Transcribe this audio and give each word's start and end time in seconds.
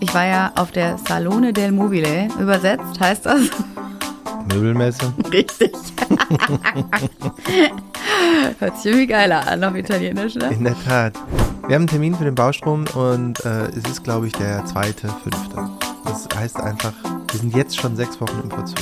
Ich 0.00 0.12
war 0.14 0.24
ja 0.26 0.52
auf 0.56 0.72
der 0.72 0.96
Salone 0.98 1.52
del 1.52 1.72
Mobile. 1.72 2.28
Übersetzt 2.40 2.98
heißt 2.98 3.26
das? 3.26 3.40
Möbelmesse. 4.52 5.12
Richtig. 5.32 5.72
Hört 8.58 8.76
sich 8.78 8.86
irgendwie 8.86 9.06
geiler 9.06 9.46
an 9.46 9.62
auf 9.62 9.74
Italienisch, 9.74 10.34
ne? 10.36 10.48
In 10.52 10.64
der 10.64 10.74
Tat. 10.84 11.14
Wir 11.66 11.74
haben 11.74 11.82
einen 11.82 11.86
Termin 11.86 12.14
für 12.14 12.24
den 12.24 12.34
Baustrom 12.34 12.84
und 12.94 13.44
äh, 13.44 13.66
es 13.66 13.84
ist, 13.88 14.02
glaube 14.02 14.26
ich, 14.26 14.32
der 14.32 14.64
zweite, 14.64 15.08
fünfte. 15.22 15.68
Das 16.04 16.26
heißt 16.34 16.56
einfach, 16.56 16.92
wir 17.30 17.40
sind 17.40 17.54
jetzt 17.54 17.78
schon 17.78 17.94
sechs 17.94 18.20
Wochen 18.20 18.40
im 18.42 18.50
Verzug. 18.50 18.78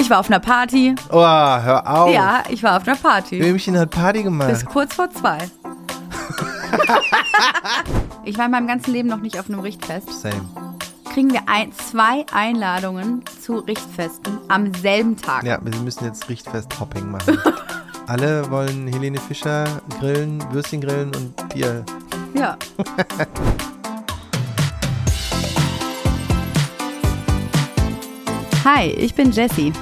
Ich 0.00 0.10
war 0.10 0.20
auf 0.20 0.28
einer 0.28 0.40
Party. 0.40 0.94
Oh, 1.10 1.20
hör 1.20 1.82
auf. 1.86 2.12
Ja, 2.12 2.42
ich 2.48 2.62
war 2.62 2.78
auf 2.78 2.88
einer 2.88 2.96
Party. 2.96 3.40
Ömchen 3.40 3.78
hat 3.78 3.90
Party 3.90 4.18
Bis 4.18 4.24
gemacht. 4.24 4.66
kurz 4.66 4.94
vor 4.94 5.08
zwei. 5.10 5.38
ich 8.26 8.38
war 8.38 8.46
in 8.46 8.50
meinem 8.52 8.66
ganzen 8.66 8.92
Leben 8.92 9.08
noch 9.08 9.20
nicht 9.20 9.38
auf 9.38 9.48
einem 9.48 9.60
Richtfest. 9.60 10.22
Same. 10.22 10.48
Kriegen 11.12 11.32
wir 11.32 11.42
ein, 11.46 11.70
zwei 11.72 12.24
Einladungen 12.32 13.22
zu 13.40 13.58
Richtfesten 13.58 14.38
am 14.48 14.74
selben 14.74 15.16
Tag. 15.16 15.44
Ja, 15.44 15.58
wir 15.62 15.78
müssen 15.80 16.04
jetzt 16.04 16.28
Richtfest-Hopping 16.28 17.08
machen. 17.10 17.38
Alle 18.06 18.50
wollen 18.50 18.88
Helene 18.88 19.18
Fischer 19.18 19.64
grillen, 19.98 20.42
Würstchen 20.52 20.80
grillen 20.80 21.14
und 21.14 21.48
Bier. 21.50 21.84
ja. 22.34 22.56
Hi, 28.64 28.86
ich 28.88 29.14
bin 29.14 29.30
Jessie. 29.30 29.72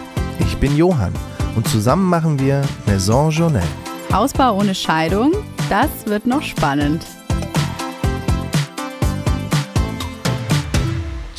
Ich 0.40 0.56
bin 0.58 0.76
Johann 0.76 1.12
und 1.54 1.68
zusammen 1.68 2.08
machen 2.08 2.38
wir 2.40 2.62
Maison 2.86 3.30
Journal. 3.30 3.62
Hausbau 4.12 4.56
ohne 4.58 4.74
Scheidung, 4.74 5.32
das 5.70 5.88
wird 6.06 6.26
noch 6.26 6.42
spannend. 6.42 7.06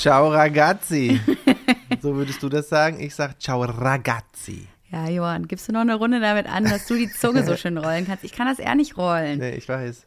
Ciao 0.03 0.27
ragazzi. 0.27 1.17
so 2.01 2.13
würdest 2.13 2.43
du 2.43 2.49
das 2.49 2.67
sagen? 2.67 2.99
Ich 2.99 3.15
sag 3.15 3.41
ciao 3.41 3.61
ragazzi. 3.61 4.67
Ja, 4.91 5.07
Johann, 5.07 5.47
gibst 5.47 5.69
du 5.69 5.71
noch 5.71 5.79
eine 5.79 5.95
Runde 5.95 6.19
damit 6.19 6.45
an, 6.45 6.65
dass 6.65 6.87
du 6.87 6.95
die 6.95 7.09
Zunge 7.09 7.45
so 7.45 7.55
schön 7.55 7.77
rollen 7.77 8.05
kannst? 8.05 8.25
Ich 8.25 8.33
kann 8.33 8.45
das 8.45 8.59
eher 8.59 8.75
nicht 8.75 8.97
rollen. 8.97 9.39
Nee, 9.39 9.55
ich 9.55 9.69
weiß. 9.69 10.05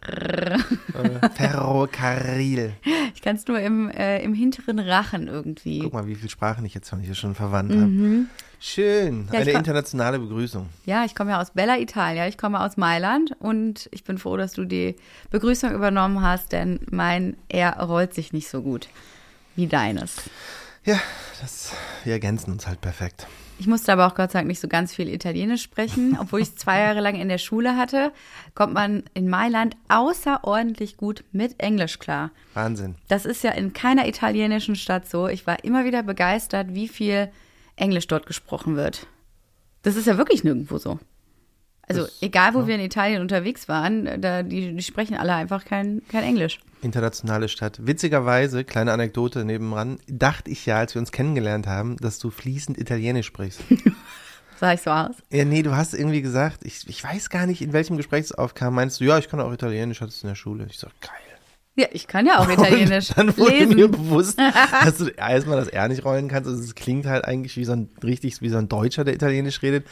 Ferrocarril. 1.35 2.75
Ich 3.15 3.23
kann 3.23 3.37
es 3.37 3.47
nur 3.47 3.59
im, 3.59 3.89
äh, 3.89 4.23
im 4.23 4.35
hinteren 4.35 4.81
Rachen 4.81 5.29
irgendwie. 5.29 5.79
Guck 5.79 5.95
mal, 5.95 6.07
wie 6.07 6.15
viele 6.15 6.29
Sprachen 6.29 6.67
ich 6.67 6.75
jetzt 6.75 6.91
schon 6.91 7.01
hier 7.01 7.15
schon 7.15 7.35
verwandt 7.35 7.73
habe. 7.73 8.27
Schön. 8.61 9.21
Mhm. 9.21 9.29
Ja, 9.33 9.41
Eine 9.41 9.53
internationale 9.53 10.19
Begrüßung. 10.19 10.69
Ja, 10.85 11.07
ich 11.07 11.15
komme 11.15 11.31
ja 11.31 11.41
aus 11.41 11.53
Bella 11.53 11.79
Italia, 11.79 12.29
ich 12.29 12.37
komme 12.37 12.61
aus 12.61 12.77
Mailand 12.77 13.35
und 13.39 13.89
ich 13.93 14.05
bin 14.05 14.19
froh, 14.19 14.37
dass 14.37 14.53
du 14.53 14.67
die 14.67 14.97
Begrüßung 15.31 15.73
übernommen 15.73 16.21
hast, 16.21 16.53
denn 16.53 16.81
mein 16.91 17.39
R 17.49 17.81
rollt 17.81 18.13
sich 18.13 18.35
nicht 18.35 18.51
so 18.51 18.61
gut 18.61 18.89
wie 19.57 19.67
deines. 19.67 20.17
Ja, 20.85 21.01
das, 21.41 21.73
wir 22.05 22.13
ergänzen 22.13 22.53
uns 22.53 22.67
halt 22.67 22.81
perfekt. 22.81 23.27
Ich 23.59 23.67
musste 23.67 23.91
aber 23.93 24.07
auch 24.07 24.15
Gott 24.15 24.33
sei 24.33 24.41
Dank 24.41 24.49
nicht 24.49 24.61
so 24.61 24.69
ganz 24.69 24.95
viel 24.95 25.09
Italienisch 25.09 25.63
sprechen. 25.63 26.17
Obwohl 26.21 26.41
ich 26.43 26.49
es 26.49 26.57
zwei 26.57 26.79
Jahre 26.81 27.01
lang 27.01 27.15
in 27.17 27.29
der 27.29 27.39
Schule 27.39 27.77
hatte, 27.77 28.13
kommt 28.55 28.75
man 28.75 29.03
in 29.15 29.29
Mailand 29.31 29.77
außerordentlich 29.89 30.97
gut 30.99 31.25
mit 31.33 31.59
Englisch 31.59 31.99
klar. 31.99 32.31
Wahnsinn. 32.55 32.97
Das 33.09 33.25
ist 33.25 33.43
ja 33.45 33.53
in 33.53 33.73
keiner 33.73 34.07
italienischen 34.07 34.77
Stadt 34.77 35.09
so. 35.09 35.27
Ich 35.29 35.47
war 35.47 35.65
immer 35.65 35.85
wieder 35.85 36.03
begeistert, 36.03 36.75
wie 36.75 36.87
viel 36.89 37.31
Englisch 37.77 38.07
dort 38.07 38.27
gesprochen 38.27 38.77
wird. 38.77 39.07
Das 39.83 39.97
ist 39.97 40.07
ja 40.07 40.19
wirklich 40.19 40.45
nirgendwo 40.45 40.79
so. 40.79 40.99
Also 41.89 42.03
Das- 42.03 42.21
egal, 42.23 42.55
wo 42.55 42.67
wir 42.67 42.75
in 42.75 42.81
Italien 42.81 43.23
unterwegs 43.23 43.69
waren, 43.69 44.21
da, 44.21 44.43
die, 44.43 44.75
die 44.75 44.83
sprechen 44.83 45.17
alle 45.17 45.35
einfach 45.35 45.65
kein, 45.65 46.03
kein 46.11 46.25
Englisch. 46.25 46.59
Internationale 46.87 47.49
Stadt. 47.49 47.87
Witzigerweise, 47.87 48.65
kleine 48.65 48.93
Anekdote 48.93 49.45
nebenan, 49.45 49.99
dachte 50.09 50.51
ich 50.51 50.65
ja, 50.65 50.79
als 50.79 50.95
wir 50.95 51.01
uns 51.01 51.13
kennengelernt 51.13 51.67
haben, 51.67 51.97
dass 51.99 52.19
du 52.19 52.31
fließend 52.31 52.79
Italienisch 52.79 53.27
sprichst. 53.27 53.61
Sah 54.59 54.73
ich 54.73 54.81
so 54.81 54.91
aus? 54.91 55.17
ja, 55.31 55.45
nee, 55.45 55.63
du 55.63 55.77
hast 55.77 55.93
irgendwie 55.93 56.23
gesagt, 56.23 56.65
ich, 56.65 56.89
ich 56.89 57.05
weiß 57.05 57.29
gar 57.29 57.45
nicht, 57.45 57.61
in 57.61 57.75
welchem 57.75 57.99
Gespräch 57.99 58.25
es 58.25 58.33
aufkam, 58.33 58.75
meinst 58.75 58.99
du, 59.01 59.05
ja, 59.05 59.19
ich 59.19 59.29
kann 59.29 59.39
auch 59.41 59.53
Italienisch, 59.53 60.01
hattest 60.01 60.23
du 60.23 60.27
in 60.27 60.31
der 60.31 60.37
Schule. 60.37 60.67
Ich 60.71 60.79
so, 60.79 60.87
geil. 61.03 61.11
Ja, 61.79 61.89
ich 61.93 62.07
kann 62.07 62.25
ja 62.25 62.39
auch 62.39 62.49
Italienisch 62.49 63.11
Und 63.11 63.19
dann 63.19 63.37
wurde 63.37 63.51
lesen. 63.51 63.75
mir 63.75 63.89
bewusst, 63.89 64.39
dass 64.85 64.97
du 64.97 65.09
erstmal 65.09 65.59
das 65.59 65.69
R 65.69 65.89
nicht 65.89 66.05
rollen 66.05 66.29
kannst. 66.29 66.49
Also 66.49 66.63
es 66.63 66.75
klingt 66.75 67.05
halt 67.05 67.27
eigentlich 67.27 67.57
wie 67.57 67.67
so 67.67 67.73
ein 67.73 67.91
richtig 68.03 68.41
wie 68.41 68.49
so 68.49 68.57
ein 68.57 68.69
Deutscher, 68.69 69.05
der 69.05 69.15
Italienisch 69.15 69.63
redet. 69.63 69.87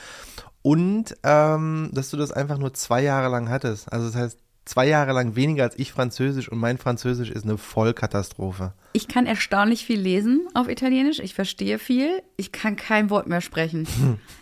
Und 0.62 1.14
ähm, 1.24 1.90
dass 1.92 2.08
du 2.08 2.16
das 2.16 2.32
einfach 2.32 2.56
nur 2.56 2.72
zwei 2.72 3.02
Jahre 3.02 3.28
lang 3.28 3.50
hattest. 3.50 3.92
Also 3.92 4.06
das 4.06 4.16
heißt, 4.16 4.38
zwei 4.64 4.86
Jahre 4.86 5.12
lang 5.12 5.36
weniger 5.36 5.64
als 5.64 5.78
ich 5.78 5.92
Französisch 5.92 6.48
und 6.48 6.58
mein 6.58 6.78
Französisch 6.78 7.30
ist 7.30 7.44
eine 7.44 7.58
Vollkatastrophe. 7.58 8.72
Ich 8.92 9.08
kann 9.08 9.26
erstaunlich 9.26 9.84
viel 9.84 10.00
lesen 10.00 10.46
auf 10.54 10.68
Italienisch. 10.68 11.18
Ich 11.18 11.34
verstehe 11.34 11.78
viel. 11.78 12.22
Ich 12.36 12.52
kann 12.52 12.76
kein 12.76 13.10
Wort 13.10 13.26
mehr 13.26 13.40
sprechen. 13.40 13.86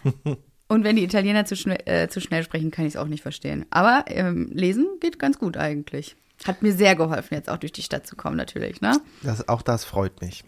Und 0.68 0.84
wenn 0.84 0.96
die 0.96 1.04
Italiener 1.04 1.44
zu, 1.44 1.54
schnell, 1.54 1.80
äh, 1.84 2.08
zu 2.08 2.20
schnell 2.22 2.42
sprechen, 2.42 2.70
kann 2.70 2.86
ich 2.86 2.94
es 2.94 2.96
auch 2.96 3.06
nicht 3.06 3.20
verstehen. 3.20 3.66
Aber 3.68 4.04
ähm, 4.06 4.48
lesen 4.54 4.86
geht 5.00 5.18
ganz 5.18 5.38
gut 5.38 5.58
eigentlich. 5.58 6.16
Hat 6.46 6.62
mir 6.62 6.72
sehr 6.72 6.96
geholfen, 6.96 7.34
jetzt 7.34 7.50
auch 7.50 7.58
durch 7.58 7.72
die 7.72 7.82
Stadt 7.82 8.06
zu 8.06 8.16
kommen, 8.16 8.36
natürlich. 8.36 8.80
Ne? 8.80 8.98
Das, 9.22 9.48
auch 9.48 9.60
das 9.60 9.84
freut 9.84 10.22
mich. 10.22 10.44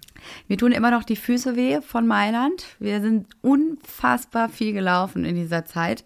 Mir 0.49 0.57
tun 0.57 0.73
immer 0.73 0.91
noch 0.91 1.05
die 1.05 1.17
Füße 1.17 1.57
weh 1.57 1.83
von 1.83 2.07
Mailand. 2.07 2.65
Wir 2.79 3.03
sind 3.03 3.29
unfassbar 3.43 4.49
viel 4.49 4.73
gelaufen 4.73 5.27
in 5.27 5.37
dieser 5.37 5.67
Zeit. 5.67 6.05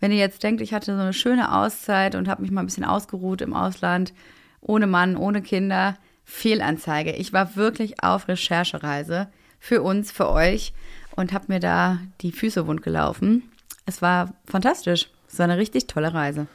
Wenn 0.00 0.12
ihr 0.12 0.18
jetzt 0.18 0.42
denkt, 0.42 0.60
ich 0.60 0.72
hatte 0.72 0.94
so 0.94 1.00
eine 1.00 1.12
schöne 1.12 1.52
Auszeit 1.52 2.14
und 2.14 2.28
habe 2.28 2.42
mich 2.42 2.50
mal 2.50 2.62
ein 2.62 2.66
bisschen 2.66 2.84
ausgeruht 2.84 3.40
im 3.40 3.54
Ausland, 3.54 4.12
ohne 4.60 4.86
Mann, 4.86 5.16
ohne 5.16 5.42
Kinder, 5.42 5.96
Fehlanzeige. 6.24 7.12
Ich 7.12 7.32
war 7.32 7.56
wirklich 7.56 8.02
auf 8.02 8.28
Recherchereise 8.28 9.28
für 9.58 9.82
uns, 9.82 10.12
für 10.12 10.28
euch 10.28 10.72
und 11.16 11.32
habe 11.32 11.46
mir 11.48 11.60
da 11.60 11.98
die 12.20 12.32
Füße 12.32 12.66
wund 12.66 12.82
gelaufen. 12.82 13.42
Es 13.86 14.02
war 14.02 14.34
fantastisch. 14.46 15.08
Es 15.30 15.38
war 15.38 15.44
eine 15.44 15.58
richtig 15.58 15.86
tolle 15.86 16.14
Reise. 16.14 16.46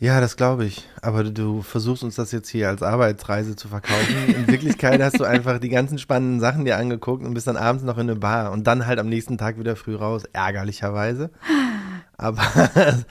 Ja, 0.00 0.20
das 0.20 0.36
glaube 0.36 0.64
ich. 0.64 0.88
Aber 1.02 1.24
du, 1.24 1.32
du 1.32 1.62
versuchst 1.62 2.04
uns 2.04 2.14
das 2.14 2.30
jetzt 2.30 2.48
hier 2.48 2.68
als 2.68 2.82
Arbeitsreise 2.82 3.56
zu 3.56 3.68
verkaufen. 3.68 4.16
In 4.28 4.46
Wirklichkeit 4.46 5.02
hast 5.02 5.18
du 5.18 5.24
einfach 5.24 5.58
die 5.58 5.68
ganzen 5.68 5.98
spannenden 5.98 6.40
Sachen 6.40 6.64
dir 6.64 6.76
angeguckt 6.76 7.24
und 7.24 7.34
bist 7.34 7.48
dann 7.48 7.56
abends 7.56 7.82
noch 7.82 7.98
in 7.98 8.08
eine 8.08 8.16
Bar 8.16 8.52
und 8.52 8.66
dann 8.66 8.86
halt 8.86 9.00
am 9.00 9.08
nächsten 9.08 9.38
Tag 9.38 9.58
wieder 9.58 9.74
früh 9.74 9.96
raus, 9.96 10.22
ärgerlicherweise. 10.32 11.30
Aber 12.16 12.42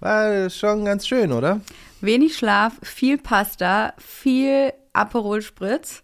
war 0.00 0.50
schon 0.50 0.84
ganz 0.84 1.06
schön, 1.06 1.32
oder? 1.32 1.60
Wenig 2.00 2.36
Schlaf, 2.36 2.74
viel 2.82 3.18
Pasta, 3.18 3.94
viel 3.98 4.72
Aperol 4.92 5.42
Spritz, 5.42 6.02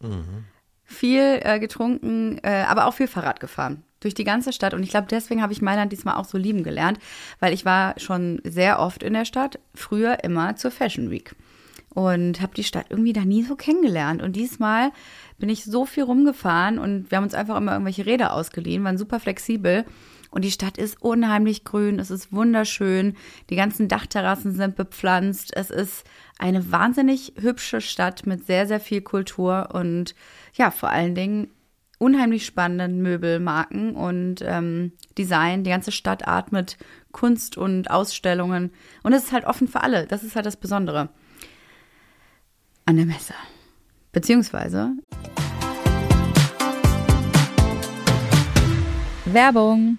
viel 0.84 1.41
äh, 1.43 1.61
getrunken, 1.61 2.39
äh, 2.43 2.65
aber 2.67 2.87
auch 2.87 2.95
viel 2.95 3.06
Fahrrad 3.06 3.41
gefahren. 3.41 3.84
Durch 4.00 4.15
die 4.15 4.25
ganze 4.25 4.53
Stadt. 4.53 4.73
Und 4.73 4.83
ich 4.83 4.89
glaube, 4.89 5.09
deswegen 5.11 5.43
habe 5.43 5.53
ich 5.53 5.61
Mailand 5.61 5.93
diesmal 5.93 6.17
auch 6.17 6.25
so 6.25 6.39
lieben 6.39 6.65
gelernt, 6.65 6.99
weil 7.39 7.53
ich 7.53 7.67
war 7.67 7.99
schon 7.99 8.41
sehr 8.45 8.79
oft 8.81 9.03
in 9.03 9.12
der 9.12 9.27
Stadt, 9.27 9.61
früher 9.75 10.25
immer 10.25 10.56
zur 10.56 10.71
Fashion 10.71 11.11
Week. 11.11 11.34
Und 11.93 12.41
habe 12.41 12.55
die 12.55 12.65
Stadt 12.65 12.87
irgendwie 12.89 13.12
da 13.12 13.27
nie 13.27 13.43
so 13.43 13.56
kennengelernt. 13.56 14.23
Und 14.23 14.37
diesmal 14.37 14.91
bin 15.39 15.49
ich 15.50 15.65
so 15.65 15.84
viel 15.84 16.05
rumgefahren 16.05 16.79
und 16.79 17.11
wir 17.11 17.17
haben 17.17 17.25
uns 17.25 17.34
einfach 17.34 17.56
immer 17.56 17.73
irgendwelche 17.73 18.06
Räder 18.06 18.33
ausgeliehen, 18.33 18.84
waren 18.84 18.97
super 18.97 19.21
flexibel. 19.21 19.84
Und 20.31 20.45
die 20.45 20.51
Stadt 20.51 20.79
ist 20.79 21.03
unheimlich 21.03 21.65
grün, 21.65 21.99
es 21.99 22.11
ist 22.11 22.33
wunderschön, 22.33 23.17
die 23.51 23.57
ganzen 23.57 23.89
Dachterrassen 23.89 24.55
sind 24.55 24.77
bepflanzt, 24.77 25.57
es 25.57 25.71
ist 25.71 26.05
eine 26.39 26.71
wahnsinnig 26.71 27.33
hübsche 27.41 27.81
Stadt 27.81 28.27
mit 28.27 28.47
sehr, 28.47 28.67
sehr 28.67 28.81
viel 28.81 29.01
Kultur 29.01 29.71
und 29.73 30.15
ja, 30.55 30.71
vor 30.71 30.91
allen 30.91 31.15
Dingen 31.15 31.51
unheimlich 31.99 32.47
spannenden 32.47 33.03
Möbelmarken 33.03 33.95
und 33.95 34.37
ähm, 34.43 34.93
Design. 35.19 35.65
Die 35.65 35.71
ganze 35.71 35.93
Stadt 35.93 36.27
atmet 36.27 36.79
Kunst 37.12 37.59
und 37.59 37.91
Ausstellungen 37.91 38.73
und 39.03 39.12
es 39.12 39.25
ist 39.25 39.33
halt 39.33 39.45
offen 39.45 39.69
für 39.69 39.83
alle. 39.83 40.07
Das 40.07 40.23
ist 40.23 40.35
halt 40.35 40.47
das 40.47 40.57
Besondere 40.57 41.11
an 42.87 42.97
der 42.97 43.07
Messe. 43.07 43.35
Beziehungsweise 44.12 44.93
Werbung. 49.26 49.99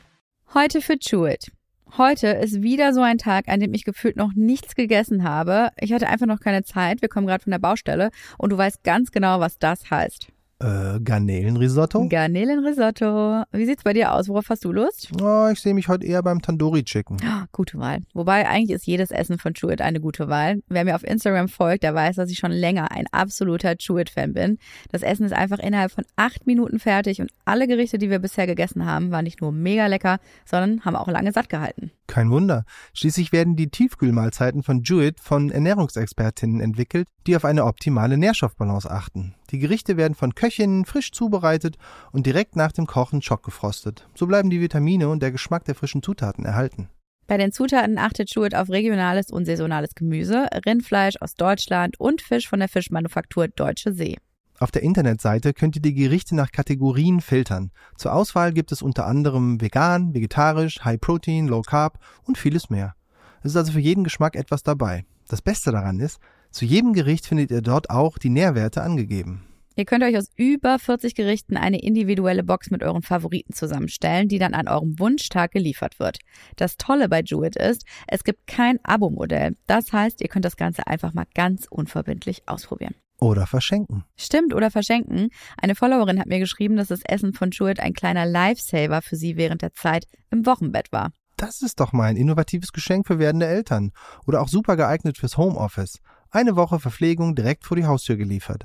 Heute 0.54 0.82
für 0.82 0.98
Chewit. 0.98 1.50
Heute 1.98 2.28
ist 2.28 2.62
wieder 2.62 2.94
so 2.94 3.00
ein 3.00 3.18
Tag, 3.18 3.48
an 3.48 3.62
dem 3.62 3.74
ich 3.74 3.86
gefühlt 3.86 4.18
noch 4.18 4.34
nichts 4.36 4.76
gegessen 4.76 5.24
habe. 5.24 5.70
Ich 5.80 5.94
hatte 5.94 6.10
einfach 6.10 6.26
noch 6.26 6.42
keine 6.42 6.66
Zeit. 6.66 7.02
Wir 7.02 7.08
kommen 7.08 7.26
gerade 7.26 7.42
von 7.42 7.52
der 7.52 7.60
Baustelle 7.60 8.10
und 8.38 8.50
du 8.50 8.58
weißt 8.58 8.84
ganz 8.84 9.12
genau, 9.12 9.40
was 9.40 9.60
das 9.60 9.90
heißt. 9.90 10.28
Äh, 10.62 11.00
Garnelenrisotto? 11.00 12.08
Garnelenrisotto. 12.08 13.44
Wie 13.52 13.66
sieht's 13.66 13.84
bei 13.84 13.94
dir 13.94 14.14
aus? 14.14 14.30
Worauf 14.30 14.50
hast 14.50 14.64
du 14.64 14.72
Lust? 14.72 15.10
Oh, 15.22 15.50
ich 15.52 15.60
sehe 15.60 15.74
mich 15.74 15.88
heute 15.88 16.06
eher 16.06 16.22
beim 16.22 16.42
Tandoori 16.42 16.84
Chicken. 16.84 17.18
Ah, 17.26 17.46
Gute 17.52 17.80
Wahl. 17.80 18.02
Wobei 18.14 18.48
eigentlich 18.48 18.76
ist 18.76 18.86
jedes 18.86 19.10
Essen 19.12 19.40
von 19.40 19.54
Chewit 19.54 19.82
eine 19.82 20.00
gute 20.00 20.30
Wahl. 20.30 20.62
Wer 20.68 20.86
mir 20.86 20.96
auf 20.96 21.04
Instagram 21.04 21.48
folgt, 21.50 21.84
der 21.84 21.96
weiß, 21.96 22.16
dass 22.18 22.30
ich 22.30 22.38
schon 22.38 22.52
länger 22.52 22.92
ein 22.92 23.06
absoluter 23.12 23.76
Chewit-Fan 23.76 24.34
bin. 24.34 24.58
Das 24.92 25.02
Essen 25.02 25.26
ist 25.26 25.34
einfach 25.34 25.60
innerhalb 25.60 25.92
von 25.92 26.06
acht 26.16 26.46
Minuten 26.46 26.80
fertig 26.80 27.22
und 27.22 27.32
alle 27.46 27.68
Gerichte, 27.68 27.98
die 27.98 28.10
wir 28.10 28.20
bisher 28.20 28.46
gegessen 28.46 28.86
haben, 28.86 29.12
waren 29.12 29.24
nicht 29.24 29.42
nur 29.42 29.52
mega 29.52 29.88
lecker, 29.88 30.20
sondern 30.46 30.86
haben 30.86 30.96
auch 30.96 31.08
lange 31.08 31.32
satt 31.32 31.50
gehalten. 31.50 31.92
Kein 32.08 32.30
Wunder. 32.30 32.66
Schließlich 32.94 33.32
werden 33.32 33.56
die 33.56 33.70
Tiefkühlmahlzeiten 33.70 34.64
von 34.64 34.84
Jewett 34.84 35.20
von 35.20 35.50
Ernährungsexpertinnen 35.50 36.62
entwickelt, 36.62 37.08
die 37.26 37.36
auf 37.36 37.46
eine 37.46 37.66
optimale 37.66 38.18
Nährstoffbalance 38.18 38.90
achten. 38.90 39.34
Die 39.52 39.60
Gerichte 39.60 39.98
werden 39.98 40.16
von 40.16 40.34
Köchinnen 40.34 40.86
frisch 40.86 41.12
zubereitet 41.12 41.78
und 42.12 42.26
direkt 42.26 42.56
nach 42.56 42.72
dem 42.72 42.88
Kochen 42.88 43.22
schockgefrostet. 43.22 44.08
So 44.16 44.26
bleiben 44.26 44.50
die 44.50 44.62
Vitamine 44.62 45.10
und 45.10 45.22
der 45.22 45.32
Geschmack 45.32 45.66
der 45.66 45.76
frischen 45.76 46.02
Zutaten 46.02 46.46
erhalten. 46.46 46.90
Bei 47.28 47.38
den 47.38 47.52
Zutaten 47.52 47.98
achtet 47.98 48.34
Jewett 48.34 48.56
auf 48.56 48.70
regionales 48.70 49.30
und 49.30 49.46
saisonales 49.46 49.96
Gemüse, 49.96 50.48
Rindfleisch 50.66 51.16
aus 51.20 51.36
Deutschland 51.36 52.00
und 52.00 52.22
Fisch 52.22 52.48
von 52.48 52.60
der 52.60 52.70
Fischmanufaktur 52.70 53.48
Deutsche 53.48 53.94
See. 53.94 54.18
Auf 54.60 54.72
der 54.72 54.84
Internetseite 54.84 55.54
könnt 55.54 55.76
ihr 55.76 55.82
die 55.82 55.94
Gerichte 55.94 56.36
nach 56.36 56.52
Kategorien 56.52 57.20
filtern. 57.20 57.72
Zur 57.96 58.14
Auswahl 58.14 58.54
gibt 58.54 58.72
es 58.72 58.82
unter 58.82 59.08
anderem 59.08 59.60
vegan, 59.60 60.14
vegetarisch, 60.14 60.84
High 60.86 61.02
Protein, 61.02 61.48
Low 61.48 61.62
Carb 61.62 62.00
und 62.24 62.38
vieles 62.38 62.70
mehr. 62.70 62.96
Es 63.40 63.52
ist 63.52 63.58
also 63.58 63.72
für 63.72 63.80
jeden 63.80 64.04
Geschmack 64.04 64.36
etwas 64.36 64.62
dabei. 64.62 65.06
Das 65.28 65.42
Beste 65.42 65.72
daran 65.72 66.00
ist, 66.00 66.20
zu 66.52 66.66
jedem 66.66 66.94
Gericht 66.94 67.26
findet 67.26 67.52
ihr 67.52 67.62
dort 67.62 67.90
auch 67.90 68.18
die 68.18 68.30
Nährwerte 68.30 68.82
angegeben. 68.82 69.44
Ihr 69.76 69.86
könnt 69.86 70.04
euch 70.04 70.18
aus 70.18 70.30
über 70.36 70.78
40 70.80 71.16
Gerichten 71.16 71.56
eine 71.56 71.82
individuelle 71.82 72.44
Box 72.44 72.72
mit 72.72 72.84
euren 72.84 73.02
Favoriten 73.02 73.54
zusammenstellen, 73.54 74.28
die 74.28 74.38
dann 74.38 74.54
an 74.54 74.68
eurem 74.68 75.00
Wunschtag 75.00 75.52
geliefert 75.52 75.98
wird. 75.98 76.20
Das 76.58 76.76
Tolle 76.76 77.08
bei 77.08 77.22
Jewett 77.22 77.56
ist, 77.56 77.86
es 78.08 78.24
gibt 78.24 78.48
kein 78.48 78.80
Abo-Modell. 78.84 79.56
Das 79.68 79.94
heißt, 79.94 80.22
ihr 80.22 80.28
könnt 80.28 80.46
das 80.46 80.58
Ganze 80.58 80.88
einfach 80.88 81.14
mal 81.14 81.26
ganz 81.34 81.68
unverbindlich 81.70 82.44
ausprobieren. 82.48 82.96
Oder 83.20 83.48
verschenken. 83.48 84.04
Stimmt, 84.18 84.54
oder 84.54 84.72
verschenken. 84.72 85.30
Eine 85.58 85.76
Followerin 85.76 86.20
hat 86.20 86.28
mir 86.28 86.40
geschrieben, 86.40 86.76
dass 86.76 86.90
das 86.90 87.02
Essen 87.06 87.34
von 87.34 87.52
Jewett 87.52 87.80
ein 87.80 87.94
kleiner 87.94 88.26
Lifesaver 88.26 89.02
für 89.02 89.16
sie 89.16 89.38
während 89.38 89.62
der 89.62 89.74
Zeit 89.74 90.06
im 90.32 90.46
Wochenbett 90.46 90.92
war. 90.92 91.12
Das 91.38 91.62
ist 91.62 91.80
doch 91.80 91.94
mal 91.94 92.06
ein 92.06 92.18
innovatives 92.18 92.72
Geschenk 92.72 93.08
für 93.08 93.20
werdende 93.20 93.48
Eltern. 93.48 93.94
Oder 94.28 94.42
auch 94.42 94.48
super 94.48 94.76
geeignet 94.76 95.18
fürs 95.18 95.38
Homeoffice. 95.38 96.00
Eine 96.34 96.56
Woche 96.56 96.80
Verpflegung 96.80 97.36
direkt 97.36 97.66
vor 97.66 97.76
die 97.76 97.86
Haustür 97.86 98.16
geliefert. 98.16 98.64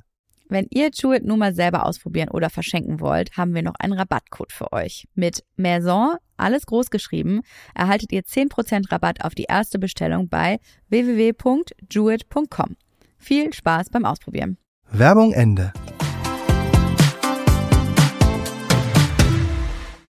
Wenn 0.49 0.69
ihr 0.71 0.91
Jewett 0.95 1.25
nun 1.25 1.41
mal 1.41 1.53
selber 1.53 1.85
ausprobieren 1.85 2.29
oder 2.29 2.49
verschenken 2.49 3.01
wollt, 3.01 3.37
haben 3.37 3.57
wir 3.57 3.63
noch 3.65 3.75
einen 3.81 3.95
Rabattcode 3.95 4.53
für 4.53 4.73
euch. 4.73 5.09
Mit 5.17 5.43
Maison, 5.57 6.17
alles 6.37 6.67
groß 6.67 6.91
geschrieben, 6.91 7.41
erhaltet 7.75 8.13
ihr 8.13 8.23
10% 8.23 8.93
Rabatt 8.93 9.25
auf 9.25 9.35
die 9.35 9.47
erste 9.49 9.81
Bestellung 9.81 10.29
bei 10.29 10.61
www.jewett.com. 10.91 12.77
Viel 13.19 13.53
Spaß 13.53 13.91
beim 13.91 14.05
Ausprobieren. 14.05 14.59
Werbung 14.93 15.33
Ende. 15.33 15.73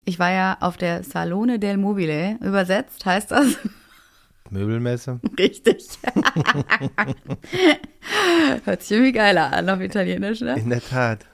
Ich 0.05 0.19
war 0.19 0.33
ja 0.33 0.57
auf 0.59 0.77
der 0.77 1.05
Salone 1.05 1.61
del 1.61 1.77
Mobile. 1.77 2.37
Übersetzt 2.41 3.07
heißt 3.07 3.31
das 3.31 3.59
Möbelmesse. 4.55 5.21
richtig. 5.39 5.87
Hört 8.65 8.83
sich 8.83 8.93
irgendwie 8.93 9.13
geiler 9.13 9.53
an 9.53 9.69
auf 9.69 9.81
Italienisch, 9.81 10.41
ne? 10.41 10.59
In 10.59 10.71
der 10.71 10.83
Tat. 10.83 11.27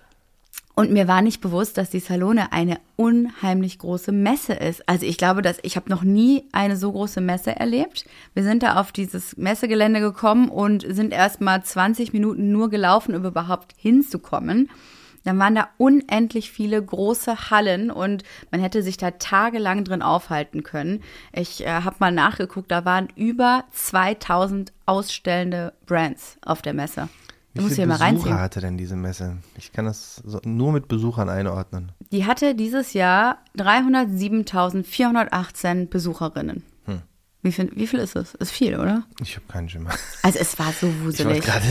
Und 0.74 0.92
mir 0.92 1.08
war 1.08 1.20
nicht 1.20 1.42
bewusst, 1.42 1.76
dass 1.76 1.90
die 1.90 2.00
Salone 2.00 2.52
eine 2.52 2.78
unheimlich 2.96 3.78
große 3.78 4.12
Messe 4.12 4.54
ist. 4.54 4.88
Also 4.88 5.04
ich 5.04 5.18
glaube, 5.18 5.42
dass 5.42 5.58
ich 5.62 5.76
habe 5.76 5.90
noch 5.90 6.02
nie 6.02 6.44
eine 6.52 6.78
so 6.78 6.90
große 6.90 7.20
Messe 7.20 7.54
erlebt. 7.54 8.06
Wir 8.32 8.44
sind 8.44 8.62
da 8.62 8.80
auf 8.80 8.90
dieses 8.90 9.36
Messegelände 9.36 10.00
gekommen 10.00 10.48
und 10.48 10.86
sind 10.88 11.12
erst 11.12 11.42
mal 11.42 11.62
20 11.62 12.14
Minuten 12.14 12.50
nur 12.50 12.70
gelaufen, 12.70 13.14
um 13.14 13.26
überhaupt 13.26 13.74
hinzukommen. 13.76 14.70
Dann 15.24 15.38
waren 15.38 15.54
da 15.54 15.68
unendlich 15.76 16.50
viele 16.50 16.82
große 16.82 17.50
Hallen 17.50 17.90
und 17.90 18.22
man 18.50 18.60
hätte 18.60 18.82
sich 18.82 18.96
da 18.96 19.12
tagelang 19.12 19.84
drin 19.84 20.02
aufhalten 20.02 20.62
können. 20.62 21.02
Ich 21.32 21.66
äh, 21.66 21.68
habe 21.68 21.96
mal 21.98 22.12
nachgeguckt, 22.12 22.70
da 22.70 22.84
waren 22.84 23.08
über 23.16 23.64
2000 23.72 24.72
ausstellende 24.86 25.72
Brands 25.86 26.38
auf 26.44 26.62
der 26.62 26.74
Messe. 26.74 27.08
Wie 27.52 27.68
viele 27.68 27.88
Besucher 27.88 28.40
hatte 28.40 28.60
denn 28.60 28.78
diese 28.78 28.94
Messe? 28.94 29.38
Ich 29.58 29.72
kann 29.72 29.84
das 29.84 30.22
so 30.24 30.40
nur 30.44 30.70
mit 30.72 30.86
Besuchern 30.86 31.28
einordnen. 31.28 31.90
Die 32.12 32.24
hatte 32.24 32.54
dieses 32.54 32.92
Jahr 32.92 33.38
307.418 33.58 35.88
Besucherinnen. 35.88 36.62
Hm. 36.84 37.02
Wie, 37.42 37.50
viel, 37.50 37.72
wie 37.74 37.88
viel 37.88 37.98
ist 37.98 38.14
es? 38.14 38.34
Ist 38.34 38.52
viel, 38.52 38.78
oder? 38.78 39.02
Ich 39.20 39.34
habe 39.34 39.46
keinen 39.48 39.68
Schimmer. 39.68 39.90
Also 40.22 40.38
es 40.38 40.56
war 40.60 40.72
so 40.72 40.86
wuselig. 41.02 41.38
Ich, 41.44 41.44
grade, 41.44 41.66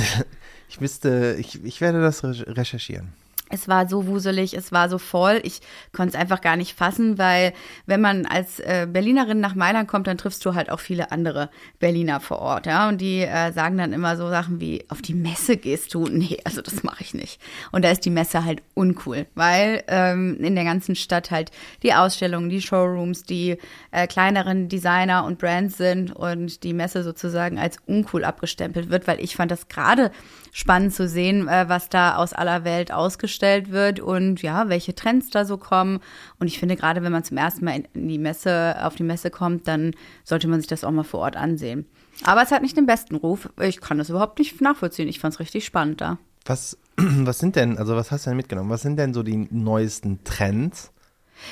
ich 0.67 0.81
müsste, 0.81 1.37
ich, 1.39 1.63
ich 1.63 1.79
werde 1.79 2.01
das 2.01 2.25
recherchieren. 2.25 3.13
Es 3.49 3.67
war 3.67 3.89
so 3.89 4.07
wuselig, 4.07 4.53
es 4.53 4.71
war 4.71 4.89
so 4.89 4.97
voll. 4.97 5.39
Ich 5.43 5.61
konnte 5.91 6.15
es 6.15 6.21
einfach 6.21 6.41
gar 6.41 6.55
nicht 6.55 6.77
fassen, 6.77 7.17
weil 7.17 7.53
wenn 7.85 8.01
man 8.01 8.25
als 8.25 8.59
äh, 8.59 8.87
Berlinerin 8.89 9.39
nach 9.39 9.55
Mailand 9.55 9.87
kommt, 9.87 10.07
dann 10.07 10.17
triffst 10.17 10.45
du 10.45 10.53
halt 10.53 10.69
auch 10.69 10.79
viele 10.79 11.11
andere 11.11 11.49
Berliner 11.79 12.19
vor 12.19 12.39
Ort, 12.39 12.65
ja. 12.67 12.87
Und 12.87 13.01
die 13.01 13.21
äh, 13.21 13.51
sagen 13.51 13.77
dann 13.77 13.93
immer 13.93 14.17
so 14.17 14.29
Sachen 14.29 14.61
wie, 14.61 14.85
auf 14.89 15.01
die 15.01 15.13
Messe 15.13 15.57
gehst 15.57 15.93
du? 15.93 16.07
Nee, 16.19 16.37
also 16.43 16.61
das 16.61 16.83
mache 16.83 17.01
ich 17.01 17.13
nicht. 17.13 17.39
Und 17.71 17.85
da 17.85 17.91
ist 17.91 18.03
die 18.03 18.09
Messe 18.09 18.43
halt 18.43 18.61
uncool, 18.73 19.25
weil 19.35 19.83
ähm, 19.87 20.37
in 20.41 20.53
der 20.55 20.65
ganzen 20.65 20.95
Stadt 20.95 21.31
halt 21.31 21.51
die 21.81 21.93
Ausstellungen, 21.93 22.49
die 22.49 22.61
Showrooms, 22.61 23.23
die 23.23 23.57
äh, 23.91 24.05
kleineren 24.05 24.67
Designer 24.67 25.23
und 25.23 25.39
Brands 25.39 25.77
sind 25.77 26.11
und 26.11 26.63
die 26.63 26.73
Messe 26.73 27.03
sozusagen 27.03 27.57
als 27.57 27.77
uncool 27.85 28.25
abgestempelt 28.25 28.89
wird, 28.89 29.07
weil 29.07 29.21
ich 29.21 29.37
fand 29.37 29.51
das 29.51 29.69
gerade 29.69 30.11
spannend 30.51 30.93
zu 30.93 31.07
sehen, 31.07 31.47
äh, 31.47 31.65
was 31.67 31.89
da 31.89 32.15
aus 32.15 32.33
aller 32.33 32.63
Welt 32.63 32.91
ausgestellt 32.91 33.71
wird 33.71 33.99
und 33.99 34.41
ja, 34.41 34.69
welche 34.69 34.95
Trends 34.95 35.29
da 35.29 35.45
so 35.45 35.57
kommen. 35.57 35.99
Und 36.39 36.47
ich 36.47 36.59
finde, 36.59 36.75
gerade 36.75 37.03
wenn 37.03 37.11
man 37.11 37.23
zum 37.23 37.37
ersten 37.37 37.65
Mal 37.65 37.83
in 37.93 38.07
die 38.07 38.17
Messe, 38.17 38.75
auf 38.81 38.95
die 38.95 39.03
Messe 39.03 39.29
kommt, 39.29 39.67
dann 39.67 39.93
sollte 40.23 40.47
man 40.47 40.59
sich 40.59 40.67
das 40.67 40.83
auch 40.83 40.91
mal 40.91 41.03
vor 41.03 41.21
Ort 41.21 41.35
ansehen. 41.35 41.85
Aber 42.23 42.41
es 42.41 42.51
hat 42.51 42.61
nicht 42.61 42.77
den 42.77 42.85
besten 42.85 43.15
Ruf. 43.15 43.49
Ich 43.61 43.79
kann 43.81 43.97
das 43.97 44.09
überhaupt 44.09 44.39
nicht 44.39 44.59
nachvollziehen. 44.61 45.07
Ich 45.07 45.19
fand 45.19 45.33
es 45.33 45.39
richtig 45.39 45.65
spannend 45.65 46.01
da. 46.01 46.17
Was, 46.45 46.77
was 46.97 47.39
sind 47.39 47.55
denn, 47.55 47.77
also 47.77 47.95
was 47.95 48.11
hast 48.11 48.25
du 48.25 48.31
denn 48.31 48.37
mitgenommen? 48.37 48.69
Was 48.69 48.81
sind 48.81 48.97
denn 48.97 49.13
so 49.13 49.23
die 49.23 49.47
neuesten 49.51 50.23
Trends? 50.23 50.91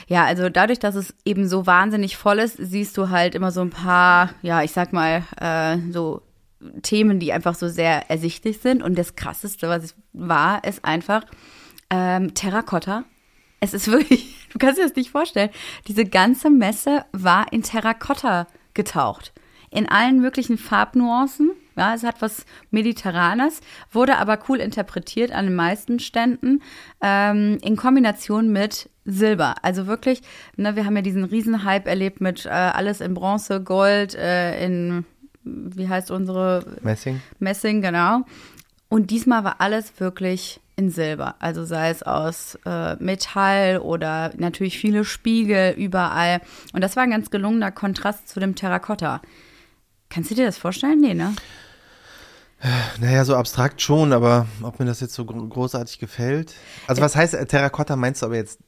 Ja, 0.07 0.25
also 0.25 0.49
dadurch, 0.49 0.79
dass 0.79 0.95
es 0.95 1.13
eben 1.23 1.47
so 1.47 1.65
wahnsinnig 1.65 2.17
voll 2.17 2.39
ist, 2.39 2.57
siehst 2.59 2.97
du 2.97 3.09
halt 3.09 3.35
immer 3.35 3.51
so 3.51 3.61
ein 3.61 3.69
paar, 3.69 4.31
ja, 4.41 4.61
ich 4.61 4.71
sag 4.71 4.91
mal, 4.91 5.23
äh, 5.39 5.77
so 5.91 6.21
Themen, 6.81 7.19
die 7.19 7.33
einfach 7.33 7.55
so 7.55 7.67
sehr 7.67 8.09
ersichtlich 8.09 8.59
sind. 8.59 8.81
Und 8.83 8.97
das 8.97 9.15
Krasseste, 9.15 9.69
was 9.69 9.95
war, 10.13 10.63
ist 10.63 10.83
einfach 10.83 11.23
ähm, 11.89 12.33
Terrakotta. 12.33 13.03
Es 13.59 13.73
ist 13.73 13.87
wirklich, 13.91 14.47
du 14.51 14.59
kannst 14.59 14.77
dir 14.77 14.83
das 14.83 14.95
nicht 14.95 15.11
vorstellen, 15.11 15.49
diese 15.87 16.05
ganze 16.05 16.49
Messe 16.49 17.05
war 17.11 17.51
in 17.51 17.63
Terrakotta 17.63 18.47
getaucht. 18.73 19.33
In 19.69 19.89
allen 19.89 20.19
möglichen 20.19 20.57
Farbnuancen. 20.57 21.51
Ja, 21.75 21.93
es 21.93 22.03
hat 22.03 22.23
was 22.23 22.45
Mediterranes, 22.71 23.61
wurde 23.91 24.17
aber 24.17 24.39
cool 24.49 24.59
interpretiert 24.59 25.31
an 25.31 25.45
den 25.45 25.53
meisten 25.53 25.99
Ständen 25.99 26.63
ähm, 27.01 27.59
in 27.61 27.75
Kombination 27.75 28.51
mit 28.51 28.89
Silber. 29.05 29.53
Also 29.61 29.85
wirklich, 29.85 30.23
ne, 30.55 30.75
wir 30.75 30.85
haben 30.85 30.95
ja 30.95 31.03
diesen 31.03 31.23
Riesenhype 31.23 31.87
erlebt 31.87 32.19
mit 32.19 32.47
äh, 32.47 32.49
alles 32.49 32.99
in 32.99 33.13
Bronze, 33.13 33.61
Gold, 33.61 34.15
äh, 34.15 34.65
in 34.65 35.05
wie 35.75 35.87
heißt 35.87 36.11
unsere? 36.11 36.65
Messing. 36.81 37.21
Messing, 37.39 37.81
genau. 37.81 38.21
Und 38.89 39.11
diesmal 39.11 39.43
war 39.43 39.59
alles 39.59 39.99
wirklich 39.99 40.59
in 40.77 40.91
Silber. 40.91 41.35
Also 41.39 41.65
sei 41.65 41.89
es 41.89 42.03
aus 42.03 42.57
äh, 42.65 42.95
Metall 42.97 43.79
oder 43.79 44.31
natürlich 44.37 44.77
viele 44.77 45.03
Spiegel 45.03 45.73
überall. 45.75 46.41
Und 46.71 46.83
das 46.83 46.95
war 46.95 47.03
ein 47.03 47.09
ganz 47.09 47.31
gelungener 47.31 47.71
Kontrast 47.71 48.29
zu 48.29 48.39
dem 48.39 48.55
Terrakotta. 48.55 49.21
Kannst 50.09 50.31
du 50.31 50.35
dir 50.35 50.45
das 50.45 50.57
vorstellen? 50.57 51.01
Nee, 51.01 51.15
ne? 51.15 51.33
Naja, 52.99 53.23
so 53.23 53.35
abstrakt 53.35 53.81
schon, 53.81 54.13
aber 54.13 54.47
ob 54.63 54.79
mir 54.79 54.85
das 54.85 54.99
jetzt 54.99 55.13
so 55.13 55.25
großartig 55.25 55.99
gefällt. 55.99 56.55
Also 56.87 57.03
was 57.03 57.15
heißt 57.15 57.35
äh, 57.35 57.45
Terrakotta, 57.45 57.95
meinst 57.95 58.21
du 58.21 58.25
aber 58.25 58.35
jetzt 58.35 58.59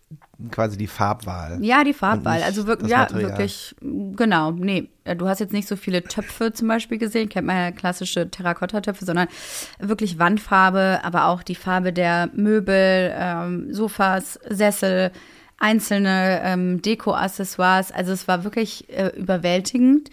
quasi 0.51 0.77
die 0.77 0.87
Farbwahl? 0.87 1.57
Ja, 1.61 1.83
die 1.83 1.93
Farbwahl. 1.93 2.43
Also 2.43 2.67
wirklich, 2.67 2.91
ja, 2.91 3.07
wirklich, 3.11 3.75
genau. 3.81 4.51
Nee, 4.51 4.89
äh, 5.05 5.15
du 5.15 5.27
hast 5.27 5.39
jetzt 5.39 5.53
nicht 5.53 5.67
so 5.67 5.75
viele 5.75 6.03
Töpfe 6.03 6.53
zum 6.53 6.67
Beispiel 6.67 6.99
gesehen, 6.99 7.29
kennt 7.29 7.47
man 7.47 7.57
ja 7.57 7.71
klassische 7.71 8.29
Terrakotta-Töpfe, 8.29 9.05
sondern 9.05 9.27
wirklich 9.79 10.19
Wandfarbe, 10.19 10.99
aber 11.03 11.25
auch 11.25 11.41
die 11.41 11.55
Farbe 11.55 11.91
der 11.91 12.29
Möbel, 12.33 13.11
ähm, 13.17 13.73
Sofas, 13.73 14.39
Sessel, 14.47 15.11
einzelne 15.57 16.41
ähm, 16.43 16.81
Deko-Accessoires. 16.81 17.91
Also 17.91 18.13
es 18.13 18.27
war 18.27 18.43
wirklich 18.43 18.87
äh, 18.89 19.11
überwältigend. 19.17 20.09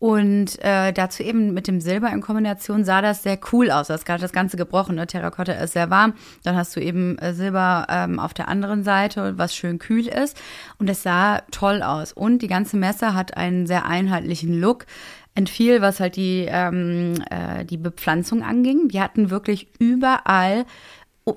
Und 0.00 0.58
äh, 0.64 0.94
dazu 0.94 1.22
eben 1.22 1.52
mit 1.52 1.68
dem 1.68 1.82
Silber 1.82 2.10
in 2.10 2.22
Kombination 2.22 2.84
sah 2.84 3.02
das 3.02 3.22
sehr 3.22 3.38
cool 3.52 3.70
aus. 3.70 3.88
Das 3.88 4.02
das 4.02 4.32
Ganze 4.32 4.56
gebrochen. 4.56 4.96
Ne? 4.96 5.06
Terrakotta 5.06 5.52
ist 5.52 5.74
sehr 5.74 5.90
warm. 5.90 6.14
Dann 6.42 6.56
hast 6.56 6.74
du 6.74 6.80
eben 6.80 7.18
äh, 7.18 7.34
Silber 7.34 7.86
ähm, 7.90 8.18
auf 8.18 8.32
der 8.32 8.48
anderen 8.48 8.82
Seite, 8.82 9.36
was 9.36 9.54
schön 9.54 9.78
kühl 9.78 10.08
ist. 10.08 10.40
Und 10.78 10.88
es 10.88 11.02
sah 11.02 11.42
toll 11.50 11.82
aus. 11.82 12.14
Und 12.14 12.40
die 12.40 12.48
ganze 12.48 12.78
Messe 12.78 13.14
hat 13.14 13.36
einen 13.36 13.66
sehr 13.66 13.84
einheitlichen 13.84 14.58
Look 14.58 14.86
entfiel, 15.34 15.82
was 15.82 16.00
halt 16.00 16.16
die, 16.16 16.46
ähm, 16.48 17.22
äh, 17.28 17.66
die 17.66 17.76
Bepflanzung 17.76 18.42
anging. 18.42 18.88
Die 18.88 19.02
hatten 19.02 19.28
wirklich 19.28 19.68
überall 19.78 20.64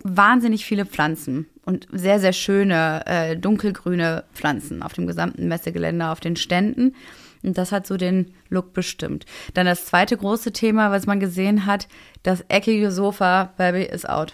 wahnsinnig 0.03 0.63
viele 0.63 0.85
Pflanzen 0.85 1.47
und 1.65 1.87
sehr, 1.91 2.21
sehr 2.21 2.33
schöne 2.33 3.03
äh, 3.07 3.35
dunkelgrüne 3.35 4.23
Pflanzen 4.33 4.81
auf 4.81 4.93
dem 4.93 5.05
gesamten 5.05 5.49
Messegelände, 5.49 6.07
auf 6.07 6.21
den 6.21 6.37
Ständen. 6.37 6.95
Und 7.43 7.57
das 7.57 7.71
hat 7.71 7.85
so 7.85 7.97
den 7.97 8.33
Look 8.49 8.73
bestimmt. 8.73 9.25
Dann 9.53 9.65
das 9.65 9.85
zweite 9.85 10.15
große 10.17 10.53
Thema, 10.53 10.91
was 10.91 11.05
man 11.05 11.19
gesehen 11.19 11.65
hat, 11.65 11.87
das 12.23 12.43
eckige 12.47 12.91
Sofa, 12.91 13.51
Baby 13.57 13.83
is 13.83 14.05
out. 14.05 14.33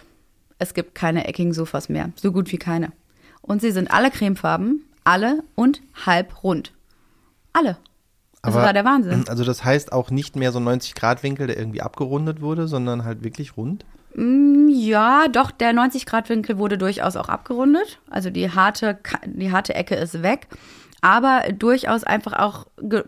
es 0.60 0.74
gibt 0.74 0.94
keine 0.94 1.26
eckigen 1.28 1.54
Sofas 1.54 1.88
mehr. 1.90 2.12
So 2.16 2.32
gut 2.32 2.52
wie 2.52 2.58
keine. 2.58 2.92
Und 3.42 3.62
sie 3.62 3.72
sind 3.72 3.92
alle 3.92 4.12
cremefarben, 4.12 4.84
alle 5.06 5.42
und 5.56 5.82
halb 6.06 6.44
rund. 6.44 6.74
Alle. 7.54 7.78
Das 8.42 8.54
Aber- 8.56 8.66
war 8.66 8.74
der 8.74 8.86
Wahnsinn. 8.86 9.26
Also 9.28 9.44
das 9.44 9.64
heißt 9.64 9.92
auch 9.94 10.12
nicht 10.12 10.36
mehr 10.36 10.52
so 10.52 10.60
ein 10.60 10.66
90-Grad-Winkel, 10.66 11.48
der 11.48 11.58
irgendwie 11.58 11.82
abgerundet 11.82 12.42
wurde, 12.42 12.68
sondern 12.68 13.06
halt 13.06 13.24
wirklich 13.24 13.56
rund. 13.58 13.86
Ja, 14.68 15.28
doch, 15.30 15.52
der 15.52 15.72
90-Grad-Winkel 15.74 16.58
wurde 16.58 16.78
durchaus 16.78 17.16
auch 17.16 17.30
abgerundet. 17.30 18.00
Also 18.10 18.30
die 18.30 18.50
harte, 18.52 19.00
die 19.26 19.52
harte 19.52 19.76
Ecke 19.76 19.96
ist 19.96 20.22
weg. 20.24 20.48
Aber 21.02 21.44
durchaus 21.58 22.04
einfach 22.04 22.34
auch 22.34 22.68
ge 22.82 23.04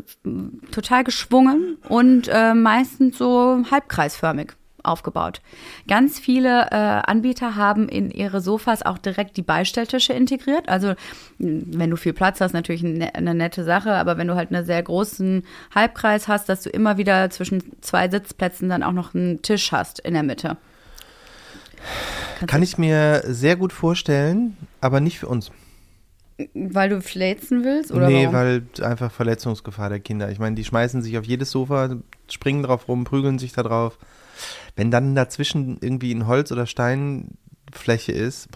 total 0.72 1.04
geschwungen 1.04 1.78
und 1.90 2.30
äh, 2.32 2.54
meistens 2.54 3.18
so 3.18 3.64
halbkreisförmig 3.70 4.54
aufgebaut. 4.84 5.42
Ganz 5.88 6.20
viele 6.20 6.68
äh, 6.72 6.76
Anbieter 6.76 7.56
haben 7.56 7.88
in 7.88 8.12
ihre 8.12 8.42
Sofas 8.42 8.84
auch 8.84 8.98
direkt 8.98 9.38
die 9.38 9.42
Beistelltische 9.42 10.14
integriert. 10.14 10.70
Also 10.70 10.94
wenn 11.38 11.90
du 11.90 11.98
viel 11.98 12.14
Platz 12.14 12.42
hast, 12.42 12.54
natürlich 12.54 12.84
eine, 12.84 13.14
eine 13.16 13.36
nette 13.36 13.64
Sache, 13.64 13.94
aber 13.94 14.18
wenn 14.18 14.28
du 14.28 14.36
halt 14.36 14.52
einen 14.54 14.66
sehr 14.66 14.82
großen 14.82 15.44
Halbkreis 15.74 16.28
hast, 16.28 16.50
dass 16.50 16.64
du 16.64 16.70
immer 16.70 16.98
wieder 16.98 17.30
zwischen 17.30 17.64
zwei 17.82 18.10
Sitzplätzen 18.10 18.70
dann 18.70 18.84
auch 18.84 18.94
noch 18.94 19.14
einen 19.14 19.42
Tisch 19.42 19.72
hast 19.72 20.00
in 20.00 20.14
der 20.14 20.24
Mitte. 20.24 20.58
Kann 22.48 22.64
ich 22.64 22.78
mir 22.78 23.24
sehr 23.26 23.56
gut 23.56 23.74
vorstellen, 23.74 24.58
aber 24.82 25.00
nicht 25.00 25.20
für 25.20 25.28
uns. 25.28 25.52
Weil 26.54 26.90
du 26.90 27.02
fläzen 27.02 27.64
willst? 27.64 27.92
Oder 27.92 28.08
nee, 28.08 28.28
warum? 28.28 28.34
weil 28.34 28.64
einfach 28.82 29.12
Verletzungsgefahr 29.12 29.90
der 29.90 30.00
Kinder. 30.00 30.30
Ich 30.32 30.40
meine, 30.40 30.56
die 30.56 30.64
schmeißen 30.64 31.02
sich 31.02 31.18
auf 31.18 31.26
jedes 31.26 31.52
Sofa, 31.52 31.98
springen 32.30 32.64
drauf 32.64 32.88
rum, 32.88 33.04
prügeln 33.04 33.40
sich 33.40 33.54
da 33.54 33.64
drauf. 33.64 33.98
Wenn 34.76 34.92
dann 34.92 35.16
dazwischen 35.16 35.78
irgendwie 35.82 36.14
ein 36.14 36.28
Holz- 36.28 36.52
oder 36.52 36.66
Steinfläche 36.66 38.12
ist, 38.12 38.50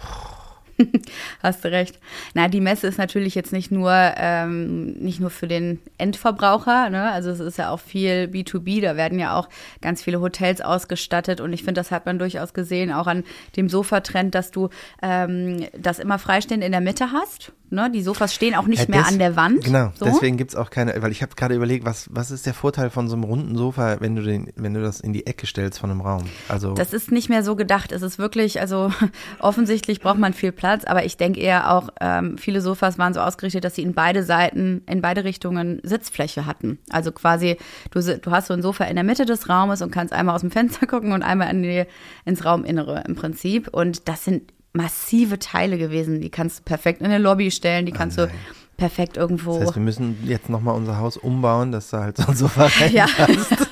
Hast 1.43 1.63
du 1.63 1.71
recht. 1.71 1.99
Na, 2.33 2.47
die 2.47 2.61
Messe 2.61 2.87
ist 2.87 2.97
natürlich 2.97 3.35
jetzt 3.35 3.53
nicht 3.53 3.71
nur, 3.71 3.91
ähm, 4.17 4.93
nicht 4.93 5.19
nur 5.19 5.29
für 5.29 5.47
den 5.47 5.79
Endverbraucher, 5.97 6.89
ne? 6.89 7.11
Also 7.11 7.29
es 7.29 7.39
ist 7.39 7.57
ja 7.57 7.69
auch 7.69 7.79
viel 7.79 8.29
B2B, 8.31 8.81
da 8.81 8.95
werden 8.95 9.19
ja 9.19 9.37
auch 9.37 9.49
ganz 9.81 10.03
viele 10.03 10.21
Hotels 10.21 10.61
ausgestattet 10.61 11.41
und 11.41 11.53
ich 11.53 11.63
finde, 11.63 11.79
das 11.79 11.91
hat 11.91 12.05
man 12.05 12.19
durchaus 12.19 12.53
gesehen, 12.53 12.91
auch 12.91 13.07
an 13.07 13.23
dem 13.55 13.69
Sofatrend, 13.69 14.35
dass 14.35 14.51
du 14.51 14.69
ähm, 15.01 15.65
das 15.77 15.99
immer 15.99 16.19
freistehend 16.19 16.63
in 16.63 16.71
der 16.71 16.81
Mitte 16.81 17.11
hast. 17.11 17.53
Ne? 17.75 17.91
Die 17.91 18.01
Sofas 18.01 18.33
stehen 18.33 18.55
auch 18.55 18.65
nicht 18.65 18.89
Ja, 18.89 18.95
mehr 18.95 19.05
an 19.05 19.19
der 19.19 19.35
Wand. 19.35 19.63
Genau, 19.63 19.91
so. 19.95 20.05
deswegen 20.05 20.37
gibt's 20.37 20.55
auch 20.55 20.69
keine, 20.69 20.99
weil 21.01 21.11
ich 21.11 21.21
habe 21.21 21.35
gerade 21.35 21.53
überlegt, 21.53 21.85
was, 21.85 22.07
was 22.11 22.31
ist 22.31 22.45
der 22.45 22.53
Vorteil 22.53 22.89
von 22.89 23.07
so 23.07 23.15
einem 23.15 23.23
runden 23.23 23.55
Sofa, 23.55 23.97
wenn 23.99 24.15
du, 24.15 24.23
den, 24.23 24.51
wenn 24.55 24.73
du 24.73 24.81
das 24.81 24.99
in 24.99 25.13
die 25.13 25.27
Ecke 25.27 25.45
stellst 25.45 25.79
von 25.79 25.91
einem 25.91 26.01
Raum? 26.01 26.23
Also 26.49 26.73
Das 26.73 26.93
ist 26.93 27.11
nicht 27.11 27.29
mehr 27.29 27.43
so 27.43 27.55
gedacht. 27.55 27.91
Es 27.91 28.01
ist 28.01 28.17
wirklich, 28.17 28.59
also 28.59 28.91
offensichtlich 29.39 29.99
braucht 29.99 30.17
man 30.17 30.33
viel 30.33 30.51
Platz, 30.51 30.85
aber 30.85 31.05
ich 31.05 31.17
denke 31.17 31.39
eher 31.39 31.71
auch, 31.71 31.89
ähm, 32.01 32.37
viele 32.37 32.61
Sofas 32.61 32.97
waren 32.97 33.13
so 33.13 33.19
ausgerichtet, 33.19 33.63
dass 33.63 33.75
sie 33.75 33.83
in 33.83 33.93
beide 33.93 34.23
Seiten, 34.23 34.81
in 34.87 35.01
beide 35.01 35.23
Richtungen 35.23 35.79
Sitzfläche 35.83 36.45
hatten. 36.45 36.79
Also 36.89 37.11
quasi, 37.11 37.57
du, 37.91 37.99
du 38.01 38.31
hast 38.31 38.47
so 38.47 38.53
ein 38.53 38.61
Sofa 38.61 38.85
in 38.85 38.95
der 38.95 39.03
Mitte 39.03 39.25
des 39.25 39.49
Raumes 39.49 39.81
und 39.81 39.91
kannst 39.91 40.13
einmal 40.13 40.35
aus 40.35 40.41
dem 40.41 40.51
Fenster 40.51 40.87
gucken 40.87 41.11
und 41.11 41.23
einmal 41.23 41.49
in 41.51 41.63
die, 41.63 41.83
ins 42.25 42.45
Rauminnere 42.45 43.03
im 43.07 43.15
Prinzip. 43.15 43.67
Und 43.67 44.07
das 44.07 44.23
sind 44.25 44.53
massive 44.75 45.39
Teile 45.39 45.77
gewesen. 45.77 46.21
Die 46.21 46.29
kannst 46.29 46.59
du 46.59 46.63
perfekt 46.63 47.01
in 47.01 47.07
eine 47.07 47.17
Lobby 47.17 47.51
stellen, 47.51 47.85
die 47.85 47.91
kannst 47.91 48.17
du 48.17 48.29
perfekt 48.77 49.15
irgendwo. 49.15 49.53
das 49.53 49.67
heißt, 49.67 49.75
wir 49.75 49.81
müssen 49.81 50.17
jetzt 50.25 50.49
nochmal 50.49 50.75
unser 50.75 50.97
Haus 50.97 51.15
umbauen, 51.15 51.71
dass 51.71 51.91
da 51.91 52.01
halt 52.01 52.17
so 52.17 52.23
ein 52.27 52.35
Sofa 52.35 52.67
ja, 52.87 53.05
reinpasst. 53.05 53.69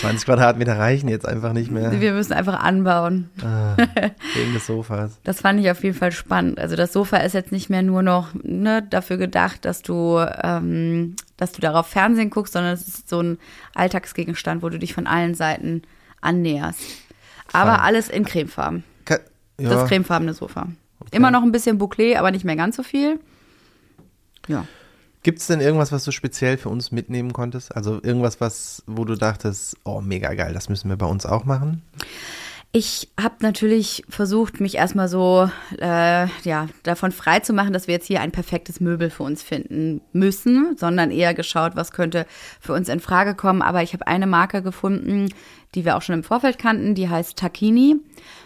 20 0.00 0.24
Quadratmeter 0.26 0.76
reichen 0.76 1.08
jetzt 1.08 1.26
einfach 1.26 1.52
nicht 1.52 1.70
mehr 1.70 2.00
wir 2.00 2.12
müssen 2.12 2.32
einfach 2.32 2.58
anbauen. 2.58 3.30
wegen 4.34 4.54
des 4.54 4.66
Sofas. 4.66 5.20
Das 5.22 5.40
fand 5.40 5.60
ich 5.60 5.70
auf 5.70 5.82
jeden 5.84 5.96
Fall 5.96 6.12
spannend. 6.12 6.58
Also 6.58 6.74
das 6.74 6.92
Sofa 6.92 7.18
ist 7.18 7.34
jetzt 7.34 7.52
nicht 7.52 7.70
mehr 7.70 7.82
nur 7.82 8.02
noch 8.02 8.30
ne, 8.42 8.82
dafür 8.82 9.18
gedacht, 9.18 9.64
dass 9.64 9.82
du, 9.82 10.18
ähm, 10.42 11.14
dass 11.36 11.52
du 11.52 11.60
darauf 11.60 11.86
Fernsehen 11.86 12.30
guckst, 12.30 12.54
sondern 12.54 12.74
es 12.74 12.88
ist 12.88 13.08
so 13.08 13.20
ein 13.20 13.38
Alltagsgegenstand, 13.74 14.62
wo 14.62 14.68
du 14.68 14.78
dich 14.78 14.94
von 14.94 15.06
allen 15.06 15.34
Seiten 15.34 15.82
annäherst. 16.20 16.80
Aber 17.52 17.82
alles 17.82 18.08
in 18.08 18.24
cremefarben. 18.24 18.82
Ja, 19.60 19.70
Das 19.70 19.88
cremefarbene 19.88 20.34
Sofa. 20.34 20.68
Immer 21.12 21.30
noch 21.30 21.42
ein 21.42 21.52
bisschen 21.52 21.78
Bouclé, 21.80 22.16
aber 22.16 22.30
nicht 22.30 22.44
mehr 22.44 22.56
ganz 22.56 22.76
so 22.76 22.82
viel. 22.82 23.20
Ja. 24.48 24.66
Gibt 25.22 25.40
es 25.40 25.46
denn 25.46 25.60
irgendwas, 25.60 25.92
was 25.92 26.04
du 26.04 26.12
speziell 26.12 26.56
für 26.56 26.68
uns 26.68 26.92
mitnehmen 26.92 27.32
konntest? 27.32 27.74
Also 27.74 28.00
irgendwas, 28.02 28.40
was, 28.40 28.82
wo 28.86 29.04
du 29.04 29.16
dachtest, 29.16 29.76
oh, 29.84 30.00
mega 30.00 30.32
geil, 30.34 30.54
das 30.54 30.68
müssen 30.68 30.88
wir 30.88 30.96
bei 30.96 31.06
uns 31.06 31.26
auch 31.26 31.44
machen? 31.44 31.82
Ich 32.72 33.08
habe 33.18 33.36
natürlich 33.40 34.04
versucht, 34.08 34.60
mich 34.60 34.74
erstmal 34.74 35.08
so 35.08 35.50
äh, 35.78 36.26
ja, 36.44 36.68
davon 36.82 37.10
frei 37.10 37.40
zu 37.40 37.54
machen, 37.54 37.72
dass 37.72 37.86
wir 37.86 37.94
jetzt 37.94 38.06
hier 38.06 38.20
ein 38.20 38.32
perfektes 38.32 38.80
Möbel 38.80 39.08
für 39.08 39.22
uns 39.22 39.42
finden 39.42 40.02
müssen, 40.12 40.76
sondern 40.76 41.10
eher 41.10 41.32
geschaut, 41.32 41.74
was 41.74 41.92
könnte 41.92 42.26
für 42.60 42.74
uns 42.74 42.90
in 42.90 43.00
Frage 43.00 43.34
kommen. 43.34 43.62
Aber 43.62 43.82
ich 43.82 43.94
habe 43.94 44.06
eine 44.06 44.26
Marke 44.26 44.62
gefunden, 44.62 45.30
die 45.74 45.86
wir 45.86 45.96
auch 45.96 46.02
schon 46.02 46.16
im 46.16 46.24
Vorfeld 46.24 46.58
kannten, 46.58 46.94
die 46.94 47.08
heißt 47.08 47.38
Takini 47.38 47.96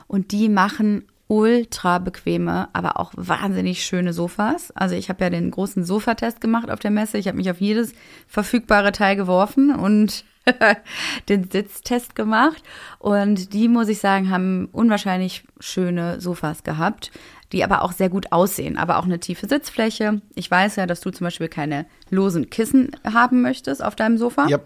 und 0.07 0.31
die 0.31 0.49
machen 0.49 1.05
ultra 1.31 1.99
bequeme, 1.99 2.69
aber 2.73 2.99
auch 2.99 3.13
wahnsinnig 3.17 3.85
schöne 3.85 4.13
Sofas. 4.13 4.73
Also 4.73 4.97
ich 4.97 5.09
habe 5.09 5.23
ja 5.23 5.31
den 5.31 5.51
großen 5.53 5.85
Sofatest 5.85 6.41
gemacht 6.41 6.71
auf 6.71 6.81
der 6.81 6.91
Messe. 6.91 7.19
Ich 7.19 7.29
habe 7.29 7.37
mich 7.37 7.51
auf 7.51 7.61
jedes 7.61 7.93
verfügbare 8.27 8.91
Teil 8.91 9.15
geworfen 9.15 9.75
und 9.75 10.25
den 11.29 11.51
Sitztest 11.51 12.15
gemacht. 12.15 12.63
Und 12.99 13.53
die, 13.53 13.69
muss 13.69 13.89
ich 13.89 13.99
sagen, 13.99 14.31
haben 14.31 14.69
unwahrscheinlich 14.73 15.45
schöne 15.59 16.21
Sofas 16.21 16.63
gehabt, 16.63 17.11
die 17.53 17.65
aber 17.65 17.83
auch 17.83 17.93
sehr 17.93 18.09
gut 18.09 18.33
aussehen, 18.33 18.79
aber 18.79 18.99
auch 18.99 19.05
eine 19.05 19.21
tiefe 19.21 19.49
Sitzfläche. 19.49 20.21
Ich 20.35 20.51
weiß 20.51 20.77
ja, 20.77 20.87
dass 20.87 21.01
du 21.01 21.11
zum 21.11 21.25
Beispiel 21.25 21.49
keine 21.49 21.87
losen 22.11 22.51
Kissen 22.51 22.97
haben 23.05 23.43
möchtest 23.43 23.85
auf 23.85 23.97
deinem 23.97 24.19
Sofa. 24.19 24.47
Ja. 24.49 24.59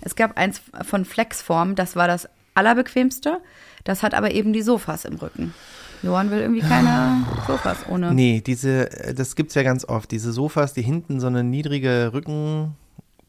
Es 0.00 0.16
gab 0.16 0.38
eins 0.38 0.62
von 0.82 1.04
Flexform, 1.04 1.74
das 1.74 1.94
war 1.96 2.08
das 2.08 2.28
allerbequemste. 2.54 3.40
Das 3.84 4.02
hat 4.02 4.14
aber 4.14 4.32
eben 4.32 4.52
die 4.52 4.62
Sofas 4.62 5.04
im 5.04 5.16
Rücken. 5.16 5.54
Johann 6.02 6.30
will 6.30 6.40
irgendwie 6.40 6.62
keine 6.62 7.26
Sofas 7.46 7.78
ohne. 7.88 8.14
Nee, 8.14 8.42
diese, 8.44 8.90
äh, 8.90 9.14
das 9.14 9.36
gibt's 9.36 9.54
ja 9.54 9.62
ganz 9.62 9.84
oft. 9.84 10.10
Diese 10.10 10.32
Sofas, 10.32 10.72
die 10.72 10.82
hinten 10.82 11.20
so 11.20 11.26
eine 11.26 11.44
niedrige 11.44 12.12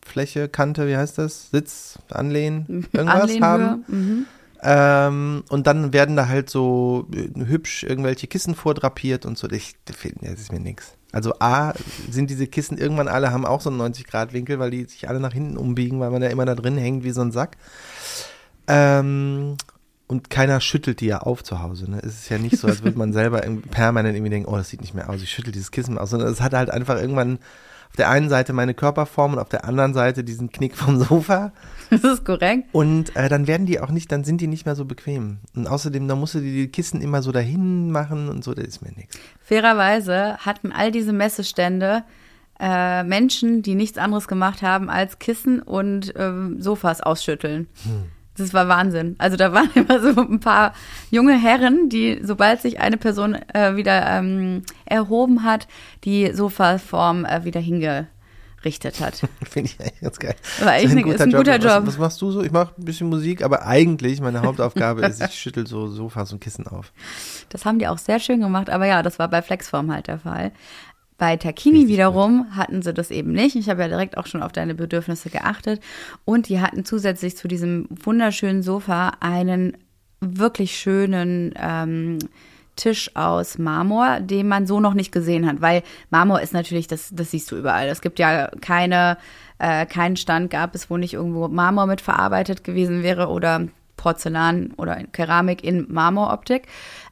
Rückenfläche, 0.01 0.49
Kante, 0.49 0.87
wie 0.87 0.97
heißt 0.97 1.17
das? 1.17 1.51
Sitz, 1.51 1.99
Anlehnen, 2.09 2.87
irgendwas 2.91 3.21
Anlehnhöhe. 3.21 3.47
haben. 3.47 3.85
Mhm. 3.87 4.25
Ähm, 4.63 5.43
und 5.49 5.65
dann 5.65 5.91
werden 5.91 6.15
da 6.15 6.27
halt 6.27 6.49
so 6.49 7.07
äh, 7.13 7.29
hübsch 7.45 7.83
irgendwelche 7.83 8.27
Kissen 8.27 8.53
vordrapiert 8.53 9.25
und 9.25 9.37
so. 9.37 9.49
Ich, 9.49 9.75
das 9.85 9.95
ist 10.39 10.51
mir 10.51 10.59
nix. 10.59 10.93
Also 11.11 11.33
A, 11.39 11.73
sind 12.09 12.29
diese 12.29 12.47
Kissen 12.47 12.77
irgendwann 12.77 13.07
alle, 13.07 13.31
haben 13.31 13.45
auch 13.45 13.59
so 13.59 13.69
einen 13.69 13.81
90-Grad-Winkel, 13.81 14.59
weil 14.59 14.71
die 14.71 14.85
sich 14.85 15.09
alle 15.09 15.19
nach 15.19 15.33
hinten 15.33 15.57
umbiegen, 15.57 15.99
weil 15.99 16.11
man 16.11 16.21
da 16.21 16.27
immer 16.27 16.45
da 16.45 16.55
drin 16.55 16.77
hängt 16.77 17.03
wie 17.03 17.11
so 17.11 17.21
ein 17.21 17.31
Sack. 17.31 17.57
Ähm, 18.67 19.57
und 20.07 20.29
keiner 20.29 20.61
schüttelt 20.61 21.01
die 21.01 21.07
ja 21.07 21.19
auf 21.19 21.43
zu 21.43 21.61
Hause. 21.61 21.89
Ne? 21.89 21.99
Es 21.99 22.13
ist 22.13 22.29
ja 22.29 22.37
nicht 22.37 22.57
so, 22.57 22.67
als 22.67 22.83
würde 22.83 22.97
man 22.97 23.13
selber 23.13 23.41
permanent 23.71 24.15
irgendwie 24.15 24.29
denken, 24.29 24.49
oh, 24.49 24.57
das 24.57 24.69
sieht 24.69 24.81
nicht 24.81 24.93
mehr 24.93 25.09
aus, 25.09 25.21
ich 25.21 25.31
schüttel 25.31 25.51
dieses 25.51 25.71
Kissen 25.71 25.97
aus, 25.97 26.11
sondern 26.11 26.31
es 26.31 26.39
hat 26.39 26.53
halt 26.53 26.69
einfach 26.69 26.97
irgendwann 26.97 27.39
auf 27.91 27.97
der 27.97 28.09
einen 28.09 28.29
Seite 28.29 28.53
meine 28.53 28.73
Körperform 28.73 29.33
und 29.33 29.39
auf 29.39 29.49
der 29.49 29.65
anderen 29.65 29.93
Seite 29.93 30.23
diesen 30.23 30.49
Knick 30.49 30.77
vom 30.77 30.97
Sofa. 30.97 31.51
Das 31.89 32.05
ist 32.05 32.23
korrekt. 32.23 32.69
Und 32.71 33.13
äh, 33.17 33.27
dann 33.27 33.47
werden 33.47 33.65
die 33.65 33.81
auch 33.81 33.89
nicht, 33.89 34.13
dann 34.13 34.23
sind 34.23 34.39
die 34.39 34.47
nicht 34.47 34.65
mehr 34.65 34.77
so 34.77 34.85
bequem. 34.85 35.39
Und 35.53 35.67
außerdem, 35.67 36.07
dann 36.07 36.21
musst 36.21 36.35
du 36.35 36.39
die, 36.39 36.53
die 36.53 36.67
Kissen 36.69 37.01
immer 37.01 37.21
so 37.21 37.33
dahin 37.33 37.91
machen 37.91 38.29
und 38.29 38.45
so, 38.45 38.53
das 38.53 38.65
ist 38.65 38.81
mir 38.81 38.93
nichts. 38.93 39.19
Fairerweise 39.41 40.37
hatten 40.37 40.71
all 40.71 40.93
diese 40.93 41.11
Messestände 41.11 42.05
äh, 42.61 43.03
Menschen, 43.03 43.61
die 43.61 43.75
nichts 43.75 43.97
anderes 43.97 44.29
gemacht 44.29 44.61
haben 44.61 44.89
als 44.89 45.19
Kissen 45.19 45.61
und 45.61 46.13
ähm, 46.15 46.61
Sofas 46.61 47.01
ausschütteln. 47.01 47.67
Das 48.37 48.53
war 48.53 48.67
Wahnsinn. 48.67 49.15
Also 49.17 49.35
da 49.37 49.51
waren 49.53 49.69
immer 49.75 49.99
so 49.99 50.21
ein 50.21 50.39
paar 50.39 50.73
junge 51.09 51.37
Herren, 51.39 51.89
die, 51.89 52.19
sobald 52.23 52.61
sich 52.61 52.79
eine 52.79 52.97
Person 52.97 53.35
äh, 53.53 53.75
wieder 53.75 54.07
ähm, 54.07 54.63
erhoben 54.85 55.43
hat, 55.43 55.67
die 56.05 56.31
Sofaform 56.33 57.25
äh, 57.25 57.43
wieder 57.43 57.59
hingerichtet 57.59 58.99
hat. 59.01 59.15
Finde 59.49 59.69
ich 59.69 59.79
eigentlich 59.79 59.99
ganz 60.01 60.17
geil. 60.19 60.35
War 60.63 60.75
echt 60.75 60.85
Ist 60.85 60.95
ne- 60.95 61.13
ist 61.13 61.21
ein 61.21 61.31
guter 61.31 61.57
Job. 61.57 61.81
Was, 61.81 61.87
was 61.87 61.97
machst 61.97 62.21
du 62.21 62.31
so? 62.31 62.41
Ich 62.41 62.51
mache 62.51 62.73
ein 62.77 62.85
bisschen 62.85 63.09
Musik, 63.09 63.43
aber 63.43 63.65
eigentlich 63.67 64.21
meine 64.21 64.41
Hauptaufgabe 64.43 65.05
ist, 65.05 65.21
ich 65.21 65.33
schüttel 65.33 65.67
so 65.67 65.87
Sofas 65.87 66.31
und 66.31 66.39
Kissen 66.39 66.67
auf. 66.67 66.93
Das 67.49 67.65
haben 67.65 67.79
die 67.79 67.87
auch 67.87 67.97
sehr 67.97 68.19
schön 68.19 68.39
gemacht, 68.39 68.69
aber 68.69 68.85
ja, 68.85 69.03
das 69.03 69.19
war 69.19 69.27
bei 69.27 69.41
Flexform 69.41 69.91
halt 69.91 70.07
der 70.07 70.19
Fall. 70.19 70.51
Bei 71.21 71.37
Takini 71.37 71.87
wiederum 71.87 72.47
hatten 72.55 72.81
sie 72.81 72.95
das 72.95 73.11
eben 73.11 73.31
nicht. 73.31 73.55
Ich 73.55 73.69
habe 73.69 73.83
ja 73.83 73.87
direkt 73.87 74.17
auch 74.17 74.25
schon 74.25 74.41
auf 74.41 74.53
deine 74.53 74.73
Bedürfnisse 74.73 75.29
geachtet. 75.29 75.79
Und 76.25 76.49
die 76.49 76.61
hatten 76.61 76.83
zusätzlich 76.83 77.37
zu 77.37 77.47
diesem 77.47 77.85
wunderschönen 77.91 78.63
Sofa 78.63 79.11
einen 79.19 79.77
wirklich 80.19 80.75
schönen 80.75 81.53
ähm, 81.61 82.17
Tisch 82.75 83.15
aus 83.15 83.59
Marmor, 83.59 84.19
den 84.19 84.47
man 84.47 84.65
so 84.65 84.79
noch 84.79 84.95
nicht 84.95 85.11
gesehen 85.11 85.45
hat, 85.45 85.61
weil 85.61 85.83
Marmor 86.09 86.41
ist 86.41 86.53
natürlich, 86.53 86.87
das, 86.87 87.11
das 87.13 87.29
siehst 87.29 87.51
du 87.51 87.55
überall. 87.55 87.87
Es 87.89 88.01
gibt 88.01 88.17
ja 88.17 88.47
keine, 88.59 89.19
äh, 89.59 89.85
keinen 89.85 90.15
Stand 90.15 90.49
gab 90.49 90.73
es, 90.73 90.89
wo 90.89 90.97
nicht 90.97 91.13
irgendwo 91.13 91.47
Marmor 91.49 91.85
mit 91.85 92.01
verarbeitet 92.01 92.63
gewesen 92.63 93.03
wäre 93.03 93.27
oder 93.27 93.67
Porzellan 93.95 94.73
oder 94.75 94.95
Keramik 95.11 95.63
in 95.63 95.85
Marmoroptik. 95.87 96.63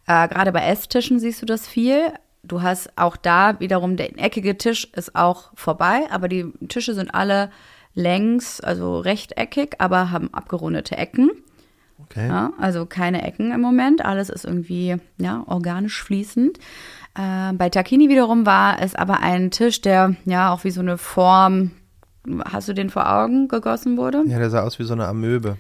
Äh, 0.07 0.27
Gerade 0.29 0.51
bei 0.51 0.61
Esstischen 0.61 1.19
siehst 1.19 1.43
du 1.43 1.45
das 1.45 1.67
viel. 1.67 2.11
Du 2.43 2.61
hast 2.61 2.97
auch 2.97 3.17
da 3.17 3.59
wiederum, 3.59 3.97
der 3.97 4.17
eckige 4.19 4.57
Tisch 4.57 4.89
ist 4.93 5.15
auch 5.15 5.51
vorbei, 5.55 6.07
aber 6.09 6.27
die 6.27 6.45
Tische 6.67 6.93
sind 6.93 7.13
alle 7.13 7.49
längs, 7.93 8.61
also 8.61 8.99
rechteckig, 8.99 9.75
aber 9.79 10.11
haben 10.11 10.33
abgerundete 10.33 10.97
Ecken. 10.97 11.31
Okay. 12.03 12.27
Ja, 12.27 12.53
also 12.57 12.85
keine 12.85 13.23
Ecken 13.23 13.51
im 13.51 13.61
Moment. 13.61 14.05
Alles 14.05 14.29
ist 14.29 14.45
irgendwie 14.45 14.95
ja, 15.17 15.43
organisch 15.47 16.01
fließend. 16.01 16.57
Äh, 17.15 17.53
bei 17.53 17.69
Takini 17.69 18.09
wiederum 18.09 18.45
war 18.45 18.81
es 18.81 18.95
aber 18.95 19.19
ein 19.19 19.51
Tisch, 19.51 19.81
der 19.81 20.15
ja 20.25 20.53
auch 20.53 20.63
wie 20.63 20.71
so 20.71 20.79
eine 20.79 20.97
Form, 20.97 21.71
hast 22.45 22.69
du 22.69 22.73
den 22.73 22.89
vor 22.89 23.11
Augen 23.11 23.47
gegossen 23.49 23.97
wurde? 23.97 24.23
Ja, 24.27 24.39
der 24.39 24.49
sah 24.49 24.63
aus 24.63 24.79
wie 24.79 24.83
so 24.83 24.93
eine 24.93 25.07
Amöbe. 25.07 25.57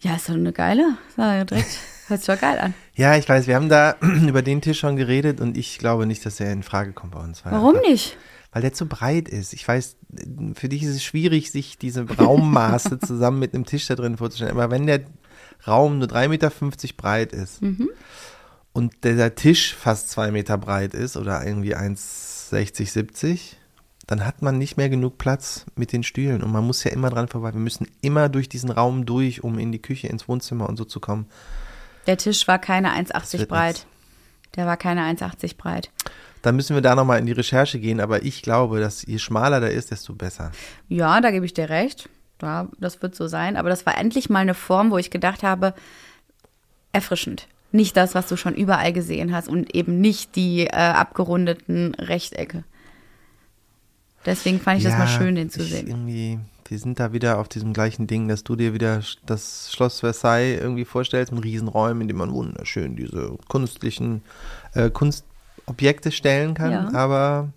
Ja, 0.00 0.14
ist 0.16 0.28
doch 0.28 0.34
eine 0.34 0.52
geile. 0.52 0.96
Sah 1.16 1.34
ja 1.34 1.44
direkt, 1.44 1.78
hört 2.08 2.20
sich 2.20 2.34
doch 2.34 2.40
geil 2.40 2.58
an. 2.58 2.74
Ja, 2.98 3.16
ich 3.16 3.28
weiß, 3.28 3.46
wir 3.46 3.54
haben 3.54 3.68
da 3.68 3.94
über 4.26 4.42
den 4.42 4.60
Tisch 4.60 4.80
schon 4.80 4.96
geredet 4.96 5.40
und 5.40 5.56
ich 5.56 5.78
glaube 5.78 6.04
nicht, 6.04 6.26
dass 6.26 6.40
er 6.40 6.52
in 6.52 6.64
Frage 6.64 6.92
kommt 6.92 7.12
bei 7.12 7.20
uns. 7.20 7.44
Warum 7.44 7.76
einfach- 7.76 7.88
nicht? 7.88 8.16
Weil 8.50 8.62
der 8.62 8.72
zu 8.72 8.86
breit 8.86 9.28
ist. 9.28 9.52
Ich 9.52 9.68
weiß, 9.68 9.96
für 10.54 10.68
dich 10.68 10.82
ist 10.82 10.88
es 10.96 11.04
schwierig, 11.04 11.52
sich 11.52 11.78
diese 11.78 12.08
Raummaße 12.10 12.98
zusammen 13.06 13.38
mit 13.38 13.54
einem 13.54 13.66
Tisch 13.66 13.86
da 13.86 13.94
drin 13.94 14.16
vorzustellen. 14.16 14.52
Aber 14.52 14.70
wenn 14.70 14.86
der 14.86 15.02
Raum 15.66 15.98
nur 15.98 16.08
3,50 16.08 16.28
Meter 16.28 16.50
breit 16.96 17.32
ist 17.32 17.60
und 18.72 19.04
der 19.04 19.34
Tisch 19.36 19.74
fast 19.74 20.10
2 20.10 20.30
Meter 20.32 20.58
breit 20.58 20.94
ist 20.94 21.16
oder 21.16 21.46
irgendwie 21.46 21.76
1,60, 21.76 22.90
70, 22.90 23.58
dann 24.06 24.24
hat 24.24 24.40
man 24.40 24.56
nicht 24.56 24.76
mehr 24.78 24.88
genug 24.88 25.18
Platz 25.18 25.66
mit 25.76 25.92
den 25.92 26.02
Stühlen 26.02 26.42
und 26.42 26.50
man 26.50 26.64
muss 26.66 26.82
ja 26.82 26.90
immer 26.90 27.10
dran 27.10 27.28
vorbei. 27.28 27.52
Wir 27.52 27.60
müssen 27.60 27.86
immer 28.00 28.30
durch 28.30 28.48
diesen 28.48 28.70
Raum 28.70 29.04
durch, 29.04 29.44
um 29.44 29.58
in 29.58 29.70
die 29.72 29.82
Küche, 29.82 30.08
ins 30.08 30.26
Wohnzimmer 30.26 30.68
und 30.68 30.76
so 30.78 30.84
zu 30.86 30.98
kommen. 31.00 31.26
Der 32.08 32.16
Tisch 32.16 32.48
war 32.48 32.58
keine 32.58 32.88
1,80 32.88 33.38
wird 33.40 33.48
breit. 33.50 33.86
Der 34.56 34.64
war 34.64 34.78
keine 34.78 35.02
1,80 35.02 35.58
breit. 35.58 35.90
Dann 36.40 36.56
müssen 36.56 36.74
wir 36.74 36.80
da 36.80 36.94
nochmal 36.94 37.18
in 37.18 37.26
die 37.26 37.32
Recherche 37.32 37.78
gehen, 37.78 38.00
aber 38.00 38.22
ich 38.22 38.40
glaube, 38.40 38.80
dass 38.80 39.04
je 39.04 39.18
schmaler 39.18 39.60
der 39.60 39.72
ist, 39.72 39.90
desto 39.90 40.14
besser. 40.14 40.50
Ja, 40.88 41.20
da 41.20 41.30
gebe 41.30 41.44
ich 41.44 41.52
dir 41.52 41.68
recht. 41.68 42.08
Ja, 42.40 42.68
das 42.78 43.02
wird 43.02 43.14
so 43.14 43.26
sein. 43.26 43.58
Aber 43.58 43.68
das 43.68 43.84
war 43.84 43.98
endlich 43.98 44.30
mal 44.30 44.38
eine 44.38 44.54
Form, 44.54 44.90
wo 44.90 44.96
ich 44.96 45.10
gedacht 45.10 45.42
habe, 45.42 45.74
erfrischend. 46.92 47.46
Nicht 47.72 47.94
das, 47.98 48.14
was 48.14 48.26
du 48.26 48.36
schon 48.36 48.54
überall 48.54 48.94
gesehen 48.94 49.34
hast 49.34 49.46
und 49.46 49.74
eben 49.74 50.00
nicht 50.00 50.34
die 50.34 50.66
äh, 50.66 50.70
abgerundeten 50.70 51.94
Rechtecke. 51.94 52.64
Deswegen 54.28 54.60
fand 54.60 54.78
ich 54.78 54.84
das 54.84 54.96
mal 54.98 55.08
schön, 55.08 55.34
den 55.34 55.50
zu 55.50 55.62
ich 55.62 55.70
sehen. 55.70 55.88
Irgendwie, 55.88 56.38
wir 56.68 56.78
sind 56.78 57.00
da 57.00 57.12
wieder 57.12 57.38
auf 57.38 57.48
diesem 57.48 57.72
gleichen 57.72 58.06
Ding, 58.06 58.28
dass 58.28 58.44
du 58.44 58.56
dir 58.56 58.74
wieder 58.74 59.00
das 59.26 59.72
Schloss 59.72 60.00
Versailles 60.00 60.60
irgendwie 60.60 60.84
vorstellst 60.84 61.32
mit 61.32 61.42
Riesenräumen, 61.44 62.02
in 62.02 62.08
dem 62.08 62.18
man 62.18 62.32
wunderschön 62.32 62.94
diese 62.94 63.36
kunstlichen 63.48 64.22
äh, 64.74 64.90
Kunstobjekte 64.90 66.12
stellen 66.12 66.54
kann. 66.54 66.70
Ja. 66.70 66.90
Aber 66.92 67.48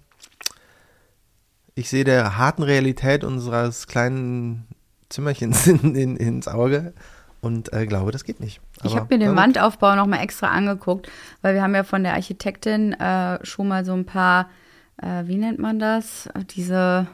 ich 1.76 1.90
sehe 1.90 2.04
der 2.04 2.38
harten 2.38 2.64
Realität 2.64 3.24
unseres 3.24 3.88
kleinen 3.88 4.66
Zimmerchens 5.10 5.68
in, 5.68 5.96
in, 5.96 6.16
ins 6.18 6.48
Auge 6.48 6.94
und 7.42 7.74
äh, 7.74 7.86
glaube, 7.86 8.12
das 8.12 8.24
geht 8.24 8.40
nicht. 8.40 8.62
Ich 8.84 8.92
Aber- 8.92 9.02
habe 9.02 9.18
mir 9.18 9.26
den. 9.26 9.36
Wandaufbau 9.36 9.96
nochmal 9.96 10.24
extra 10.24 10.48
angeguckt, 10.48 11.10
weil 11.42 11.54
wir 11.56 11.62
haben 11.62 11.76
ja 11.76 11.84
von 11.84 12.04
der 12.04 12.14
Architektin 12.14 12.94
äh, 12.94 13.44
schon 13.46 13.68
mal 13.68 13.84
so 13.84 13.94
ein 13.94 14.06
paar, 14.06 14.50
äh, 14.98 15.24
wie 15.26 15.38
nennt 15.38 15.60
man 15.60 15.80
das? 15.80 16.30
Diese 16.56 17.08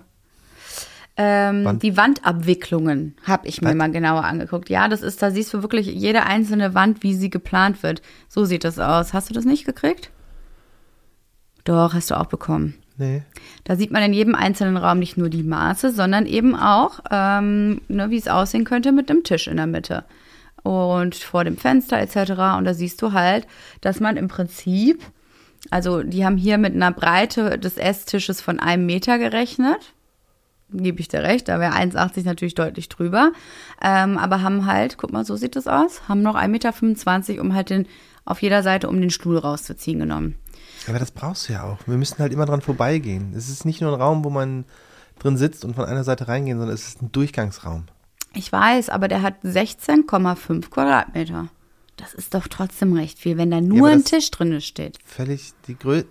ähm, 1.15 1.65
Wand- 1.65 1.83
die 1.83 1.97
Wandabwicklungen 1.97 3.15
habe 3.23 3.47
ich 3.47 3.61
mir 3.61 3.69
Was? 3.69 3.75
mal 3.75 3.91
genauer 3.91 4.23
angeguckt. 4.23 4.69
Ja, 4.69 4.87
das 4.87 5.01
ist, 5.01 5.21
da 5.21 5.31
siehst 5.31 5.53
du 5.53 5.61
wirklich 5.63 5.87
jede 5.87 6.23
einzelne 6.23 6.73
Wand, 6.75 7.01
wie 7.03 7.15
sie 7.15 7.29
geplant 7.29 7.81
wird. 7.81 8.01
So 8.29 8.45
sieht 8.45 8.63
das 8.63 8.77
aus. 8.77 9.13
Hast 9.13 9.29
du 9.29 9.33
das 9.33 9.45
nicht 9.45 9.65
gekriegt? 9.65 10.11
Doch, 11.63 11.93
hast 11.93 12.11
du 12.11 12.19
auch 12.19 12.27
bekommen. 12.27 12.75
Nee. 12.97 13.23
Da 13.63 13.75
sieht 13.75 13.91
man 13.91 14.01
in 14.03 14.13
jedem 14.13 14.35
einzelnen 14.35 14.77
Raum 14.77 14.99
nicht 14.99 15.17
nur 15.17 15.29
die 15.29 15.43
Maße, 15.43 15.91
sondern 15.91 16.25
eben 16.25 16.55
auch, 16.55 16.99
ähm, 17.11 17.81
ne, 17.87 18.09
wie 18.09 18.17
es 18.17 18.27
aussehen 18.27 18.63
könnte 18.63 18.91
mit 18.91 19.09
einem 19.11 19.23
Tisch 19.23 19.47
in 19.47 19.57
der 19.57 19.67
Mitte 19.67 20.05
und 20.63 21.13
vor 21.15 21.43
dem 21.43 21.57
Fenster 21.57 21.99
etc. 21.99 22.31
Und 22.57 22.65
da 22.65 22.73
siehst 22.73 23.01
du 23.01 23.13
halt, 23.13 23.45
dass 23.81 23.99
man 23.99 24.17
im 24.17 24.27
Prinzip, 24.27 25.03
also 25.69 26.03
die 26.03 26.25
haben 26.25 26.37
hier 26.37 26.57
mit 26.57 26.73
einer 26.73 26.91
Breite 26.91 27.57
des 27.57 27.77
Esstisches 27.77 28.41
von 28.41 28.59
einem 28.59 28.85
Meter 28.85 29.17
gerechnet. 29.17 29.93
Gebe 30.69 30.99
ich 30.99 31.07
dir 31.07 31.23
recht, 31.23 31.47
da 31.47 31.59
wäre 31.59 31.73
1,80 31.73 32.25
natürlich 32.25 32.55
deutlich 32.55 32.89
drüber. 32.89 33.31
Ähm, 33.81 34.17
aber 34.17 34.41
haben 34.41 34.65
halt, 34.65 34.97
guck 34.97 35.13
mal, 35.13 35.23
so 35.23 35.35
sieht 35.35 35.55
das 35.55 35.67
aus, 35.67 36.07
haben 36.09 36.21
noch 36.21 36.35
1,25 36.35 36.47
Meter, 37.29 37.41
um 37.41 37.53
halt 37.53 37.69
den, 37.69 37.87
auf 38.25 38.41
jeder 38.41 38.63
Seite, 38.63 38.89
um 38.89 38.99
den 38.99 39.09
Stuhl 39.09 39.37
rauszuziehen 39.37 39.99
genommen. 39.99 40.35
Aber 40.87 40.99
das 40.99 41.11
brauchst 41.11 41.47
du 41.47 41.53
ja 41.53 41.63
auch. 41.63 41.79
Wir 41.85 41.97
müssen 41.97 42.19
halt 42.19 42.33
immer 42.33 42.45
dran 42.45 42.61
vorbeigehen. 42.61 43.33
Es 43.35 43.49
ist 43.49 43.65
nicht 43.65 43.81
nur 43.81 43.93
ein 43.93 44.01
Raum, 44.01 44.23
wo 44.23 44.29
man 44.29 44.65
drin 45.19 45.37
sitzt 45.37 45.65
und 45.65 45.75
von 45.75 45.85
einer 45.85 46.03
Seite 46.03 46.27
reingehen, 46.27 46.57
sondern 46.57 46.75
es 46.75 46.87
ist 46.87 47.01
ein 47.01 47.11
Durchgangsraum. 47.11 47.85
Ich 48.33 48.51
weiß, 48.51 48.89
aber 48.89 49.07
der 49.07 49.21
hat 49.21 49.35
16,5 49.43 50.69
Quadratmeter. 50.69 51.47
Das 51.97 52.13
ist 52.13 52.33
doch 52.33 52.47
trotzdem 52.47 52.93
recht 52.93 53.19
viel, 53.19 53.37
wenn 53.37 53.51
da 53.51 53.59
nur 53.59 53.87
aber 53.87 53.97
ein 53.97 54.05
Tisch 54.05 54.31
drin 54.31 54.61
steht. 54.61 54.99
Völlig 55.03 55.51
die 55.67 55.77
Größe. 55.77 56.05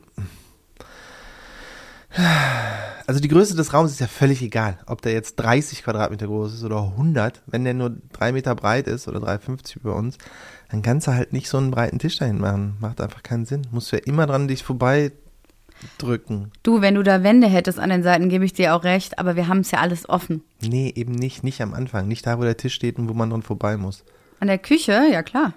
Also 3.06 3.20
die 3.20 3.28
Größe 3.28 3.54
des 3.54 3.72
Raums 3.72 3.92
ist 3.92 4.00
ja 4.00 4.08
völlig 4.08 4.42
egal, 4.42 4.78
ob 4.86 5.00
der 5.02 5.12
jetzt 5.12 5.36
30 5.36 5.84
Quadratmeter 5.84 6.26
groß 6.26 6.54
ist 6.54 6.64
oder 6.64 6.82
100. 6.82 7.42
Wenn 7.46 7.64
der 7.64 7.74
nur 7.74 7.96
drei 8.12 8.32
Meter 8.32 8.54
breit 8.54 8.88
ist 8.88 9.06
oder 9.06 9.20
3,50 9.20 9.76
bei 9.82 9.90
uns, 9.90 10.18
dann 10.70 10.82
kannst 10.82 11.06
du 11.06 11.12
halt 11.12 11.32
nicht 11.32 11.48
so 11.48 11.58
einen 11.58 11.70
breiten 11.70 11.98
Tisch 11.98 12.18
dahin 12.18 12.40
machen. 12.40 12.76
Macht 12.80 13.00
einfach 13.00 13.22
keinen 13.22 13.44
Sinn. 13.44 13.62
Musst 13.70 13.92
du 13.92 13.96
ja 13.96 14.02
immer 14.04 14.26
dran 14.26 14.48
dich 14.48 14.64
vorbei 14.64 15.12
drücken. 15.98 16.50
Du, 16.62 16.80
wenn 16.80 16.94
du 16.94 17.02
da 17.02 17.22
Wände 17.22 17.46
hättest 17.46 17.78
an 17.78 17.90
den 17.90 18.02
Seiten, 18.02 18.28
gebe 18.28 18.44
ich 18.44 18.54
dir 18.54 18.74
auch 18.74 18.82
recht, 18.82 19.18
aber 19.18 19.36
wir 19.36 19.46
haben 19.46 19.60
es 19.60 19.70
ja 19.70 19.80
alles 19.80 20.08
offen. 20.08 20.42
Nee, 20.62 20.92
eben 20.96 21.12
nicht. 21.12 21.44
Nicht 21.44 21.60
am 21.60 21.74
Anfang. 21.74 22.08
Nicht 22.08 22.26
da, 22.26 22.38
wo 22.38 22.42
der 22.42 22.56
Tisch 22.56 22.74
steht 22.74 22.98
und 22.98 23.08
wo 23.08 23.14
man 23.14 23.30
dran 23.30 23.42
vorbei 23.42 23.76
muss. 23.76 24.04
An 24.40 24.48
der 24.48 24.58
Küche, 24.58 25.02
ja 25.12 25.22
klar. 25.22 25.52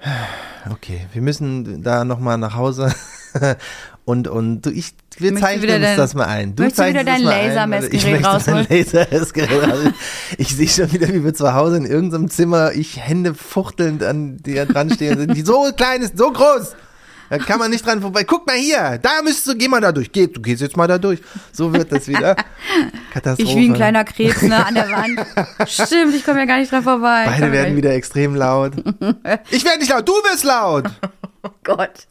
Okay, 0.70 1.06
wir 1.12 1.22
müssen 1.22 1.82
da 1.84 2.04
nochmal 2.04 2.38
nach 2.38 2.56
Hause. 2.56 2.92
und, 4.04 4.26
und 4.26 4.62
du, 4.62 4.70
ich, 4.70 4.94
wir 5.16 5.30
Möchtest 5.30 5.44
zeichnen 5.44 5.62
wieder 5.62 5.74
uns 5.76 5.84
dein- 5.84 5.96
das 5.96 6.14
mal 6.14 6.24
ein. 6.24 6.56
Du 6.56 6.64
wieder 6.64 6.74
zeichnest 6.74 7.06
das 7.06 7.14
dein 7.14 7.22
Lasermessgerät 7.22 8.24
rausholen? 8.24 8.66
Rausholen. 8.66 9.94
ich 10.38 10.48
sehe 10.56 10.68
schon 10.68 10.92
wieder, 10.92 11.08
wie 11.14 11.22
wir 11.22 11.34
zu 11.34 11.54
Hause 11.54 11.76
in 11.76 11.86
irgendeinem 11.86 12.28
Zimmer, 12.28 12.72
ich 12.72 12.98
Hände 13.00 13.34
fuchtelnd 13.34 14.02
an 14.02 14.38
da 14.42 14.64
dran 14.64 14.90
stehen. 14.90 15.18
sind. 15.18 15.36
Die 15.36 15.42
so 15.42 15.70
klein 15.76 16.02
ist, 16.02 16.18
so 16.18 16.32
groß. 16.32 16.74
Da 17.28 17.38
kann 17.38 17.58
man 17.58 17.70
nicht 17.70 17.84
dran 17.84 18.00
vorbei. 18.00 18.24
Guck 18.24 18.46
mal 18.46 18.56
hier, 18.56 18.98
da 19.02 19.22
müsstest 19.22 19.48
du, 19.48 19.56
geh 19.56 19.68
mal 19.68 19.80
da 19.80 19.92
durch. 19.92 20.12
Geh, 20.12 20.26
du 20.26 20.40
gehst 20.40 20.62
jetzt 20.62 20.76
mal 20.76 20.86
da 20.86 20.98
durch. 20.98 21.20
So 21.52 21.72
wird 21.72 21.90
das 21.90 22.08
wieder. 22.08 22.36
Katastrophe. 23.12 23.50
Ich 23.50 23.56
wie 23.56 23.68
ein 23.68 23.74
kleiner 23.74 24.04
Krebs 24.04 24.42
ne, 24.42 24.64
an 24.64 24.74
der 24.74 24.90
Wand. 24.90 25.20
Stimmt, 25.68 26.14
ich 26.14 26.24
komme 26.24 26.40
ja 26.40 26.44
gar 26.44 26.58
nicht 26.58 26.70
dran 26.70 26.82
vorbei. 26.82 27.24
Beide 27.26 27.52
werden 27.52 27.76
wieder 27.76 27.92
extrem 27.92 28.34
laut. 28.34 28.72
Ich 29.50 29.64
werde 29.64 29.78
nicht 29.78 29.90
laut, 29.90 30.08
du 30.08 30.12
wirst 30.12 30.44
laut. 30.44 30.84
Oh 31.42 31.50
Gott. 31.62 32.06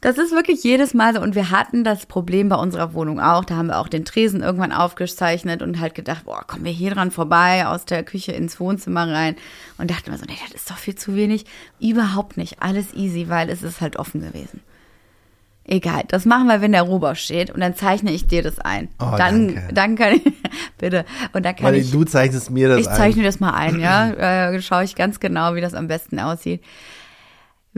Das 0.00 0.18
ist 0.18 0.30
wirklich 0.32 0.62
jedes 0.62 0.94
Mal 0.94 1.14
so. 1.14 1.20
Und 1.20 1.34
wir 1.34 1.50
hatten 1.50 1.82
das 1.82 2.06
Problem 2.06 2.48
bei 2.48 2.56
unserer 2.56 2.94
Wohnung 2.94 3.20
auch. 3.20 3.44
Da 3.44 3.56
haben 3.56 3.68
wir 3.68 3.78
auch 3.78 3.88
den 3.88 4.04
Tresen 4.04 4.42
irgendwann 4.42 4.72
aufgezeichnet 4.72 5.62
und 5.62 5.80
halt 5.80 5.94
gedacht, 5.94 6.24
boah, 6.24 6.44
kommen 6.46 6.64
wir 6.64 6.72
hier 6.72 6.92
dran 6.92 7.10
vorbei, 7.10 7.66
aus 7.66 7.86
der 7.86 8.04
Küche 8.04 8.32
ins 8.32 8.60
Wohnzimmer 8.60 9.08
rein. 9.12 9.36
Und 9.78 9.90
dachten 9.90 10.10
wir 10.10 10.18
so, 10.18 10.24
nee, 10.26 10.36
das 10.46 10.62
ist 10.62 10.70
doch 10.70 10.78
viel 10.78 10.94
zu 10.94 11.14
wenig. 11.16 11.44
Überhaupt 11.80 12.36
nicht. 12.36 12.62
Alles 12.62 12.94
easy, 12.94 13.28
weil 13.28 13.50
es 13.50 13.62
ist 13.62 13.80
halt 13.80 13.96
offen 13.96 14.20
gewesen. 14.20 14.60
Egal, 15.68 16.04
das 16.06 16.24
machen 16.24 16.46
wir, 16.46 16.60
wenn 16.60 16.70
der 16.70 16.82
Rober 16.82 17.16
steht 17.16 17.50
und 17.50 17.58
dann 17.60 17.74
zeichne 17.74 18.12
ich 18.12 18.28
dir 18.28 18.44
das 18.44 18.60
ein. 18.60 18.88
Oh, 19.00 19.16
dann, 19.18 19.56
danke. 19.56 19.74
dann 19.74 19.96
kann 19.96 20.14
ich, 20.14 20.22
bitte, 20.78 21.04
und 21.32 21.44
dann 21.44 21.56
kann 21.56 21.66
Weil 21.66 21.74
ich, 21.74 21.90
du 21.90 22.04
zeichnest 22.04 22.52
mir 22.52 22.68
das 22.68 22.78
ich 22.78 22.88
ein. 22.88 22.94
zeichne 22.94 23.24
das 23.24 23.40
mal 23.40 23.52
ein, 23.52 23.80
ja. 23.80 24.10
Äh, 24.52 24.62
schaue 24.62 24.84
ich 24.84 24.94
ganz 24.94 25.18
genau, 25.18 25.56
wie 25.56 25.60
das 25.60 25.74
am 25.74 25.88
besten 25.88 26.20
aussieht. 26.20 26.62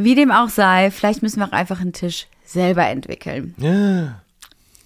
Wie 0.01 0.15
dem 0.15 0.31
auch 0.31 0.49
sei, 0.49 0.91
vielleicht 0.93 1.23
müssen 1.23 1.41
wir 1.41 1.47
auch 1.49 1.53
einfach 1.53 1.81
einen 1.81 1.93
Tisch 1.93 2.29
selber 2.45 2.87
entwickeln. 2.87 3.55
Ja. 3.59 4.23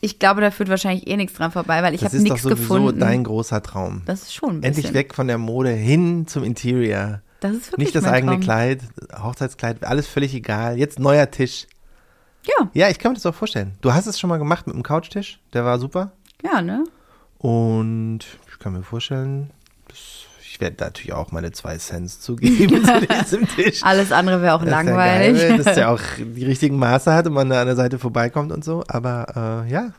Ich 0.01 0.19
glaube, 0.19 0.41
da 0.41 0.51
führt 0.51 0.69
wahrscheinlich 0.71 1.07
eh 1.07 1.17
nichts 1.17 1.35
dran 1.37 1.53
vorbei, 1.53 1.83
weil 1.83 1.95
ich 1.95 2.01
Das 2.01 2.09
habe 2.09 2.17
ist 2.17 2.23
doch 2.27 2.33
nichts 2.33 2.43
sowieso 2.43 2.61
gefunden. 2.63 2.99
dein 2.99 3.23
großer 3.25 3.63
Traum. 3.63 4.03
das 4.07 4.23
ist 4.23 4.35
schon 4.35 4.49
ein 4.57 4.61
bisschen. 4.63 4.75
Endlich 4.77 4.95
weg 4.95 5.15
von 5.15 5.29
der 5.29 5.37
Mode 5.39 5.71
hin 5.71 6.27
zum 6.27 6.43
Interior. 6.45 7.21
Das 7.41 7.53
ist 7.53 7.67
wirklich 7.73 7.79
Nicht 7.89 7.95
das 7.97 8.05
eigene 8.05 8.33
Traum. 8.33 8.41
Kleid, 8.41 8.81
Hochzeitskleid, 9.23 9.85
alles 9.85 10.07
völlig 10.07 10.35
egal. 10.35 10.79
Jetzt 10.79 10.99
neuer 10.99 11.31
Tisch. 11.31 11.67
Ja, 12.45 12.69
Ja, 12.73 12.89
ich 12.89 12.99
kann 12.99 13.13
mir 13.13 13.17
das 13.17 13.27
auch 13.27 13.35
vorstellen. 13.35 13.75
Du 13.83 13.93
hast 13.93 14.07
es 14.07 14.19
schon 14.19 14.29
mal 14.31 14.39
gemacht 14.39 14.67
mit 14.67 14.75
dem 14.75 14.83
Couchtisch, 14.83 15.39
der 15.53 15.65
war 15.65 15.79
super. 15.79 16.13
ja, 16.43 16.63
ne? 16.63 16.85
Und 17.39 18.21
ich 18.51 18.59
kann 18.59 18.73
mir 18.73 18.83
vorstellen, 18.83 19.51
das, 19.51 19.62
werde 20.63 20.83
natürlich 20.83 21.13
auch 21.13 21.31
meine 21.31 21.53
zwei 21.53 21.77
Cents 21.77 22.21
zugeben 22.21 22.83
zu 22.83 23.07
diesem 23.23 23.47
Tisch. 23.49 23.83
Alles 23.83 24.11
andere 24.13 24.41
wäre 24.41 24.55
auch 24.55 24.61
Das 24.65 24.69
ist 24.69 24.73
ja 24.73 24.83
langweilig. 24.83 25.43
geil, 25.43 25.59
dass 25.59 25.75
der 25.75 25.91
auch 25.93 26.01
die 26.19 26.47
richtigen 26.47 26.79
Maße 26.79 27.13
hat 27.13 27.27
und 27.27 27.35
man 27.35 27.51
da 27.51 27.61
an 27.61 27.67
der 27.67 27.77
Seite 27.77 27.99
vorbeikommt 27.99 28.51
und 28.53 28.65
so. 28.65 28.83
Aber 28.89 29.65
äh, 29.67 29.71
ja, 29.71 29.91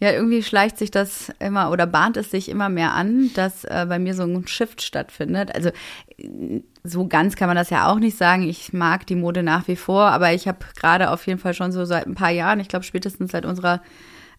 Ja, 0.00 0.10
irgendwie 0.12 0.42
schleicht 0.42 0.76
sich 0.76 0.90
das 0.90 1.32
immer 1.38 1.70
oder 1.70 1.86
bahnt 1.86 2.18
es 2.18 2.30
sich 2.30 2.48
immer 2.50 2.68
mehr 2.68 2.92
an, 2.92 3.30
dass 3.34 3.64
äh, 3.64 3.86
bei 3.88 3.98
mir 3.98 4.14
so 4.14 4.24
ein 4.24 4.46
Shift 4.46 4.82
stattfindet. 4.82 5.54
Also 5.54 5.70
so 6.84 7.06
ganz 7.06 7.36
kann 7.36 7.48
man 7.48 7.56
das 7.56 7.70
ja 7.70 7.90
auch 7.90 7.98
nicht 7.98 8.16
sagen. 8.16 8.42
Ich 8.48 8.72
mag 8.72 9.06
die 9.06 9.16
Mode 9.16 9.42
nach 9.42 9.68
wie 9.68 9.76
vor, 9.76 10.04
aber 10.06 10.32
ich 10.32 10.48
habe 10.48 10.58
gerade 10.78 11.10
auf 11.10 11.26
jeden 11.26 11.38
Fall 11.38 11.54
schon 11.54 11.72
so 11.72 11.84
seit 11.84 12.06
ein 12.06 12.14
paar 12.14 12.30
Jahren, 12.30 12.60
ich 12.60 12.68
glaube 12.68 12.84
spätestens 12.84 13.32
seit 13.32 13.44
unserer 13.46 13.80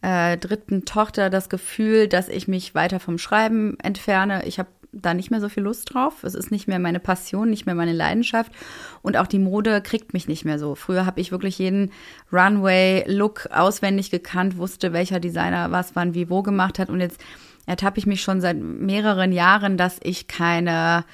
äh, 0.01 0.37
dritten 0.37 0.83
Tochter, 0.85 1.29
das 1.29 1.47
Gefühl, 1.49 2.07
dass 2.07 2.27
ich 2.27 2.47
mich 2.47 2.73
weiter 2.73 2.99
vom 2.99 3.19
Schreiben 3.19 3.77
entferne. 3.79 4.45
Ich 4.45 4.57
habe 4.57 4.69
da 4.93 5.13
nicht 5.13 5.31
mehr 5.31 5.39
so 5.39 5.49
viel 5.49 5.63
Lust 5.63 5.93
drauf. 5.93 6.23
Es 6.23 6.35
ist 6.35 6.51
nicht 6.51 6.67
mehr 6.67 6.79
meine 6.79 6.99
Passion, 6.99 7.49
nicht 7.49 7.65
mehr 7.65 7.75
meine 7.75 7.93
Leidenschaft. 7.93 8.51
Und 9.01 9.17
auch 9.17 9.27
die 9.27 9.39
Mode 9.39 9.81
kriegt 9.81 10.13
mich 10.13 10.27
nicht 10.27 10.45
mehr 10.45 10.59
so. 10.59 10.75
Früher 10.75 11.05
habe 11.05 11.21
ich 11.21 11.31
wirklich 11.31 11.57
jeden 11.59 11.91
Runway-Look 12.31 13.49
auswendig 13.51 14.11
gekannt, 14.11 14.57
wusste, 14.57 14.93
welcher 14.93 15.19
Designer 15.19 15.71
was, 15.71 15.95
wann, 15.95 16.13
wie, 16.13 16.29
wo 16.29 16.41
gemacht 16.43 16.79
hat. 16.79 16.89
Und 16.89 16.99
jetzt 16.99 17.21
ertappe 17.65 17.99
ich 17.99 18.05
mich 18.05 18.21
schon 18.21 18.41
seit 18.41 18.57
mehreren 18.57 19.31
Jahren, 19.31 19.77
dass 19.77 19.99
ich 20.03 20.27
keine 20.27 21.05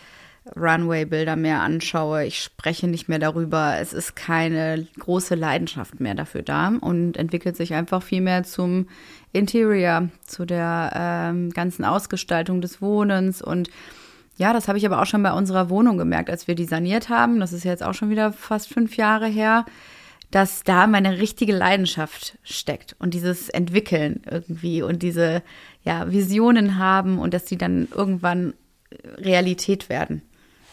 Runway-Bilder 0.56 1.36
mehr 1.36 1.62
anschaue. 1.62 2.26
Ich 2.26 2.40
spreche 2.40 2.88
nicht 2.88 3.10
mehr 3.10 3.20
darüber. 3.20 3.76
Es 3.80 3.94
ist 3.94 4.16
keine 4.16 4.88
große 5.00 5.36
Leidenschaft 5.36 6.00
mehr 6.00 6.16
dafür 6.16 6.42
da 6.42 6.74
und 6.80 7.18
entwickelt 7.18 7.56
sich 7.58 7.74
einfach 7.74 8.02
viel 8.04 8.22
mehr 8.22 8.44
zum 8.44 8.88
Interior, 9.34 10.10
zu 10.26 10.46
der 10.46 10.92
ähm, 10.96 11.52
ganzen 11.52 11.86
Ausgestaltung 11.86 12.62
des 12.62 12.82
Wohnens. 12.82 13.42
Und 13.42 13.70
ja, 14.38 14.54
das 14.54 14.68
habe 14.68 14.78
ich 14.78 14.86
aber 14.86 15.02
auch 15.02 15.06
schon 15.06 15.24
bei 15.24 15.34
unserer 15.34 15.70
Wohnung 15.70 15.98
gemerkt, 15.98 16.30
als 16.30 16.48
wir 16.48 16.56
die 16.56 16.66
saniert 16.66 17.10
haben. 17.10 17.40
Das 17.40 17.54
ist 17.54 17.64
jetzt 17.64 17.84
auch 17.84 17.94
schon 17.94 18.10
wieder 18.10 18.32
fast 18.32 18.74
fünf 18.74 18.98
Jahre 18.98 19.28
her 19.28 19.66
dass 20.32 20.64
da 20.64 20.88
meine 20.88 21.20
richtige 21.20 21.54
Leidenschaft 21.54 22.38
steckt 22.44 22.96
und 23.00 23.14
dieses 23.14 23.50
Entwickeln 23.50 24.22
irgendwie 24.30 24.82
und 24.82 25.02
diese 25.02 25.42
ja, 25.84 26.12
Visionen 26.12 26.78
haben 26.78 27.18
und 27.18 27.34
dass 27.34 27.46
die 27.46 27.58
dann 27.58 27.88
irgendwann 27.96 28.54
Realität 29.18 29.90
werden. 29.90 30.22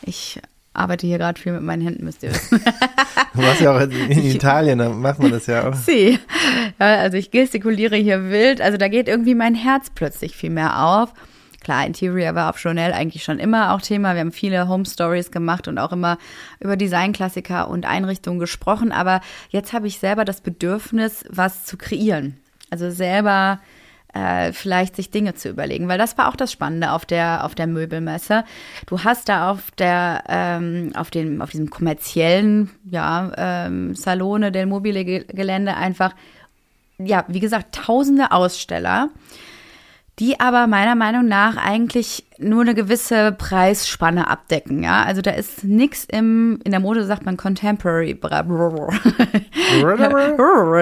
Ich 0.07 0.41
arbeite 0.75 1.07
hier 1.07 1.19
gerade 1.19 1.41
viel 1.41 1.53
mit 1.53 1.63
meinen 1.63 1.83
Händen, 1.83 2.05
müsst 2.05 2.23
ihr 2.23 2.31
wissen. 2.31 2.61
du 3.35 3.43
warst 3.43 3.61
ja 3.61 3.75
auch 3.75 3.81
in 3.81 4.11
Italien, 4.11 4.79
da 4.79 4.89
macht 4.91 5.21
man 5.21 5.31
das 5.31 5.47
ja 5.47 5.69
auch. 5.69 5.75
Sie. 5.87 6.19
Ja, 6.79 6.97
also 6.97 7.17
ich 7.17 7.31
gestikuliere 7.31 7.97
hier 7.97 8.31
wild. 8.31 8.61
Also 8.61 8.77
da 8.77 8.89
geht 8.89 9.09
irgendwie 9.09 9.35
mein 9.35 9.55
Herz 9.55 9.91
plötzlich 9.95 10.37
viel 10.37 10.51
mehr 10.51 10.85
auf. 10.85 11.13
Klar, 11.61 11.87
Interior 11.87 12.35
war 12.35 12.51
auf 12.51 12.59
Chanel 12.59 12.93
eigentlich 12.93 13.25
schon 13.25 13.39
immer 13.39 13.73
auch 13.73 13.81
Thema. 13.81 14.13
Wir 14.13 14.21
haben 14.21 14.33
viele 14.33 14.69
Home 14.69 14.85
Stories 14.85 15.31
gemacht 15.31 15.67
und 15.67 15.79
auch 15.79 15.93
immer 15.93 16.19
über 16.61 16.77
Designklassiker 16.77 17.69
und 17.69 17.87
Einrichtungen 17.87 18.39
gesprochen. 18.39 18.93
Aber 18.93 19.23
jetzt 19.49 19.73
habe 19.73 19.87
ich 19.87 19.99
selber 19.99 20.27
das 20.27 20.43
Bedürfnis, 20.43 21.25
was 21.31 21.65
zu 21.65 21.79
kreieren. 21.79 22.37
Also 22.69 22.91
selber 22.91 23.61
äh, 24.15 24.53
vielleicht 24.53 24.97
sich 24.97 25.11
Dinge 25.11 25.35
zu 25.35 25.49
überlegen, 25.49 25.89
weil 25.89 25.99
das 25.99 26.17
war 26.17 26.29
auch 26.29 26.37
das 26.37 26.53
Spannende 26.53 26.93
auf 26.93 27.05
der 27.05 27.45
auf 27.45 27.55
der 27.55 27.67
Möbelmesse. 27.67 28.45
Du 28.87 29.01
hast 29.01 29.29
da 29.29 29.51
auf 29.51 29.71
der 29.73 30.25
ähm, 30.29 30.93
auf 30.95 31.11
dem 31.11 31.43
auf 31.43 31.51
diesem 31.51 31.71
kommerziellen 31.71 32.71
ja 32.85 33.33
ähm, 33.37 33.95
Salone 33.95 34.53
del 34.53 34.67
Mobile 34.67 35.05
Gelände 35.05 35.77
einfach 35.77 36.15
ja 36.99 37.25
wie 37.29 37.41
gesagt 37.41 37.75
Tausende 37.75 38.31
Aussteller 38.31 39.11
die 40.21 40.39
aber 40.39 40.69
meiner 40.69 40.95
Meinung 40.95 41.27
nach 41.27 41.57
eigentlich 41.57 42.25
nur 42.39 42.63
eine 42.63 42.75
gewisse 42.75 43.33
Preisspanne 43.33 44.29
abdecken, 44.29 44.85
ja. 44.85 45.03
Also 45.03 45.23
da 45.23 45.33
ist 45.33 45.65
nichts 45.65 46.05
im, 46.05 46.61
in 46.65 46.71
der 46.71 46.79
Mode 46.81 47.05
sagt 47.05 47.27
man 47.27 47.37
Contemporary. 47.37 48.15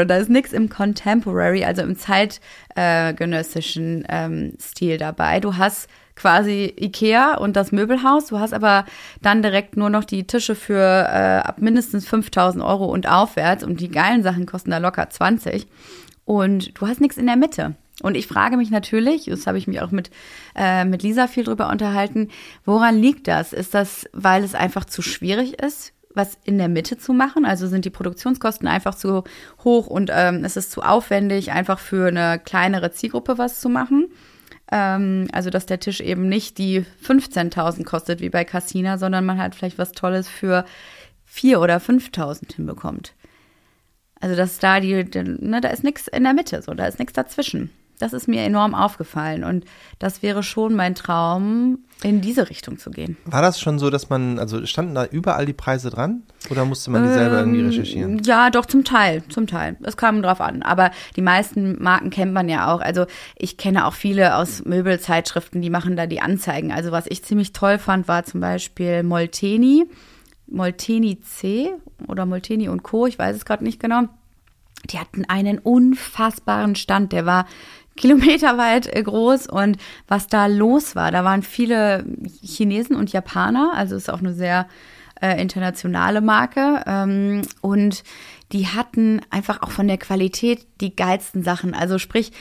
da 0.07 0.17
ist 0.17 0.29
nichts 0.29 0.53
im 0.53 0.69
Contemporary, 0.69 1.65
also 1.65 1.81
im 1.83 1.97
zeitgenössischen 1.97 4.05
ähm, 4.09 4.53
Stil 4.61 4.99
dabei. 4.99 5.41
Du 5.41 5.57
hast 5.57 5.89
quasi 6.15 6.75
Ikea 6.79 7.39
und 7.39 7.57
das 7.57 7.73
Möbelhaus. 7.73 8.27
Du 8.27 8.39
hast 8.39 8.53
aber 8.53 8.85
dann 9.23 9.41
direkt 9.41 9.79
nur 9.79 9.89
noch 9.89 10.05
die 10.05 10.27
Tische 10.27 10.55
für 10.55 10.77
äh, 10.77 11.39
ab 11.39 11.57
mindestens 11.59 12.07
5000 12.07 12.63
Euro 12.63 12.85
und 12.85 13.09
aufwärts 13.09 13.65
und 13.65 13.81
die 13.81 13.91
geilen 13.91 14.23
Sachen 14.23 14.45
kosten 14.45 14.71
da 14.71 14.77
locker 14.79 15.09
20. 15.09 15.67
Und 16.27 16.79
du 16.79 16.87
hast 16.87 17.01
nichts 17.01 17.17
in 17.17 17.25
der 17.27 17.37
Mitte. 17.37 17.77
Und 18.03 18.17
ich 18.17 18.27
frage 18.27 18.57
mich 18.57 18.71
natürlich, 18.71 19.27
das 19.27 19.47
habe 19.47 19.59
ich 19.59 19.67
mich 19.67 19.81
auch 19.81 19.91
mit, 19.91 20.11
äh, 20.55 20.85
mit 20.85 21.03
Lisa 21.03 21.29
viel 21.29 21.45
drüber 21.45 21.71
unterhalten, 21.71 22.29
woran 22.65 22.99
liegt 22.99 23.29
das? 23.29 23.53
Ist 23.53 23.75
das, 23.75 24.07
weil 24.13 24.45
es 24.45 24.55
einfach 24.55 24.85
zu 24.85 25.03
schwierig 25.03 25.63
ist, 25.63 25.93
was 26.15 26.37
in 26.45 26.59
der 26.59 26.69
Mitte 26.69 26.99
zu 26.99 27.13
machen? 27.13 27.45
Also 27.45 27.67
sind 27.67 27.85
die 27.85 27.91
Produktionskosten 27.91 28.69
einfach 28.69 28.95
zu 28.95 29.25
hoch 29.65 29.87
und 29.87 30.11
ähm, 30.13 30.45
es 30.45 30.57
ist 30.57 30.73
zu 30.73 30.83
aufwendig, 30.83 31.53
einfach 31.53 31.79
für 31.79 32.09
eine 32.09 32.39
kleinere 32.39 32.91
Zielgruppe 32.91 33.39
was 33.39 33.61
zu 33.61 33.69
machen? 33.69 34.09
Ähm, 34.71 35.29
also, 35.33 35.51
dass 35.51 35.67
der 35.67 35.81
Tisch 35.81 36.01
eben 36.01 36.29
nicht 36.29 36.59
die 36.59 36.85
15.000 37.07 37.85
kostet 37.85 38.21
wie 38.21 38.31
bei 38.31 38.45
Cassina, 38.45 38.99
sondern 38.99 39.25
man 39.25 39.39
halt 39.39 39.55
vielleicht 39.55 39.79
was 39.79 39.93
Tolles 39.93 40.29
für 40.29 40.65
4.000 41.33 41.59
oder 41.59 41.77
5.000 41.77 42.57
hinbekommt. 42.57 43.15
Also, 44.21 44.35
dass 44.35 44.59
da 44.59 44.81
die, 44.81 45.05
ne, 45.05 45.61
da 45.61 45.69
ist 45.69 45.85
nichts 45.85 46.09
in 46.09 46.25
der 46.25 46.33
Mitte, 46.33 46.63
so, 46.63 46.73
da 46.75 46.87
ist 46.87 46.99
nichts 46.99 47.13
dazwischen. 47.13 47.71
Das 48.03 48.13
ist 48.13 48.27
mir 48.27 48.43
enorm 48.43 48.75
aufgefallen 48.75 49.45
und 49.45 49.65
das 50.01 50.25
wäre 50.25 50.43
schon 50.43 50.75
mein 50.75 50.97
Traum, 50.97 51.79
in 52.03 52.21
diese 52.21 52.51
Richtung 52.51 52.77
zu 52.77 52.91
gehen. 52.91 53.17
War 53.27 53.43
das 53.43 53.61
schon 53.61 53.79
so, 53.79 53.91
dass 53.91 54.11
man, 54.11 54.41
also 54.41 54.67
standen 54.67 54.97
da 54.97 55.05
überall 55.05 55.47
die 55.47 55.53
Preise 55.53 55.89
dran 55.89 56.25
oder 56.51 56.65
musste 56.65 56.91
man 56.91 57.05
die 57.05 57.11
ähm, 57.11 57.15
selber 57.15 57.39
irgendwie 57.39 57.61
recherchieren? 57.61 58.21
Ja, 58.25 58.51
doch 58.51 58.67
zum 58.67 58.83
Teil, 58.83 59.23
zum 59.29 59.47
Teil. 59.47 59.77
Es 59.85 59.97
kam 59.97 60.21
drauf 60.21 60.41
an. 60.41 60.63
Aber 60.63 60.91
die 61.15 61.23
meisten 61.23 61.81
Marken 61.81 62.11
kennt 62.11 62.33
man 62.33 62.49
ja 62.49 62.75
auch. 62.75 62.81
Also 62.81 63.07
ich 63.37 63.57
kenne 63.57 63.87
auch 63.87 63.95
viele 63.95 64.35
aus 64.35 64.65
Möbelzeitschriften, 64.65 65.63
die 65.63 65.71
machen 65.71 65.95
da 65.95 66.07
die 66.07 66.21
Anzeigen. 66.21 66.73
Also 66.73 66.91
was 66.91 67.07
ich 67.09 67.23
ziemlich 67.23 67.53
toll 67.53 67.79
fand, 67.79 68.09
war 68.09 68.25
zum 68.25 68.41
Beispiel 68.41 69.05
Molteni, 69.05 69.85
Molteni 70.49 71.21
C 71.21 71.71
oder 72.09 72.27
Molteni 72.27 72.69
und 72.69 72.83
Co. 72.83 73.07
Ich 73.07 73.17
weiß 73.17 73.37
es 73.37 73.45
gerade 73.45 73.63
nicht 73.63 73.79
genau. 73.79 74.09
Die 74.91 74.99
hatten 74.99 75.25
einen 75.27 75.59
unfassbaren 75.59 76.75
Stand. 76.75 77.13
Der 77.13 77.25
war 77.25 77.47
kilometerweit 77.97 78.95
äh, 78.95 79.03
groß. 79.03 79.47
Und 79.49 79.77
was 80.09 80.27
da 80.27 80.47
los 80.47 80.97
war, 80.97 81.11
da 81.11 81.25
waren 81.25 81.43
viele 81.43 82.05
Chinesen 82.43 82.97
und 82.97 83.13
Japaner, 83.13 83.73
also 83.75 83.97
ist 83.97 84.11
auch 84.11 84.21
eine 84.21 84.35
sehr 84.35 84.67
äh, 85.21 85.41
internationale 85.41 86.21
Marke. 86.21 86.83
Ähm, 86.87 87.43
und 87.61 88.03
die 88.53 88.67
hatten 88.67 89.23
einfach 89.31 89.63
auch 89.63 89.71
von 89.71 89.89
der 89.89 89.97
Qualität 89.97 90.67
die 90.83 90.95
geilsten 90.95 91.43
Sachen. 91.43 91.73
Also 91.73 91.99
sprich, 91.99 92.33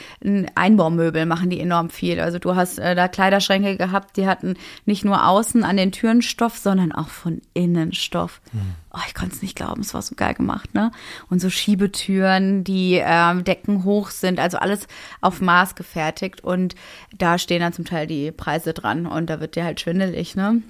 Einbaumöbel 0.54 1.24
machen 1.24 1.48
die 1.48 1.58
enorm 1.58 1.88
viel. 1.88 2.20
Also 2.20 2.38
du 2.38 2.54
hast 2.54 2.78
äh, 2.78 2.94
da 2.94 3.08
Kleiderschränke 3.08 3.78
gehabt, 3.78 4.16
die 4.18 4.26
hatten 4.26 4.56
nicht 4.84 5.04
nur 5.04 5.26
außen 5.26 5.64
an 5.64 5.78
den 5.78 5.90
Türen 5.90 6.20
Stoff, 6.20 6.58
sondern 6.58 6.92
auch 6.92 7.08
von 7.08 7.40
innen 7.54 7.94
Stoff. 7.94 8.42
Mhm. 8.52 8.74
Oh, 8.92 9.00
ich 9.06 9.14
konnte 9.14 9.36
es 9.36 9.42
nicht 9.42 9.56
glauben, 9.56 9.80
es 9.80 9.94
war 9.94 10.02
so 10.02 10.14
geil 10.14 10.34
gemacht, 10.34 10.74
ne? 10.74 10.90
Und 11.30 11.40
so 11.40 11.48
Schiebetüren, 11.48 12.62
die 12.62 13.00
ähm, 13.02 13.42
Decken 13.42 13.84
hoch 13.84 14.10
sind, 14.10 14.38
also 14.38 14.58
alles 14.58 14.86
auf 15.22 15.40
Maß 15.40 15.76
gefertigt. 15.76 16.44
Und 16.44 16.74
da 17.16 17.38
stehen 17.38 17.60
dann 17.60 17.72
zum 17.72 17.86
Teil 17.86 18.06
die 18.06 18.32
Preise 18.32 18.74
dran 18.74 19.06
und 19.06 19.30
da 19.30 19.40
wird 19.40 19.56
dir 19.56 19.64
halt 19.64 19.80
schwindelig, 19.80 20.36
ne? 20.36 20.62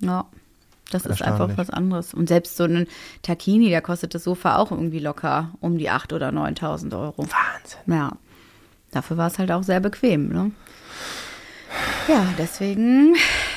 Ja. 0.00 0.26
Das 0.94 1.06
ist 1.06 1.22
einfach 1.22 1.50
was 1.56 1.70
anderes. 1.70 2.14
Und 2.14 2.28
selbst 2.28 2.56
so 2.56 2.64
ein 2.64 2.86
Takini, 3.22 3.68
der 3.68 3.82
kostet 3.82 4.14
das 4.14 4.24
Sofa 4.24 4.56
auch 4.56 4.70
irgendwie 4.70 4.98
locker 4.98 5.52
um 5.60 5.78
die 5.78 5.90
8.000 5.90 6.14
oder 6.14 6.28
9.000 6.30 6.98
Euro. 6.98 7.22
Wahnsinn. 7.22 7.94
Ja. 7.94 8.12
Dafür 8.90 9.16
war 9.16 9.28
es 9.28 9.38
halt 9.38 9.50
auch 9.50 9.62
sehr 9.62 9.80
bequem, 9.80 10.28
ne? 10.28 10.50
Ja, 12.08 12.26
deswegen. 12.38 13.14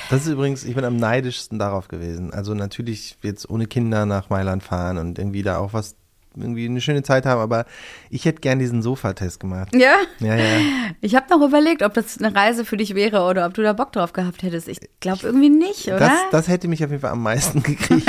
Das 0.10 0.26
ist 0.26 0.32
übrigens, 0.32 0.64
ich 0.64 0.76
bin 0.76 0.86
am 0.86 0.96
neidischsten 0.96 1.60
darauf 1.60 1.88
gewesen. 1.88 2.32
Also 2.34 2.54
natürlich 2.54 3.18
jetzt 3.22 3.50
ohne 3.50 3.66
Kinder 3.66 4.06
nach 4.06 4.30
Mailand 4.30 4.64
fahren 4.64 4.98
und 4.98 5.20
irgendwie 5.20 5.44
da 5.44 5.58
auch 5.58 5.74
was 5.74 5.96
irgendwie 6.38 6.66
eine 6.66 6.82
schöne 6.82 7.04
Zeit 7.04 7.26
haben, 7.26 7.40
aber 7.40 7.66
ich 8.10 8.26
hätte 8.26 8.42
gern 8.42 8.60
diesen 8.60 8.82
Sofatest 8.82 9.40
gemacht. 9.40 9.76
Ja? 9.76 9.96
Ja, 10.20 10.36
ja. 10.36 10.60
Ich 11.02 11.16
habe 11.16 11.26
noch 11.30 11.46
überlegt, 11.46 11.84
ob 11.84 11.94
das 11.94 12.18
eine 12.18 12.36
Reise 12.36 12.66
für 12.66 12.78
dich 12.78 12.96
wäre 12.96 13.24
oder 13.24 13.46
ob 13.46 13.54
du 13.54 13.62
da 13.62 13.74
Bock 13.74 13.92
drauf 13.92 14.14
gehabt 14.14 14.44
hättest. 14.44 14.68
Ich 14.68 14.80
glaube 15.00 15.22
irgendwie 15.24 15.50
nicht, 15.50 15.88
oder? 15.88 16.00
Das, 16.00 16.20
das 16.32 16.48
hätte 16.48 16.68
mich 16.68 16.84
auf 16.84 16.92
jeden 16.92 17.02
Fall 17.02 17.12
am 17.12 17.24
meisten 17.24 17.64
gekriegt. 17.64 18.08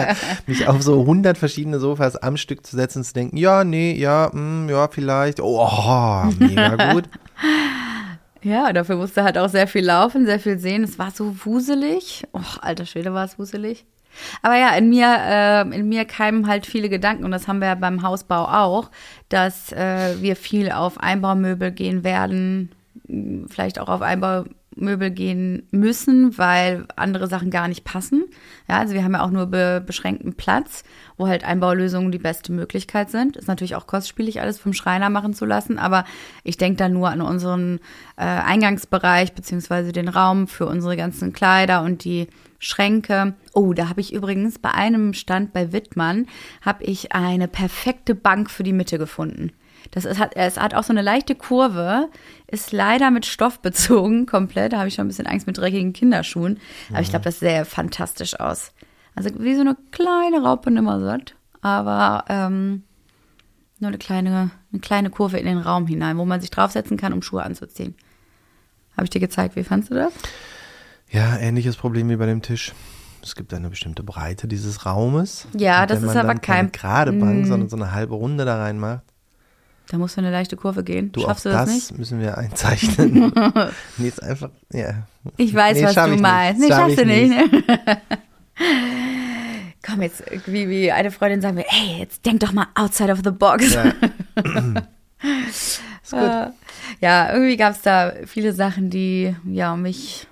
mich 0.46 0.66
auf 0.66 0.82
so 0.82 1.00
100 1.00 1.38
verschiedene 1.38 1.78
Sofas 1.78 2.16
am 2.16 2.36
Stück 2.36 2.66
zu 2.66 2.76
setzen 2.76 2.98
und 2.98 3.04
zu 3.04 3.14
denken, 3.14 3.36
ja, 3.36 3.64
nee, 3.64 3.94
ja, 3.94 4.30
mh, 4.32 4.32
hm, 4.32 4.68
ja, 4.68 4.88
vielleicht. 4.88 5.40
Oh, 5.40 6.24
mega 6.38 6.92
gut. 6.92 7.04
Ja, 8.42 8.72
dafür 8.72 8.96
musste 8.96 9.22
halt 9.22 9.36
auch 9.36 9.48
sehr 9.48 9.66
viel 9.66 9.84
laufen, 9.84 10.24
sehr 10.24 10.40
viel 10.40 10.58
sehen. 10.58 10.82
Es 10.82 10.98
war 10.98 11.10
so 11.10 11.34
wuselig. 11.44 12.26
Och, 12.32 12.62
alter 12.62 12.86
Schwede, 12.86 13.12
war 13.12 13.24
es 13.24 13.38
wuselig. 13.38 13.84
Aber 14.42 14.56
ja, 14.56 14.70
in 14.70 14.88
mir, 14.88 15.16
äh, 15.18 15.76
in 15.76 15.88
mir 15.88 16.04
keimen 16.04 16.46
halt 16.46 16.66
viele 16.66 16.88
Gedanken 16.88 17.24
und 17.24 17.30
das 17.30 17.48
haben 17.48 17.60
wir 17.60 17.68
ja 17.68 17.74
beim 17.74 18.02
Hausbau 18.02 18.44
auch, 18.44 18.90
dass 19.28 19.72
äh, 19.72 20.20
wir 20.20 20.36
viel 20.36 20.70
auf 20.70 20.98
Einbaumöbel 21.00 21.70
gehen 21.72 22.04
werden, 22.04 22.70
vielleicht 23.48 23.78
auch 23.78 23.88
auf 23.88 24.02
Einbaumöbel 24.02 25.10
gehen 25.10 25.66
müssen, 25.70 26.36
weil 26.38 26.86
andere 26.96 27.26
Sachen 27.26 27.50
gar 27.50 27.68
nicht 27.68 27.84
passen. 27.84 28.24
Ja, 28.68 28.78
also 28.78 28.94
wir 28.94 29.04
haben 29.04 29.14
ja 29.14 29.22
auch 29.22 29.30
nur 29.30 29.46
be 29.46 29.82
beschränkten 29.84 30.34
Platz, 30.34 30.84
wo 31.16 31.26
halt 31.26 31.44
Einbaulösungen 31.44 32.12
die 32.12 32.18
beste 32.18 32.52
Möglichkeit 32.52 33.10
sind. 33.10 33.36
Ist 33.36 33.48
natürlich 33.48 33.74
auch 33.74 33.86
kostspielig, 33.86 34.40
alles 34.40 34.58
vom 34.58 34.72
Schreiner 34.72 35.10
machen 35.10 35.34
zu 35.34 35.44
lassen, 35.44 35.78
aber 35.78 36.04
ich 36.44 36.56
denke 36.56 36.78
da 36.78 36.88
nur 36.88 37.08
an 37.10 37.20
unseren 37.20 37.80
äh, 38.16 38.22
Eingangsbereich 38.22 39.32
beziehungsweise 39.32 39.92
den 39.92 40.08
Raum 40.08 40.46
für 40.46 40.66
unsere 40.66 40.96
ganzen 40.96 41.32
Kleider 41.32 41.82
und 41.82 42.04
die 42.04 42.28
Schränke. 42.60 43.34
Oh, 43.54 43.72
da 43.72 43.88
habe 43.88 44.00
ich 44.00 44.12
übrigens 44.12 44.58
bei 44.58 44.70
einem 44.70 45.14
Stand 45.14 45.52
bei 45.52 45.72
Wittmann 45.72 46.26
habe 46.60 46.84
ich 46.84 47.12
eine 47.12 47.48
perfekte 47.48 48.14
Bank 48.14 48.50
für 48.50 48.62
die 48.62 48.74
Mitte 48.74 48.98
gefunden. 48.98 49.50
Das 49.90 50.04
ist, 50.04 50.18
hat, 50.18 50.36
es 50.36 50.60
hat 50.60 50.74
auch 50.74 50.84
so 50.84 50.92
eine 50.92 51.02
leichte 51.02 51.34
Kurve, 51.34 52.10
ist 52.46 52.70
leider 52.70 53.10
mit 53.10 53.24
Stoff 53.26 53.60
bezogen, 53.60 54.26
komplett. 54.26 54.74
Da 54.74 54.78
habe 54.78 54.88
ich 54.88 54.94
schon 54.94 55.06
ein 55.06 55.08
bisschen 55.08 55.26
Angst 55.26 55.46
mit 55.46 55.58
dreckigen 55.58 55.94
Kinderschuhen. 55.94 56.60
Aber 56.90 57.00
ich 57.00 57.08
glaube, 57.08 57.24
das 57.24 57.40
sähe 57.40 57.64
fantastisch 57.64 58.38
aus. 58.38 58.72
Also 59.14 59.30
wie 59.38 59.54
so 59.54 59.62
eine 59.62 59.76
kleine 59.90 60.42
Raupe 60.42 60.70
Nimmersatt, 60.70 61.34
aber 61.62 62.24
ähm, 62.28 62.84
nur 63.80 63.88
eine 63.88 63.98
kleine, 63.98 64.50
eine 64.70 64.80
kleine 64.80 65.10
Kurve 65.10 65.38
in 65.38 65.46
den 65.46 65.58
Raum 65.58 65.86
hinein, 65.86 66.18
wo 66.18 66.26
man 66.26 66.40
sich 66.40 66.50
draufsetzen 66.50 66.98
kann, 66.98 67.12
um 67.14 67.22
Schuhe 67.22 67.42
anzuziehen. 67.42 67.94
Habe 68.96 69.04
ich 69.04 69.10
dir 69.10 69.20
gezeigt, 69.20 69.56
wie 69.56 69.64
fandest 69.64 69.90
du 69.90 69.96
das? 69.96 70.12
Ja, 71.10 71.36
ähnliches 71.38 71.76
Problem 71.76 72.08
wie 72.08 72.16
bei 72.16 72.26
dem 72.26 72.42
Tisch. 72.42 72.72
Es 73.22 73.34
gibt 73.34 73.52
eine 73.52 73.68
bestimmte 73.68 74.02
Breite 74.02 74.48
dieses 74.48 74.86
Raumes. 74.86 75.46
Ja, 75.56 75.84
das 75.86 76.02
ist 76.02 76.16
aber 76.16 76.34
kein- 76.36 76.72
gerade 76.72 77.12
Bank, 77.12 77.44
Mm. 77.44 77.48
sondern 77.48 77.68
so 77.68 77.76
eine 77.76 77.92
halbe 77.92 78.14
Runde 78.14 78.44
da 78.44 78.56
reinmacht. 78.62 79.02
Da 79.88 79.98
muss 79.98 80.16
eine 80.16 80.30
leichte 80.30 80.56
Kurve 80.56 80.84
gehen. 80.84 81.10
Du, 81.12 81.20
Schaffst 81.22 81.46
auch 81.46 81.50
du 81.50 81.56
das, 81.56 81.66
das, 81.66 81.74
nicht? 81.74 81.98
müssen 81.98 82.20
wir 82.20 82.38
einzeichnen. 82.38 83.32
nee, 83.98 84.08
ist 84.08 84.22
einfach, 84.22 84.50
ja. 84.72 85.06
Ich 85.36 85.52
weiß, 85.52 85.76
Nee, 85.78 85.84
was 85.84 85.94
du 85.94 86.00
ich 86.04 86.10
nicht. 86.12 86.20
meinst. 86.22 86.60
Nee, 86.60 86.68
Schaff 86.68 86.78
schaffst 86.78 86.98
du 86.98 87.02
ich 87.02 87.28
nicht. 87.28 87.64
Komm 89.84 90.02
jetzt, 90.02 90.22
wie, 90.46 90.68
wie 90.68 90.92
eine 90.92 91.10
Freundin 91.10 91.40
sagen 91.40 91.56
will, 91.56 91.64
ey, 91.68 91.98
jetzt 92.00 92.24
denk 92.24 92.40
doch 92.40 92.52
mal 92.52 92.66
outside 92.74 93.10
of 93.12 93.20
the 93.24 93.30
box. 93.30 93.74
Ja. 93.74 93.84
ist 95.52 95.80
gut. 96.10 96.52
Ja, 97.00 97.32
irgendwie 97.32 97.56
gab 97.56 97.72
es 97.72 97.82
da 97.82 98.12
viele 98.26 98.52
Sachen, 98.52 98.90
die 98.90 99.34
ja 99.44 99.74
mich 99.76 100.26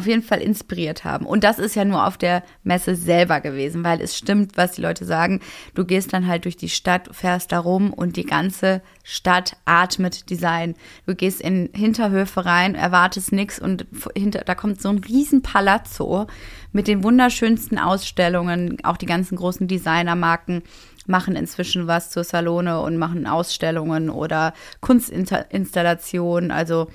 auf 0.00 0.06
jeden 0.06 0.22
Fall 0.22 0.40
inspiriert 0.40 1.04
haben. 1.04 1.26
Und 1.26 1.44
das 1.44 1.58
ist 1.58 1.76
ja 1.76 1.84
nur 1.84 2.06
auf 2.06 2.16
der 2.16 2.42
Messe 2.64 2.96
selber 2.96 3.40
gewesen, 3.40 3.84
weil 3.84 4.00
es 4.00 4.16
stimmt, 4.16 4.56
was 4.56 4.72
die 4.72 4.80
Leute 4.80 5.04
sagen. 5.04 5.40
Du 5.74 5.84
gehst 5.84 6.14
dann 6.14 6.26
halt 6.26 6.46
durch 6.46 6.56
die 6.56 6.70
Stadt, 6.70 7.10
fährst 7.12 7.52
da 7.52 7.58
rum 7.58 7.92
und 7.92 8.16
die 8.16 8.24
ganze 8.24 8.80
Stadt 9.04 9.56
atmet 9.66 10.30
Design. 10.30 10.74
Du 11.06 11.14
gehst 11.14 11.42
in 11.42 11.68
Hinterhöfe 11.74 12.46
rein, 12.46 12.74
erwartest 12.74 13.32
nichts 13.32 13.58
und 13.58 13.86
hinter, 14.16 14.40
da 14.40 14.54
kommt 14.54 14.80
so 14.80 14.88
ein 14.88 14.98
riesen 14.98 15.42
Palazzo 15.42 16.26
mit 16.72 16.88
den 16.88 17.04
wunderschönsten 17.04 17.78
Ausstellungen. 17.78 18.78
Auch 18.82 18.96
die 18.96 19.06
ganzen 19.06 19.36
großen 19.36 19.68
Designermarken 19.68 20.62
machen 21.06 21.36
inzwischen 21.36 21.86
was 21.86 22.08
zur 22.08 22.24
Salone 22.24 22.80
und 22.80 22.96
machen 22.96 23.26
Ausstellungen 23.26 24.08
oder 24.08 24.54
Kunstinstallationen. 24.80 26.50
Also 26.50 26.88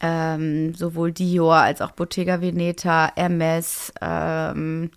ähm, 0.00 0.74
sowohl 0.74 1.12
Dior 1.12 1.56
als 1.56 1.80
auch 1.80 1.92
Bottega 1.92 2.40
Veneta, 2.40 3.12
Hermes, 3.16 3.92
ähm, 4.00 4.90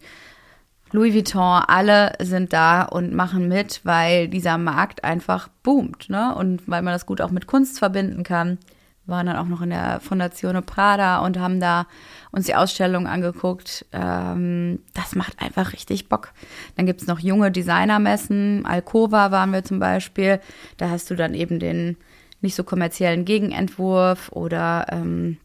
Louis 0.92 1.13
Vuitton, 1.16 1.63
alle 1.68 2.13
sind 2.20 2.54
da 2.54 2.84
und 2.84 3.13
machen 3.13 3.48
mit, 3.48 3.82
weil 3.84 4.28
dieser 4.28 4.60
Markt 4.60 5.04
einfach 5.04 5.48
boomt, 5.63 6.08
ne? 6.10 6.36
Und 6.36 6.62
weil 6.68 6.84
man 6.84 6.94
das 6.94 7.08
gut 7.08 7.20
auch 7.20 7.32
mit 7.32 7.48
Kunst 7.48 7.80
verbinden 7.80 8.24
kann. 8.24 8.60
Wir 9.06 9.16
waren 9.16 9.26
dann 9.26 9.38
auch 9.38 9.48
noch 9.48 9.62
in 9.62 9.72
der 9.72 10.00
Fondazione 10.02 10.62
Prada 10.62 11.26
und 11.26 11.39
haben 11.39 11.60
da 11.60 11.88
uns 12.32 12.46
die 12.46 12.56
Ausstellung 12.56 13.08
angeguckt. 13.08 13.88
Ähm, 13.92 14.80
das 14.94 15.16
macht 15.16 15.42
einfach 15.42 15.74
richtig 15.74 16.10
Bock. 16.10 16.32
Dann 16.78 16.86
gibt's 16.86 17.08
noch 17.08 17.20
junge 17.20 17.52
Designermessen. 17.52 18.63
Alcova 18.66 19.32
waren 19.32 19.52
wir 19.52 19.63
zum 19.63 19.80
Beispiel. 19.80 20.39
Da 20.78 20.92
hast 20.92 21.10
du 21.10 21.16
dann 21.16 21.34
eben 21.34 21.60
den 21.60 21.98
nicht 22.43 22.56
so 22.56 22.63
kommerziellen 22.63 23.25
Gegenentwurf 23.25 24.32
oder 24.32 24.86
ähm, 24.91 25.38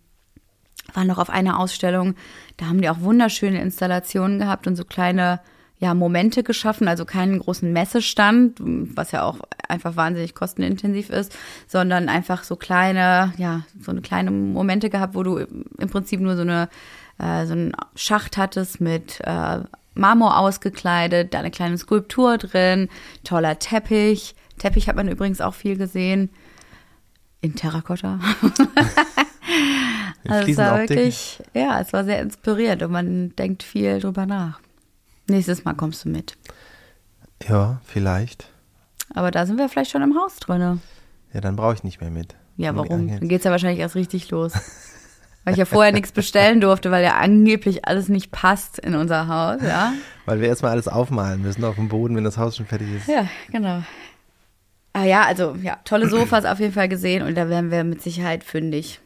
waren 0.95 1.07
noch 1.07 1.19
auf 1.19 1.31
einer 1.31 1.59
Ausstellung, 1.59 2.15
da 2.57 2.67
haben 2.67 2.81
die 2.81 2.89
auch 2.89 3.01
wunderschöne 3.01 3.61
Installationen 3.61 4.39
gehabt 4.39 4.67
und 4.67 4.77
so 4.77 4.85
kleine 4.85 5.41
ja, 5.81 5.95
Momente 5.95 6.43
geschaffen, 6.43 6.89
also 6.89 7.05
keinen 7.05 7.39
großen 7.39 7.73
Messestand, 7.73 8.59
was 8.61 9.13
ja 9.13 9.23
auch 9.23 9.39
einfach 9.69 9.95
wahnsinnig 9.95 10.35
kostenintensiv 10.35 11.09
ist, 11.11 11.37
sondern 11.69 12.09
einfach 12.09 12.43
so 12.43 12.57
kleine, 12.57 13.33
ja, 13.37 13.63
so 13.81 13.93
eine 13.93 14.01
kleine 14.01 14.33
Momente 14.33 14.91
gehabt, 14.91 15.15
wo 15.15 15.23
du 15.23 15.37
im 15.37 15.89
Prinzip 15.89 16.21
nur 16.21 16.35
so 16.35 16.43
eine 16.43 16.69
äh, 17.19 17.47
so 17.47 17.53
einen 17.53 17.73
Schacht 17.95 18.37
hattest 18.37 18.81
mit 18.81 19.21
äh, 19.25 19.61
Marmor 19.95 20.39
ausgekleidet, 20.39 21.35
da 21.35 21.41
eine 21.41 21.51
kleine 21.51 21.77
Skulptur 21.77 22.39
drin, 22.39 22.89
toller 23.25 23.59
Teppich. 23.59 24.35
Teppich 24.59 24.89
hat 24.89 24.97
man 24.97 25.09
übrigens 25.09 25.41
auch 25.41 25.55
viel 25.55 25.77
gesehen. 25.77 26.31
In 27.41 27.55
Terrakotta. 27.55 28.19
Also 30.27 30.51
es 30.51 30.59
war 30.59 30.79
wirklich, 30.81 31.43
ja, 31.55 31.81
es 31.81 31.93
war 31.95 32.05
sehr 32.05 32.21
inspirierend 32.21 32.83
und 32.83 32.93
man 32.93 33.35
denkt 33.37 33.63
viel 33.63 33.99
drüber 33.99 34.27
nach. 34.27 34.61
Nächstes 35.27 35.65
Mal 35.65 35.75
kommst 35.75 36.05
du 36.05 36.11
mit. 36.11 36.37
Ja, 37.49 37.81
vielleicht. 37.85 38.51
Aber 39.15 39.31
da 39.31 39.47
sind 39.47 39.59
wir 39.59 39.69
vielleicht 39.69 39.91
schon 39.91 40.03
im 40.03 40.17
Haus 40.17 40.37
drin. 40.37 40.83
Ja, 41.33 41.41
dann 41.41 41.57
brauche 41.57 41.75
ich 41.75 41.85
nicht 41.85 42.01
mehr 42.01 42.11
mit. 42.11 42.35
Ja, 42.57 42.75
warum? 42.77 43.09
Dann 43.09 43.29
geht's 43.29 43.45
ja 43.45 43.51
wahrscheinlich 43.51 43.81
erst 43.81 43.95
richtig 43.95 44.31
los. 44.31 44.53
Weil 45.45 45.55
ich 45.55 45.59
ja 45.59 45.65
vorher 45.65 45.93
nichts 45.93 46.13
bestellen 46.13 46.61
durfte, 46.61 46.91
weil 46.91 47.03
ja 47.03 47.17
angeblich 47.17 47.87
alles 47.87 48.11
nicht 48.11 48.31
passt 48.31 48.79
in 48.79 48.95
unser 48.95 49.29
Haus, 49.29 49.63
ja. 49.63 49.95
Weil 50.27 50.43
wir 50.43 50.49
erstmal 50.49 50.73
alles 50.73 50.89
aufmalen 50.89 51.41
müssen 51.41 51.65
auf 51.65 51.77
dem 51.77 51.89
Boden, 51.89 52.17
wenn 52.17 52.25
das 52.25 52.37
Haus 52.37 52.57
schon 52.59 52.67
fertig 52.67 52.89
ist. 52.95 53.09
Ja, 53.09 53.27
genau. 53.51 53.83
Ah 54.93 55.05
ja, 55.05 55.25
also 55.25 55.57
ja, 55.63 55.79
tolle 55.85 56.09
Sofas 56.09 56.45
auf 56.45 56.61
jeden 56.61 56.73
Fall 56.73 56.89
gesehen 56.89 57.23
und 57.23 57.37
da 57.37 57.49
werden 57.49 57.71
wir 57.71 57.85
mit 57.85 58.03
Sicherheit 58.03 58.43
fündig. 58.43 59.01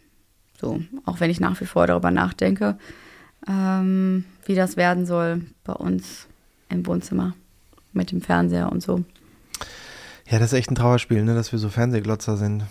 So, 0.60 0.80
auch 1.04 1.20
wenn 1.20 1.30
ich 1.30 1.40
nach 1.40 1.60
wie 1.60 1.66
vor 1.66 1.86
darüber 1.86 2.10
nachdenke, 2.10 2.78
ähm, 3.48 4.24
wie 4.46 4.54
das 4.54 4.76
werden 4.76 5.06
soll 5.06 5.42
bei 5.64 5.72
uns 5.72 6.28
im 6.68 6.86
Wohnzimmer 6.86 7.34
mit 7.92 8.12
dem 8.12 8.22
Fernseher 8.22 8.70
und 8.70 8.82
so. 8.82 9.04
Ja, 10.28 10.38
das 10.38 10.52
ist 10.52 10.58
echt 10.58 10.70
ein 10.70 10.76
Trauerspiel, 10.76 11.24
ne, 11.24 11.34
dass 11.34 11.52
wir 11.52 11.58
so 11.58 11.68
Fernsehglotzer 11.68 12.36
sind. 12.36 12.64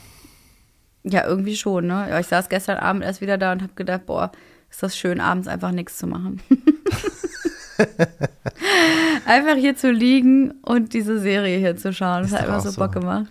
Ja, 1.03 1.25
irgendwie 1.25 1.55
schon, 1.55 1.87
ne? 1.87 2.07
Ja, 2.09 2.19
ich 2.19 2.27
saß 2.27 2.49
gestern 2.49 2.77
Abend 2.77 3.03
erst 3.03 3.21
wieder 3.21 3.37
da 3.37 3.51
und 3.51 3.61
habe 3.61 3.73
gedacht, 3.75 4.05
boah, 4.05 4.31
ist 4.69 4.81
das 4.81 4.97
schön, 4.97 5.19
abends 5.19 5.47
einfach 5.47 5.71
nichts 5.71 5.97
zu 5.97 6.07
machen. 6.07 6.41
einfach 9.25 9.55
hier 9.55 9.75
zu 9.75 9.91
liegen 9.91 10.51
und 10.63 10.93
diese 10.93 11.19
Serie 11.19 11.57
hier 11.57 11.77
zu 11.77 11.93
schauen. 11.93 12.23
Das 12.23 12.33
hat 12.33 12.49
auch 12.49 12.61
so 12.61 12.73
Bock 12.79 12.93
gemacht. 12.93 13.27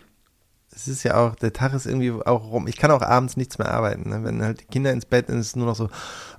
Es 0.75 0.89
ist 0.89 1.03
ja 1.03 1.17
auch, 1.17 1.35
der 1.35 1.53
Tag 1.53 1.75
ist 1.75 1.87
irgendwie 1.87 2.13
auch 2.13 2.51
rum. 2.51 2.67
Ich 2.67 2.77
kann 2.77 2.91
auch 2.91 3.03
abends 3.03 3.37
nichts 3.37 3.59
mehr 3.59 3.71
arbeiten. 3.71 4.09
Ne? 4.09 4.25
Wenn 4.25 4.43
halt 4.43 4.61
die 4.61 4.67
Kinder 4.67 4.93
ins 4.93 5.05
Bett 5.05 5.27
sind, 5.27 5.39
ist 5.39 5.49
es 5.49 5.57
nur 5.57 5.67
noch 5.67 5.77
so, 5.77 5.89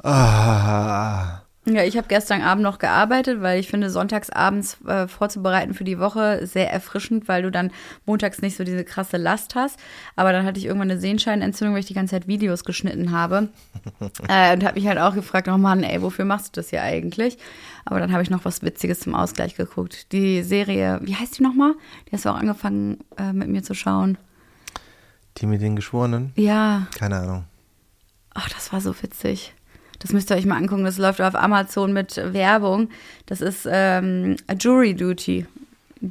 ah. 0.03 1.41
Ja, 1.65 1.83
ich 1.83 1.95
habe 1.95 2.07
gestern 2.07 2.41
Abend 2.41 2.63
noch 2.63 2.79
gearbeitet, 2.79 3.41
weil 3.41 3.59
ich 3.59 3.69
finde, 3.69 3.91
sonntags 3.91 4.31
abends 4.31 4.81
äh, 4.87 5.07
vorzubereiten 5.07 5.75
für 5.75 5.83
die 5.83 5.99
Woche 5.99 6.47
sehr 6.47 6.71
erfrischend, 6.73 7.27
weil 7.27 7.43
du 7.43 7.51
dann 7.51 7.69
montags 8.07 8.41
nicht 8.41 8.57
so 8.57 8.63
diese 8.63 8.83
krasse 8.83 9.17
Last 9.17 9.53
hast. 9.53 9.79
Aber 10.15 10.31
dann 10.31 10.43
hatte 10.43 10.57
ich 10.57 10.65
irgendwann 10.65 10.89
eine 10.89 10.99
Sehenscheinentzündung, 10.99 11.75
weil 11.75 11.81
ich 11.81 11.85
die 11.85 11.93
ganze 11.93 12.15
Zeit 12.15 12.27
Videos 12.27 12.63
geschnitten 12.63 13.11
habe. 13.11 13.49
äh, 14.27 14.53
und 14.53 14.63
habe 14.63 14.73
mich 14.73 14.87
halt 14.87 14.97
auch 14.97 15.13
gefragt, 15.13 15.47
oh 15.49 15.57
Mann, 15.57 15.83
ey, 15.83 16.01
wofür 16.01 16.25
machst 16.25 16.47
du 16.47 16.61
das 16.61 16.71
hier 16.71 16.81
eigentlich? 16.81 17.37
Aber 17.85 17.99
dann 17.99 18.11
habe 18.11 18.23
ich 18.23 18.31
noch 18.31 18.43
was 18.43 18.63
Witziges 18.63 19.01
zum 19.01 19.13
Ausgleich 19.13 19.55
geguckt. 19.55 20.11
Die 20.13 20.41
Serie, 20.41 20.99
wie 21.03 21.15
heißt 21.15 21.37
die 21.37 21.43
nochmal? 21.43 21.75
Die 22.07 22.13
hast 22.13 22.25
du 22.25 22.29
auch 22.29 22.37
angefangen 22.37 22.97
äh, 23.19 23.33
mit 23.33 23.49
mir 23.49 23.61
zu 23.61 23.75
schauen. 23.75 24.17
Die 25.37 25.45
mit 25.45 25.61
den 25.61 25.75
Geschworenen? 25.75 26.33
Ja, 26.35 26.87
Keine 26.97 27.17
Ahnung. 27.19 27.45
Ach, 28.33 28.49
das 28.49 28.73
war 28.73 28.81
so 28.81 28.95
witzig. 29.03 29.53
Das 30.01 30.13
müsst 30.13 30.31
ihr 30.31 30.35
euch 30.35 30.45
mal 30.45 30.57
angucken. 30.57 30.83
Das 30.83 30.97
läuft 30.97 31.21
auf 31.21 31.35
Amazon 31.35 31.93
mit 31.93 32.17
Werbung. 32.17 32.89
Das 33.27 33.39
ist 33.39 33.67
ähm, 33.71 34.35
Jury 34.59 34.95
Duty. 34.95 35.45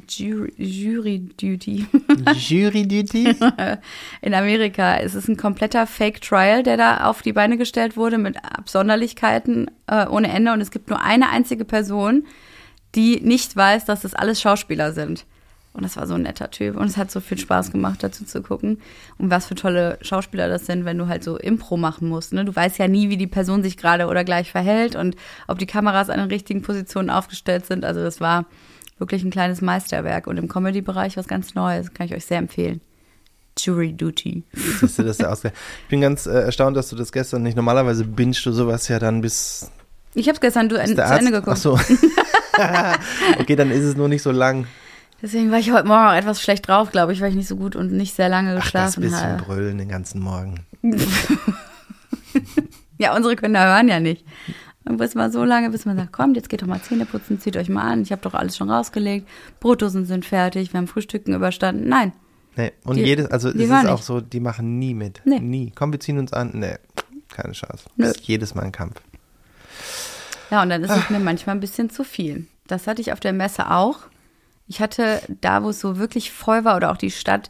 Jury, 0.07 0.53
Jury 0.57 1.19
Duty. 1.19 1.85
Jury 2.37 2.87
Duty? 2.87 3.35
In 4.21 4.33
Amerika. 4.33 4.97
Es 4.97 5.15
ist 5.15 5.27
ein 5.27 5.35
kompletter 5.35 5.85
Fake 5.85 6.21
Trial, 6.21 6.63
der 6.63 6.77
da 6.77 7.03
auf 7.09 7.21
die 7.21 7.33
Beine 7.33 7.57
gestellt 7.57 7.97
wurde 7.97 8.17
mit 8.17 8.37
Absonderlichkeiten 8.37 9.69
äh, 9.87 10.07
ohne 10.07 10.29
Ende. 10.29 10.53
Und 10.53 10.61
es 10.61 10.71
gibt 10.71 10.89
nur 10.89 11.01
eine 11.01 11.29
einzige 11.29 11.65
Person, 11.65 12.25
die 12.95 13.19
nicht 13.19 13.53
weiß, 13.55 13.83
dass 13.83 14.01
das 14.01 14.13
alles 14.13 14.39
Schauspieler 14.39 14.93
sind. 14.93 15.25
Und 15.73 15.83
das 15.83 15.95
war 15.95 16.05
so 16.05 16.15
ein 16.15 16.23
netter 16.23 16.51
Typ. 16.51 16.75
Und 16.75 16.87
es 16.87 16.97
hat 16.97 17.11
so 17.11 17.21
viel 17.21 17.37
Spaß 17.37 17.71
gemacht, 17.71 18.03
dazu 18.03 18.25
zu 18.25 18.41
gucken. 18.41 18.81
Und 19.17 19.29
was 19.29 19.45
für 19.45 19.55
tolle 19.55 19.97
Schauspieler 20.01 20.49
das 20.49 20.65
sind, 20.65 20.83
wenn 20.83 20.97
du 20.97 21.07
halt 21.07 21.23
so 21.23 21.37
Impro 21.37 21.77
machen 21.77 22.09
musst. 22.09 22.33
Ne? 22.33 22.43
Du 22.43 22.53
weißt 22.53 22.77
ja 22.77 22.89
nie, 22.89 23.09
wie 23.09 23.17
die 23.17 23.27
Person 23.27 23.63
sich 23.63 23.77
gerade 23.77 24.07
oder 24.07 24.25
gleich 24.25 24.51
verhält 24.51 24.95
und 24.95 25.15
ob 25.47 25.59
die 25.59 25.65
Kameras 25.65 26.09
an 26.09 26.19
den 26.19 26.27
richtigen 26.27 26.61
Positionen 26.61 27.09
aufgestellt 27.09 27.65
sind. 27.65 27.85
Also 27.85 28.01
das 28.01 28.19
war 28.19 28.45
wirklich 28.97 29.23
ein 29.23 29.31
kleines 29.31 29.61
Meisterwerk. 29.61 30.27
Und 30.27 30.37
im 30.37 30.49
Comedy-Bereich 30.49 31.15
was 31.15 31.27
ganz 31.27 31.55
Neues. 31.55 31.93
Kann 31.93 32.05
ich 32.05 32.13
euch 32.13 32.25
sehr 32.25 32.39
empfehlen. 32.39 32.81
Jury 33.57 33.93
Duty. 33.93 34.43
Siehst 34.53 34.99
du, 34.99 35.03
das 35.03 35.23
Ausgleich. 35.23 35.53
Ich 35.83 35.89
bin 35.89 36.01
ganz 36.01 36.25
äh, 36.25 36.31
erstaunt, 36.31 36.75
dass 36.75 36.89
du 36.89 36.95
das 36.95 37.11
gestern 37.11 37.43
nicht. 37.43 37.55
Normalerweise 37.55 38.05
bingst 38.05 38.45
du 38.45 38.51
sowas 38.51 38.87
ja 38.87 38.99
dann 38.99 39.21
bis. 39.21 39.71
Ich 40.13 40.27
habe 40.27 40.35
es 40.35 40.41
gestern 40.41 40.67
du, 40.67 40.77
bis 40.77 40.95
zu 40.95 41.01
Ende 41.01 41.31
geguckt. 41.31 41.49
Ach 41.49 41.57
so. 41.57 41.79
okay, 43.39 43.55
dann 43.55 43.71
ist 43.71 43.83
es 43.83 43.95
nur 43.95 44.07
nicht 44.07 44.21
so 44.21 44.31
lang. 44.31 44.67
Deswegen 45.21 45.51
war 45.51 45.59
ich 45.59 45.71
heute 45.71 45.87
Morgen 45.87 46.07
auch 46.07 46.13
etwas 46.13 46.41
schlecht 46.41 46.67
drauf, 46.67 46.91
glaube 46.91 47.13
ich, 47.13 47.21
weil 47.21 47.29
ich 47.29 47.35
nicht 47.35 47.47
so 47.47 47.55
gut 47.55 47.75
und 47.75 47.91
nicht 47.91 48.15
sehr 48.15 48.27
lange 48.29 48.51
Ach, 48.51 48.55
das 48.55 48.63
geschlafen 48.63 49.01
bisschen 49.01 49.19
habe. 49.19 49.43
brüllen 49.43 49.77
den 49.77 49.89
ganzen 49.89 50.19
Morgen. 50.21 50.65
Ja, 52.97 53.15
unsere 53.15 53.35
Kinder 53.35 53.63
hören 53.65 53.87
ja 53.87 53.99
nicht. 53.99 54.23
Und 54.85 54.97
bis 54.97 55.15
man 55.15 55.31
so 55.31 55.43
lange, 55.43 55.69
bis 55.71 55.85
man 55.85 55.97
sagt, 55.97 56.11
kommt, 56.11 56.35
jetzt 56.35 56.49
geht 56.49 56.61
doch 56.61 56.67
mal 56.67 56.81
Zähne 56.81 57.05
putzen, 57.05 57.39
zieht 57.39 57.57
euch 57.57 57.67
mal 57.69 57.81
an. 57.91 58.03
Ich 58.03 58.11
habe 58.11 58.21
doch 58.21 58.33
alles 58.35 58.55
schon 58.57 58.69
rausgelegt. 58.69 59.27
Brotdosen 59.59 60.05
sind 60.05 60.23
fertig, 60.25 60.71
wir 60.71 60.77
haben 60.77 60.87
Frühstücken 60.87 61.33
überstanden. 61.33 61.87
Nein, 61.89 62.13
Nee, 62.57 62.73
und 62.83 62.97
Die- 62.97 63.03
jedes, 63.03 63.27
also 63.31 63.47
es 63.49 63.55
ist 63.55 63.71
auch 63.71 63.83
nicht. 63.83 64.03
so, 64.03 64.19
die 64.21 64.39
machen 64.41 64.77
nie 64.77 64.93
mit. 64.93 65.21
Nee. 65.23 65.39
Nie. 65.39 65.71
Komm, 65.73 65.93
wir 65.93 65.99
ziehen 66.01 66.19
uns 66.19 66.33
an. 66.33 66.51
Nee, 66.53 66.75
keine 67.29 67.53
Chance. 67.53 67.85
Nö. 67.95 68.05
Das 68.07 68.17
ist 68.17 68.27
jedes 68.27 68.53
Mal 68.55 68.63
ein 68.63 68.71
Kampf. 68.73 69.01
Ja, 70.51 70.61
und 70.61 70.69
dann 70.69 70.83
ist 70.83 70.91
es 70.91 71.09
mir 71.09 71.19
manchmal 71.19 71.55
ein 71.55 71.61
bisschen 71.61 71.89
zu 71.89 72.03
viel. 72.03 72.45
Das 72.67 72.87
hatte 72.87 73.01
ich 73.01 73.13
auf 73.13 73.21
der 73.21 73.31
Messe 73.33 73.71
auch. 73.71 73.99
Ich 74.71 74.79
hatte 74.79 75.21
da, 75.41 75.63
wo 75.63 75.71
es 75.71 75.81
so 75.81 75.97
wirklich 75.97 76.31
voll 76.31 76.63
war 76.63 76.77
oder 76.77 76.93
auch 76.93 76.97
die 76.97 77.11
Stadt 77.11 77.49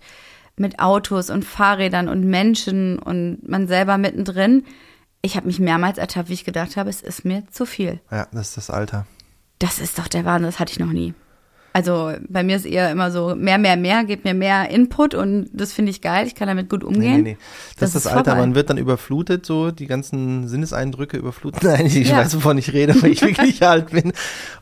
mit 0.55 0.79
Autos 0.79 1.29
und 1.29 1.45
Fahrrädern 1.45 2.09
und 2.09 2.23
Menschen 2.23 2.97
und 2.97 3.47
man 3.47 3.67
selber 3.67 3.99
mittendrin. 3.99 4.65
Ich 5.21 5.35
habe 5.35 5.45
mich 5.45 5.59
mehrmals 5.59 5.99
ertappt, 5.99 6.29
wie 6.29 6.33
ich 6.33 6.45
gedacht 6.45 6.77
habe, 6.77 6.89
es 6.89 7.03
ist 7.03 7.23
mir 7.23 7.43
zu 7.51 7.67
viel. 7.67 7.99
Ja, 8.09 8.27
das 8.31 8.47
ist 8.47 8.57
das 8.57 8.69
Alter. 8.71 9.05
Das 9.59 9.77
ist 9.77 9.99
doch 9.99 10.07
der 10.07 10.25
Wahnsinn, 10.25 10.47
das 10.47 10.59
hatte 10.59 10.71
ich 10.71 10.79
noch 10.79 10.91
nie. 10.91 11.13
Also 11.73 12.11
bei 12.27 12.43
mir 12.43 12.57
ist 12.57 12.65
eher 12.65 12.91
immer 12.91 13.11
so, 13.11 13.33
mehr, 13.35 13.57
mehr, 13.57 13.77
mehr, 13.77 14.03
gibt 14.03 14.25
mir 14.25 14.33
mehr 14.33 14.69
Input 14.69 15.15
und 15.15 15.49
das 15.53 15.71
finde 15.71 15.91
ich 15.91 16.01
geil, 16.01 16.27
ich 16.27 16.35
kann 16.35 16.47
damit 16.49 16.69
gut 16.69 16.81
Nee, 16.83 16.87
umgehen. 16.87 17.15
nee, 17.17 17.21
nee. 17.31 17.37
Das, 17.79 17.91
Das 17.93 17.95
ist 17.95 18.05
das 18.07 18.13
Alter, 18.13 18.31
vorbei. 18.31 18.41
man 18.41 18.55
wird 18.55 18.69
dann 18.69 18.77
überflutet, 18.77 19.45
so 19.45 19.71
die 19.71 19.87
ganzen 19.87 20.47
Sinneseindrücke 20.49 21.15
überfluten. 21.17 21.59
Nein, 21.67 21.85
ich 21.85 22.09
Ja. 22.09 22.17
weiß, 22.17 22.35
wovon 22.35 22.57
ich 22.57 22.73
rede, 22.73 23.01
weil 23.01 23.11
ich 23.11 23.21
wirklich 23.21 23.63
alt 23.67 23.91
bin. 23.91 24.11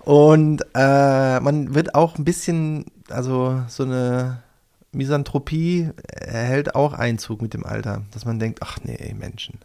Und 0.01 0.61
äh, 0.75 1.39
man 1.39 1.73
wird 1.73 1.95
auch 1.95 2.17
ein 2.17 2.25
bisschen, 2.25 2.85
also 3.09 3.59
so 3.67 3.83
eine 3.83 4.43
Misanthropie 4.91 5.89
erhält 6.07 6.75
auch 6.75 6.93
Einzug 6.93 7.41
mit 7.41 7.53
dem 7.53 7.65
Alter, 7.65 8.03
dass 8.11 8.25
man 8.25 8.37
denkt, 8.39 8.59
ach 8.63 8.77
nee, 8.83 9.15
Menschen. 9.17 9.59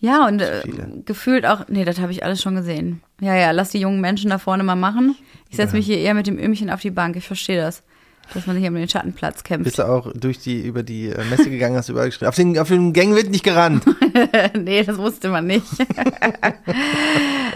Ja, 0.00 0.26
und 0.26 0.40
äh, 0.42 0.62
gefühlt 1.04 1.46
auch, 1.46 1.66
nee, 1.68 1.84
das 1.84 1.98
habe 2.00 2.12
ich 2.12 2.24
alles 2.24 2.40
schon 2.42 2.54
gesehen. 2.56 3.00
Ja, 3.20 3.34
ja, 3.34 3.50
lass 3.52 3.70
die 3.70 3.78
jungen 3.80 4.00
Menschen 4.00 4.30
da 4.30 4.38
vorne 4.38 4.62
mal 4.62 4.74
machen. 4.76 5.16
Ich 5.50 5.56
setze 5.56 5.72
Ja. 5.74 5.78
mich 5.78 5.86
hier 5.86 5.98
eher 5.98 6.14
mit 6.14 6.26
dem 6.26 6.38
Ömchen 6.38 6.70
auf 6.70 6.80
die 6.80 6.90
Bank, 6.90 7.16
ich 7.16 7.26
verstehe 7.26 7.60
das. 7.60 7.82
Dass 8.34 8.46
man 8.46 8.56
sich 8.56 8.66
um 8.66 8.74
den 8.74 8.88
Schattenplatz 8.88 9.42
kämpft. 9.42 9.64
Bist 9.64 9.78
du 9.78 9.82
auch 9.86 10.10
durch 10.14 10.38
die, 10.38 10.60
über 10.62 10.82
die 10.84 11.08
äh, 11.08 11.24
Messe 11.24 11.50
gegangen, 11.50 11.76
hast 11.76 11.88
du 11.88 11.92
überall 11.92 12.06
geschrieben, 12.08 12.28
auf 12.28 12.36
den, 12.36 12.58
auf 12.58 12.68
den 12.68 12.92
Gängen 12.92 13.16
wird 13.16 13.30
nicht 13.30 13.42
gerannt. 13.44 13.84
nee, 14.58 14.82
das 14.84 14.96
wusste 14.96 15.28
man 15.28 15.46
nicht. 15.48 15.66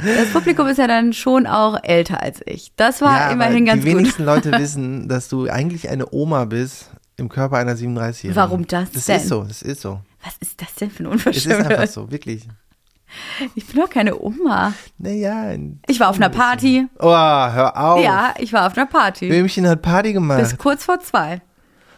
das 0.05 0.29
Publikum 0.33 0.67
ist 0.67 0.79
ja 0.79 0.87
dann 0.87 1.13
schon 1.13 1.47
auch 1.47 1.79
älter 1.83 2.23
als 2.23 2.41
ich. 2.45 2.73
Das 2.77 3.01
war 3.01 3.17
ja, 3.29 3.31
immerhin 3.31 3.65
ganz 3.65 3.85
die 3.85 3.91
gut. 3.91 3.99
wenigsten 4.01 4.25
Leute 4.27 4.53
wissen, 4.53 5.09
dass 5.09 5.29
du 5.29 5.49
eigentlich 5.49 5.89
eine 5.89 6.13
Oma 6.13 6.45
bist 6.47 6.91
im 7.17 7.29
Körper 7.29 7.57
einer 7.57 7.75
37-Jährigen. 7.75 8.37
Warum 8.37 8.67
das 8.67 8.91
Das 8.93 9.07
denn? 9.07 9.17
ist 9.17 9.29
so, 9.29 9.45
das 9.45 9.63
ist 9.63 9.81
so. 9.81 10.01
Was 10.27 10.37
ist 10.41 10.61
das 10.61 10.75
denn 10.75 10.91
für 10.91 11.05
ein 11.05 11.12
Es 11.15 11.25
ist 11.25 11.47
einfach 11.47 11.57
Unverschämtheit? 11.57 11.91
so, 11.93 12.11
wirklich. 12.11 12.47
Ich 13.55 13.67
bin 13.69 13.81
doch 13.81 13.89
keine 13.89 14.21
Oma. 14.21 14.73
Naja. 14.99 15.55
Ich 15.87 16.01
war 16.01 16.11
auf 16.11 16.17
einer 16.17 16.29
Party. 16.29 16.87
Oh, 16.99 17.05
hör 17.09 17.77
auf. 17.77 18.03
Ja, 18.03 18.35
ich 18.39 18.53
war 18.53 18.67
auf 18.67 18.77
einer 18.77 18.87
Party. 18.87 19.29
Böhmchen 19.29 19.67
hat 19.69 19.81
Party 19.81 20.09
Bis 20.09 20.15
gemacht. 20.15 20.59
kurz 20.59 20.85
vor 20.85 20.99
zwei. 21.01 21.41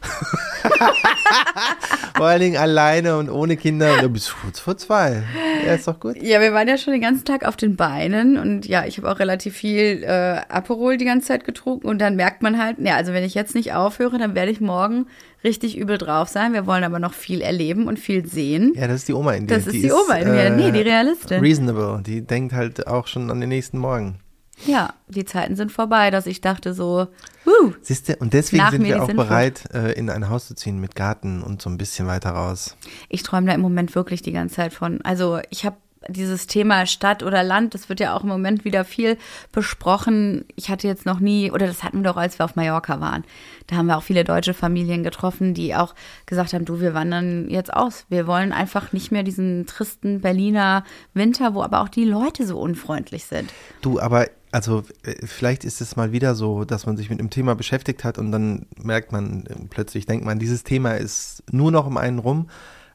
Vor 2.17 2.27
allen 2.27 2.41
Dingen 2.41 2.57
alleine 2.57 3.17
und 3.17 3.31
ohne 3.31 3.57
Kinder. 3.57 4.03
Du 4.03 4.09
bist 4.09 4.35
kurz 4.43 4.59
vor 4.59 4.77
zwei. 4.77 5.23
Ja, 5.65 5.75
ist 5.75 5.87
doch 5.87 6.01
gut. 6.01 6.21
Ja, 6.21 6.41
wir 6.41 6.53
waren 6.53 6.67
ja 6.67 6.77
schon 6.77 6.93
den 6.93 7.01
ganzen 7.01 7.25
Tag 7.25 7.45
auf 7.45 7.57
den 7.57 7.77
Beinen 7.77 8.37
und 8.37 8.67
ja, 8.67 8.85
ich 8.87 8.99
habe 8.99 9.11
auch 9.11 9.21
relativ 9.21 9.55
viel 9.55 10.03
äh, 10.03 10.41
Aperol 10.49 10.97
die 10.97 11.05
ganze 11.05 11.29
Zeit 11.29 11.45
getrunken 11.45 11.87
und 11.87 12.01
dann 12.01 12.17
merkt 12.17 12.43
man 12.43 12.59
halt, 12.59 12.77
ja, 12.81 12.97
also 12.97 13.13
wenn 13.13 13.23
ich 13.23 13.35
jetzt 13.35 13.55
nicht 13.55 13.73
aufhöre, 13.73 14.19
dann 14.19 14.35
werde 14.35 14.51
ich 14.51 14.61
morgen 14.61 15.07
richtig 15.45 15.79
übel 15.79 15.97
drauf 15.97 16.29
sein. 16.29 16.53
Wir 16.53 16.67
wollen 16.67 16.83
aber 16.83 16.99
noch 16.99 17.15
viel 17.15 17.41
erleben 17.41 17.87
und 17.87 17.99
viel 17.99 18.27
sehen. 18.27 18.73
Ja, 18.75 18.89
das 18.89 18.97
ist 18.97 19.09
die 19.09 19.15
Oma 19.15 19.35
in 19.35 19.47
dir. 19.47 19.55
das 19.55 19.67
ist 19.67 19.75
die, 19.75 19.93
Oma 19.93 20.17
in 20.17 20.33
mir. 20.33 20.51
Nee, 20.51 20.73
die 20.73 20.81
Realistin. 20.81 21.41
Reasonable. 21.41 22.03
Die 22.05 22.23
denkt 22.23 22.53
halt 22.53 22.89
auch 22.89 23.07
schon 23.07 23.31
an 23.31 23.41
den 23.41 23.49
nächsten 23.49 23.79
Morgen. 23.79 24.19
Ja, 24.67 24.95
die 25.09 25.25
Zeiten 25.25 25.57
sind 25.57 25.73
vorbei, 25.73 26.11
dass 26.11 26.27
ich 26.27 26.41
dachte 26.41 26.75
so, 26.75 27.07
uh, 27.47 27.73
Siehst 27.81 28.09
du, 28.09 28.17
und 28.17 28.33
deswegen 28.33 28.69
sind 28.71 28.85
wir 28.85 29.03
auch 29.03 29.09
bereit, 29.09 29.65
äh, 29.73 29.93
in 29.93 30.11
ein 30.11 30.29
Haus 30.29 30.49
zu 30.49 30.55
ziehen 30.55 30.81
mit 30.81 30.95
Garten 30.95 31.43
und 31.43 31.63
so 31.63 31.71
ein 31.71 31.79
bisschen 31.79 32.07
weiter 32.07 32.31
raus. 32.31 32.77
ich 33.09 33.23
träume 33.23 33.47
da 33.47 33.55
im 33.55 33.61
Moment 33.61 33.95
wirklich 33.95 34.23
die 34.23 34.33
ganze 34.33 34.57
Zeit 34.57 34.73
von. 34.73 35.01
Also 35.03 35.41
ich 35.51 35.65
habe 35.65 35.77
dieses 36.09 36.47
Thema 36.47 36.87
Stadt 36.87 37.23
oder 37.23 37.43
Land, 37.43 37.75
das 37.75 37.89
wird 37.89 38.01
ja 38.01 38.15
auch 38.17 38.23
im 38.23 38.29
Moment 38.29 38.65
wieder 38.65 38.85
viel 38.85 39.19
besprochen. 39.53 40.45
Ich 40.57 40.71
hatte 40.71 40.87
jetzt 40.87 41.07
noch 41.07 41.21
nie, 41.21 41.51
oder 41.51 41.67
das 41.67 41.83
hatten 41.83 41.99
wir 41.99 42.05
doch, 42.05 42.17
als 42.17 42.39
wir 42.39 42.45
auf 42.45 42.57
Mallorca 42.57 43.01
waren. 43.01 43.25
Da 43.67 43.77
haben 43.77 43.87
wir 43.87 43.97
auch 43.97 44.03
viele 44.03 44.25
deutsche 44.25 44.55
Familien 44.55 45.03
getroffen, 45.03 45.55
die 45.55 45.75
auch 45.75 45.95
gesagt 46.27 46.53
haben, 46.53 46.65
du, 46.65 46.81
wir 46.81 46.95
wandern 46.95 47.51
jetzt 47.51 47.73
aus. 47.73 48.07
Wir 48.09 48.27
wollen 48.27 48.53
einfach 48.53 48.93
nicht 48.93 49.11
mehr 49.11 49.23
diesen 49.23 49.67
tristen 49.67 50.21
Berliner 50.21 50.85
Winter, 51.15 51.55
wo 51.55 51.63
aber 51.63 51.81
auch 51.81 51.89
die 51.89 52.05
Leute 52.05 52.47
so 52.47 52.59
unfreundlich 52.59 53.25
sind. 53.25 53.53
Du, 53.81 54.01
aber 54.01 54.27
also 54.53 54.83
äh, 55.03 55.27
vielleicht 55.27 55.65
ist 55.65 55.81
es 55.81 55.97
mal 55.97 56.13
wieder 56.13 56.35
so, 56.35 56.65
dass 56.65 56.87
man 56.87 56.97
sich 56.97 57.11
mit 57.11 57.19
einem 57.21 57.31
Thema 57.31 57.55
beschäftigt 57.55 58.05
hat 58.05 58.19
und 58.19 58.33
dann 58.33 58.67
merkt 58.83 59.13
man 59.13 59.47
äh, 59.47 59.55
plötzlich, 59.71 60.07
denkt 60.07 60.25
man, 60.25 60.39
dieses 60.39 60.65
Thema 60.65 60.93
ist 60.93 61.43
nur 61.51 61.71
noch 61.71 61.87
um 61.87 61.97
einen 61.97 62.19
rum. 62.19 62.49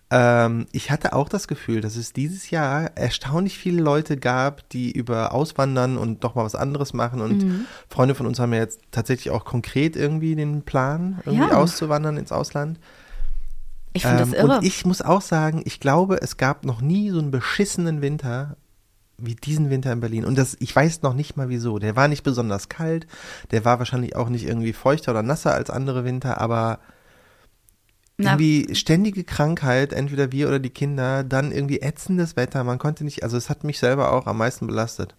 Ähm, 0.10 0.68
ich 0.72 0.92
hatte 0.92 1.13
auch 1.13 1.30
das 1.30 1.48
Gefühl, 1.48 1.82
dass 1.82 1.96
es 1.96 2.13
dieses 2.13 2.50
Jahr 2.52 2.92
erstaunlich 2.96 3.58
viele 3.58 3.82
Leute 3.82 4.18
gab, 4.18 4.68
die 4.70 4.92
über 4.92 5.34
Auswandern 5.34 5.98
und 5.98 6.24
doch 6.24 6.36
mal 6.36 6.44
was 6.46 6.56
anderes 6.56 6.94
machen. 6.94 7.22
Und 7.22 7.46
Mhm. 7.46 7.66
Freunde 7.89 8.13
von 8.16 8.28
uns 8.28 8.39
haben 8.39 8.54
ja 8.54 8.60
jetzt 8.60 8.82
tatsächlich 8.92 9.32
auch 9.32 9.46
konkret 9.46 9.96
irgendwie 9.96 10.36
den 10.36 10.62
Plan, 10.63 11.22
irgendwie 11.26 11.50
Ja. 11.50 11.56
auszuwandern 11.58 12.18
ins 12.18 12.32
Ausland. 12.32 12.80
Ich 13.94 14.04
finde 14.04 14.20
das 14.24 14.34
Ähm, 14.34 14.39
irre. 14.39 14.58
Und 14.58 14.66
ich 14.66 14.86
muss 14.86 15.02
auch 15.02 15.22
sagen, 15.22 15.62
ich 15.66 15.80
glaube, 15.80 16.22
es 16.22 16.38
gab 16.38 16.66
noch 16.66 16.82
nie 16.82 17.10
so 17.10 17.20
einen 17.20 17.32
beschissenen 17.32 18.02
Winter 18.02 18.58
wie 19.17 19.36
diesen 19.36 19.69
Winter 19.69 19.91
in 19.91 19.99
Berlin. 19.99 20.26
Und 20.26 20.38
das, 20.38 20.58
ich 20.60 20.76
weiß 20.76 21.02
noch 21.02 21.13
nicht 21.13 21.38
mal 21.38 21.49
wieso. 21.49 21.80
Der 21.80 21.95
war 21.95 22.08
nicht 22.08 22.23
besonders 22.23 22.69
kalt, 22.69 23.08
der 23.52 23.65
war 23.65 23.80
wahrscheinlich 23.80 24.15
auch 24.15 24.30
nicht 24.30 24.45
irgendwie 24.45 24.73
feuchter 24.73 25.12
oder 25.12 25.23
nasser 25.23 25.54
als 25.54 25.69
andere 25.69 26.04
Winter, 26.04 26.41
aber 26.41 26.80
Na. 28.17 28.32
irgendwie 28.32 28.76
ständige 28.76 29.23
Krankheit, 29.23 29.93
entweder 29.93 30.32
wir 30.32 30.47
oder 30.47 30.60
die 30.60 30.69
Kinder, 30.69 31.23
dann 31.23 31.52
irgendwie 31.52 31.82
ätzendes 31.82 32.36
Wetter. 32.36 32.63
Man 32.63 32.80
konnte 32.80 33.04
nicht, 33.04 33.23
also 33.23 33.38
es 33.38 33.49
hat 33.49 33.63
mich 33.63 33.80
selber 33.80 34.12
auch 34.12 34.28
am 34.28 34.38
meisten 34.38 34.67
belastet. 34.67 35.15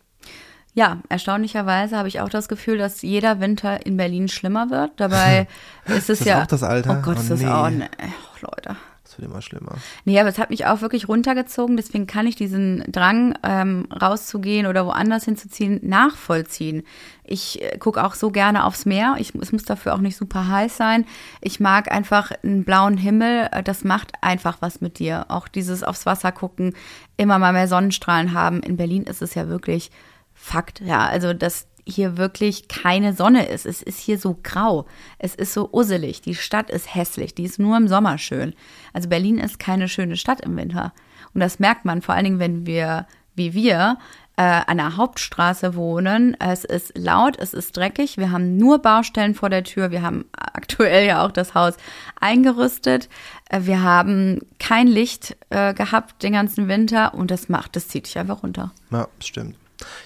Ja, 0.76 0.98
erstaunlicherweise 1.08 1.96
habe 1.96 2.08
ich 2.08 2.20
auch 2.20 2.28
das 2.28 2.48
Gefühl, 2.48 2.78
dass 2.78 3.02
jeder 3.02 3.38
Winter 3.38 3.86
in 3.86 3.96
Berlin 3.96 4.26
schlimmer 4.28 4.70
wird. 4.70 4.90
Dabei 4.96 5.46
ist 5.86 6.10
es 6.10 6.18
das 6.18 6.26
ja. 6.26 6.42
auch 6.42 6.46
das 6.46 6.64
Alter? 6.64 6.98
Oh 6.98 7.02
Gott, 7.02 7.18
ist 7.18 7.26
Oh 7.26 7.28
das 7.28 7.40
nee. 7.40 7.46
auch. 7.46 7.70
Ne, 7.70 7.88
oh, 8.02 8.46
Leute. 8.50 8.76
Wird 9.16 9.30
immer 9.30 9.42
schlimmer. 9.42 9.72
Nee, 10.04 10.18
aber 10.18 10.28
es 10.28 10.38
hat 10.38 10.50
mich 10.50 10.66
auch 10.66 10.80
wirklich 10.80 11.08
runtergezogen. 11.08 11.76
Deswegen 11.76 12.06
kann 12.06 12.26
ich 12.26 12.36
diesen 12.36 12.84
Drang, 12.90 13.34
ähm, 13.42 13.86
rauszugehen 13.90 14.66
oder 14.66 14.86
woanders 14.86 15.24
hinzuziehen, 15.24 15.80
nachvollziehen. 15.82 16.82
Ich 17.24 17.62
äh, 17.62 17.78
gucke 17.78 18.04
auch 18.04 18.14
so 18.14 18.30
gerne 18.30 18.64
aufs 18.64 18.86
Meer. 18.86 19.16
Ich, 19.18 19.34
es 19.34 19.52
muss 19.52 19.64
dafür 19.64 19.94
auch 19.94 19.98
nicht 19.98 20.16
super 20.16 20.48
heiß 20.48 20.76
sein. 20.76 21.06
Ich 21.40 21.60
mag 21.60 21.90
einfach 21.90 22.32
einen 22.42 22.64
blauen 22.64 22.96
Himmel. 22.96 23.48
Äh, 23.52 23.62
Das 23.62 23.84
macht 23.84 24.12
einfach 24.20 24.58
was 24.60 24.80
mit 24.80 24.98
dir. 24.98 25.26
Auch 25.28 25.48
dieses 25.48 25.82
aufs 25.82 26.06
Wasser 26.06 26.32
gucken, 26.32 26.74
immer 27.16 27.38
mal 27.38 27.52
mehr 27.52 27.68
Sonnenstrahlen 27.68 28.32
haben. 28.34 28.60
In 28.62 28.76
Berlin 28.76 29.04
ist 29.04 29.22
es 29.22 29.34
ja 29.34 29.48
wirklich 29.48 29.90
Fakt. 30.34 30.80
Ja, 30.80 31.06
also 31.06 31.32
dass 31.32 31.68
hier 31.86 32.16
wirklich 32.16 32.68
keine 32.68 33.12
Sonne 33.12 33.46
ist. 33.46 33.66
Es 33.66 33.82
ist 33.82 33.98
hier 33.98 34.18
so 34.18 34.38
grau. 34.42 34.86
Es 35.18 35.34
ist 35.34 35.52
so 35.52 35.68
usselig. 35.72 36.20
Die 36.22 36.34
Stadt 36.34 36.70
ist 36.70 36.94
hässlich. 36.94 37.34
Die 37.34 37.44
ist 37.44 37.58
nur 37.58 37.76
im 37.76 37.88
Sommer 37.88 38.18
schön. 38.18 38.54
Also 38.92 39.08
Berlin 39.08 39.38
ist 39.38 39.58
keine 39.58 39.88
schöne 39.88 40.16
Stadt 40.16 40.40
im 40.40 40.56
Winter. 40.56 40.92
Und 41.34 41.40
das 41.40 41.58
merkt 41.58 41.84
man 41.84 42.02
vor 42.02 42.14
allen 42.14 42.24
Dingen, 42.24 42.38
wenn 42.38 42.66
wir, 42.66 43.06
wie 43.34 43.54
wir, 43.54 43.98
äh, 44.36 44.42
an 44.42 44.78
der 44.78 44.96
Hauptstraße 44.96 45.76
wohnen. 45.76 46.36
Es 46.40 46.64
ist 46.64 46.96
laut, 46.96 47.38
es 47.38 47.54
ist 47.54 47.76
dreckig. 47.76 48.18
Wir 48.18 48.30
haben 48.32 48.56
nur 48.56 48.80
Baustellen 48.80 49.34
vor 49.34 49.50
der 49.50 49.62
Tür. 49.62 49.90
Wir 49.90 50.02
haben 50.02 50.24
aktuell 50.32 51.06
ja 51.06 51.24
auch 51.24 51.30
das 51.30 51.54
Haus 51.54 51.74
eingerüstet. 52.20 53.08
Äh, 53.48 53.60
Wir 53.64 53.82
haben 53.82 54.40
kein 54.58 54.86
Licht 54.86 55.36
äh, 55.50 55.74
gehabt 55.74 56.22
den 56.22 56.32
ganzen 56.32 56.68
Winter 56.68 57.14
und 57.14 57.30
das 57.30 57.48
macht, 57.48 57.76
das 57.76 57.88
zieht 57.88 58.06
dich 58.06 58.18
einfach 58.18 58.42
runter. 58.42 58.72
Ja, 58.90 59.06
stimmt. 59.20 59.56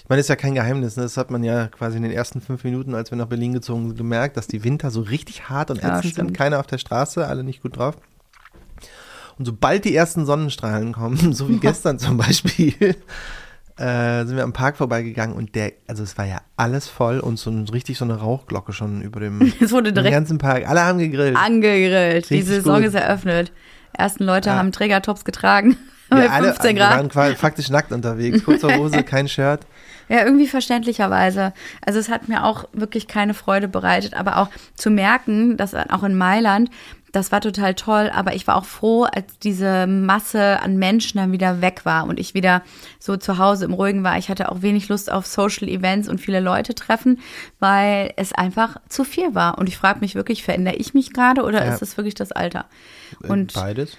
Ich 0.02 0.08
meine, 0.08 0.18
das 0.20 0.24
ist 0.26 0.28
ja 0.30 0.36
kein 0.36 0.54
Geheimnis. 0.54 0.96
Ne? 0.96 1.02
Das 1.04 1.16
hat 1.16 1.30
man 1.30 1.42
ja 1.42 1.66
quasi 1.68 1.96
in 1.96 2.02
den 2.02 2.12
ersten 2.12 2.40
fünf 2.40 2.64
Minuten, 2.64 2.94
als 2.94 3.10
wir 3.10 3.18
nach 3.18 3.26
Berlin 3.26 3.52
gezogen 3.52 3.88
sind, 3.88 3.96
gemerkt, 3.96 4.36
dass 4.36 4.46
die 4.46 4.64
Winter 4.64 4.90
so 4.90 5.00
richtig 5.02 5.48
hart 5.48 5.70
und 5.70 5.82
Ja, 5.82 5.88
ätzend 5.88 6.02
sind. 6.02 6.12
stimmt. 6.12 6.34
Keiner 6.36 6.60
auf 6.60 6.66
der 6.66 6.78
Straße, 6.78 7.26
alle 7.26 7.44
nicht 7.44 7.62
gut 7.62 7.76
drauf. 7.76 7.96
Und 9.38 9.44
sobald 9.44 9.84
die 9.84 9.94
ersten 9.94 10.26
Sonnenstrahlen 10.26 10.92
kommen, 10.92 11.32
so 11.32 11.48
wie 11.48 11.56
gestern 11.60 11.98
zum 11.98 12.16
Beispiel, 12.16 12.74
äh, 13.76 14.24
sind 14.24 14.36
wir 14.36 14.42
am 14.44 14.52
Park 14.52 14.76
vorbeigegangen 14.76 15.36
und 15.36 15.54
der, 15.54 15.72
also 15.86 16.02
es 16.02 16.18
war 16.18 16.24
ja 16.26 16.40
alles 16.56 16.88
voll 16.88 17.20
und 17.20 17.38
so 17.38 17.50
ein, 17.50 17.68
richtig 17.68 17.96
so 17.98 18.04
eine 18.04 18.14
Rauchglocke 18.18 18.72
schon 18.72 19.02
über 19.02 19.20
dem, 19.20 19.52
Es 19.60 19.70
wurde 19.72 19.92
direkt 19.92 20.12
ganzen 20.12 20.38
Park. 20.38 20.68
Alle 20.68 20.82
haben 20.84 20.98
gegrillt. 20.98 21.36
angegrillt. 21.36 22.28
Die 22.30 22.42
Saison 22.42 22.78
gut. 22.78 22.86
ist 22.88 22.94
eröffnet. 22.94 23.52
Ersten 23.96 24.24
Leute 24.24 24.50
Ja. 24.50 24.56
haben 24.56 24.72
Trägertops 24.72 25.24
getragen. 25.24 25.76
Wir 26.10 26.18
bei 26.18 26.30
alle 26.30 26.46
15 26.48 26.74
wir 26.76 26.82
Grad. 26.82 26.96
waren 26.96 27.08
quasi 27.08 27.34
faktisch 27.36 27.68
nackt 27.70 27.92
unterwegs. 27.92 28.42
Kurze 28.44 28.74
Hose, 28.76 29.02
kein 29.02 29.28
Shirt. 29.28 29.60
Ja, 30.08 30.24
irgendwie 30.24 30.46
verständlicherweise. 30.46 31.52
Also 31.84 31.98
es 31.98 32.08
hat 32.08 32.28
mir 32.28 32.44
auch 32.44 32.64
wirklich 32.72 33.08
keine 33.08 33.34
Freude 33.34 33.68
bereitet, 33.68 34.14
aber 34.14 34.38
auch 34.38 34.48
zu 34.74 34.90
merken, 34.90 35.56
dass 35.56 35.74
auch 35.74 36.02
in 36.02 36.16
Mailand, 36.16 36.70
das 37.12 37.32
war 37.32 37.40
total 37.40 37.74
toll, 37.74 38.10
aber 38.14 38.34
ich 38.34 38.46
war 38.46 38.56
auch 38.56 38.66
froh, 38.66 39.04
als 39.04 39.38
diese 39.38 39.86
Masse 39.86 40.60
an 40.60 40.76
Menschen 40.76 41.18
dann 41.18 41.32
wieder 41.32 41.62
weg 41.62 41.84
war 41.84 42.04
und 42.06 42.20
ich 42.20 42.34
wieder 42.34 42.62
so 42.98 43.16
zu 43.16 43.38
Hause 43.38 43.64
im 43.64 43.72
Ruhigen 43.72 44.04
war. 44.04 44.18
Ich 44.18 44.28
hatte 44.28 44.52
auch 44.52 44.60
wenig 44.60 44.88
Lust 44.88 45.10
auf 45.10 45.26
Social 45.26 45.68
Events 45.68 46.08
und 46.08 46.20
viele 46.20 46.40
Leute 46.40 46.74
treffen, 46.74 47.20
weil 47.60 48.12
es 48.16 48.32
einfach 48.34 48.76
zu 48.88 49.04
viel 49.04 49.34
war. 49.34 49.56
Und 49.58 49.68
ich 49.68 49.78
frage 49.78 50.00
mich 50.00 50.14
wirklich, 50.14 50.42
verändere 50.42 50.76
ich 50.76 50.92
mich 50.92 51.12
gerade 51.12 51.44
oder 51.44 51.64
Ja. 51.64 51.72
ist 51.72 51.82
es 51.82 51.96
wirklich 51.96 52.14
das 52.14 52.30
Alter? 52.32 52.66
Äh, 53.24 53.28
Und 53.28 53.54
Beides. 53.54 53.96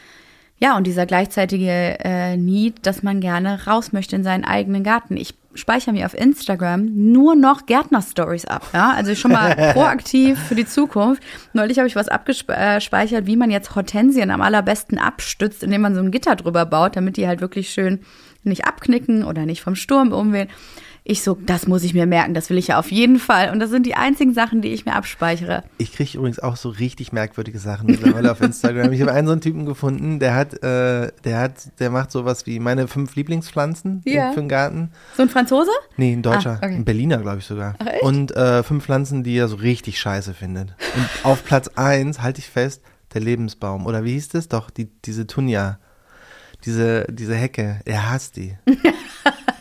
Ja, 0.60 0.76
und 0.76 0.86
dieser 0.86 1.06
gleichzeitige 1.06 1.98
äh, 2.04 2.36
Need, 2.36 2.86
dass 2.86 3.02
man 3.02 3.22
gerne 3.22 3.66
raus 3.66 3.94
möchte 3.94 4.16
in 4.16 4.24
seinen 4.24 4.44
eigenen 4.44 4.84
Garten. 4.84 5.16
Ich 5.16 5.36
speichere 5.56 5.94
mir 5.94 6.06
auf 6.06 6.14
Instagram 6.14 6.86
nur 6.94 7.36
noch 7.36 7.66
Gärtner-Stories 7.66 8.46
ab. 8.46 8.68
Ja? 8.74 8.92
Also 8.92 9.16
schon 9.16 9.32
mal 9.32 9.56
proaktiv 9.74 10.38
für 10.38 10.56
die 10.56 10.66
Zukunft. 10.66 11.24
Neulich 11.54 11.78
habe 11.78 11.88
ich 11.88 11.96
was 11.96 12.10
abgespeichert, 12.10 13.26
wie 13.26 13.38
man 13.38 13.52
jetzt 13.52 13.76
Hortensien 13.76 14.32
am 14.32 14.42
allerbesten 14.42 15.00
abstützt, 15.00 15.64
indem 15.64 15.82
man 15.82 15.96
so 15.96 16.02
ein 16.02 16.12
Gitter 16.12 16.36
drüber 16.36 16.66
baut, 16.66 16.96
damit 16.96 17.18
die 17.18 17.28
halt 17.28 17.42
wirklich 17.42 17.70
schön 17.70 18.02
nicht 18.44 18.66
abknicken 18.66 19.24
oder 19.24 19.46
nicht 19.46 19.62
vom 19.62 19.76
Sturm 19.76 20.12
umwehen. 20.12 20.50
Ich 21.04 21.24
so, 21.24 21.38
das 21.44 21.66
muss 21.66 21.84
ich 21.84 21.94
mir 21.94 22.06
merken, 22.06 22.34
das 22.34 22.50
will 22.50 22.58
ich 22.58 22.68
ja 22.68 22.78
auf 22.78 22.92
jeden 22.92 23.18
Fall. 23.20 23.52
Und 23.52 23.60
das 23.60 23.70
sind 23.72 23.86
die 23.86 23.96
einzigen 23.96 24.34
Sachen, 24.34 24.62
die 24.62 24.68
ich 24.70 24.86
mir 24.86 24.94
abspeichere. 24.94 25.64
Ich 25.78 25.94
kriege 25.94 26.18
übrigens 26.18 26.40
auch 26.40 26.56
so 26.56 26.70
richtig 26.70 27.12
merkwürdige 27.14 27.58
Sachen 27.58 27.88
mittlerweile 27.88 28.32
auf 28.32 28.42
Instagram. 28.42 28.92
Ich 28.92 29.02
habe 29.02 29.12
einen 29.14 29.26
so 29.26 29.32
einen 29.32 29.42
Typen 29.42 29.66
gefunden, 29.66 30.20
der 30.20 30.36
hat, 30.36 30.54
äh, 30.62 31.12
der 31.24 31.40
hat, 31.40 31.80
der 31.80 31.90
macht 31.90 32.12
sowas 32.12 32.46
wie 32.46 32.60
meine 32.60 32.88
fünf 32.88 33.16
Lieblingspflanzen 33.16 34.02
Ja. 34.06 34.32
für 34.34 34.42
den 34.42 34.50
Garten. 34.50 34.92
So 35.16 35.24
ein 35.24 35.30
Franzose? 35.30 35.72
Nee, 35.98 36.14
ein 36.14 36.22
Deutscher. 36.22 36.60
Ah, 36.62 36.66
okay. 36.66 36.76
Ein 36.76 36.86
Berliner, 36.86 37.18
glaube 37.20 37.40
ich 37.40 37.46
sogar. 37.46 37.76
Ach, 37.80 37.88
echt? 37.88 38.04
Und 38.04 38.36
äh, 38.36 38.62
fünf 38.62 38.84
Pflanzen, 38.86 39.24
die 39.24 39.36
er 39.38 39.48
so 39.48 39.56
richtig 39.56 40.00
scheiße 40.00 40.34
findet. 40.34 40.76
Und 40.96 41.10
auf 41.26 41.44
Platz 41.44 41.70
eins, 41.76 42.22
halte 42.22 42.40
ich 42.40 42.50
fest, 42.50 42.84
der 43.14 43.22
Lebensbaum. 43.22 43.86
Oder 43.88 44.04
wie 44.04 44.12
hieß 44.14 44.30
das? 44.30 44.48
Doch, 44.50 44.70
die, 44.70 44.90
diese 45.06 45.26
Tunja. 45.26 45.80
Diese, 46.66 47.06
diese 47.10 47.36
Hecke. 47.36 47.80
Er 47.86 48.12
hasst 48.12 48.36
die. 48.36 48.56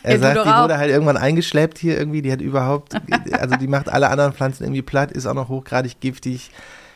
Er 0.09 0.15
Ja, 0.15 0.19
sagt, 0.19 0.45
die 0.45 0.61
wurde 0.63 0.77
halt 0.77 0.89
irgendwann 0.89 1.17
eingeschleppt 1.17 1.77
hier 1.77 1.97
irgendwie. 1.97 2.21
Die 2.21 2.31
hat 2.31 2.41
überhaupt, 2.41 2.93
also 3.31 3.55
die 3.55 3.67
macht 3.67 3.89
alle 3.89 4.09
anderen 4.09 4.33
Pflanzen 4.33 4.63
irgendwie 4.63 4.81
platt, 4.81 5.11
ist 5.11 5.25
auch 5.25 5.33
noch 5.33 5.49
hochgradig 5.49 5.99
giftig. 5.99 6.51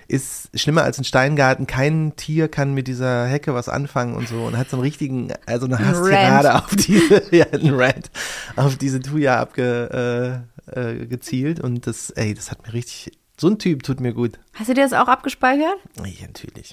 Ist 0.07 0.49
schlimmer 0.53 0.83
als 0.83 0.97
ein 0.97 1.05
Steingarten. 1.05 1.65
Kein 1.65 2.13
Tier 2.17 2.49
kann 2.49 2.73
mit 2.73 2.87
dieser 2.87 3.25
Hecke 3.25 3.53
was 3.53 3.69
anfangen 3.69 4.15
und 4.15 4.27
so. 4.27 4.43
Und 4.43 4.57
hat 4.57 4.69
so 4.69 4.75
einen 4.75 4.83
richtigen, 4.83 5.31
also 5.45 5.65
eine 5.65 5.77
Ein 5.77 5.87
Hasstirade 5.87 6.55
auf 6.55 6.75
diese, 6.75 7.23
ja, 7.35 7.45
ein 7.53 7.73
Rant, 7.73 8.11
auf 8.57 8.75
diese 8.77 8.99
Tuya 8.99 9.39
abge, 9.39 10.43
äh, 10.75 10.79
äh, 10.79 11.05
gezielt. 11.07 11.59
Und 11.61 11.87
das, 11.87 12.09
ey, 12.11 12.33
das 12.33 12.51
hat 12.51 12.65
mir 12.67 12.73
richtig, 12.73 13.11
so 13.39 13.47
ein 13.47 13.57
Typ 13.57 13.81
tut 13.81 13.99
mir 13.99 14.13
gut. 14.13 14.39
Hast 14.53 14.69
du 14.69 14.75
dir 14.75 14.83
das 14.83 14.93
auch 14.93 15.07
abgespeichert? 15.07 15.75
Ja, 15.97 16.27
natürlich. 16.27 16.71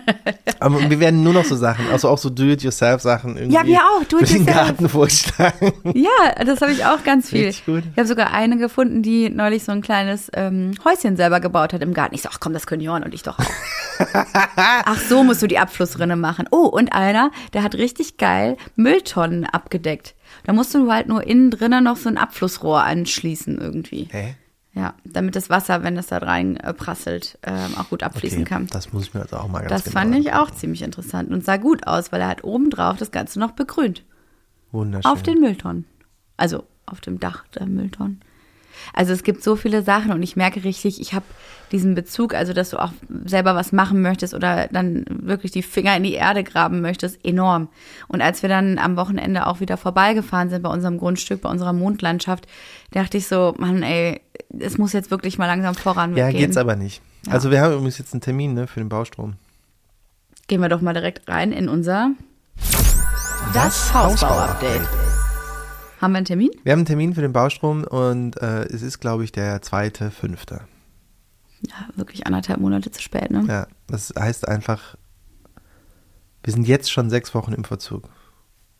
Aber 0.60 0.88
wir 0.88 1.00
werden 1.00 1.22
nur 1.22 1.34
noch 1.34 1.44
so 1.44 1.54
Sachen, 1.54 1.86
also 1.90 2.08
auch 2.08 2.16
so 2.16 2.30
Do-it-yourself-Sachen 2.30 3.36
irgendwie. 3.36 3.54
Ja, 3.54 3.66
wir 3.66 3.80
auch, 3.80 4.02
Für 4.04 4.24
den 4.24 4.46
Do-it-yourself. 4.46 4.46
Garten 4.46 4.88
vorschlagen. 4.88 5.72
Ja, 5.94 6.44
das 6.44 6.62
habe 6.62 6.72
ich 6.72 6.86
auch 6.86 7.04
ganz 7.04 7.28
viel. 7.28 7.46
Richtig 7.46 7.66
gut. 7.66 7.82
Ich 7.92 7.98
habe 7.98 8.08
sogar 8.08 8.32
eine 8.32 8.56
gefunden, 8.56 9.02
die 9.02 9.28
neulich 9.28 9.64
so 9.64 9.72
ein 9.72 9.82
kleines 9.82 10.30
ähm, 10.32 10.72
Häuschen 10.82 11.16
selber 11.16 11.40
gebaut 11.40 11.74
hat 11.74 11.82
im 11.82 11.92
Garten. 11.92 12.14
Ich 12.14 12.22
so, 12.22 12.30
ach 12.32 12.40
komm, 12.40 12.54
das 12.54 12.66
können 12.66 12.80
Johann 12.80 13.02
und 13.02 13.12
ich 13.12 13.22
doch 13.22 13.38
auch. 13.38 13.44
ach, 14.56 14.98
so 14.98 15.22
musst 15.22 15.42
du 15.42 15.46
die 15.46 15.58
Abflussrinne 15.58 16.16
machen. 16.16 16.46
Oh, 16.50 16.66
und 16.66 16.94
einer, 16.94 17.30
der 17.52 17.62
hat 17.62 17.74
richtig 17.74 18.16
geil 18.16 18.56
Mülltonnen 18.76 19.44
abgedeckt. 19.44 20.14
Da 20.44 20.54
musst 20.54 20.74
du 20.74 20.90
halt 20.90 21.08
nur 21.08 21.26
innen 21.26 21.50
drinnen 21.50 21.84
noch 21.84 21.96
so 21.98 22.08
ein 22.08 22.16
Abflussrohr 22.16 22.82
anschließen 22.82 23.58
irgendwie. 23.58 24.08
Hä? 24.10 24.36
Ja, 24.74 24.94
damit 25.04 25.34
das 25.34 25.50
Wasser, 25.50 25.82
wenn 25.82 25.96
es 25.96 26.08
da 26.08 26.18
rein 26.18 26.56
äh, 26.58 26.72
prasselt, 26.74 27.38
ähm, 27.42 27.74
auch 27.78 27.88
gut 27.88 28.02
abfließen 28.02 28.42
Okay, 28.42 28.48
kann. 28.48 28.66
das 28.68 28.92
muss 28.92 29.04
ich 29.04 29.14
mir 29.14 29.22
also 29.22 29.36
auch 29.38 29.48
mal 29.48 29.60
ganz 29.60 29.70
Das 29.70 29.84
genau 29.84 30.00
fand 30.00 30.14
ich 30.16 30.32
auch 30.34 30.50
ziemlich 30.50 30.82
interessant 30.82 31.30
und 31.30 31.44
sah 31.44 31.56
gut 31.56 31.86
aus, 31.86 32.12
weil 32.12 32.20
er 32.20 32.28
hat 32.28 32.44
obendrauf 32.44 32.96
das 32.98 33.10
Ganze 33.10 33.40
noch 33.40 33.52
begrünt. 33.52 34.04
Wunderschön. 34.70 35.10
Auf 35.10 35.22
den 35.22 35.40
Mülltonnen. 35.40 35.86
Also 36.36 36.64
auf 36.86 37.00
dem 37.00 37.18
Dach 37.18 37.44
der 37.54 37.66
Mülltonnen. 37.66 38.20
Also 38.92 39.12
es 39.12 39.22
gibt 39.22 39.42
so 39.42 39.56
viele 39.56 39.82
Sachen 39.82 40.12
und 40.12 40.22
ich 40.22 40.36
merke 40.36 40.64
richtig, 40.64 41.00
ich 41.00 41.14
habe 41.14 41.24
diesen 41.72 41.94
Bezug, 41.94 42.34
also 42.34 42.52
dass 42.52 42.70
du 42.70 42.78
auch 42.78 42.92
selber 43.24 43.54
was 43.54 43.72
machen 43.72 44.00
möchtest 44.00 44.34
oder 44.34 44.68
dann 44.68 45.04
wirklich 45.08 45.52
die 45.52 45.62
Finger 45.62 45.96
in 45.96 46.02
die 46.02 46.14
Erde 46.14 46.44
graben 46.44 46.80
möchtest, 46.80 47.24
enorm. 47.24 47.68
Und 48.08 48.22
als 48.22 48.42
wir 48.42 48.48
dann 48.48 48.78
am 48.78 48.96
Wochenende 48.96 49.46
auch 49.46 49.60
wieder 49.60 49.76
vorbeigefahren 49.76 50.50
sind 50.50 50.62
bei 50.62 50.70
unserem 50.70 50.98
Grundstück, 50.98 51.42
bei 51.42 51.50
unserer 51.50 51.72
Mondlandschaft, 51.72 52.46
dachte 52.92 53.18
ich 53.18 53.26
so, 53.26 53.54
Mann, 53.58 53.82
ey, 53.82 54.20
es 54.58 54.78
muss 54.78 54.92
jetzt 54.92 55.10
wirklich 55.10 55.38
mal 55.38 55.46
langsam 55.46 55.74
voran 55.74 56.16
Ja, 56.16 56.30
geht's 56.30 56.56
aber 56.56 56.76
nicht. 56.76 57.02
Ja. 57.26 57.32
Also 57.32 57.50
wir 57.50 57.60
haben 57.60 57.72
übrigens 57.72 57.98
jetzt 57.98 58.14
einen 58.14 58.20
Termin 58.20 58.54
ne, 58.54 58.66
für 58.66 58.80
den 58.80 58.88
Baustrom. 58.88 59.34
Gehen 60.46 60.60
wir 60.60 60.68
doch 60.68 60.80
mal 60.80 60.94
direkt 60.94 61.28
rein 61.28 61.52
in 61.52 61.68
unser 61.68 62.12
Das 63.52 63.92
Hausbau-Update. 63.92 65.07
Haben 66.00 66.12
wir 66.12 66.18
einen 66.18 66.26
Termin? 66.26 66.50
Wir 66.62 66.72
haben 66.72 66.80
einen 66.80 66.86
Termin 66.86 67.14
für 67.14 67.22
den 67.22 67.32
Baustrom 67.32 67.84
und 67.84 68.40
äh, 68.40 68.64
es 68.64 68.82
ist, 68.82 69.00
glaube 69.00 69.24
ich, 69.24 69.32
der 69.32 69.62
zweite, 69.62 70.10
fünfte. 70.10 70.60
Ja, 71.62 71.88
wirklich 71.96 72.26
anderthalb 72.26 72.60
Monate 72.60 72.90
zu 72.90 73.02
spät, 73.02 73.30
ne? 73.30 73.44
Ja, 73.48 73.66
das 73.88 74.12
heißt 74.16 74.46
einfach, 74.46 74.96
wir 76.44 76.52
sind 76.52 76.68
jetzt 76.68 76.90
schon 76.90 77.10
sechs 77.10 77.34
Wochen 77.34 77.52
im 77.52 77.64
Verzug. 77.64 78.08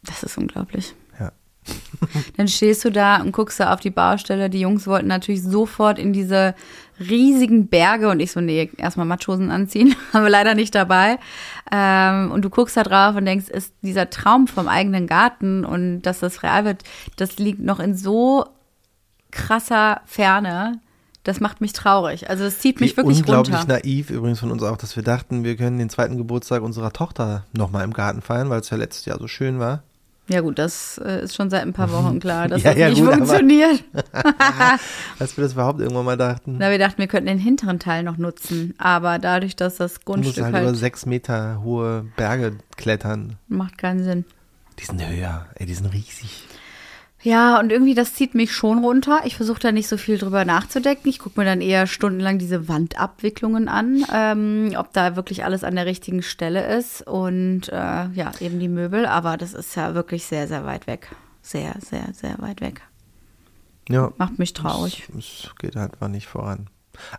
Das 0.05 0.23
ist 0.23 0.39
unglaublich. 0.39 0.95
Ja. 1.19 1.33
Dann 2.37 2.47
stehst 2.47 2.85
du 2.85 2.91
da 2.91 3.21
und 3.21 3.33
guckst 3.33 3.59
da 3.59 3.75
auf 3.75 3.81
die 3.81 3.91
Baustelle. 3.91 4.49
Die 4.49 4.61
Jungs 4.61 4.87
wollten 4.87 5.09
natürlich 5.09 5.43
sofort 5.43 5.99
in 5.99 6.13
diese 6.13 6.55
riesigen 7.01 7.69
Berge 7.69 8.09
und 8.09 8.21
ich 8.21 8.33
so, 8.33 8.41
nee, 8.41 8.71
erstmal 8.77 9.07
Matschhosen 9.07 9.51
anziehen, 9.51 9.95
haben 10.13 10.25
wir 10.25 10.31
leider 10.31 10.55
nicht 10.55 10.75
dabei. 10.75 11.19
Ähm, 11.71 12.31
und 12.31 12.45
du 12.45 12.51
guckst 12.51 12.77
da 12.77 12.83
drauf 12.83 13.17
und 13.17 13.25
denkst, 13.25 13.49
ist 13.49 13.75
dieser 13.83 14.11
Traum 14.11 14.47
vom 14.47 14.69
eigenen 14.69 15.07
Garten 15.07 15.65
und 15.65 16.03
dass 16.03 16.21
das 16.21 16.43
real 16.43 16.65
wird, 16.65 16.85
das 17.17 17.39
liegt 17.39 17.61
noch 17.61 17.81
in 17.81 17.97
so 17.97 18.47
krasser 19.31 20.01
Ferne. 20.07 20.81
Das 21.25 21.41
macht 21.41 21.61
mich 21.61 21.75
traurig. 21.75 22.31
Also 22.31 22.45
es 22.45 22.59
zieht 22.59 22.81
mich 22.81 22.93
Wie 22.93 22.97
wirklich 22.99 23.19
unglaublich 23.19 23.55
runter. 23.55 23.75
naiv 23.75 24.09
übrigens 24.09 24.41
von 24.41 24.51
uns 24.51 24.63
auch, 24.63 24.79
dass 24.79 24.97
wir 24.97 25.03
dachten, 25.03 25.45
wir 25.45 25.57
können 25.57 25.79
den 25.79 25.91
zweiten 25.91 26.17
Geburtstag 26.17 26.63
unserer 26.63 26.93
Tochter 26.93 27.45
nochmal 27.53 27.85
im 27.85 27.93
Garten 27.93 28.23
feiern, 28.23 28.49
weil 28.49 28.61
es 28.61 28.71
ja 28.71 28.79
letztes 28.79 29.05
Jahr 29.05 29.19
so 29.19 29.29
schön 29.29 29.59
war. 29.59 29.83
Ja 30.31 30.43
gut, 30.43 30.59
das 30.59 31.01
äh, 31.03 31.25
ist 31.25 31.35
schon 31.35 31.49
seit 31.49 31.63
ein 31.63 31.73
paar 31.73 31.91
Wochen 31.91 32.21
klar, 32.21 32.49
dass 32.49 32.63
Ja, 32.63 32.71
das 32.71 32.79
ja, 32.79 32.89
nicht 32.91 33.03
gut, 33.03 33.15
funktioniert. 33.15 33.85
Als 35.19 35.37
wir 35.37 35.45
das 35.45 35.55
überhaupt 35.55 35.81
irgendwann 35.81 36.05
mal 36.05 36.17
dachten. 36.17 36.57
Na, 36.59 36.71
wir 36.71 36.79
dachten, 36.79 36.99
wir 36.99 37.07
könnten 37.07 37.29
den 37.29 37.39
hinteren 37.39 37.79
Teil 37.79 38.03
noch 38.03 38.19
nutzen. 38.19 38.75
Aber 38.79 39.19
dadurch, 39.19 39.57
dass 39.57 39.77
das 39.77 39.95
Du 39.95 39.99
musst 39.99 40.05
Grundstück 40.05 40.45
halt, 40.45 40.55
halt, 40.55 40.65
über 40.69 40.75
sechs 40.75 41.07
Meter 41.07 41.63
hohe 41.63 42.07
Berge 42.17 42.57
klettern. 42.77 43.37
macht 43.49 43.79
keinen 43.79 44.05
Sinn. 44.05 44.25
Die 44.79 44.85
sind 44.85 45.05
höher, 45.05 45.47
ey, 45.57 45.67
die 45.67 45.75
sind 45.75 45.93
riesig. 45.93 46.45
Ja, 47.23 47.59
und 47.59 47.73
irgendwie, 47.73 47.95
das 47.95 48.15
zieht 48.15 48.35
mich 48.37 48.53
schon 48.53 48.79
runter. 48.79 49.21
Ich 49.25 49.35
versuche 49.37 49.59
da 49.59 49.73
nicht 49.73 49.89
so 49.89 49.97
viel 49.97 50.19
drüber 50.19 50.45
nachzudenken. 50.45 51.09
Ich 51.09 51.19
gucke 51.19 51.41
mir 51.41 51.45
dann 51.47 51.61
eher 51.61 51.89
stundenlang 51.89 52.39
diese 52.39 52.69
Wandabwicklungen 52.69 53.69
an, 53.69 54.05
ähm, 54.15 54.73
ob 54.77 54.93
da 54.93 55.17
wirklich 55.17 55.45
alles 55.45 55.65
an 55.65 55.75
der 55.75 55.85
richtigen 55.87 56.23
Stelle 56.23 56.77
ist. 56.77 57.03
Und 57.07 57.71
äh, 57.71 57.75
ja, 58.11 58.31
eben 58.39 58.61
die 58.61 58.69
Möbel. 58.69 59.05
Aber 59.05 59.37
das 59.37 59.53
ist 59.53 59.75
ja 59.75 59.95
wirklich 59.95 60.27
sehr, 60.27 60.47
sehr 60.47 60.65
weit 60.65 60.87
weg. 60.87 61.09
Sehr, 61.43 61.75
sehr, 61.81 62.05
sehr 62.13 62.37
weit 62.39 62.61
weg. 62.61 62.83
Ja, 63.89 64.13
Macht 64.17 64.39
mich 64.39 64.53
traurig. 64.53 65.09
es, 65.19 65.45
es 65.45 65.51
geht 65.59 65.75
halt 65.75 65.95
einfach 65.95 66.09
nicht 66.09 66.29
voran. 66.29 66.69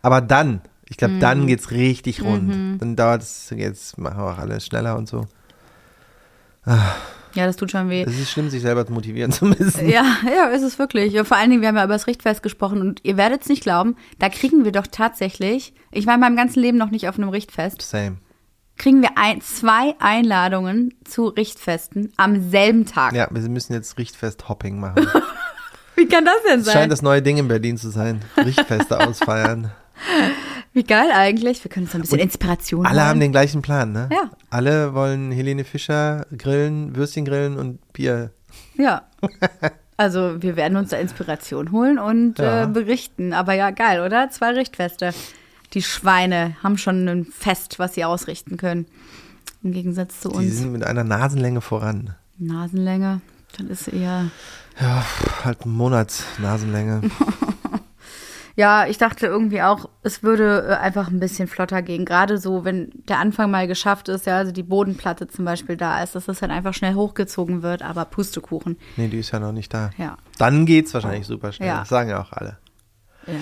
Aber 0.01 0.21
dann, 0.21 0.61
ich 0.85 0.95
glaube, 0.95 1.15
Mhm. 1.15 1.19
dann 1.19 1.47
geht's 1.47 1.71
richtig 1.71 2.21
rund. 2.21 2.81
Dann 2.81 2.95
dauert 2.95 3.23
es, 3.23 3.49
jetzt 3.49 3.97
machen 3.97 4.17
wir 4.19 4.31
auch 4.33 4.37
alles 4.37 4.65
schneller 4.65 4.95
und 4.97 5.09
so. 5.09 5.27
Ja, 7.35 7.45
das 7.45 7.55
tut 7.57 7.71
schon 7.71 7.89
weh. 7.89 8.03
Es 8.07 8.19
ist 8.19 8.31
schlimm, 8.31 8.49
sich 8.49 8.61
selber 8.61 8.85
motivieren 8.89 9.31
zu 9.33 9.45
müssen. 9.45 9.87
Ja, 9.87 10.03
ja, 10.25 10.45
ist 10.47 10.63
es 10.63 10.79
wirklich. 10.79 11.17
Vor 11.27 11.37
allen 11.37 11.49
Dingen, 11.49 11.61
wir 11.61 11.67
haben 11.69 11.75
ja 11.77 11.83
über 11.85 11.93
das 11.93 12.07
Richtfest 12.07 12.41
gesprochen 12.43 12.81
und 12.81 13.01
ihr 13.03 13.17
werdet 13.17 13.41
es 13.43 13.49
nicht 13.49 13.61
glauben, 13.63 13.95
da 14.17 14.29
kriegen 14.29 14.65
wir 14.65 14.71
doch 14.71 14.87
tatsächlich, 14.87 15.73
ich 15.91 16.07
war 16.07 16.15
in 16.15 16.19
meinem 16.21 16.35
ganzen 16.35 16.59
Leben 16.61 16.77
noch 16.77 16.89
nicht 16.91 17.07
auf 17.07 17.17
einem 17.17 17.29
Richtfest, 17.29 17.81
Same. 17.81 18.17
kriegen 18.77 19.01
wir 19.01 19.11
ein, 19.17 19.41
zwei 19.41 19.95
Einladungen 19.99 20.93
zu 21.05 21.27
Richtfesten 21.27 22.11
am 22.17 22.49
selben 22.49 22.85
Tag. 22.85 23.13
Ja, 23.13 23.27
wir 23.29 23.41
müssen 23.49 23.73
jetzt 23.73 23.97
Richtfest-Hopping 23.97 24.79
machen. 24.79 25.05
Wie 25.95 26.07
kann 26.07 26.23
das 26.25 26.35
denn 26.47 26.59
Es 26.61 26.65
sein? 26.65 26.73
scheint 26.73 26.91
das 26.91 27.01
neue 27.01 27.21
Ding 27.21 27.37
in 27.37 27.47
Berlin 27.49 27.77
zu 27.77 27.89
sein. 27.89 28.21
Richtfeste 28.37 28.99
ausfeiern. 29.07 29.71
Wie 30.73 30.83
geil 30.83 31.09
eigentlich. 31.13 31.63
Wir 31.63 31.69
können 31.71 31.85
uns 31.87 31.95
ein 31.95 32.01
bisschen 32.01 32.19
Inspiration 32.19 32.85
Alle 32.85 33.01
haben 33.01 33.09
holen. 33.11 33.19
den 33.21 33.31
gleichen 33.31 33.61
Plan, 33.61 33.91
ne? 33.91 34.07
Ja. 34.11 34.29
Alle 34.49 34.93
wollen 34.93 35.31
Helene 35.31 35.63
Fischer 35.63 36.25
grillen, 36.37 36.95
Würstchen 36.95 37.25
grillen 37.25 37.57
und 37.57 37.79
Bier. 37.93 38.31
Ja. 38.77 39.03
Also 39.97 40.41
wir 40.41 40.55
werden 40.55 40.77
uns 40.77 40.91
da 40.91 40.97
Inspiration 40.97 41.73
holen 41.73 41.99
und 41.99 42.39
Ja. 42.39 42.63
äh, 42.63 42.67
berichten. 42.67 43.33
Aber 43.33 43.51
ja, 43.51 43.71
geil, 43.71 43.99
oder? 43.99 44.29
Zwei 44.29 44.51
Richtfeste. 44.51 45.13
Die 45.73 45.81
Schweine 45.81 46.55
haben 46.63 46.77
schon 46.77 47.05
ein 47.09 47.25
Fest, 47.25 47.79
was 47.79 47.95
sie 47.95 48.05
ausrichten 48.05 48.55
können. 48.55 48.85
Im 49.61 49.73
Gegensatz 49.73 50.21
zu 50.21 50.29
Die 50.29 50.35
uns. 50.37 50.55
sind 50.57 50.71
mit 50.71 50.85
einer 50.85 51.03
Nasenlänge 51.03 51.59
voran. 51.59 52.15
Nasenlänge. 52.37 53.19
Das 53.57 53.67
ist 53.67 53.87
eher. 53.89 54.31
Ja, 54.79 55.03
halt 55.43 55.65
ein 55.65 55.71
Monat 55.71 56.13
Nasenlänge. 56.41 57.01
Ja, 58.59 58.85
ich 58.85 58.97
dachte 58.97 59.25
irgendwie 59.25 59.61
auch, 59.61 59.87
es 60.03 60.21
würde 60.21 60.67
äh, 60.67 60.73
einfach 60.73 61.07
ein 61.07 61.21
bisschen 61.21 61.47
flotter 61.47 61.81
gehen. 61.81 62.03
Gerade 62.03 62.37
so, 62.37 62.65
wenn 62.65 62.89
der 63.07 63.17
Anfang 63.19 63.49
mal 63.49 63.67
geschafft 63.67 64.09
ist, 64.09 64.25
ja, 64.25 64.35
also 64.35 64.51
die 64.51 64.63
Bodenplatte 64.63 65.29
zum 65.29 65.45
Beispiel 65.45 65.77
da 65.77 66.03
ist, 66.03 66.13
dass 66.13 66.25
das 66.25 66.39
dann 66.39 66.51
einfach 66.51 66.73
schnell 66.73 66.93
hochgezogen 66.93 67.63
wird, 67.63 67.81
aber 67.83 68.03
Pustekuchen. 68.03 68.77
Nee, 68.97 69.07
die 69.07 69.19
ist 69.19 69.31
ja 69.31 69.39
noch 69.39 69.53
nicht 69.53 69.73
da. 69.73 69.91
Ja. 69.97 70.17
Dann 70.39 70.65
geht's 70.65 70.93
wahrscheinlich 70.93 71.25
super 71.25 71.53
schnell. 71.53 71.69
Ja. 71.69 71.79
Das 71.79 71.87
sagen 71.87 72.09
ja 72.09 72.21
auch 72.21 72.33
alle. 72.33 72.57
Ja. 73.27 73.33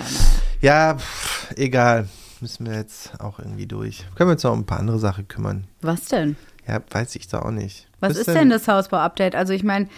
Ja, 0.60 0.94
pff, 0.94 1.52
egal. 1.56 2.08
Müssen 2.40 2.66
wir 2.66 2.76
jetzt 2.76 3.20
auch 3.20 3.40
irgendwie 3.40 3.66
durch. 3.66 4.06
Können 4.14 4.30
wir 4.30 4.34
uns 4.34 4.44
noch 4.44 4.52
um 4.52 4.60
ein 4.60 4.66
paar 4.66 4.78
andere 4.78 5.00
Sachen 5.00 5.26
kümmern? 5.26 5.66
Was 5.80 6.04
denn? 6.04 6.36
Ja, 6.68 6.80
weiß 6.90 7.16
ich 7.16 7.26
da 7.26 7.40
auch 7.42 7.50
nicht. 7.50 7.88
Was 7.98 8.10
Bist 8.10 8.28
ist 8.28 8.34
denn 8.34 8.50
das 8.50 8.68
Hausbau-Update? 8.68 9.34
Also 9.34 9.52
ich 9.52 9.64
meine. 9.64 9.88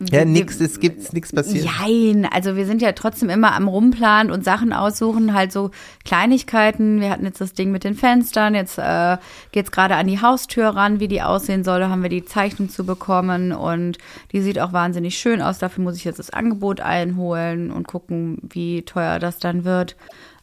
Ja, 0.00 0.24
nix, 0.24 0.60
es 0.60 0.78
gibt 0.78 1.12
nichts 1.12 1.32
passiert. 1.32 1.64
Jein, 1.64 2.24
also 2.24 2.54
wir 2.54 2.66
sind 2.66 2.80
ja 2.82 2.92
trotzdem 2.92 3.30
immer 3.30 3.52
am 3.54 3.66
Rumplanen 3.66 4.30
und 4.30 4.44
Sachen 4.44 4.72
aussuchen, 4.72 5.34
halt 5.34 5.50
so 5.50 5.72
Kleinigkeiten. 6.04 7.00
Wir 7.00 7.10
hatten 7.10 7.24
jetzt 7.24 7.40
das 7.40 7.52
Ding 7.52 7.72
mit 7.72 7.82
den 7.82 7.96
Fenstern, 7.96 8.54
jetzt 8.54 8.78
äh, 8.78 9.16
geht's 9.50 9.72
gerade 9.72 9.96
an 9.96 10.06
die 10.06 10.20
Haustür 10.20 10.68
ran, 10.68 11.00
wie 11.00 11.08
die 11.08 11.20
aussehen 11.20 11.64
soll. 11.64 11.80
Da 11.80 11.90
haben 11.90 12.02
wir 12.02 12.10
die 12.10 12.24
Zeichnung 12.24 12.68
zu 12.68 12.86
bekommen 12.86 13.50
und 13.50 13.98
die 14.30 14.40
sieht 14.40 14.60
auch 14.60 14.72
wahnsinnig 14.72 15.18
schön 15.18 15.42
aus. 15.42 15.58
Dafür 15.58 15.82
muss 15.82 15.96
ich 15.96 16.04
jetzt 16.04 16.20
das 16.20 16.30
Angebot 16.30 16.80
einholen 16.80 17.72
und 17.72 17.88
gucken, 17.88 18.38
wie 18.42 18.82
teuer 18.82 19.18
das 19.18 19.40
dann 19.40 19.64
wird. 19.64 19.96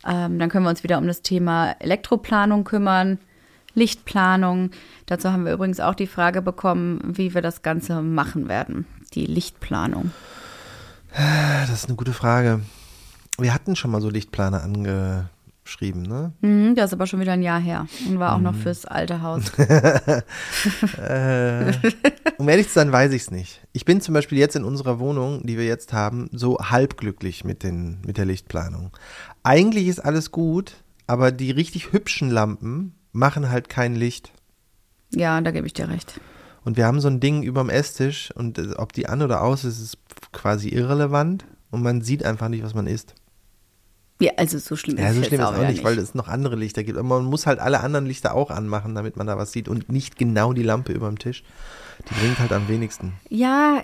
Ähm, 0.05 0.37
dann 0.37 0.49
können 0.49 0.65
wir 0.65 0.69
uns 0.69 0.83
wieder 0.83 0.97
um 0.97 1.07
das 1.07 1.21
Thema 1.21 1.75
Elektroplanung 1.79 2.65
kümmern. 2.65 3.19
Lichtplanung. 3.73 4.71
Dazu 5.05 5.31
haben 5.31 5.45
wir 5.45 5.53
übrigens 5.53 5.79
auch 5.79 5.95
die 5.95 6.07
Frage 6.07 6.41
bekommen, 6.41 7.01
wie 7.05 7.33
wir 7.33 7.41
das 7.41 7.61
Ganze 7.61 8.01
machen 8.01 8.47
werden. 8.47 8.85
Die 9.15 9.25
Lichtplanung. 9.25 10.11
Das 11.13 11.69
ist 11.69 11.87
eine 11.87 11.95
gute 11.95 12.13
Frage. 12.13 12.61
Wir 13.37 13.53
hatten 13.53 13.75
schon 13.75 13.91
mal 13.91 14.01
so 14.01 14.09
Lichtplaner 14.09 14.61
angeschrieben, 14.63 16.01
ne? 16.03 16.33
Mhm, 16.41 16.75
das 16.75 16.87
ist 16.89 16.93
aber 16.93 17.07
schon 17.07 17.19
wieder 17.21 17.33
ein 17.33 17.41
Jahr 17.41 17.59
her 17.59 17.87
und 18.07 18.19
war 18.19 18.33
auch 18.33 18.37
Mhm. 18.39 18.43
noch 18.43 18.55
fürs 18.55 18.85
alte 18.85 19.21
Haus. 19.21 19.43
Äh, 20.97 21.71
um 22.37 22.49
ehrlich 22.49 22.67
zu 22.67 22.73
sein, 22.73 22.91
weiß 22.91 23.11
ich 23.13 23.23
es 23.23 23.31
nicht. 23.31 23.61
Ich 23.73 23.85
bin 23.85 24.01
zum 24.01 24.13
Beispiel 24.13 24.37
jetzt 24.37 24.55
in 24.55 24.63
unserer 24.63 24.99
Wohnung, 24.99 25.45
die 25.45 25.57
wir 25.57 25.65
jetzt 25.65 25.93
haben, 25.93 26.29
so 26.33 26.57
halbglücklich 26.59 27.43
mit, 27.43 27.63
den, 27.63 28.01
mit 28.05 28.17
der 28.17 28.25
Lichtplanung. 28.25 28.91
Eigentlich 29.43 29.87
ist 29.87 29.99
alles 29.99 30.31
gut, 30.31 30.73
aber 31.07 31.31
die 31.31 31.51
richtig 31.51 31.91
hübschen 31.93 32.29
Lampen 32.29 32.95
machen 33.11 33.49
halt 33.49 33.69
kein 33.69 33.95
Licht. 33.95 34.31
Ja, 35.13 35.39
da 35.41 35.51
gebe 35.51 35.67
ich 35.67 35.73
dir 35.73 35.87
recht. 35.89 36.19
Und 36.65 36.77
wir 36.77 36.85
haben 36.85 36.99
so 36.99 37.07
ein 37.07 37.19
Ding 37.19 37.43
überm 37.43 37.69
Esstisch 37.69 38.31
und 38.35 38.57
äh, 38.57 38.73
ob 38.75 38.91
die 38.91 39.07
an 39.07 39.21
oder 39.21 39.41
aus 39.43 39.63
ist, 39.63 39.79
ist 39.79 39.97
quasi 40.33 40.69
irrelevant 40.69 41.45
und 41.71 41.83
man 41.83 42.01
sieht 42.01 42.25
einfach 42.25 42.49
nicht, 42.49 42.63
was 42.63 42.73
man 42.73 42.87
isst. 42.87 43.13
Ja, 44.19 44.31
also 44.37 44.57
so 44.57 44.75
schlimm 44.75 44.97
Ja, 44.97 45.09
ist 45.09 45.15
so 45.15 45.21
es 45.21 45.27
schlimm 45.27 45.41
jetzt 45.41 45.49
ist 45.49 45.53
auch 45.53 45.59
wieder 45.59 45.71
nicht, 45.71 45.83
weil 45.83 45.99
es 45.99 46.15
noch 46.15 46.27
andere 46.27 46.55
Lichter 46.55 46.83
gibt. 46.83 46.97
Aber 46.97 47.07
man 47.07 47.25
muss 47.25 47.45
halt 47.45 47.59
alle 47.59 47.81
anderen 47.81 48.05
Lichter 48.05 48.33
auch 48.33 48.49
anmachen, 48.49 48.95
damit 48.95 49.15
man 49.15 49.27
da 49.27 49.37
was 49.37 49.51
sieht 49.51 49.69
und 49.69 49.89
nicht 49.89 50.17
genau 50.17 50.53
die 50.53 50.63
Lampe 50.63 50.93
überm 50.93 51.19
Tisch. 51.19 51.43
Die 52.09 52.13
bringt 52.13 52.39
halt 52.39 52.51
am 52.51 52.67
wenigsten. 52.67 53.13
Ja, 53.29 53.81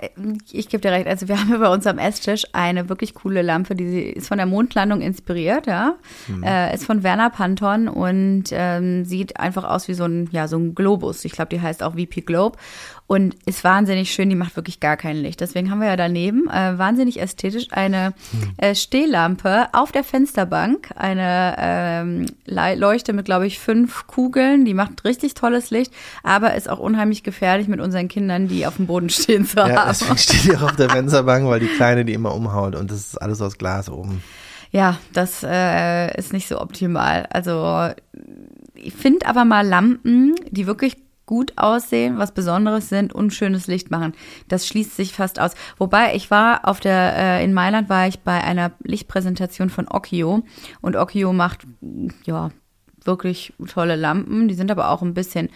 ich 0.51 0.69
gebe 0.69 0.81
dir 0.81 0.91
recht. 0.91 1.07
Also 1.07 1.27
wir 1.27 1.37
haben 1.39 1.53
über 1.53 1.71
uns 1.71 1.87
am 1.87 1.97
Esstisch 1.97 2.45
eine 2.53 2.89
wirklich 2.89 3.13
coole 3.13 3.41
Lampe, 3.41 3.75
die 3.75 4.01
ist 4.03 4.27
von 4.27 4.37
der 4.37 4.47
Mondlandung 4.47 5.01
inspiriert, 5.01 5.67
ja. 5.67 5.95
Mhm. 6.27 6.43
Äh, 6.43 6.73
ist 6.73 6.85
von 6.85 7.03
Werner 7.03 7.29
Panton 7.29 7.87
und 7.87 8.45
ähm, 8.51 9.05
sieht 9.05 9.39
einfach 9.39 9.63
aus 9.63 9.87
wie 9.87 9.93
so 9.93 10.05
ein, 10.05 10.29
ja, 10.31 10.47
so 10.47 10.57
ein 10.57 10.75
Globus. 10.75 11.25
Ich 11.25 11.31
glaube, 11.31 11.49
die 11.49 11.61
heißt 11.61 11.83
auch 11.83 11.93
VP 11.93 12.21
Globe 12.21 12.57
und 13.11 13.35
ist 13.45 13.65
wahnsinnig 13.65 14.13
schön. 14.13 14.29
Die 14.29 14.37
macht 14.37 14.55
wirklich 14.55 14.79
gar 14.79 14.95
kein 14.95 15.17
Licht. 15.17 15.41
Deswegen 15.41 15.69
haben 15.69 15.81
wir 15.81 15.89
ja 15.89 15.97
daneben 15.97 16.49
äh, 16.49 16.77
wahnsinnig 16.77 17.19
ästhetisch 17.19 17.67
eine 17.71 18.13
äh, 18.55 18.73
Stehlampe 18.73 19.67
auf 19.73 19.91
der 19.91 20.05
Fensterbank, 20.05 20.91
eine 20.95 21.55
ähm, 21.59 22.25
Le- 22.45 22.75
Leuchte 22.75 23.11
mit, 23.11 23.25
glaube 23.25 23.47
ich, 23.47 23.59
fünf 23.59 24.07
Kugeln. 24.07 24.63
Die 24.63 24.73
macht 24.73 25.03
richtig 25.03 25.33
tolles 25.33 25.71
Licht, 25.71 25.91
aber 26.23 26.55
ist 26.55 26.69
auch 26.69 26.79
unheimlich 26.79 27.21
gefährlich 27.21 27.67
mit 27.67 27.81
unseren 27.81 28.07
Kindern, 28.07 28.47
die 28.47 28.65
auf 28.65 28.77
dem 28.77 28.87
Boden 28.87 29.09
stehen 29.09 29.45
zu 29.45 29.57
Ja, 29.57 29.67
haben. 29.75 29.89
deswegen 29.89 30.17
steht 30.17 30.45
die 30.45 30.55
auch 30.55 30.61
auf 30.61 30.77
der 30.77 30.89
Fensterbank, 30.89 31.45
weil 31.47 31.59
die 31.59 31.67
Kleine 31.67 32.05
die 32.05 32.13
immer 32.13 32.33
umhaut 32.33 32.75
und 32.75 32.91
das 32.91 32.99
ist 32.99 33.21
alles 33.21 33.41
aus 33.41 33.57
Glas 33.57 33.89
oben. 33.89 34.23
Ja, 34.71 34.97
das 35.11 35.43
äh, 35.45 36.17
ist 36.17 36.31
nicht 36.31 36.47
so 36.47 36.61
optimal. 36.61 37.27
Also 37.29 37.89
ich 38.73 38.93
finde 38.93 39.25
aber 39.25 39.43
mal 39.43 39.67
Lampen, 39.67 40.33
die 40.49 40.65
wirklich 40.65 40.95
gut 41.31 41.53
aussehen, 41.55 42.17
was 42.17 42.33
Besonderes 42.33 42.89
sind 42.89 43.13
und 43.13 43.33
schönes 43.33 43.67
Licht 43.67 43.89
machen. 43.89 44.11
Das 44.49 44.67
schließt 44.67 44.97
sich 44.97 45.13
fast 45.13 45.39
aus. 45.39 45.53
Wobei 45.77 46.13
ich 46.13 46.29
war 46.29 46.67
auf 46.67 46.81
der 46.81 47.15
äh, 47.15 47.43
in 47.45 47.53
Mailand 47.53 47.87
war 47.87 48.05
ich 48.05 48.19
bei 48.19 48.43
einer 48.43 48.73
Lichtpräsentation 48.83 49.69
von 49.69 49.87
Occhio 49.87 50.43
und 50.81 50.97
Occhio 50.97 51.31
macht 51.31 51.65
ja 52.25 52.49
wirklich 53.05 53.53
tolle 53.65 53.95
Lampen. 53.95 54.49
Die 54.49 54.55
sind 54.55 54.71
aber 54.71 54.89
auch 54.89 55.01
ein 55.01 55.13
bisschen 55.13 55.47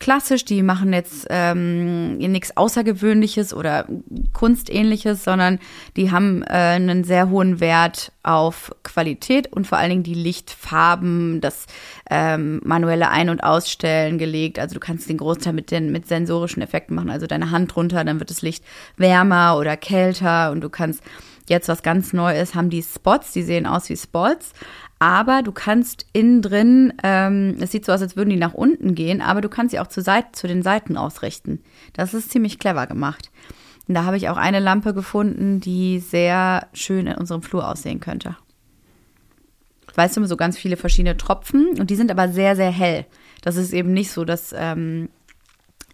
klassisch. 0.00 0.44
Die 0.44 0.62
machen 0.62 0.92
jetzt 0.92 1.26
ähm, 1.30 2.16
nichts 2.18 2.56
Außergewöhnliches 2.56 3.54
oder 3.54 3.86
Kunstähnliches, 4.32 5.22
sondern 5.22 5.60
die 5.96 6.10
haben 6.10 6.42
äh, 6.42 6.46
einen 6.46 7.04
sehr 7.04 7.30
hohen 7.30 7.60
Wert 7.60 8.10
auf 8.22 8.74
Qualität 8.82 9.52
und 9.52 9.66
vor 9.66 9.78
allen 9.78 9.90
Dingen 9.90 10.02
die 10.02 10.14
Lichtfarben, 10.14 11.40
das 11.40 11.66
ähm, 12.10 12.60
manuelle 12.64 13.10
Ein- 13.10 13.30
und 13.30 13.44
Ausstellen 13.44 14.18
gelegt. 14.18 14.58
Also 14.58 14.74
du 14.74 14.80
kannst 14.80 15.08
den 15.08 15.18
Großteil 15.18 15.52
mit 15.52 15.70
den 15.70 15.92
mit 15.92 16.08
sensorischen 16.08 16.62
Effekten 16.62 16.96
machen. 16.96 17.10
Also 17.10 17.26
deine 17.26 17.50
Hand 17.50 17.76
runter, 17.76 18.02
dann 18.02 18.18
wird 18.18 18.30
das 18.30 18.42
Licht 18.42 18.64
wärmer 18.96 19.56
oder 19.58 19.76
kälter 19.76 20.50
und 20.50 20.62
du 20.62 20.70
kannst 20.70 21.02
jetzt 21.50 21.68
was 21.68 21.82
ganz 21.82 22.12
Neues 22.12 22.54
haben 22.54 22.70
die 22.70 22.82
Spots, 22.82 23.32
die 23.32 23.42
sehen 23.42 23.66
aus 23.66 23.88
wie 23.90 23.96
Spots, 23.96 24.52
aber 25.00 25.42
du 25.42 25.50
kannst 25.50 26.06
innen 26.12 26.42
drin, 26.42 26.92
ähm, 27.02 27.56
es 27.60 27.72
sieht 27.72 27.84
so 27.84 27.92
aus, 27.92 28.02
als 28.02 28.16
würden 28.16 28.30
die 28.30 28.36
nach 28.36 28.54
unten 28.54 28.94
gehen, 28.94 29.20
aber 29.20 29.40
du 29.40 29.48
kannst 29.48 29.72
sie 29.72 29.80
auch 29.80 29.88
zu, 29.88 30.00
Seit 30.00 30.36
zu 30.36 30.46
den 30.46 30.62
Seiten 30.62 30.96
ausrichten. 30.96 31.60
Das 31.92 32.14
ist 32.14 32.30
ziemlich 32.30 32.58
clever 32.58 32.86
gemacht. 32.86 33.30
Und 33.88 33.94
da 33.94 34.04
habe 34.04 34.16
ich 34.16 34.28
auch 34.28 34.36
eine 34.36 34.60
Lampe 34.60 34.94
gefunden, 34.94 35.58
die 35.60 35.98
sehr 35.98 36.68
schön 36.72 37.06
in 37.06 37.16
unserem 37.16 37.42
Flur 37.42 37.68
aussehen 37.68 37.98
könnte. 37.98 38.36
Weißt 39.94 40.16
du, 40.16 40.24
so 40.26 40.36
ganz 40.36 40.56
viele 40.56 40.76
verschiedene 40.76 41.16
Tropfen 41.16 41.80
und 41.80 41.90
die 41.90 41.96
sind 41.96 42.10
aber 42.10 42.28
sehr, 42.28 42.54
sehr 42.54 42.70
hell. 42.70 43.06
Das 43.42 43.56
ist 43.56 43.72
eben 43.72 43.92
nicht 43.92 44.12
so, 44.12 44.24
dass, 44.24 44.54
ähm, 44.56 45.08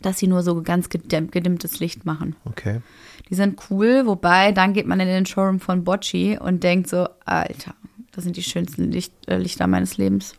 dass 0.02 0.18
sie 0.18 0.26
nur 0.26 0.42
so 0.42 0.62
ganz 0.62 0.90
gedimmtes 0.90 1.80
Licht 1.80 2.04
machen. 2.04 2.36
Okay. 2.44 2.80
Die 3.28 3.34
sind 3.34 3.60
cool, 3.70 4.02
wobei 4.06 4.52
dann 4.52 4.72
geht 4.72 4.86
man 4.86 5.00
in 5.00 5.08
den 5.08 5.26
Showroom 5.26 5.58
von 5.60 5.82
Bocci 5.84 6.38
und 6.40 6.62
denkt 6.62 6.88
so, 6.88 7.08
Alter, 7.24 7.74
das 8.12 8.24
sind 8.24 8.36
die 8.36 8.42
schönsten 8.42 8.90
Licht, 8.92 9.12
äh, 9.26 9.36
Lichter 9.38 9.66
meines 9.66 9.96
Lebens. 9.96 10.34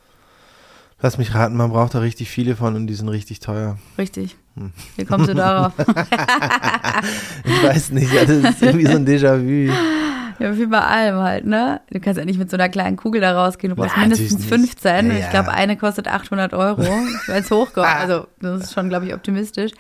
Lass 1.02 1.18
mich 1.20 1.36
raten, 1.36 1.56
man 1.56 1.70
braucht 1.70 1.94
da 1.94 2.00
richtig 2.00 2.30
viele 2.30 2.56
von 2.56 2.76
und 2.76 2.88
die 2.88 2.96
sind 2.96 3.10
richtig 3.10 3.40
teuer. 3.40 3.78
Richtig. 4.00 4.36
Wie 4.96 5.06
kommst 5.06 5.30
du 5.30 5.36
darauf? 5.36 5.74
Ich 7.46 7.64
weiß 7.64 7.92
nicht, 7.92 8.12
ja, 8.12 8.26
das 8.26 8.38
ist 8.38 8.62
irgendwie 8.62 8.86
so 8.88 8.94
ein 8.98 9.06
Déjà-vu. 9.08 9.72
ja, 10.44 10.58
wie 10.58 10.66
bei 10.66 10.80
allem 10.80 11.18
halt, 11.18 11.46
ne? 11.46 11.82
Du 11.92 12.00
kannst 12.00 12.18
ja 12.18 12.26
nicht 12.26 12.40
mit 12.40 12.50
so 12.50 12.58
einer 12.58 12.70
kleinen 12.70 12.98
Kugel 12.98 13.22
da 13.22 13.34
rausgehen. 13.40 13.70
Du 13.70 13.76
brauchst 13.82 13.96
Ja, 13.96 14.02
mindestens 14.02 14.32
natürlich 14.34 14.62
nicht. 14.62 14.80
15. 14.80 15.08
Ja, 15.12 15.14
Ich 15.14 15.20
ja. 15.26 15.30
glaube, 15.30 15.52
eine 15.52 15.78
kostet 15.78 16.08
800 16.08 16.54
Euro, 16.54 16.82
wenn 17.28 17.44
es 17.44 17.52
hochkommt. 17.52 17.88
Also, 17.88 18.28
das 18.42 18.64
ist 18.64 18.74
schon, 18.74 18.90
glaube 18.90 19.06
ich, 19.06 19.14
optimistisch. 19.14 19.72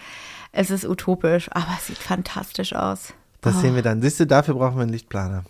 Es 0.51 0.69
ist 0.69 0.85
utopisch, 0.85 1.49
aber 1.51 1.77
es 1.77 1.87
sieht 1.87 1.97
fantastisch 1.97 2.73
aus. 2.73 3.13
Das 3.41 3.61
sehen 3.61 3.75
wir 3.75 3.81
dann. 3.81 4.01
Siehst 4.01 4.19
du, 4.19 4.25
dafür 4.25 4.55
brauchen 4.55 4.75
wir 4.77 4.81
einen 4.81 4.91
Lichtplaner. 4.91 5.43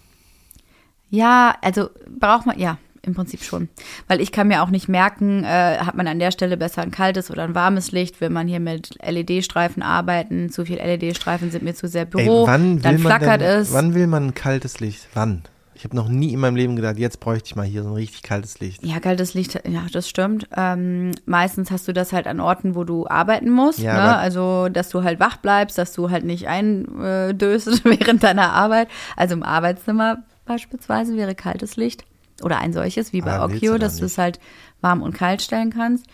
Ja, 1.10 1.56
also 1.62 1.89
braucht 2.20 2.45
man, 2.45 2.60
ja, 2.60 2.78
im 3.08 3.16
Prinzip 3.16 3.41
schon. 3.43 3.70
Weil 4.08 4.22
ich 4.22 4.32
kann 4.32 4.50
mir 4.50 4.62
auch 4.62 4.70
nicht 4.70 4.88
merken, 4.88 5.43
äh, 5.43 5.78
hat 5.78 5.95
man 5.95 6.08
an 6.08 6.20
der 6.20 6.32
Stelle 6.32 6.58
besser 6.58 6.82
ein 6.82 6.91
kaltes 6.91 7.32
oder 7.32 7.43
ein 7.43 7.56
warmes 7.56 7.91
Licht, 7.91 8.22
will 8.22 8.30
man 8.30 8.48
hier 8.48 8.60
mit 8.60 8.98
LED-Streifen 9.04 9.82
arbeiten, 9.82 10.50
zu 10.50 10.66
viel 10.66 10.78
LED-Streifen 10.78 11.50
sind 11.50 11.64
mir 11.64 11.74
zu 11.74 11.88
sehr 11.88 12.06
Büro, 12.06 12.41
Ey, 12.41 12.48
wann 12.48 12.76
will 12.76 12.82
dann 12.82 12.93
man 12.95 13.02
flackert 13.02 13.41
denn, 13.41 13.48
es. 13.62 13.74
Wann 13.74 13.95
will 13.95 14.08
man 14.08 14.28
ein 14.28 14.34
kaltes 14.34 14.80
Licht? 14.80 15.08
Wann? 15.14 15.43
Ich 15.78 15.84
habe 15.84 15.96
noch 15.96 16.08
nie 16.08 16.34
in 16.34 16.40
meinem 16.40 16.56
Leben 16.56 16.76
gedacht, 16.76 16.98
jetzt 16.98 17.20
bräuchte 17.20 17.46
ich 17.46 17.56
mal 17.56 17.64
hier 17.64 17.84
so 17.84 17.90
ein 17.90 17.94
richtig 17.94 18.24
kaltes 18.24 18.60
Licht. 18.60 18.84
Ja, 18.84 19.00
kaltes 19.00 19.36
Licht, 19.36 19.62
ja, 19.68 19.84
das 19.92 20.10
stimmt. 20.10 20.48
Ähm, 20.58 21.12
meistens 21.28 21.70
hast 21.70 21.88
du 21.88 21.94
das 21.94 22.14
halt 22.14 22.26
an 22.26 22.40
Orten, 22.40 22.74
wo 22.74 22.84
du 22.84 23.08
arbeiten 23.08 23.52
musst. 23.52 23.78
Ja, 23.78 23.94
ne? 23.94 24.18
Also, 24.18 24.70
dass 24.70 24.90
du 24.90 25.04
halt 25.04 25.20
wach 25.20 25.38
bleibst, 25.38 25.78
dass 25.78 25.94
du 25.94 26.10
halt 26.10 26.26
nicht 26.26 26.48
eindöst 26.48 27.68
während 27.86 28.24
deiner 28.24 28.54
Arbeit. 28.54 28.88
Also 29.16 29.36
im 29.36 29.44
Arbeitszimmer 29.44 30.24
beispielsweise 30.46 31.16
wäre 31.16 31.36
kaltes 31.36 31.78
Licht. 31.78 32.06
Oder 32.42 32.58
ein 32.58 32.74
solches, 32.74 33.14
wie 33.14 33.22
bei 33.22 33.34
Ah, 33.34 33.48
du 33.48 33.60
doch 33.60 33.78
dass 33.78 33.98
du 33.98 34.06
es 34.06 34.18
halt 34.18 34.40
warm 34.82 35.04
und 35.04 35.14
kalt 35.14 35.44
stellen 35.44 35.70
kannst. 35.70 36.08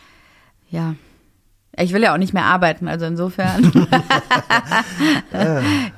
Ja. 0.70 0.96
Ich 1.78 1.94
will 1.94 2.04
ja 2.04 2.14
auch 2.14 2.18
nicht 2.18 2.34
mehr 2.34 2.46
arbeiten, 2.46 2.90
also 2.90 3.06
insofern. 3.06 3.64
ich 3.64 3.74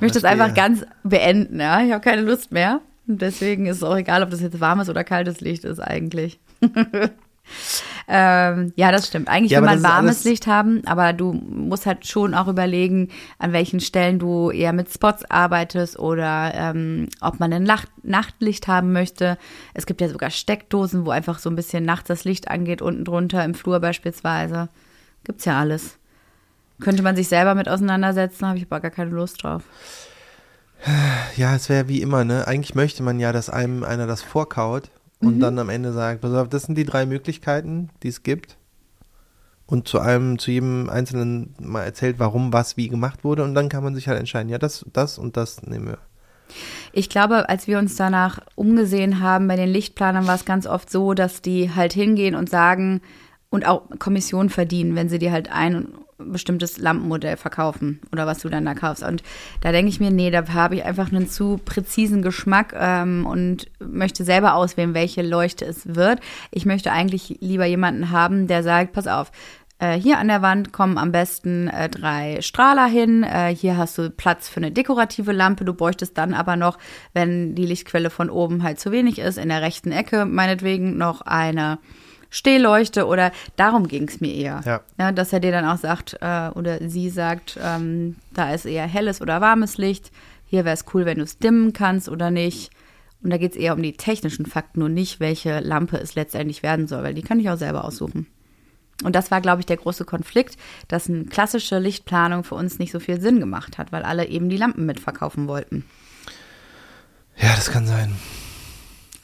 möchte 0.01 0.21
das 0.21 0.23
einfach 0.23 0.53
ganz 0.53 0.85
beenden, 1.03 1.59
ja. 1.59 1.81
Ich 1.81 1.91
habe 1.91 2.01
keine 2.01 2.21
Lust 2.21 2.51
mehr. 2.51 2.81
Deswegen 3.07 3.67
ist 3.67 3.77
es 3.77 3.83
auch 3.83 3.95
egal, 3.95 4.23
ob 4.23 4.31
das 4.31 4.41
jetzt 4.41 4.59
warmes 4.59 4.89
oder 4.89 5.03
kaltes 5.03 5.41
Licht 5.41 5.63
ist 5.63 5.79
eigentlich. 5.79 6.39
ähm, 8.07 8.73
ja, 8.75 8.91
das 8.91 9.07
stimmt. 9.07 9.27
Eigentlich 9.27 9.51
Ja, 9.51 9.59
will 9.59 9.67
man 9.67 9.83
warmes 9.83 10.23
Licht 10.23 10.47
haben, 10.47 10.81
aber 10.85 11.13
du 11.13 11.33
musst 11.33 11.85
halt 11.85 12.07
schon 12.07 12.33
auch 12.33 12.47
überlegen, 12.47 13.09
an 13.37 13.53
welchen 13.53 13.79
Stellen 13.79 14.17
du 14.17 14.49
eher 14.49 14.73
mit 14.73 14.91
Spots 14.91 15.23
arbeitest 15.29 15.99
oder 15.99 16.51
ähm, 16.55 17.09
ob 17.21 17.39
man 17.39 17.53
ein 17.53 17.63
Nacht 17.63 17.89
Nachtlicht 18.03 18.67
haben 18.67 18.91
möchte. 18.91 19.37
Es 19.73 19.85
gibt 19.85 20.01
ja 20.01 20.09
sogar 20.09 20.31
Steckdosen, 20.31 21.05
wo 21.05 21.11
einfach 21.11 21.39
so 21.39 21.49
ein 21.49 21.55
bisschen 21.55 21.85
nachts 21.85 22.07
das 22.07 22.23
Licht 22.23 22.49
angeht, 22.49 22.81
unten 22.81 23.05
drunter 23.05 23.43
im 23.43 23.53
Flur 23.53 23.79
beispielsweise. 23.79 24.69
Gibt's 25.23 25.45
ja 25.45 25.59
alles. 25.59 25.97
Könnte 26.81 27.03
man 27.03 27.15
sich 27.15 27.27
selber 27.27 27.55
mit 27.55 27.69
auseinandersetzen, 27.69 28.47
habe 28.47 28.57
ich 28.57 28.65
aber 28.65 28.79
gar 28.79 28.91
keine 28.91 29.11
Lust 29.11 29.43
drauf. 29.43 29.63
Ja, 31.35 31.55
es 31.55 31.69
wäre 31.69 31.87
wie 31.87 32.01
immer, 32.01 32.23
ne? 32.23 32.47
Eigentlich 32.47 32.75
möchte 32.75 33.03
man 33.03 33.19
ja, 33.19 33.31
dass 33.31 33.49
einem 33.49 33.83
einer 33.83 34.07
das 34.07 34.21
vorkaut 34.21 34.91
und 35.19 35.39
dann 35.39 35.57
am 35.57 35.69
Ende 35.69 35.91
sagt, 35.91 36.21
pass 36.21 36.33
auf, 36.33 36.49
das 36.49 36.63
sind 36.63 36.77
die 36.77 36.85
drei 36.85 37.05
Möglichkeiten, 37.05 37.89
die 38.03 38.09
es 38.09 38.23
gibt. 38.23 38.57
Und 39.65 39.87
zu 39.87 39.99
einem, 39.99 40.37
zu 40.37 40.51
jedem 40.51 40.89
Einzelnen 40.89 41.55
mal 41.59 41.83
erzählt, 41.83 42.19
warum 42.19 42.53
was 42.53 42.77
wie 42.77 42.87
gemacht 42.87 43.23
wurde 43.23 43.43
und 43.43 43.55
dann 43.55 43.69
kann 43.69 43.83
man 43.83 43.95
sich 43.95 44.07
halt 44.07 44.19
entscheiden, 44.19 44.49
ja, 44.49 44.59
das, 44.59 44.85
das 44.93 45.17
und 45.17 45.37
das 45.37 45.63
nehmen 45.63 45.87
wir. 45.87 45.97
Ich 46.93 47.09
glaube, 47.09 47.49
als 47.49 47.65
wir 47.65 47.79
uns 47.79 47.95
danach 47.95 48.39
umgesehen 48.53 49.19
haben 49.19 49.47
bei 49.47 49.55
den 49.55 49.69
Lichtplanern, 49.69 50.27
war 50.27 50.35
es 50.35 50.45
ganz 50.45 50.67
oft 50.67 50.91
so, 50.91 51.15
dass 51.15 51.41
die 51.41 51.73
halt 51.73 51.93
hingehen 51.93 52.35
und 52.35 52.49
sagen 52.49 53.01
und 53.49 53.65
auch 53.65 53.89
Kommission 53.97 54.49
verdienen, 54.49 54.95
wenn 54.95 55.09
sie 55.09 55.17
dir 55.17 55.31
halt 55.31 55.51
ein 55.51 55.87
bestimmtes 56.17 56.77
Lampenmodell 56.77 57.37
verkaufen 57.37 57.99
oder 58.11 58.25
was 58.25 58.39
du 58.39 58.49
dann 58.49 58.65
da 58.65 58.73
kaufst. 58.73 59.03
Und 59.03 59.23
da 59.61 59.71
denke 59.71 59.89
ich 59.89 59.99
mir, 59.99 60.11
nee, 60.11 60.31
da 60.31 60.47
habe 60.53 60.75
ich 60.75 60.85
einfach 60.85 61.11
einen 61.11 61.27
zu 61.27 61.59
präzisen 61.63 62.21
Geschmack 62.21 62.73
ähm, 62.77 63.25
und 63.25 63.67
möchte 63.79 64.23
selber 64.23 64.55
auswählen, 64.55 64.93
welche 64.93 65.21
Leuchte 65.21 65.65
es 65.65 65.95
wird. 65.95 66.19
Ich 66.51 66.65
möchte 66.65 66.91
eigentlich 66.91 67.37
lieber 67.41 67.65
jemanden 67.65 68.11
haben, 68.11 68.47
der 68.47 68.63
sagt, 68.63 68.93
pass 68.93 69.07
auf, 69.07 69.31
äh, 69.77 69.99
hier 69.99 70.19
an 70.19 70.29
der 70.29 70.41
Wand 70.41 70.71
kommen 70.71 70.97
am 70.97 71.11
besten 71.11 71.67
äh, 71.67 71.89
drei 71.89 72.41
Strahler 72.41 72.85
hin. 72.85 73.23
Äh, 73.23 73.53
hier 73.53 73.75
hast 73.75 73.97
du 73.97 74.09
Platz 74.09 74.47
für 74.47 74.57
eine 74.57 74.71
dekorative 74.71 75.33
Lampe. 75.33 75.65
Du 75.65 75.73
bräuchtest 75.73 76.17
dann 76.17 76.33
aber 76.33 76.55
noch, 76.55 76.77
wenn 77.13 77.55
die 77.55 77.65
Lichtquelle 77.65 78.09
von 78.09 78.29
oben 78.29 78.63
halt 78.63 78.79
zu 78.79 78.91
wenig 78.91 79.19
ist, 79.19 79.37
in 79.37 79.49
der 79.49 79.61
rechten 79.61 79.91
Ecke 79.91 80.25
meinetwegen 80.25 80.97
noch 80.97 81.21
eine 81.21 81.79
Stehleuchte 82.35 83.07
oder 83.07 83.31
darum 83.55 83.87
ging 83.87 84.09
es 84.09 84.19
mir 84.19 84.33
eher. 84.33 84.81
Ja. 84.97 85.11
dass 85.13 85.31
er 85.31 85.39
dir 85.39 85.53
dann 85.53 85.63
auch 85.63 85.77
sagt 85.77 86.17
äh, 86.19 86.49
oder 86.49 86.89
sie 86.89 87.09
sagt, 87.09 87.57
ähm, 87.63 88.17
da 88.33 88.53
ist 88.53 88.65
eher 88.65 88.85
helles 88.87 89.21
oder 89.21 89.39
warmes 89.39 89.77
Licht. 89.77 90.11
Hier 90.45 90.65
wäre 90.65 90.73
es 90.73 90.83
cool, 90.93 91.05
wenn 91.05 91.19
du 91.19 91.23
es 91.23 91.37
dimmen 91.37 91.71
kannst 91.71 92.09
oder 92.09 92.31
nicht. 92.31 92.71
Und 93.23 93.29
da 93.29 93.37
geht 93.37 93.53
es 93.53 93.57
eher 93.57 93.73
um 93.73 93.81
die 93.81 93.93
technischen 93.93 94.45
Fakten 94.45 94.81
und 94.81 94.93
nicht, 94.93 95.21
welche 95.21 95.61
Lampe 95.61 95.97
es 95.97 96.15
letztendlich 96.15 96.61
werden 96.61 96.87
soll, 96.87 97.03
weil 97.03 97.13
die 97.13 97.21
kann 97.21 97.39
ich 97.39 97.49
auch 97.49 97.57
selber 97.57 97.85
aussuchen. 97.85 98.27
Und 99.03 99.15
das 99.15 99.31
war, 99.31 99.39
glaube 99.39 99.61
ich, 99.61 99.65
der 99.65 99.77
große 99.77 100.03
Konflikt, 100.03 100.57
dass 100.89 101.09
eine 101.09 101.23
klassische 101.25 101.79
Lichtplanung 101.79 102.43
für 102.43 102.55
uns 102.55 102.79
nicht 102.79 102.91
so 102.91 102.99
viel 102.99 103.21
Sinn 103.21 103.39
gemacht 103.39 103.77
hat, 103.77 103.93
weil 103.93 104.03
alle 104.03 104.27
eben 104.27 104.49
die 104.49 104.57
Lampen 104.57 104.85
mitverkaufen 104.85 105.47
wollten. 105.47 105.85
Ja, 107.37 107.55
das 107.55 107.71
kann 107.71 107.87
sein. 107.87 108.13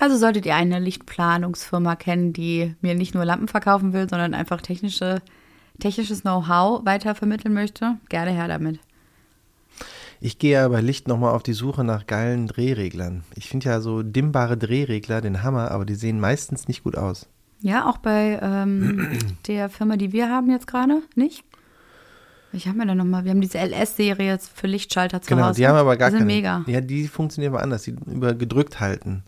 Also 0.01 0.17
solltet 0.17 0.47
ihr 0.47 0.55
eine 0.55 0.79
Lichtplanungsfirma 0.79 1.95
kennen, 1.95 2.33
die 2.33 2.73
mir 2.81 2.95
nicht 2.95 3.13
nur 3.13 3.23
Lampen 3.23 3.47
verkaufen 3.47 3.93
will, 3.93 4.09
sondern 4.09 4.33
einfach 4.33 4.59
technische, 4.59 5.21
technisches 5.79 6.21
Know-how 6.21 6.83
weitervermitteln 6.85 7.53
möchte, 7.53 7.97
gerne 8.09 8.31
her 8.31 8.47
damit. 8.47 8.79
Ich 10.19 10.39
gehe 10.39 10.53
ja 10.53 10.67
bei 10.69 10.81
Licht 10.81 11.07
nochmal 11.07 11.35
auf 11.35 11.43
die 11.43 11.53
Suche 11.53 11.83
nach 11.83 12.07
geilen 12.07 12.47
Drehreglern. 12.47 13.23
Ich 13.35 13.47
finde 13.47 13.69
ja 13.69 13.79
so 13.79 14.01
dimmbare 14.01 14.57
Drehregler 14.57 15.21
den 15.21 15.43
Hammer, 15.43 15.69
aber 15.69 15.85
die 15.85 15.93
sehen 15.93 16.19
meistens 16.19 16.67
nicht 16.67 16.81
gut 16.83 16.97
aus. 16.97 17.29
Ja, 17.59 17.87
auch 17.87 17.97
bei 17.97 18.39
ähm, 18.41 19.07
der 19.47 19.69
Firma, 19.69 19.97
die 19.97 20.11
wir 20.13 20.29
haben 20.29 20.49
jetzt 20.49 20.65
gerade, 20.65 21.03
nicht? 21.13 21.43
Ich 22.53 22.67
haben 22.67 22.77
wir 22.77 22.87
da 22.87 22.95
nochmal? 22.95 23.23
Wir 23.23 23.31
haben 23.31 23.41
diese 23.41 23.59
LS-Serie 23.59 24.31
jetzt 24.31 24.49
für 24.57 24.65
Lichtschalter 24.65 25.21
zu 25.21 25.29
Genau, 25.29 25.49
Hause. 25.49 25.57
die 25.61 25.67
haben 25.67 25.75
aber 25.77 25.95
gar 25.95 26.09
die 26.09 26.17
sind 26.17 26.27
keine. 26.27 26.33
mega. 26.33 26.63
Ja, 26.65 26.81
die 26.81 27.07
funktionieren 27.07 27.53
aber 27.53 27.61
anders, 27.61 27.83
die 27.83 27.95
über 28.07 28.33
gedrückt 28.33 28.79
halten. 28.79 29.23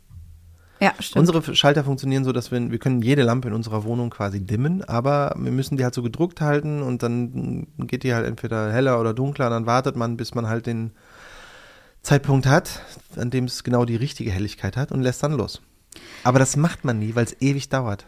Ja, 0.83 0.93
stimmt. 0.99 1.29
Unsere 1.29 1.55
Schalter 1.55 1.85
funktionieren 1.85 2.25
so, 2.25 2.33
dass 2.33 2.51
wir, 2.51 2.69
wir 2.69 2.77
können 2.77 3.01
jede 3.01 3.23
Lampe 3.23 3.47
in 3.47 3.53
unserer 3.53 3.85
Wohnung 3.85 4.09
quasi 4.09 4.45
dimmen, 4.45 4.83
aber 4.83 5.33
wir 5.37 5.53
müssen 5.53 5.77
die 5.77 5.85
halt 5.85 5.93
so 5.93 6.03
gedruckt 6.03 6.41
halten 6.41 6.81
und 6.81 7.01
dann 7.03 7.67
geht 7.77 8.03
die 8.03 8.13
halt 8.13 8.25
entweder 8.25 8.69
heller 8.73 8.99
oder 8.99 9.13
dunkler 9.13 9.45
und 9.45 9.51
dann 9.51 9.65
wartet 9.65 9.95
man, 9.95 10.17
bis 10.17 10.35
man 10.35 10.49
halt 10.49 10.65
den 10.65 10.91
Zeitpunkt 12.01 12.47
hat, 12.47 12.81
an 13.15 13.29
dem 13.29 13.45
es 13.45 13.63
genau 13.63 13.85
die 13.85 13.95
richtige 13.95 14.29
Helligkeit 14.31 14.75
hat 14.75 14.91
und 14.91 15.01
lässt 15.01 15.23
dann 15.23 15.31
los. 15.31 15.61
Aber 16.25 16.37
das 16.37 16.57
macht 16.57 16.83
man 16.83 16.99
nie, 16.99 17.15
weil 17.15 17.23
es 17.23 17.41
ewig 17.41 17.69
dauert. 17.69 18.05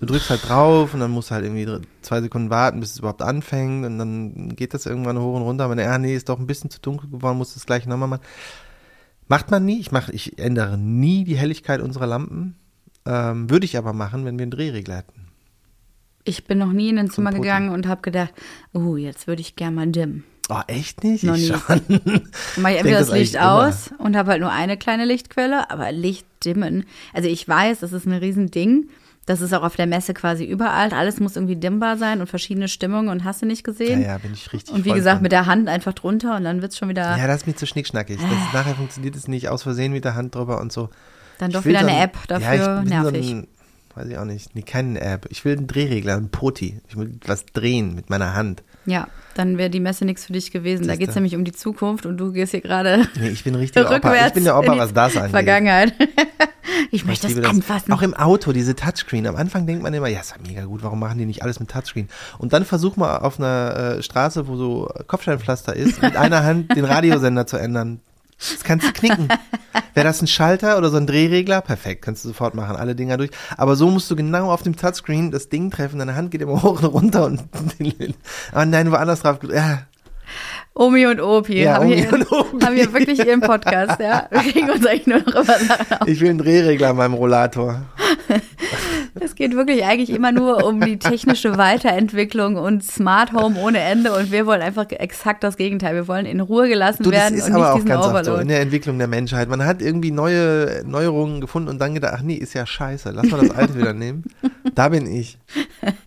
Du 0.00 0.06
drückst 0.06 0.30
halt 0.30 0.48
drauf 0.48 0.94
und 0.94 0.98
dann 1.00 1.12
musst 1.12 1.30
du 1.30 1.34
halt 1.36 1.44
irgendwie 1.44 1.86
zwei 2.02 2.20
Sekunden 2.20 2.50
warten, 2.50 2.80
bis 2.80 2.90
es 2.90 2.98
überhaupt 2.98 3.22
anfängt 3.22 3.86
und 3.86 3.98
dann 3.98 4.56
geht 4.56 4.74
das 4.74 4.86
irgendwann 4.86 5.20
hoch 5.20 5.36
und 5.36 5.42
runter. 5.42 5.66
Aber 5.66 5.80
ja, 5.80 5.96
nee, 5.96 6.16
ist 6.16 6.28
doch 6.28 6.40
ein 6.40 6.48
bisschen 6.48 6.70
zu 6.70 6.80
dunkel 6.80 7.08
geworden, 7.08 7.38
muss 7.38 7.54
das 7.54 7.66
gleich 7.66 7.86
nochmal 7.86 8.08
machen. 8.08 8.22
Macht 9.28 9.50
man 9.50 9.64
nie. 9.64 9.80
Ich 9.80 9.90
mache, 9.92 10.12
ich 10.12 10.38
ändere 10.38 10.76
nie 10.78 11.24
die 11.24 11.36
Helligkeit 11.36 11.80
unserer 11.80 12.06
Lampen. 12.06 12.56
Ähm, 13.06 13.50
würde 13.50 13.64
ich 13.66 13.76
aber 13.76 13.92
machen, 13.92 14.24
wenn 14.24 14.38
wir 14.38 14.42
einen 14.44 14.50
Drehregler 14.50 14.96
hätten. 14.98 15.28
ich 16.24 16.44
bin 16.46 16.56
noch 16.58 16.72
nie 16.72 16.88
in 16.88 16.98
ein 16.98 17.10
Zimmer 17.10 17.32
gegangen 17.32 17.68
und 17.68 17.86
habe 17.86 18.00
gedacht, 18.00 18.32
oh, 18.72 18.96
jetzt 18.96 19.26
würde 19.26 19.42
ich 19.42 19.56
gerne 19.56 19.76
mal 19.76 19.86
dimmen. 19.86 20.24
Oh, 20.48 20.60
echt 20.66 21.04
nicht? 21.04 21.24
Noch 21.24 21.36
ich 21.36 21.50
nie. 21.50 21.56
schon. 21.56 21.82
Mache 22.56 22.72
ich 22.72 22.78
entweder 22.78 22.98
das 22.98 23.08
das 23.08 23.18
Licht 23.18 23.36
eigentlich 23.36 23.50
immer. 23.50 23.68
aus 23.68 23.90
und 23.98 24.16
habe 24.16 24.30
halt 24.30 24.40
nur 24.40 24.52
eine 24.52 24.76
kleine 24.76 25.04
Lichtquelle, 25.04 25.70
aber 25.70 25.92
Licht 25.92 26.26
dimmen. 26.44 26.84
Also 27.12 27.28
ich 27.28 27.46
weiß, 27.46 27.80
das 27.80 27.92
ist 27.92 28.06
ein 28.06 28.12
Riesending. 28.12 28.88
Das 29.26 29.40
ist 29.40 29.52
auch 29.54 29.62
auf 29.62 29.76
der 29.76 29.86
Messe 29.86 30.12
quasi 30.14 30.44
überall. 30.44 30.92
Alles 30.92 31.18
muss 31.20 31.36
irgendwie 31.36 31.56
dimmbar 31.56 31.96
sein 31.96 32.20
und 32.20 32.26
verschiedene 32.26 32.68
Stimmungen 32.68 33.08
und 33.08 33.24
hast 33.24 33.40
du 33.42 33.46
nicht 33.46 33.66
Ja, 33.66 33.72
gesehen. 33.72 34.02
ja, 34.02 34.18
bin 34.18 34.32
ich 34.34 34.52
richtig 34.52 34.74
und 34.74 34.84
wie 34.84 34.92
gesagt, 34.92 35.16
von. 35.16 35.22
mit 35.22 35.32
der 35.32 35.46
Hand 35.46 35.68
einfach 35.68 35.94
drunter 35.94 36.36
und 36.36 36.44
dann 36.44 36.60
wird's 36.62 36.76
schon 36.76 36.88
wieder 36.90 37.16
Ja, 37.16 37.26
das 37.26 37.38
ist 37.42 37.46
mir 37.46 37.54
zu 37.56 37.66
schnickschnackig. 37.66 38.18
Das 38.20 38.30
ist, 38.30 38.52
nachher 38.52 38.74
funktioniert 38.74 39.16
es 39.16 39.26
nicht 39.28 39.48
aus 39.48 39.62
Versehen 39.62 39.92
mit 39.92 40.04
der 40.04 40.14
Hand 40.14 40.34
drüber 40.34 40.60
und 40.60 40.72
so. 40.72 40.90
dann 41.38 41.50
Ich 41.50 41.56
doch 41.56 41.64
wieder 41.64 41.80
so 41.80 41.86
eine 41.86 41.96
ein- 41.96 42.04
App 42.04 42.18
dafür 42.28 42.54
ja, 42.54 42.82
nervig. 42.82 43.26
So 43.26 43.32
ein, 43.32 43.46
weiß 43.94 44.06
ich 44.08 44.18
auch 44.18 44.24
nicht. 44.24 44.54
Nee, 44.54 44.62
keine 44.62 45.00
App. 45.00 45.26
Ich 45.30 45.44
will 45.44 45.56
einen 45.56 45.66
Drehregler, 45.66 46.16
einen 46.16 46.30
Poti. 46.30 46.80
Ich 46.88 46.96
will 46.96 47.18
was 47.26 47.46
drehen 47.46 47.94
mit 47.94 48.10
meiner 48.10 48.34
Hand. 48.34 48.62
ja, 48.86 49.08
dann 49.34 49.58
wäre 49.58 49.70
die 49.70 49.80
Messe 49.80 50.04
nichts 50.04 50.26
für 50.26 50.32
dich 50.32 50.50
gewesen. 50.52 50.82
Da 50.82 50.90
Siehste. 50.92 50.98
geht's 50.98 51.14
nämlich 51.16 51.34
um 51.34 51.44
die 51.44 51.52
Zukunft 51.52 52.06
und 52.06 52.16
du 52.18 52.32
gehst 52.32 52.52
hier 52.52 52.60
gerade 52.60 53.06
Nee, 53.18 53.30
ich 53.30 53.42
bin 53.44 53.54
richtig 53.56 53.84
Opa. 53.84 54.26
Ich 54.26 54.32
bin 54.32 54.44
der 54.44 54.56
Opa, 54.58 54.76
was 54.78 54.92
das 54.92 55.16
angeht. 55.16 55.30
Vergangenheit. 55.32 55.92
ich 56.90 57.00
Ich 57.02 57.04
möchte 57.04 57.26
das 57.26 57.36
das. 57.36 57.50
anfassen. 57.50 57.92
Auch 57.92 58.02
im 58.02 58.14
Auto, 58.14 58.52
diese 58.52 58.76
Touchscreen. 58.76 59.26
Am 59.26 59.34
Anfang 59.36 59.66
denkt 59.66 59.82
man 59.82 59.92
immer, 59.92 60.06
ja, 60.08 60.20
ist 60.20 60.30
ja 60.30 60.36
mega 60.46 60.64
gut, 60.64 60.82
warum 60.84 61.00
machen 61.00 61.18
die 61.18 61.26
nicht 61.26 61.42
alles 61.42 61.58
mit 61.58 61.70
Touchscreen? 61.70 62.08
Und 62.38 62.52
dann 62.52 62.64
versuch 62.64 62.96
mal 62.96 63.18
auf 63.18 63.38
einer 63.40 63.96
äh, 63.98 64.02
Straße, 64.02 64.46
wo 64.46 64.56
so 64.56 64.88
Kopfsteinpflaster 65.08 65.74
ist, 65.74 66.00
mit 66.00 66.16
einer 66.16 66.44
Hand 66.44 66.76
den 66.76 66.84
Radiosender 66.84 67.46
zu 67.46 67.56
ändern. 67.56 68.00
Das 68.38 68.64
kannst 68.64 68.86
du 68.86 68.92
knicken. 68.92 69.28
Wäre 69.94 70.06
das 70.06 70.20
ein 70.20 70.26
Schalter 70.26 70.76
oder 70.76 70.90
so 70.90 70.96
ein 70.96 71.06
Drehregler? 71.06 71.60
Perfekt, 71.60 72.02
kannst 72.02 72.24
du 72.24 72.28
sofort 72.28 72.54
machen, 72.54 72.76
alle 72.76 72.94
Dinger 72.94 73.16
durch. 73.16 73.30
Aber 73.56 73.76
so 73.76 73.90
musst 73.90 74.10
du 74.10 74.16
genau 74.16 74.50
auf 74.50 74.62
dem 74.62 74.76
Touchscreen 74.76 75.30
das 75.30 75.48
Ding 75.48 75.70
treffen, 75.70 75.98
deine 75.98 76.14
Hand 76.16 76.30
geht 76.30 76.42
immer 76.42 76.62
hoch 76.62 76.82
und 76.82 76.86
runter 76.86 77.24
und 77.24 77.44
aber 78.52 78.66
nein, 78.66 78.90
woanders 78.90 79.20
drauf. 79.20 79.38
Ja, 79.52 79.82
Omi 80.76 81.06
und 81.06 81.20
Opi 81.20 81.62
Ja, 81.62 81.74
haben, 81.74 81.86
Omi 81.86 81.96
hier, 81.96 82.12
und 82.12 82.32
Opi. 82.32 82.64
haben 82.64 82.74
hier 82.74 82.92
wirklich 82.92 83.24
ihren 83.24 83.40
Podcast, 83.40 84.00
ja. 84.00 84.26
Wir 84.30 84.40
kriegen 84.40 84.70
uns 84.70 84.84
eigentlich 84.86 85.06
nur 85.06 85.18
noch 85.20 85.28
über 85.28 85.44
Sachen 85.44 85.70
auf. 86.00 86.08
ich 86.08 86.20
will 86.20 86.30
einen 86.30 86.38
Drehregler 86.38 86.90
an 86.90 86.96
meinem 86.96 87.14
Rollator. 87.14 87.82
Es 89.20 89.36
geht 89.36 89.54
wirklich 89.54 89.84
eigentlich 89.84 90.10
immer 90.10 90.32
nur 90.32 90.64
um 90.66 90.80
die 90.80 90.98
technische 90.98 91.56
Weiterentwicklung 91.56 92.56
und 92.56 92.82
Smart 92.82 93.32
Home 93.32 93.58
ohne 93.60 93.78
Ende 93.78 94.12
und 94.12 94.32
wir 94.32 94.44
wollen 94.44 94.60
einfach 94.60 94.86
exakt 94.90 95.44
das 95.44 95.56
Gegenteil. 95.56 95.94
Wir 95.94 96.08
wollen 96.08 96.26
in 96.26 96.40
Ruhe 96.40 96.68
gelassen 96.68 97.04
Du, 97.04 97.10
das 97.12 97.20
werden 97.20 97.38
ist 97.38 97.46
und 97.46 97.52
aber 97.54 97.60
nicht 97.62 97.70
auch 97.70 97.74
diesen 97.76 97.88
ganz 97.88 98.04
oft 98.04 98.12
so 98.12 98.18
in 98.18 98.26
Overload. 98.26 98.48
der 98.48 98.60
Entwicklung 98.60 98.98
der 98.98 99.06
Menschheit. 99.06 99.48
Man 99.48 99.64
hat 99.64 99.80
irgendwie 99.80 100.10
neue 100.10 100.82
Neuerungen 100.84 101.40
gefunden 101.40 101.68
und 101.68 101.78
dann 101.80 101.94
gedacht, 101.94 102.14
ach 102.16 102.22
nee, 102.22 102.34
ist 102.34 102.54
ja 102.54 102.66
scheiße, 102.66 103.12
lass 103.12 103.26
mal 103.30 103.40
das 103.40 103.56
alte 103.56 103.78
wieder 103.78 103.94
nehmen. 103.94 104.24
Da 104.74 104.88
bin 104.88 105.06
ich. 105.06 105.38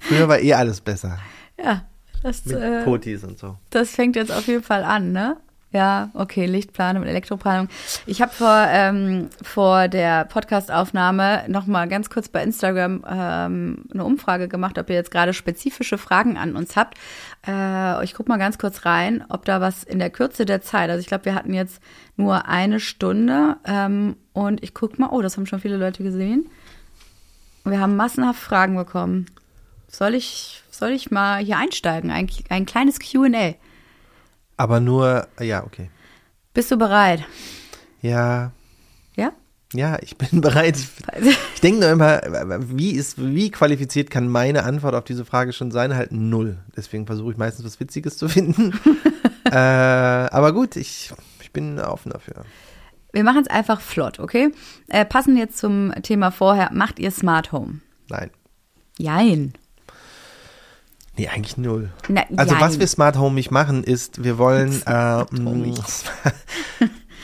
Früher 0.01 0.27
war 0.27 0.39
eh 0.39 0.53
alles 0.53 0.81
besser. 0.81 1.17
Ja, 1.63 1.83
das, 2.23 2.45
Mit 2.45 2.57
äh, 2.57 2.83
Potis 2.83 3.23
und 3.23 3.37
so. 3.37 3.55
das 3.69 3.91
fängt 3.91 4.15
jetzt 4.15 4.31
auf 4.31 4.47
jeden 4.47 4.63
Fall 4.63 4.83
an, 4.83 5.11
ne? 5.11 5.37
Ja, 5.73 6.09
okay, 6.13 6.45
Lichtplanung 6.45 7.03
und 7.03 7.09
Elektroplanung. 7.09 7.67
Ich 8.05 8.21
habe 8.21 8.31
vor, 8.31 8.65
ähm, 8.69 9.29
vor 9.43 9.89
der 9.89 10.23
Podcastaufnahme 10.23 11.43
noch 11.49 11.67
mal 11.67 11.89
ganz 11.89 12.09
kurz 12.09 12.29
bei 12.29 12.41
Instagram 12.41 13.03
ähm, 13.05 13.83
eine 13.93 14.05
Umfrage 14.05 14.47
gemacht, 14.47 14.79
ob 14.79 14.89
ihr 14.89 14.95
jetzt 14.95 15.11
gerade 15.11 15.33
spezifische 15.33 15.97
Fragen 15.97 16.37
an 16.37 16.55
uns 16.55 16.77
habt. 16.77 16.97
Äh, 17.45 18.01
ich 18.05 18.13
guck 18.13 18.29
mal 18.29 18.37
ganz 18.37 18.57
kurz 18.57 18.85
rein, 18.85 19.25
ob 19.27 19.43
da 19.43 19.59
was 19.59 19.83
in 19.83 19.99
der 19.99 20.09
Kürze 20.09 20.45
der 20.45 20.61
Zeit, 20.61 20.89
also 20.89 21.01
ich 21.01 21.07
glaube, 21.07 21.25
wir 21.25 21.35
hatten 21.35 21.53
jetzt 21.53 21.81
nur 22.15 22.47
eine 22.47 22.79
Stunde 22.79 23.57
ähm, 23.65 24.15
und 24.31 24.63
ich 24.63 24.73
guck 24.73 24.97
mal, 24.97 25.09
oh, 25.11 25.21
das 25.21 25.35
haben 25.35 25.47
schon 25.47 25.59
viele 25.59 25.77
Leute 25.77 26.01
gesehen. 26.01 26.49
Wir 27.65 27.81
haben 27.81 27.97
massenhaft 27.97 28.39
Fragen 28.39 28.77
bekommen. 28.77 29.25
Soll 29.89 30.15
ich, 30.15 30.63
soll 30.77 30.91
ich 30.91 31.11
mal 31.11 31.43
hier 31.43 31.57
einsteigen? 31.57 32.11
Ein, 32.11 32.29
ein 32.49 32.65
kleines 32.65 32.99
QA. 32.99 33.55
Aber 34.57 34.79
nur, 34.79 35.27
ja, 35.39 35.63
okay. 35.63 35.89
Bist 36.53 36.71
du 36.71 36.77
bereit? 36.77 37.23
Ja, 38.01 38.51
Ja? 39.15 39.31
ja, 39.73 39.97
ich 40.01 40.17
bin 40.17 40.41
bereit. 40.41 40.77
Ich 41.55 41.61
denke 41.61 41.81
nur 41.81 41.89
immer, 41.89 42.21
wie 42.77 42.91
ist, 42.91 43.15
wie 43.17 43.51
qualifiziert 43.51 44.09
kann 44.09 44.27
meine 44.29 44.63
Antwort 44.63 44.95
auf 44.95 45.03
diese 45.03 45.25
Frage 45.25 45.53
schon 45.53 45.71
sein? 45.71 45.95
Halt 45.95 46.11
null. 46.11 46.57
Deswegen 46.75 47.05
versuche 47.05 47.31
ich 47.31 47.37
meistens 47.37 47.65
was 47.65 47.79
Witziges 47.79 48.17
zu 48.17 48.29
finden. 48.29 48.73
äh, 49.45 49.49
aber 49.55 50.53
gut, 50.53 50.75
ich, 50.75 51.11
ich 51.41 51.51
bin 51.51 51.79
offen 51.79 52.11
dafür. 52.11 52.45
Wir 53.13 53.23
machen 53.23 53.41
es 53.41 53.47
einfach 53.47 53.81
flott, 53.81 54.19
okay? 54.19 54.51
Äh, 54.89 55.05
passend 55.05 55.37
jetzt 55.37 55.57
zum 55.57 55.93
Thema 56.03 56.31
vorher, 56.31 56.71
macht 56.73 56.99
ihr 56.99 57.09
Smart 57.11 57.51
Home? 57.51 57.79
Nein. 58.09 58.29
Jein. 58.97 59.53
Nee, 61.17 61.27
eigentlich 61.27 61.57
null. 61.57 61.89
Na, 62.09 62.23
Also 62.35 62.53
jein. 62.53 62.61
was 62.61 62.79
wir 62.79 62.87
Smart 62.87 63.17
Home 63.17 63.35
nicht 63.35 63.51
machen, 63.51 63.83
ist, 63.83 64.23
wir 64.23 64.37
wollen 64.37 64.81
äh, 64.85 65.25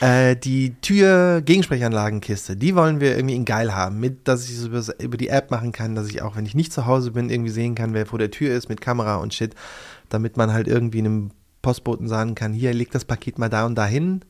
äh, 0.00 0.36
die 0.36 0.74
Tür-Gegensprechanlagenkiste, 0.80 2.56
die 2.56 2.74
wollen 2.74 3.00
wir 3.00 3.16
irgendwie 3.16 3.36
in 3.36 3.44
geil 3.44 3.74
haben, 3.74 4.00
mit, 4.00 4.26
dass 4.26 4.48
ich 4.48 4.56
es 4.58 4.64
über, 4.64 4.82
über 5.00 5.16
die 5.16 5.28
App 5.28 5.50
machen 5.50 5.72
kann, 5.72 5.94
dass 5.94 6.08
ich 6.08 6.22
auch, 6.22 6.36
wenn 6.36 6.46
ich 6.46 6.54
nicht 6.54 6.72
zu 6.72 6.86
Hause 6.86 7.12
bin, 7.12 7.30
irgendwie 7.30 7.50
sehen 7.50 7.74
kann, 7.74 7.94
wer 7.94 8.06
vor 8.06 8.18
der 8.18 8.30
Tür 8.30 8.54
ist 8.54 8.68
mit 8.68 8.80
Kamera 8.80 9.16
und 9.16 9.32
Shit, 9.32 9.54
damit 10.08 10.36
man 10.36 10.52
halt 10.52 10.66
irgendwie 10.66 10.98
einem 10.98 11.30
Postboten 11.62 12.08
sagen 12.08 12.34
kann, 12.34 12.52
hier, 12.52 12.74
leg 12.74 12.90
das 12.90 13.04
Paket 13.04 13.38
mal 13.38 13.48
da 13.48 13.64
und 13.64 13.76
da 13.76 13.86
hin, 13.86 14.24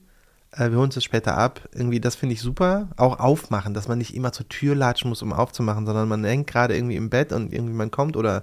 äh, 0.57 0.71
wir 0.71 0.79
holen 0.79 0.91
es 0.95 1.03
später 1.03 1.37
ab. 1.37 1.69
Irgendwie, 1.75 2.01
das 2.01 2.15
finde 2.15 2.35
ich 2.35 2.41
super. 2.41 2.89
Auch 2.97 3.19
aufmachen, 3.19 3.75
dass 3.75 3.89
man 3.89 3.99
nicht 3.99 4.15
immer 4.15 4.33
zur 4.33 4.49
Tür 4.49 4.75
latschen 4.75 5.09
muss, 5.09 5.23
um 5.23 5.33
aufzumachen, 5.33 5.87
sondern 5.87 6.09
man 6.09 6.25
hängt 6.25 6.47
gerade 6.47 6.77
irgendwie 6.77 6.97
im 6.97 7.11
Bett 7.11 7.33
und 7.33 7.53
irgendwie 7.53 7.75
man 7.75 7.91
kommt 7.91 8.17
oder 8.17 8.43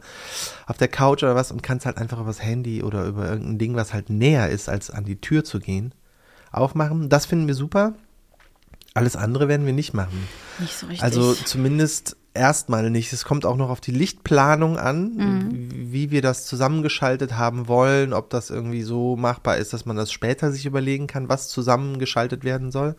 auf 0.67 0.77
der 0.77 0.87
Couch 0.87 1.23
oder 1.23 1.35
was 1.35 1.51
und 1.51 1.63
kann 1.63 1.77
es 1.77 1.85
halt 1.85 1.97
einfach 1.97 2.19
übers 2.19 2.41
Handy 2.41 2.83
oder 2.83 3.05
über 3.05 3.29
irgendein 3.29 3.57
Ding, 3.57 3.75
was 3.75 3.93
halt 3.93 4.09
näher 4.09 4.49
ist, 4.49 4.69
als 4.69 4.91
an 4.91 5.05
die 5.05 5.19
Tür 5.19 5.43
zu 5.43 5.59
gehen, 5.59 5.93
aufmachen. 6.51 7.09
Das 7.09 7.25
finden 7.25 7.47
wir 7.47 7.55
super. 7.55 7.93
Alles 8.93 9.15
andere 9.15 9.47
werden 9.47 9.65
wir 9.65 9.73
nicht 9.73 9.93
machen. 9.93 10.27
Nicht 10.59 10.77
so 10.77 10.87
richtig. 10.87 11.03
Also 11.03 11.33
zumindest 11.33 12.17
erstmal 12.33 12.89
nicht. 12.89 13.11
Es 13.13 13.25
kommt 13.25 13.45
auch 13.45 13.57
noch 13.57 13.69
auf 13.69 13.81
die 13.81 13.91
Lichtplanung 13.91 14.77
an, 14.77 15.15
Mhm. 15.15 15.69
wie 15.91 16.11
wir 16.11 16.21
das 16.21 16.45
zusammengeschaltet 16.45 17.37
haben 17.37 17.67
wollen, 17.67 18.13
ob 18.13 18.29
das 18.29 18.49
irgendwie 18.49 18.83
so 18.83 19.15
machbar 19.15 19.57
ist, 19.57 19.73
dass 19.73 19.85
man 19.85 19.97
das 19.97 20.11
später 20.11 20.51
sich 20.51 20.65
überlegen 20.65 21.07
kann, 21.07 21.29
was 21.29 21.49
zusammengeschaltet 21.49 22.43
werden 22.43 22.71
soll. 22.71 22.95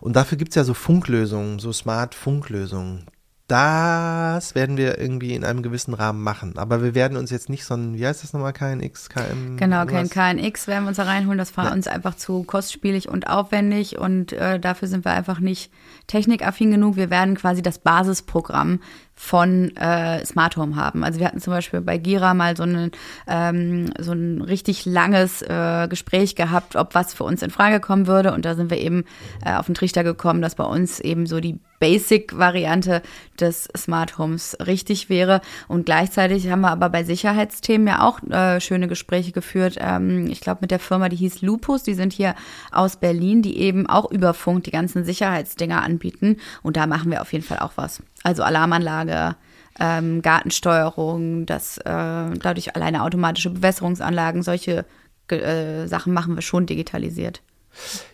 Und 0.00 0.16
dafür 0.16 0.38
gibt's 0.38 0.56
ja 0.56 0.64
so 0.64 0.74
Funklösungen, 0.74 1.58
so 1.58 1.72
Smart-Funklösungen. 1.72 3.06
Das 3.48 4.56
werden 4.56 4.76
wir 4.76 4.98
irgendwie 4.98 5.34
in 5.34 5.44
einem 5.44 5.62
gewissen 5.62 5.94
Rahmen 5.94 6.20
machen. 6.22 6.58
Aber 6.58 6.82
wir 6.82 6.96
werden 6.96 7.16
uns 7.16 7.30
jetzt 7.30 7.48
nicht 7.48 7.64
so 7.64 7.74
ein, 7.74 7.94
wie 7.96 8.04
heißt 8.04 8.24
das 8.24 8.32
nochmal, 8.32 8.52
KNX, 8.52 9.08
KM? 9.08 9.56
Genau, 9.56 9.86
kein? 9.86 10.08
KNX 10.10 10.66
werden 10.66 10.82
wir 10.84 10.88
uns 10.88 10.96
da 10.96 11.04
reinholen. 11.04 11.38
Das 11.38 11.56
war 11.56 11.66
Ja. 11.66 11.72
uns 11.72 11.86
einfach 11.86 12.16
zu 12.16 12.42
kostspielig 12.42 13.08
und 13.08 13.28
aufwendig 13.28 13.98
und 13.98 14.32
äh, 14.32 14.58
dafür 14.58 14.88
sind 14.88 15.04
wir 15.04 15.12
einfach 15.12 15.38
nicht 15.38 15.70
technikaffin 16.08 16.72
genug. 16.72 16.96
Wir 16.96 17.08
werden 17.08 17.36
quasi 17.36 17.62
das 17.62 17.78
Basisprogramm 17.78 18.80
von 19.14 19.74
äh, 19.76 20.24
Smart 20.26 20.56
Home 20.56 20.74
haben. 20.74 21.04
Also 21.04 21.20
wir 21.20 21.26
hatten 21.28 21.40
zum 21.40 21.52
Beispiel 21.52 21.80
bei 21.80 21.98
Gira 21.98 22.34
mal 22.34 22.56
so, 22.56 22.64
einen, 22.64 22.90
ähm, 23.28 23.90
so 23.98 24.10
ein 24.12 24.42
richtig 24.42 24.84
langes 24.86 25.40
äh, 25.42 25.86
Gespräch 25.88 26.34
gehabt, 26.34 26.74
ob 26.74 26.96
was 26.96 27.14
für 27.14 27.24
uns 27.24 27.42
in 27.42 27.50
Frage 27.50 27.78
kommen 27.78 28.08
würde. 28.08 28.34
Und 28.34 28.44
da 28.44 28.56
sind 28.56 28.70
wir 28.70 28.78
eben 28.78 29.04
äh, 29.44 29.54
auf 29.54 29.66
den 29.66 29.74
Trichter 29.76 30.02
gekommen, 30.02 30.42
dass 30.42 30.56
bei 30.56 30.64
uns 30.64 30.98
eben 31.00 31.26
so 31.26 31.38
die 31.40 31.58
Basic-Variante 31.78 33.02
des 33.40 33.68
Smart 33.76 34.18
Homes 34.18 34.56
richtig 34.66 35.08
wäre. 35.08 35.40
Und 35.68 35.86
gleichzeitig 35.86 36.48
haben 36.50 36.62
wir 36.62 36.70
aber 36.70 36.88
bei 36.88 37.04
Sicherheitsthemen 37.04 37.86
ja 37.86 38.02
auch 38.02 38.22
äh, 38.22 38.60
schöne 38.60 38.88
Gespräche 38.88 39.32
geführt. 39.32 39.76
Ähm, 39.80 40.26
ich 40.28 40.40
glaube, 40.40 40.58
mit 40.62 40.70
der 40.70 40.78
Firma, 40.78 41.08
die 41.08 41.16
hieß 41.16 41.42
Lupus, 41.42 41.82
die 41.82 41.94
sind 41.94 42.12
hier 42.12 42.34
aus 42.72 42.96
Berlin, 42.96 43.42
die 43.42 43.58
eben 43.58 43.86
auch 43.88 44.10
über 44.10 44.34
Funk 44.34 44.64
die 44.64 44.70
ganzen 44.70 45.04
Sicherheitsdinger 45.04 45.82
anbieten. 45.82 46.36
Und 46.62 46.76
da 46.76 46.86
machen 46.86 47.10
wir 47.10 47.22
auf 47.22 47.32
jeden 47.32 47.44
Fall 47.44 47.58
auch 47.58 47.72
was. 47.76 48.02
Also 48.22 48.42
Alarmanlage, 48.42 49.36
ähm, 49.78 50.22
Gartensteuerung, 50.22 51.46
das 51.46 51.78
äh, 51.78 51.82
dadurch 51.84 52.74
alleine 52.74 53.02
automatische 53.02 53.50
Bewässerungsanlagen, 53.50 54.42
solche 54.42 54.84
äh, 55.28 55.86
Sachen 55.86 56.12
machen 56.12 56.34
wir 56.34 56.42
schon 56.42 56.66
digitalisiert. 56.66 57.42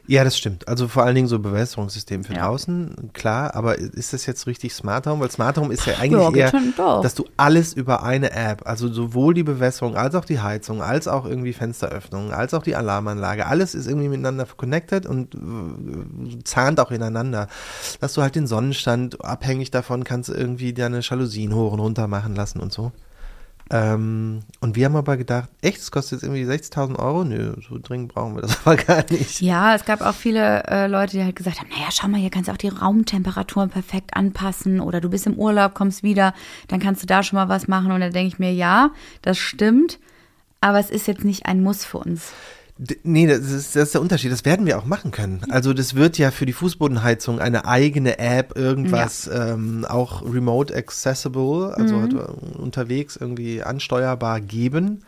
Ja, 0.07 0.25
das 0.25 0.37
stimmt. 0.37 0.67
Also 0.69 0.89
vor 0.89 1.05
allen 1.05 1.15
Dingen 1.15 1.29
so 1.29 1.39
Bewässerungssystem 1.39 2.25
für 2.25 2.35
Ja. 2.35 2.47
draußen, 2.47 3.11
klar, 3.13 3.55
aber 3.55 3.79
ist 3.79 4.13
das 4.13 4.27
jetzt 4.27 4.47
richtig 4.47 4.75
Smart 4.75 5.07
Home? 5.07 5.21
Weil 5.21 5.31
Smart 5.31 5.57
Home 5.59 5.73
ist 5.73 5.87
ja 5.87 5.95
eigentlich 5.99 6.37
Ja, 6.37 6.51
eher, 6.51 7.01
dass 7.03 7.15
du 7.15 7.25
alles 7.37 7.73
über 7.73 8.03
eine 8.03 8.33
App, 8.33 8.67
also 8.67 8.93
sowohl 8.93 9.35
die 9.35 9.45
Bewässerung 9.45 9.97
als 9.97 10.15
auch 10.15 10.25
die 10.25 10.41
Heizung, 10.41 10.83
als 10.83 11.07
auch 11.07 11.25
irgendwie 11.25 11.53
Fensteröffnungen, 11.53 12.33
als 12.33 12.53
auch 12.53 12.63
die 12.63 12.75
Alarmanlage, 12.75 13.47
alles 13.47 13.75
ist 13.75 13.87
irgendwie 13.87 14.09
miteinander 14.09 14.47
connected 14.57 15.07
und 15.07 15.35
äh, 15.35 16.43
zahnt 16.45 16.81
auch 16.81 16.91
ineinander. 16.91 17.47
Dass 18.01 18.15
du 18.15 18.23
halt 18.23 18.35
den 18.35 18.47
Sonnenstand, 18.47 19.25
abhängig 19.25 19.71
davon 19.71 20.05
kannst 20.05 20.29
irgendwie 20.31 20.73
deine 20.75 21.01
Jalousien 21.01 21.55
hoch 21.55 21.73
und 21.73 21.81
runter 21.81 22.09
machen 22.09 22.35
lassen 22.35 22.61
und 22.61 22.73
so. 22.73 22.93
Ähm, 23.73 24.41
und 24.61 24.77
wir 24.77 24.85
haben 24.85 24.97
aber 24.97 25.17
gedacht, 25.17 25.49
echt, 25.63 25.79
es 25.79 25.91
kostet 25.91 26.21
jetzt 26.21 26.23
irgendwie 26.25 26.45
60.000 26.45 26.99
Euro? 26.99 27.25
Nö, 27.25 27.55
so 27.67 27.79
dringend 27.83 28.13
brauchen 28.13 28.35
wir 28.35 28.43
das 28.43 28.59
aber 28.67 28.77
gar 28.77 29.05
nicht. 29.11 29.41
Ja, 29.41 29.75
es 29.75 29.87
gab 29.87 30.03
auch 30.03 30.15
viele 30.15 30.65
äh, 30.65 30.87
Leute, 30.87 31.17
die 31.17 31.25
halt 31.25 31.37
gesagt 31.37 31.59
haben, 31.59 31.71
naja, 31.71 31.89
schau 31.91 32.07
mal, 32.09 32.21
hier 32.21 32.29
kannst 32.29 32.49
du 32.49 32.53
auch 32.53 32.59
die 32.59 32.69
Raumtemperaturen 32.69 33.71
perfekt 33.71 34.15
anpassen 34.15 34.79
oder 34.79 35.01
du 35.01 35.09
bist 35.09 35.27
im 35.27 35.35
Urlaub, 35.35 35.73
kommst 35.73 36.03
wieder, 36.03 36.35
dann 36.69 36.81
kannst 36.81 37.03
du 37.03 37.07
da 37.07 37.23
schon 37.23 37.39
mal 37.39 37.49
was 37.49 37.67
machen. 37.67 37.93
Und 37.93 38.01
dann 38.01 38.13
denke 38.13 38.29
ich 38.29 38.39
mir, 38.39 38.53
ja, 38.53 38.91
das 39.23 39.39
stimmt, 39.39 39.99
aber 40.61 40.79
es 40.79 40.91
ist 40.91 41.07
jetzt 41.07 41.25
nicht 41.25 41.47
ein 41.47 41.63
Muss 41.63 41.87
für 41.87 41.99
uns. 41.99 42.33
Nee, 43.03 43.27
das 43.27 43.41
ist, 43.41 43.77
das 43.77 43.85
ist 43.85 43.95
der 43.95 44.01
Unterschied. 44.01 44.33
Das 44.33 44.45
werden 44.45 44.67
wir 44.67 44.79
auch 44.79 44.85
machen 44.85 45.11
können. 45.11 45.43
Also 45.51 45.73
das 45.73 45.95
wird 45.95 46.19
ja 46.19 46.31
für 46.31 46.47
die 46.47 46.53
Fußbodenheizung 46.53 47.39
eine 47.39 47.67
eigene 47.67 48.19
App, 48.19 48.57
irgendwas 48.57 49.31
ähm, 49.33 49.85
auch 49.89 50.23
remote 50.23 50.75
accessible, 50.75 51.75
also 51.77 52.01
halt, 52.01 52.15
äh, 52.15 52.59
unterwegs 52.59 53.17
irgendwie 53.17 53.63
ansteuerbar 53.63 54.41
geben. 54.41 55.05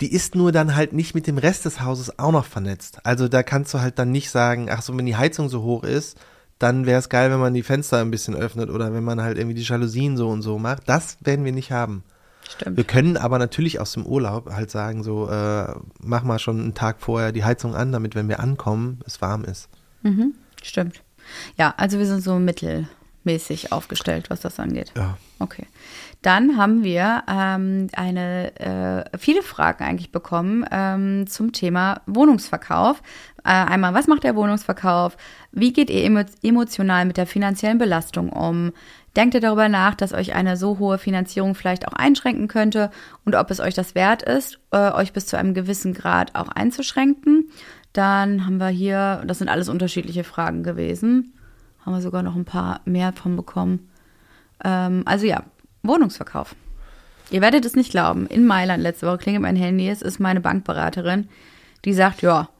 Die 0.00 0.12
ist 0.12 0.34
nur 0.34 0.52
dann 0.52 0.76
halt 0.76 0.92
nicht 0.92 1.14
mit 1.14 1.26
dem 1.26 1.38
Rest 1.38 1.64
des 1.64 1.80
Hauses 1.80 2.18
auch 2.18 2.32
noch 2.32 2.44
vernetzt. 2.44 2.98
Also 3.04 3.28
da 3.28 3.42
kannst 3.42 3.72
du 3.72 3.80
halt 3.80 3.98
dann 3.98 4.10
nicht 4.10 4.30
sagen, 4.30 4.68
ach 4.70 4.82
so, 4.82 4.96
wenn 4.96 5.06
die 5.06 5.16
Heizung 5.16 5.48
so 5.48 5.62
hoch 5.62 5.84
ist, 5.84 6.18
dann 6.58 6.86
wäre 6.86 6.98
es 6.98 7.08
geil, 7.08 7.30
wenn 7.30 7.40
man 7.40 7.54
die 7.54 7.62
Fenster 7.62 8.00
ein 8.00 8.10
bisschen 8.10 8.34
öffnet 8.34 8.70
oder 8.70 8.92
wenn 8.92 9.04
man 9.04 9.22
halt 9.22 9.38
irgendwie 9.38 9.54
die 9.54 9.62
Jalousien 9.62 10.16
so 10.16 10.28
und 10.28 10.42
so 10.42 10.58
macht. 10.58 10.82
Das 10.86 11.16
werden 11.20 11.44
wir 11.44 11.52
nicht 11.52 11.72
haben. 11.72 12.02
Stimmt. 12.48 12.76
Wir 12.76 12.84
können 12.84 13.16
aber 13.16 13.38
natürlich 13.38 13.80
aus 13.80 13.92
dem 13.92 14.06
Urlaub 14.06 14.50
halt 14.50 14.70
sagen, 14.70 15.02
so, 15.02 15.28
äh, 15.28 15.74
mach 16.00 16.22
mal 16.22 16.38
schon 16.38 16.60
einen 16.60 16.74
Tag 16.74 17.00
vorher 17.00 17.32
die 17.32 17.44
Heizung 17.44 17.74
an, 17.74 17.92
damit, 17.92 18.14
wenn 18.14 18.28
wir 18.28 18.40
ankommen, 18.40 19.00
es 19.04 19.20
warm 19.20 19.44
ist. 19.44 19.68
Stimmt. 20.62 21.02
Ja, 21.56 21.74
also 21.76 21.98
wir 21.98 22.06
sind 22.06 22.22
so 22.22 22.38
mittelmäßig 22.38 23.72
aufgestellt, 23.72 24.30
was 24.30 24.40
das 24.40 24.60
angeht. 24.60 24.92
Ja. 24.96 25.16
Okay. 25.38 25.66
Dann 26.22 26.56
haben 26.56 26.82
wir 26.82 27.24
ähm, 27.28 27.88
eine 27.92 28.56
äh, 28.58 29.18
viele 29.18 29.42
Fragen 29.42 29.84
eigentlich 29.84 30.12
bekommen 30.12 30.64
ähm, 30.70 31.26
zum 31.26 31.52
Thema 31.52 32.00
Wohnungsverkauf. 32.06 33.02
Äh, 33.44 33.50
einmal, 33.50 33.94
was 33.94 34.06
macht 34.06 34.24
der 34.24 34.34
Wohnungsverkauf? 34.34 35.16
Wie 35.52 35.72
geht 35.72 35.90
ihr 35.90 36.04
emo 36.04 36.22
emotional 36.42 37.04
mit 37.04 37.16
der 37.16 37.26
finanziellen 37.26 37.78
Belastung 37.78 38.30
um? 38.30 38.72
Denkt 39.16 39.34
ihr 39.34 39.40
darüber 39.40 39.70
nach, 39.70 39.94
dass 39.94 40.12
euch 40.12 40.34
eine 40.34 40.58
so 40.58 40.78
hohe 40.78 40.98
Finanzierung 40.98 41.54
vielleicht 41.54 41.88
auch 41.88 41.94
einschränken 41.94 42.48
könnte 42.48 42.90
und 43.24 43.34
ob 43.34 43.50
es 43.50 43.60
euch 43.60 43.72
das 43.72 43.94
wert 43.94 44.22
ist, 44.22 44.58
äh, 44.72 44.92
euch 44.92 45.14
bis 45.14 45.26
zu 45.26 45.38
einem 45.38 45.54
gewissen 45.54 45.94
Grad 45.94 46.34
auch 46.34 46.48
einzuschränken? 46.48 47.50
Dann 47.94 48.44
haben 48.44 48.58
wir 48.58 48.68
hier, 48.68 49.22
das 49.26 49.38
sind 49.38 49.48
alles 49.48 49.70
unterschiedliche 49.70 50.22
Fragen 50.22 50.62
gewesen, 50.62 51.32
haben 51.84 51.94
wir 51.94 52.02
sogar 52.02 52.22
noch 52.22 52.36
ein 52.36 52.44
paar 52.44 52.82
mehr 52.84 53.14
von 53.14 53.36
bekommen. 53.36 53.88
Ähm, 54.62 55.02
also 55.06 55.24
ja, 55.24 55.44
Wohnungsverkauf. 55.82 56.54
Ihr 57.30 57.40
werdet 57.40 57.64
es 57.64 57.74
nicht 57.74 57.90
glauben. 57.90 58.26
In 58.26 58.46
Mailand 58.46 58.82
letzte 58.82 59.06
Woche 59.06 59.18
klingelt 59.18 59.42
mein 59.42 59.56
Handy. 59.56 59.88
Es 59.88 60.02
ist 60.02 60.20
meine 60.20 60.40
Bankberaterin, 60.40 61.28
die 61.84 61.94
sagt, 61.94 62.22
ja, 62.22 62.50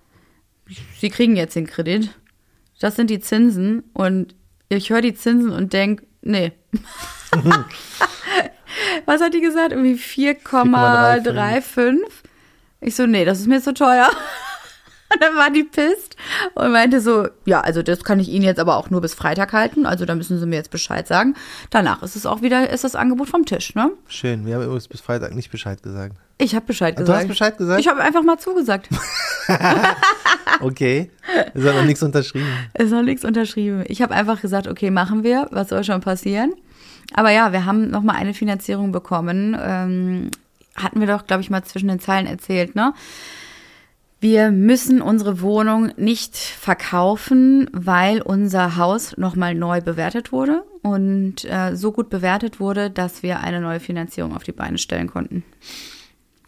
Sie 0.98 1.10
kriegen 1.10 1.36
jetzt 1.36 1.54
den 1.54 1.66
Kredit. 1.66 2.10
Das 2.80 2.96
sind 2.96 3.10
die 3.10 3.20
Zinsen. 3.20 3.84
Und 3.92 4.34
ich 4.68 4.90
höre 4.90 5.02
die 5.02 5.14
Zinsen 5.14 5.50
und 5.50 5.72
denke, 5.72 6.06
nee. 6.26 6.52
Was 9.06 9.20
hat 9.20 9.34
die 9.34 9.40
gesagt? 9.40 9.72
Irgendwie 9.72 9.94
4,35. 9.94 11.96
Ich 12.80 12.94
so, 12.94 13.06
nee, 13.06 13.24
das 13.24 13.40
ist 13.40 13.46
mir 13.46 13.62
zu 13.62 13.72
teuer. 13.74 14.10
Und 15.12 15.22
dann 15.22 15.36
war 15.36 15.50
die 15.50 15.62
pisst 15.62 16.16
und 16.56 16.72
meinte 16.72 17.00
so, 17.00 17.28
ja, 17.44 17.60
also 17.60 17.80
das 17.80 18.02
kann 18.02 18.18
ich 18.18 18.28
Ihnen 18.28 18.44
jetzt 18.44 18.58
aber 18.58 18.76
auch 18.76 18.90
nur 18.90 19.00
bis 19.00 19.14
Freitag 19.14 19.52
halten, 19.52 19.86
also 19.86 20.04
da 20.04 20.16
müssen 20.16 20.40
Sie 20.40 20.46
mir 20.46 20.56
jetzt 20.56 20.72
Bescheid 20.72 21.06
sagen. 21.06 21.36
Danach 21.70 22.02
ist 22.02 22.16
es 22.16 22.26
auch 22.26 22.42
wieder, 22.42 22.70
ist 22.70 22.82
das 22.82 22.96
Angebot 22.96 23.28
vom 23.28 23.44
Tisch, 23.44 23.76
ne? 23.76 23.92
Schön, 24.08 24.44
wir 24.46 24.56
haben 24.56 24.64
übrigens 24.64 24.88
bis 24.88 25.00
Freitag 25.00 25.32
nicht 25.32 25.52
Bescheid 25.52 25.80
gesagt. 25.80 26.16
Ich 26.38 26.54
habe 26.54 26.66
Bescheid 26.66 26.94
Du 26.96 27.00
gesagt. 27.02 27.20
hast 27.20 27.28
Bescheid 27.28 27.56
gesagt? 27.58 27.80
Ich 27.80 27.88
habe 27.88 28.02
einfach 28.02 28.22
mal 28.22 28.38
zugesagt. 28.38 28.88
Okay, 30.60 31.10
ist 31.54 31.64
noch 31.64 31.84
nichts 31.84 32.02
unterschrieben. 32.02 32.46
Ist 32.74 32.90
noch 32.90 33.02
nichts 33.02 33.24
unterschrieben. 33.24 33.84
Ich 33.88 34.00
habe 34.00 34.14
einfach 34.14 34.40
gesagt, 34.40 34.68
okay, 34.68 34.90
machen 34.90 35.22
wir, 35.22 35.48
was 35.50 35.68
soll 35.68 35.84
schon 35.84 36.00
passieren? 36.00 36.54
Aber 37.14 37.30
ja, 37.30 37.52
wir 37.52 37.64
haben 37.66 37.90
nochmal 37.90 38.16
eine 38.16 38.34
Finanzierung 38.34 38.90
bekommen. 38.92 39.56
Ähm, 39.60 40.30
hatten 40.74 41.00
wir 41.00 41.06
doch, 41.06 41.26
glaube 41.26 41.42
ich, 41.42 41.50
mal 41.50 41.62
zwischen 41.64 41.88
den 41.88 42.00
Zeilen 42.00 42.26
erzählt, 42.26 42.74
ne? 42.74 42.94
Wir 44.18 44.50
müssen 44.50 45.02
unsere 45.02 45.42
Wohnung 45.42 45.92
nicht 45.98 46.36
verkaufen, 46.36 47.68
weil 47.72 48.22
unser 48.22 48.76
Haus 48.76 49.16
nochmal 49.18 49.54
neu 49.54 49.82
bewertet 49.82 50.32
wurde 50.32 50.64
und 50.80 51.44
äh, 51.44 51.76
so 51.76 51.92
gut 51.92 52.08
bewertet 52.08 52.58
wurde, 52.58 52.90
dass 52.90 53.22
wir 53.22 53.40
eine 53.40 53.60
neue 53.60 53.78
Finanzierung 53.78 54.34
auf 54.34 54.42
die 54.42 54.52
Beine 54.52 54.78
stellen 54.78 55.06
konnten. 55.08 55.44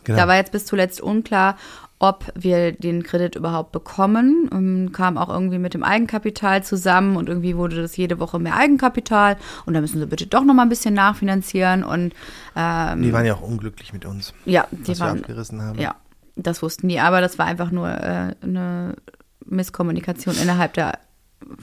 Genau. 0.09 0.19
Da 0.19 0.27
war 0.27 0.37
jetzt 0.37 0.53
bis 0.53 0.65
zuletzt 0.65 1.03
unklar, 1.03 1.57
ob 1.99 2.33
wir 2.35 2.73
den 2.73 3.03
Kredit 3.03 3.37
überhaupt 3.37 3.73
bekommen. 3.73 4.49
Und 4.49 4.93
kam 4.93 5.19
auch 5.19 5.29
irgendwie 5.29 5.59
mit 5.59 5.75
dem 5.75 5.83
Eigenkapital 5.83 6.65
zusammen 6.65 7.17
und 7.17 7.29
irgendwie 7.29 7.57
wurde 7.57 7.77
das 7.83 7.97
jede 7.97 8.19
Woche 8.19 8.39
mehr 8.39 8.57
Eigenkapital 8.57 9.37
und 9.67 9.75
da 9.75 9.81
müssen 9.81 9.99
sie 9.99 10.07
bitte 10.07 10.27
doch 10.27 10.45
noch 10.45 10.55
mal 10.55 10.63
ein 10.63 10.71
bisschen 10.71 10.95
nachfinanzieren 10.95 11.85
und 11.85 12.15
ähm, 12.57 13.03
die 13.03 13.13
waren 13.13 13.27
ja 13.27 13.35
auch 13.35 13.43
unglücklich 13.43 13.93
mit 13.93 14.07
uns. 14.07 14.33
Ja, 14.47 14.67
die 14.71 14.89
was 14.89 15.01
waren 15.01 15.17
wir 15.17 15.21
abgerissen 15.23 15.61
haben. 15.61 15.79
Ja, 15.79 15.97
das 16.37 16.63
wussten 16.63 16.89
die, 16.89 17.01
aber 17.01 17.21
das 17.21 17.39
war 17.39 17.47
einfach 17.47 17.71
nur 17.71 17.89
äh, 17.89 18.35
eine 18.43 18.97
Misskommunikation 19.45 20.35
innerhalb 20.41 20.73
der 20.73 20.99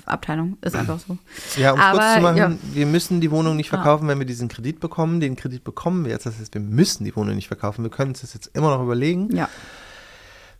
Abteilung. 0.05 0.57
Ist 0.61 0.75
einfach 0.75 0.99
so. 0.99 1.17
Ja, 1.57 1.73
um 1.73 1.79
es 1.79 1.91
kurz 1.91 2.13
zu 2.15 2.21
machen, 2.21 2.37
ja. 2.37 2.51
wir 2.73 2.85
müssen 2.85 3.21
die 3.21 3.31
Wohnung 3.31 3.55
nicht 3.55 3.69
verkaufen, 3.69 4.07
wenn 4.07 4.19
wir 4.19 4.25
diesen 4.25 4.47
Kredit 4.47 4.79
bekommen. 4.79 5.19
Den 5.19 5.35
Kredit 5.35 5.63
bekommen 5.63 6.05
wir 6.05 6.11
jetzt. 6.11 6.25
Das 6.25 6.39
heißt, 6.39 6.53
wir 6.53 6.61
müssen 6.61 7.03
die 7.03 7.15
Wohnung 7.15 7.35
nicht 7.35 7.47
verkaufen. 7.47 7.83
Wir 7.83 7.91
können 7.91 8.11
uns 8.11 8.21
das 8.21 8.33
jetzt 8.33 8.51
immer 8.53 8.75
noch 8.75 8.83
überlegen. 8.83 9.35
Ja. 9.35 9.49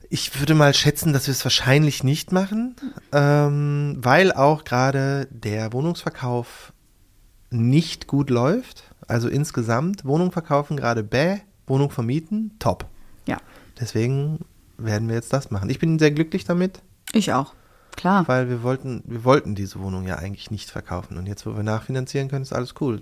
Ich 0.10 0.40
würde 0.40 0.54
mal 0.54 0.74
schätzen, 0.74 1.14
dass 1.14 1.28
wir 1.28 1.32
es 1.32 1.44
wahrscheinlich 1.44 2.04
nicht 2.04 2.32
machen, 2.32 2.76
ähm, 3.12 3.98
weil 4.00 4.32
auch 4.32 4.64
gerade 4.64 5.28
der 5.32 5.74
Wohnungsverkauf 5.74 6.74
nicht 7.50 8.08
gut 8.08 8.30
läuft. 8.30 8.84
Also 9.08 9.30
insgesamt 9.30 10.06
Wohnung 10.06 10.32
verkaufen 10.32 10.78
gerade 10.78 11.04
bäh, 11.04 11.40
Wohnung 11.68 11.90
vermieten 11.90 12.52
top. 12.60 12.86
Ja. 13.26 13.38
Deswegen 13.80 14.40
werden 14.78 15.08
wir 15.08 15.16
jetzt 15.16 15.34
das 15.34 15.52
machen. 15.52 15.70
Ich 15.70 15.80
bin 15.80 16.00
sehr 16.00 16.12
glücklich 16.12 16.46
damit. 16.46 16.82
Ich 17.14 17.34
auch. 17.34 17.54
Klar. 17.96 18.28
Weil 18.28 18.50
wir 18.50 18.62
wollten, 18.64 19.04
wir 19.06 19.24
wollten 19.24 19.56
diese 19.56 19.80
Wohnung 19.80 20.06
ja 20.08 20.16
eigentlich 20.16 20.52
nicht 20.52 20.70
verkaufen. 20.70 21.18
Und 21.18 21.28
jetzt, 21.28 21.46
wo 21.46 21.56
wir 21.56 21.64
nachfinanzieren 21.64 22.28
können, 22.30 22.42
ist 22.44 22.54
alles 22.54 22.74
cool. 22.82 23.02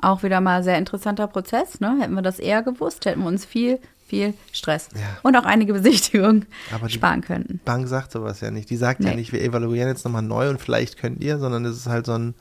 Auch 0.00 0.22
wieder 0.22 0.40
mal 0.40 0.62
sehr 0.62 0.78
interessanter 0.78 1.26
Prozess, 1.26 1.80
ne? 1.80 1.96
Hätten 2.00 2.14
wir 2.14 2.22
das 2.22 2.38
eher 2.38 2.62
gewusst, 2.62 3.04
hätten 3.04 3.20
wir 3.22 3.26
uns 3.26 3.44
viel, 3.44 3.80
viel 4.06 4.34
Stress 4.52 4.88
Ja. 4.94 5.00
und 5.24 5.34
auch 5.36 5.44
einige 5.44 5.72
Besichtigungen 5.72 6.46
sparen 6.86 7.20
könnten. 7.22 7.60
Bank 7.64 7.88
sagt 7.88 8.12
sowas 8.12 8.40
ja 8.40 8.52
nicht. 8.52 8.70
Die 8.70 8.76
sagt 8.76 9.02
ja 9.02 9.10
Nee. 9.10 9.16
nicht, 9.16 9.32
wir 9.32 9.42
evaluieren 9.42 9.88
jetzt 9.88 10.04
nochmal 10.04 10.22
neu 10.22 10.48
und 10.50 10.60
vielleicht 10.60 10.98
könnt 10.98 11.22
ihr, 11.22 11.38
sondern 11.38 11.64
es 11.64 11.76
ist 11.76 11.86
halt 11.88 12.06
so 12.06 12.12
ein, 12.12 12.34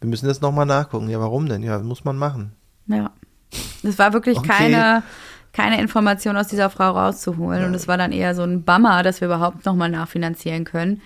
wir 0.00 0.08
müssen 0.08 0.26
jetzt 0.26 0.40
nochmal 0.40 0.64
nachgucken. 0.66 1.10
Ja, 1.10 1.20
warum 1.20 1.46
denn? 1.50 1.62
Ja, 1.62 1.78
muss 1.80 2.04
man 2.04 2.16
machen. 2.16 2.52
Ja. 2.86 3.10
Es 3.82 3.98
war 3.98 4.14
wirklich 4.14 4.38
Okay. 4.38 4.48
keine, 4.48 5.02
keine 5.54 5.80
Information 5.80 6.36
aus 6.36 6.48
dieser 6.48 6.68
Frau 6.68 6.90
rauszuholen. 6.90 7.64
Und 7.64 7.74
es 7.74 7.88
war 7.88 7.96
dann 7.96 8.12
eher 8.12 8.34
so 8.34 8.42
ein 8.42 8.64
Bummer, 8.64 9.02
dass 9.02 9.20
wir 9.20 9.26
überhaupt 9.26 9.64
nochmal 9.64 9.88
nachfinanzieren 9.88 10.64
können. 10.64 11.00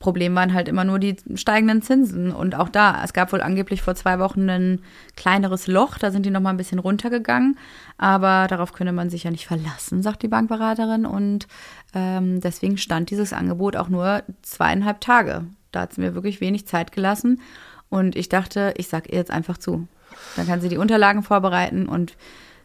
Problem 0.00 0.34
waren 0.34 0.52
halt 0.52 0.68
immer 0.68 0.82
nur 0.82 0.98
die 0.98 1.16
steigenden 1.36 1.80
Zinsen. 1.80 2.32
Und 2.32 2.56
auch 2.56 2.68
da, 2.68 3.02
es 3.04 3.12
gab 3.12 3.32
wohl 3.32 3.40
angeblich 3.40 3.80
vor 3.80 3.94
zwei 3.94 4.18
Wochen 4.18 4.50
ein 4.50 4.80
kleineres 5.16 5.68
Loch, 5.68 5.98
da 5.98 6.10
sind 6.10 6.26
die 6.26 6.30
nochmal 6.30 6.52
ein 6.52 6.56
bisschen 6.56 6.80
runtergegangen. 6.80 7.56
Aber 7.96 8.48
darauf 8.48 8.72
könne 8.72 8.92
man 8.92 9.08
sich 9.08 9.22
ja 9.22 9.30
nicht 9.30 9.46
verlassen, 9.46 10.02
sagt 10.02 10.24
die 10.24 10.28
Bankberaterin. 10.28 11.06
Und 11.06 11.46
ähm, 11.94 12.40
deswegen 12.40 12.78
stand 12.78 13.10
dieses 13.10 13.32
Angebot 13.32 13.76
auch 13.76 13.88
nur 13.88 14.24
zweieinhalb 14.42 15.00
Tage. 15.00 15.44
Da 15.70 15.82
hat 15.82 15.94
sie 15.94 16.00
mir 16.00 16.16
wirklich 16.16 16.40
wenig 16.40 16.66
Zeit 16.66 16.90
gelassen. 16.90 17.40
Und 17.88 18.16
ich 18.16 18.28
dachte, 18.28 18.74
ich 18.76 18.88
sag 18.88 19.08
ihr 19.08 19.18
jetzt 19.18 19.30
einfach 19.30 19.58
zu. 19.58 19.86
Dann 20.34 20.48
kann 20.48 20.60
sie 20.60 20.68
die 20.68 20.78
Unterlagen 20.78 21.22
vorbereiten 21.22 21.86
und 21.86 22.16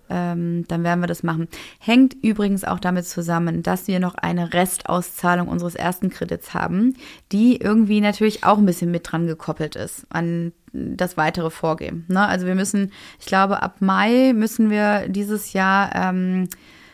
ähm, 0.09 0.65
dann 0.67 0.83
werden 0.83 1.01
wir 1.01 1.07
das 1.07 1.23
machen. 1.23 1.47
Hängt 1.79 2.15
übrigens 2.21 2.63
auch 2.63 2.79
damit 2.79 3.05
zusammen, 3.05 3.63
dass 3.63 3.87
wir 3.87 3.99
noch 3.99 4.15
eine 4.15 4.53
Restauszahlung 4.53 5.47
unseres 5.47 5.75
ersten 5.75 6.09
Kredits 6.09 6.53
haben, 6.53 6.95
die 7.31 7.57
irgendwie 7.57 8.01
natürlich 8.01 8.43
auch 8.43 8.57
ein 8.57 8.65
bisschen 8.65 8.91
mit 8.91 9.11
dran 9.11 9.27
gekoppelt 9.27 9.75
ist 9.75 10.05
an 10.09 10.53
das 10.73 11.17
weitere 11.17 11.49
Vorgehen. 11.49 12.05
Ne? 12.07 12.25
Also 12.25 12.45
wir 12.45 12.55
müssen, 12.55 12.91
ich 13.19 13.25
glaube, 13.25 13.61
ab 13.61 13.77
Mai 13.79 14.33
müssen 14.33 14.69
wir 14.69 15.07
dieses 15.07 15.53
Jahr 15.53 15.95
ähm, 15.95 16.49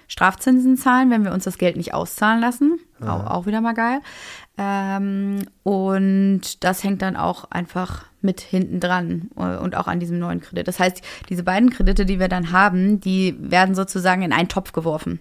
Strafzinsen 0.08 0.78
zahlen, 0.78 1.10
wenn 1.10 1.24
wir 1.24 1.34
uns 1.34 1.44
das 1.44 1.58
Geld 1.58 1.76
nicht 1.76 1.94
auszahlen 1.94 2.40
lassen. 2.40 2.80
Auch, 3.02 3.26
auch 3.26 3.46
wieder 3.46 3.62
mal 3.62 3.74
geil. 3.74 4.00
Ähm, 4.58 5.46
und 5.64 6.64
das 6.64 6.84
hängt 6.84 7.02
dann 7.02 7.16
auch 7.16 7.46
einfach 7.50 8.06
mit 8.22 8.40
hinten 8.42 8.80
dran 8.80 9.30
äh, 9.36 9.58
und 9.58 9.76
auch 9.76 9.88
an 9.88 10.00
diesem 10.00 10.20
neuen 10.20 10.42
Kredit. 10.42 10.68
Das 10.68 10.80
heißt, 10.80 11.02
diese 11.30 11.44
beiden 11.44 11.72
Kredite, 11.72 12.06
die 12.06 12.20
wir 12.20 12.28
dann 12.28 12.52
haben, 12.52 13.00
die 13.00 13.36
werden 13.40 13.76
sozusagen 13.76 14.22
in 14.22 14.34
einen 14.34 14.50
Topf 14.50 14.72
geworfen. 14.72 15.20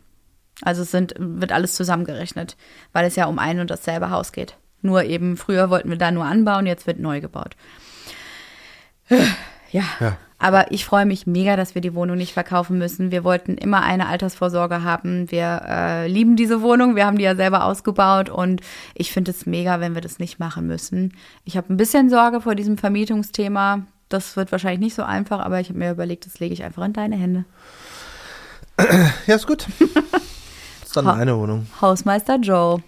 Also 0.60 0.82
es 0.82 0.90
sind, 0.90 1.14
wird 1.18 1.50
alles 1.52 1.74
zusammengerechnet, 1.74 2.56
weil 2.92 3.06
es 3.06 3.16
ja 3.16 3.26
um 3.26 3.38
ein 3.38 3.58
und 3.58 3.70
dasselbe 3.70 4.10
Haus 4.10 4.32
geht. 4.32 4.56
Nur 4.82 5.04
eben 5.04 5.36
früher 5.36 5.70
wollten 5.70 5.90
wir 5.90 5.96
da 5.96 6.10
nur 6.10 6.24
anbauen, 6.24 6.66
jetzt 6.66 6.86
wird 6.86 6.98
neu 6.98 7.20
gebaut. 7.20 7.56
Ja. 9.70 9.84
Ja. 10.00 10.18
Aber 10.42 10.72
ich 10.72 10.84
freue 10.84 11.06
mich 11.06 11.24
mega, 11.24 11.54
dass 11.54 11.76
wir 11.76 11.82
die 11.82 11.94
Wohnung 11.94 12.16
nicht 12.16 12.32
verkaufen 12.32 12.76
müssen. 12.76 13.12
Wir 13.12 13.22
wollten 13.22 13.56
immer 13.56 13.80
eine 13.82 14.08
Altersvorsorge 14.08 14.82
haben. 14.82 15.30
Wir 15.30 15.62
äh, 15.68 16.08
lieben 16.08 16.34
diese 16.34 16.62
Wohnung. 16.62 16.96
Wir 16.96 17.06
haben 17.06 17.16
die 17.16 17.22
ja 17.22 17.36
selber 17.36 17.64
ausgebaut 17.64 18.28
und 18.28 18.60
ich 18.94 19.12
finde 19.12 19.30
es 19.30 19.46
mega, 19.46 19.78
wenn 19.78 19.94
wir 19.94 20.00
das 20.00 20.18
nicht 20.18 20.40
machen 20.40 20.66
müssen. 20.66 21.12
Ich 21.44 21.56
habe 21.56 21.72
ein 21.72 21.76
bisschen 21.76 22.10
Sorge 22.10 22.40
vor 22.40 22.56
diesem 22.56 22.76
Vermietungsthema. 22.76 23.82
Das 24.08 24.34
wird 24.34 24.50
wahrscheinlich 24.50 24.80
nicht 24.80 24.94
so 24.96 25.04
einfach, 25.04 25.38
aber 25.38 25.60
ich 25.60 25.68
habe 25.68 25.78
mir 25.78 25.92
überlegt, 25.92 26.26
das 26.26 26.40
lege 26.40 26.52
ich 26.52 26.64
einfach 26.64 26.84
in 26.84 26.92
deine 26.92 27.14
Hände. 27.14 27.44
Ja, 29.28 29.36
ist 29.36 29.46
gut. 29.46 29.68
ist 30.84 30.96
dann 30.96 31.04
meine 31.04 31.38
Wohnung. 31.38 31.68
Hausmeister 31.80 32.38
Joe. 32.38 32.82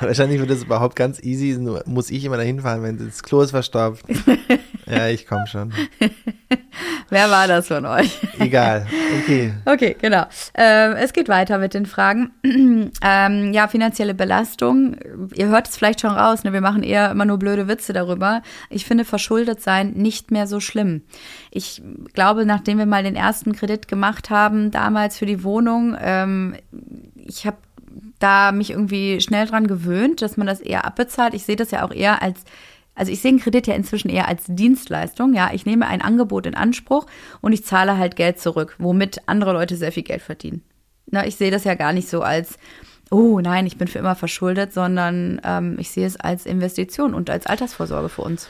Wahrscheinlich 0.00 0.38
wird 0.40 0.50
das 0.50 0.62
überhaupt 0.62 0.96
ganz 0.96 1.22
easy. 1.22 1.56
Nur 1.58 1.82
muss 1.86 2.10
ich 2.10 2.24
immer 2.24 2.36
dahin 2.36 2.60
fahren, 2.60 2.82
wenn 2.82 2.98
das 2.98 3.22
Klo 3.22 3.40
ist 3.42 3.50
verstopft. 3.50 4.04
ja, 4.86 5.08
ich 5.08 5.26
komme 5.26 5.46
schon. 5.46 5.72
Wer 7.10 7.30
war 7.30 7.46
das 7.48 7.68
von 7.68 7.86
euch? 7.86 8.18
Egal. 8.38 8.86
Okay. 9.22 9.52
Okay, 9.64 9.96
genau. 10.00 10.24
Ähm, 10.54 10.92
es 10.92 11.12
geht 11.12 11.28
weiter 11.28 11.58
mit 11.58 11.74
den 11.74 11.86
Fragen. 11.86 12.32
ähm, 13.02 13.52
ja, 13.52 13.68
finanzielle 13.68 14.14
Belastung. 14.14 14.96
Ihr 15.34 15.48
hört 15.48 15.68
es 15.68 15.76
vielleicht 15.76 16.00
schon 16.00 16.10
raus, 16.10 16.44
ne? 16.44 16.52
wir 16.52 16.60
machen 16.60 16.82
eher 16.82 17.10
immer 17.10 17.24
nur 17.24 17.38
blöde 17.38 17.68
Witze 17.68 17.92
darüber. 17.92 18.42
Ich 18.70 18.84
finde 18.84 19.04
verschuldet 19.04 19.60
sein 19.60 19.92
nicht 19.92 20.30
mehr 20.30 20.46
so 20.46 20.60
schlimm. 20.60 21.02
Ich 21.50 21.82
glaube, 22.12 22.46
nachdem 22.46 22.78
wir 22.78 22.86
mal 22.86 23.02
den 23.02 23.16
ersten 23.16 23.52
Kredit 23.52 23.88
gemacht 23.88 24.30
haben, 24.30 24.70
damals 24.70 25.18
für 25.18 25.26
die 25.26 25.44
Wohnung, 25.44 25.96
ähm, 26.00 26.56
ich 27.16 27.46
habe 27.46 27.58
da 28.18 28.52
mich 28.52 28.70
irgendwie 28.70 29.20
schnell 29.20 29.46
dran 29.46 29.66
gewöhnt, 29.66 30.22
dass 30.22 30.36
man 30.36 30.46
das 30.46 30.60
eher 30.60 30.84
abbezahlt. 30.84 31.34
Ich 31.34 31.44
sehe 31.44 31.56
das 31.56 31.70
ja 31.70 31.84
auch 31.84 31.92
eher 31.92 32.22
als 32.22 32.44
also 32.94 33.10
ich 33.10 33.20
sehe 33.20 33.30
einen 33.30 33.40
Kredit 33.40 33.66
ja 33.66 33.74
inzwischen 33.74 34.08
eher 34.08 34.28
als 34.28 34.44
Dienstleistung. 34.46 35.34
Ja, 35.34 35.50
ich 35.52 35.66
nehme 35.66 35.86
ein 35.86 36.00
Angebot 36.00 36.46
in 36.46 36.54
Anspruch 36.54 37.06
und 37.40 37.52
ich 37.52 37.64
zahle 37.64 37.98
halt 37.98 38.16
Geld 38.16 38.38
zurück, 38.38 38.76
womit 38.78 39.22
andere 39.26 39.52
Leute 39.52 39.76
sehr 39.76 39.92
viel 39.92 40.04
Geld 40.04 40.22
verdienen. 40.22 40.62
Na, 41.10 41.26
ich 41.26 41.36
sehe 41.36 41.50
das 41.50 41.64
ja 41.64 41.74
gar 41.74 41.92
nicht 41.92 42.08
so 42.08 42.22
als, 42.22 42.58
oh 43.10 43.40
nein, 43.40 43.66
ich 43.66 43.78
bin 43.78 43.88
für 43.88 43.98
immer 43.98 44.14
verschuldet, 44.14 44.72
sondern 44.72 45.40
ähm, 45.44 45.76
ich 45.78 45.90
sehe 45.90 46.06
es 46.06 46.16
als 46.16 46.46
Investition 46.46 47.14
und 47.14 47.30
als 47.30 47.46
Altersvorsorge 47.46 48.08
für 48.08 48.22
uns. 48.22 48.48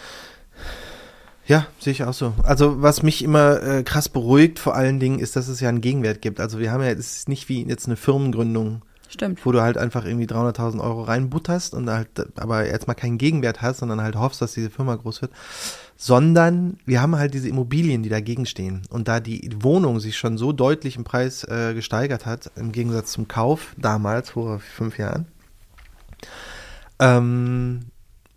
Ja, 1.46 1.66
sehe 1.78 1.92
ich 1.92 2.04
auch 2.04 2.14
so. 2.14 2.34
Also 2.42 2.80
was 2.80 3.02
mich 3.02 3.22
immer 3.22 3.62
äh, 3.62 3.82
krass 3.82 4.08
beruhigt 4.08 4.58
vor 4.58 4.74
allen 4.74 5.00
Dingen 5.00 5.18
ist, 5.18 5.36
dass 5.36 5.48
es 5.48 5.60
ja 5.60 5.68
einen 5.68 5.82
Gegenwert 5.82 6.22
gibt. 6.22 6.40
Also 6.40 6.58
wir 6.58 6.70
haben 6.70 6.82
ja, 6.82 6.90
es 6.90 7.16
ist 7.16 7.28
nicht 7.28 7.48
wie 7.48 7.66
jetzt 7.66 7.86
eine 7.86 7.96
Firmengründung, 7.96 8.82
Stimmt. 9.14 9.46
wo 9.46 9.52
du 9.52 9.62
halt 9.62 9.78
einfach 9.78 10.04
irgendwie 10.04 10.26
300.000 10.26 10.80
Euro 10.80 11.02
reinbutterst 11.02 11.72
und 11.72 11.88
halt 11.88 12.08
aber 12.38 12.66
jetzt 12.66 12.88
mal 12.88 12.94
keinen 12.94 13.16
Gegenwert 13.16 13.62
hast, 13.62 13.78
sondern 13.78 14.02
halt 14.02 14.16
hoffst, 14.16 14.42
dass 14.42 14.54
diese 14.54 14.70
Firma 14.70 14.96
groß 14.96 15.22
wird, 15.22 15.32
sondern 15.96 16.78
wir 16.84 17.00
haben 17.00 17.16
halt 17.16 17.32
diese 17.32 17.48
Immobilien, 17.48 18.02
die 18.02 18.08
dagegen 18.08 18.44
stehen. 18.44 18.82
Und 18.90 19.06
da 19.06 19.20
die 19.20 19.48
Wohnung 19.60 20.00
sich 20.00 20.16
schon 20.16 20.36
so 20.36 20.52
deutlich 20.52 20.96
im 20.96 21.04
Preis 21.04 21.44
äh, 21.44 21.74
gesteigert 21.74 22.26
hat, 22.26 22.50
im 22.56 22.72
Gegensatz 22.72 23.12
zum 23.12 23.28
Kauf 23.28 23.74
damals, 23.78 24.30
vor 24.30 24.58
fünf 24.58 24.98
Jahren, 24.98 25.26
ähm, 26.98 27.86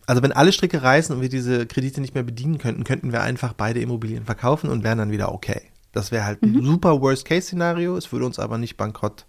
also 0.05 0.21
wenn 0.21 0.32
alle 0.32 0.51
Stricke 0.51 0.82
reißen 0.84 1.15
und 1.15 1.21
wir 1.21 1.30
diese 1.30 1.65
Kredite 1.65 2.01
nicht 2.01 2.13
mehr 2.13 2.23
bedienen 2.23 2.59
könnten, 2.59 2.84
könnten 2.84 3.11
wir 3.11 3.21
einfach 3.21 3.53
beide 3.53 3.82
Immobilien 3.82 4.25
verkaufen 4.25 4.69
und 4.69 4.84
wären 4.84 4.99
dann 4.99 5.11
wieder 5.11 5.34
okay. 5.34 5.61
Das 5.91 6.11
wäre 6.11 6.25
halt 6.25 6.43
ein 6.43 6.63
super 6.63 7.01
Worst-Case-Szenario, 7.01 7.97
es 7.97 8.11
würde 8.11 8.25
uns 8.25 8.39
aber 8.39 8.57
nicht 8.57 8.78
bankrott 8.78 9.25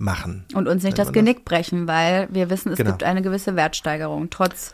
machen. 0.00 0.44
Und 0.54 0.66
uns 0.66 0.82
nicht 0.82 0.98
das 0.98 1.12
Genick 1.12 1.44
brechen, 1.44 1.86
weil 1.86 2.26
wir 2.30 2.48
wissen, 2.50 2.72
es 2.72 2.78
Genau. 2.78 2.90
gibt 2.90 3.04
eine 3.04 3.22
gewisse 3.22 3.54
Wertsteigerung, 3.54 4.30
trotz 4.30 4.72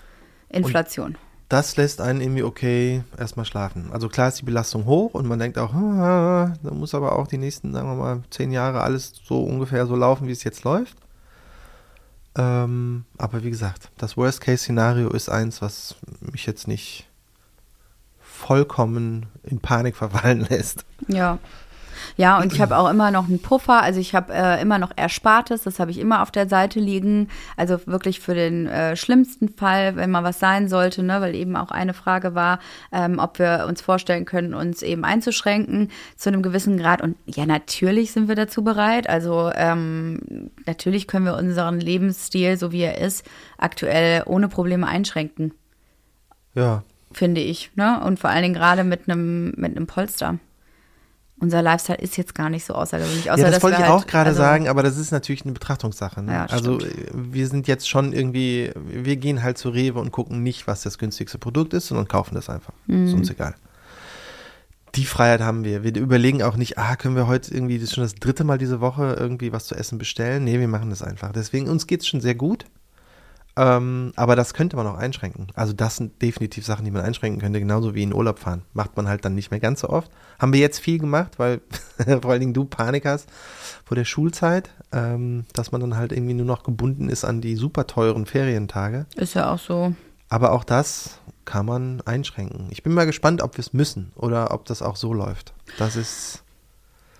Inflation. 0.48 1.18
Das 1.48 1.76
lässt 1.76 2.00
einen 2.00 2.20
irgendwie 2.20 2.42
okay 2.42 3.02
erstmal 3.18 3.44
schlafen. 3.44 3.90
Also 3.92 4.08
klar 4.08 4.28
ist 4.28 4.40
die 4.40 4.44
Belastung 4.44 4.84
hoch 4.86 5.14
und 5.14 5.26
man 5.26 5.38
denkt 5.38 5.58
auch, 5.58 5.74
ah, 5.74 6.54
da 6.62 6.70
muss 6.72 6.94
aber 6.94 7.16
auch 7.16 7.26
die 7.26 7.38
nächsten, 7.38 7.72
sagen 7.72 7.88
wir 7.88 7.94
mal, 7.96 8.22
zehn 8.30 8.50
Jahre 8.52 8.80
alles 8.82 9.12
so 9.24 9.42
ungefähr 9.44 9.86
so 9.86 9.94
laufen, 9.96 10.26
wie 10.28 10.32
es 10.32 10.44
jetzt 10.44 10.64
läuft. 10.64 10.96
Ähm, 12.38 13.04
aber 13.18 13.42
wie 13.44 13.50
gesagt, 13.50 13.90
das 13.98 14.16
Worst-Case-Szenario 14.16 15.10
ist 15.10 15.28
eins, 15.28 15.62
was 15.62 15.96
mich 16.20 16.46
jetzt 16.46 16.68
nicht 16.68 17.08
vollkommen 18.20 19.26
in 19.42 19.60
Panik 19.60 19.96
verfallen 19.96 20.40
lässt. 20.50 20.84
Ja. 21.08 21.38
Ja, 22.16 22.38
und 22.38 22.52
ich 22.52 22.60
habe 22.60 22.76
auch 22.76 22.90
immer 22.90 23.10
noch 23.10 23.28
einen 23.28 23.40
Puffer, 23.40 23.82
also 23.82 24.00
ich 24.00 24.14
habe 24.14 24.32
äh, 24.32 24.60
immer 24.60 24.78
noch 24.78 24.92
Erspartes, 24.96 25.62
das 25.62 25.78
habe 25.78 25.90
ich 25.90 25.98
immer 25.98 26.22
auf 26.22 26.30
der 26.30 26.48
Seite 26.48 26.80
liegen. 26.80 27.28
Also 27.56 27.78
wirklich 27.86 28.20
für 28.20 28.34
den 28.34 28.66
äh, 28.66 28.96
schlimmsten 28.96 29.48
Fall, 29.48 29.96
wenn 29.96 30.10
mal 30.10 30.24
was 30.24 30.38
sein 30.38 30.68
sollte, 30.68 31.02
ne, 31.02 31.20
weil 31.20 31.34
eben 31.34 31.56
auch 31.56 31.70
eine 31.70 31.94
Frage 31.94 32.34
war, 32.34 32.58
ähm, 32.92 33.18
ob 33.18 33.38
wir 33.38 33.66
uns 33.68 33.80
vorstellen 33.80 34.24
können, 34.24 34.54
uns 34.54 34.82
eben 34.82 35.04
einzuschränken 35.04 35.90
zu 36.16 36.30
einem 36.30 36.42
gewissen 36.42 36.78
Grad. 36.78 37.02
Und 37.02 37.16
ja, 37.26 37.46
natürlich 37.46 38.12
sind 38.12 38.28
wir 38.28 38.34
dazu 38.34 38.62
bereit. 38.62 39.08
Also 39.08 39.50
ähm, 39.54 40.50
natürlich 40.66 41.06
können 41.06 41.24
wir 41.24 41.36
unseren 41.36 41.80
Lebensstil, 41.80 42.56
so 42.56 42.72
wie 42.72 42.82
er 42.82 42.98
ist, 42.98 43.24
aktuell 43.58 44.22
ohne 44.26 44.48
Probleme 44.48 44.86
einschränken, 44.86 45.52
Ja, 46.54 46.82
finde 47.12 47.40
ich. 47.40 47.70
Ne? 47.74 48.00
Und 48.04 48.18
vor 48.18 48.30
allen 48.30 48.42
Dingen 48.42 48.54
gerade 48.54 48.84
mit 48.84 49.08
einem 49.08 49.52
mit 49.56 49.76
einem 49.76 49.86
Polster. 49.86 50.38
Unser 51.38 51.60
Lifestyle 51.60 51.98
ist 51.98 52.16
jetzt 52.16 52.34
gar 52.34 52.48
nicht 52.48 52.64
so 52.64 52.74
außergewöhnlich. 52.74 53.30
Außer, 53.30 53.42
ja, 53.42 53.50
das 53.50 53.62
wollte 53.62 53.76
ich 53.76 53.86
halt, 53.86 53.92
auch 53.92 54.06
gerade 54.06 54.30
also, 54.30 54.40
sagen, 54.40 54.68
aber 54.68 54.82
das 54.82 54.96
ist 54.96 55.10
natürlich 55.10 55.42
eine 55.44 55.52
Betrachtungssache. 55.52 56.22
Ne? 56.22 56.32
Ja, 56.32 56.46
also 56.46 56.80
stimmt. 56.80 57.10
wir 57.12 57.46
sind 57.46 57.68
jetzt 57.68 57.88
schon 57.88 58.14
irgendwie, 58.14 58.70
wir 58.74 59.16
gehen 59.16 59.42
halt 59.42 59.58
zu 59.58 59.68
Rewe 59.68 60.00
und 60.00 60.12
gucken 60.12 60.42
nicht, 60.42 60.66
was 60.66 60.82
das 60.82 60.96
günstigste 60.96 61.36
Produkt 61.36 61.74
ist, 61.74 61.88
sondern 61.88 62.08
kaufen 62.08 62.34
das 62.34 62.48
einfach. 62.48 62.72
Ist 62.86 63.12
Mhm. 63.12 63.14
uns 63.14 63.30
egal. 63.30 63.54
Die 64.94 65.04
Freiheit 65.04 65.42
haben 65.42 65.62
wir. 65.62 65.84
Wir 65.84 65.94
überlegen 65.94 66.42
auch 66.42 66.56
nicht, 66.56 66.78
ah, 66.78 66.96
können 66.96 67.16
wir 67.16 67.26
heute 67.26 67.52
irgendwie, 67.52 67.74
das 67.78 67.90
ist 67.90 67.94
schon 67.96 68.04
das 68.04 68.14
dritte 68.14 68.44
Mal 68.44 68.56
diese 68.56 68.80
Woche 68.80 69.14
irgendwie 69.18 69.52
was 69.52 69.66
zu 69.66 69.74
essen 69.74 69.98
bestellen? 69.98 70.44
Nee, 70.44 70.58
wir 70.58 70.68
machen 70.68 70.88
das 70.88 71.02
einfach. 71.02 71.32
Deswegen, 71.32 71.68
uns 71.68 71.86
geht's 71.86 72.08
schon 72.08 72.22
sehr 72.22 72.34
gut. 72.34 72.64
Ähm, 73.56 74.12
aber 74.16 74.36
das 74.36 74.52
könnte 74.52 74.76
man 74.76 74.86
auch 74.86 74.96
einschränken. 74.96 75.46
Also 75.54 75.72
das 75.72 75.96
sind 75.96 76.20
definitiv 76.20 76.66
Sachen, 76.66 76.84
die 76.84 76.90
man 76.90 77.02
einschränken 77.02 77.40
könnte, 77.40 77.58
genauso 77.58 77.94
wie 77.94 78.02
in 78.02 78.12
Urlaub 78.12 78.38
fahren. 78.38 78.62
Macht 78.74 78.96
man 78.96 79.08
halt 79.08 79.24
dann 79.24 79.34
nicht 79.34 79.50
mehr 79.50 79.60
ganz 79.60 79.80
so 79.80 79.88
oft. 79.88 80.10
Haben 80.38 80.52
wir 80.52 80.60
jetzt 80.60 80.78
viel 80.78 80.98
gemacht, 80.98 81.38
weil 81.38 81.62
vor 82.20 82.30
allen 82.30 82.40
Dingen 82.40 82.54
du 82.54 82.66
Panik 82.66 83.06
hast 83.06 83.28
vor 83.84 83.94
der 83.94 84.04
Schulzeit, 84.04 84.70
ähm, 84.92 85.44
dass 85.54 85.72
man 85.72 85.80
dann 85.80 85.96
halt 85.96 86.12
irgendwie 86.12 86.34
nur 86.34 86.46
noch 86.46 86.64
gebunden 86.64 87.08
ist 87.08 87.24
an 87.24 87.40
die 87.40 87.56
super 87.56 87.86
teuren 87.86 88.26
Ferientage. 88.26 89.06
Ist 89.16 89.34
ja 89.34 89.52
auch 89.52 89.58
so. 89.58 89.94
Aber 90.28 90.52
auch 90.52 90.64
das 90.64 91.20
kann 91.44 91.64
man 91.64 92.02
einschränken. 92.04 92.66
Ich 92.70 92.82
bin 92.82 92.92
mal 92.92 93.06
gespannt, 93.06 93.40
ob 93.40 93.56
wir 93.56 93.60
es 93.60 93.72
müssen 93.72 94.12
oder 94.16 94.52
ob 94.52 94.66
das 94.66 94.82
auch 94.82 94.96
so 94.96 95.14
läuft. 95.14 95.54
Das 95.78 95.96
ist, 95.96 96.42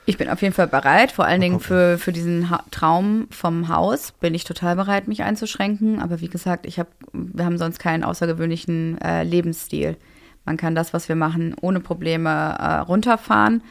Ich 0.09 0.18
bin 0.18 0.28
auf 0.30 0.40
jeden 0.40 0.54
Fall 0.54 0.68
bereit, 0.68 1.11
vor 1.11 1.24
allen 1.24 1.40
Mal 1.40 1.44
Dingen 1.44 1.54
gucken. 1.57 1.66
für, 1.66 1.98
für 1.98 2.12
diesen 2.12 2.48
ha 2.48 2.62
Traum 2.70 3.26
vom 3.30 3.68
Haus 3.68 4.12
bin 4.12 4.34
ich 4.34 4.44
total 4.44 4.76
bereit, 4.76 5.09
mich 5.09 5.24
einzuschränken. 5.24 6.00
Aber 6.00 6.20
wie 6.20 6.28
gesagt, 6.28 6.64
ich 6.64 6.78
hab, 6.78 6.86
wir 7.12 7.44
haben 7.44 7.59
sonst 7.59 7.80
keinen 7.80 8.04
außergewöhnlichen 8.04 9.00
äh, 9.00 9.24
Lebensstil. 9.24 9.96
Man 10.44 10.57
kann 10.57 10.76
das, 10.76 10.94
was 10.94 11.09
wir 11.09 11.16
machen, 11.16 11.57
ohne 11.61 11.80
Probleme 11.80 12.30
äh, 12.30 12.76
runterfahren. 12.78 13.62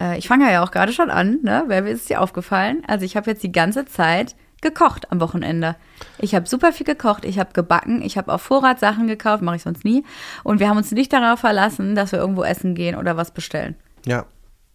Äh, 0.00 0.16
ich 0.18 0.28
fange 0.28 0.50
ja 0.50 0.64
auch 0.64 0.70
gerade 0.70 0.94
schon 0.94 1.10
an, 1.10 1.40
ne? 1.42 1.64
Wer 1.66 1.86
ist 1.86 2.08
dir 2.08 2.22
aufgefallen? 2.22 2.82
Also 2.86 3.04
ich 3.04 3.14
habe 3.16 3.30
jetzt 3.30 3.42
die 3.42 3.52
ganze 3.52 3.84
Zeit 3.84 4.34
gekocht 4.62 5.12
am 5.12 5.20
Wochenende. 5.20 5.76
Ich 6.18 6.34
habe 6.34 6.48
super 6.48 6.72
viel 6.72 6.86
gekocht, 6.86 7.26
ich 7.26 7.38
habe 7.38 7.52
gebacken, 7.52 8.00
ich 8.00 8.16
habe 8.16 8.32
auf 8.32 8.40
Vorrat 8.40 8.80
Sachen 8.80 9.08
gekauft, 9.08 9.42
mache 9.42 9.56
ich 9.56 9.62
sonst 9.62 9.84
nie. 9.84 10.04
Und 10.42 10.58
wir 10.58 10.70
haben 10.70 10.78
uns 10.78 10.90
nicht 10.92 11.12
darauf 11.12 11.40
verlassen, 11.40 11.94
dass 11.94 12.12
wir 12.12 12.18
irgendwo 12.18 12.44
essen 12.44 12.74
gehen 12.74 12.96
oder 12.96 13.18
was 13.18 13.32
bestellen. 13.32 13.74
ja. 14.06 14.24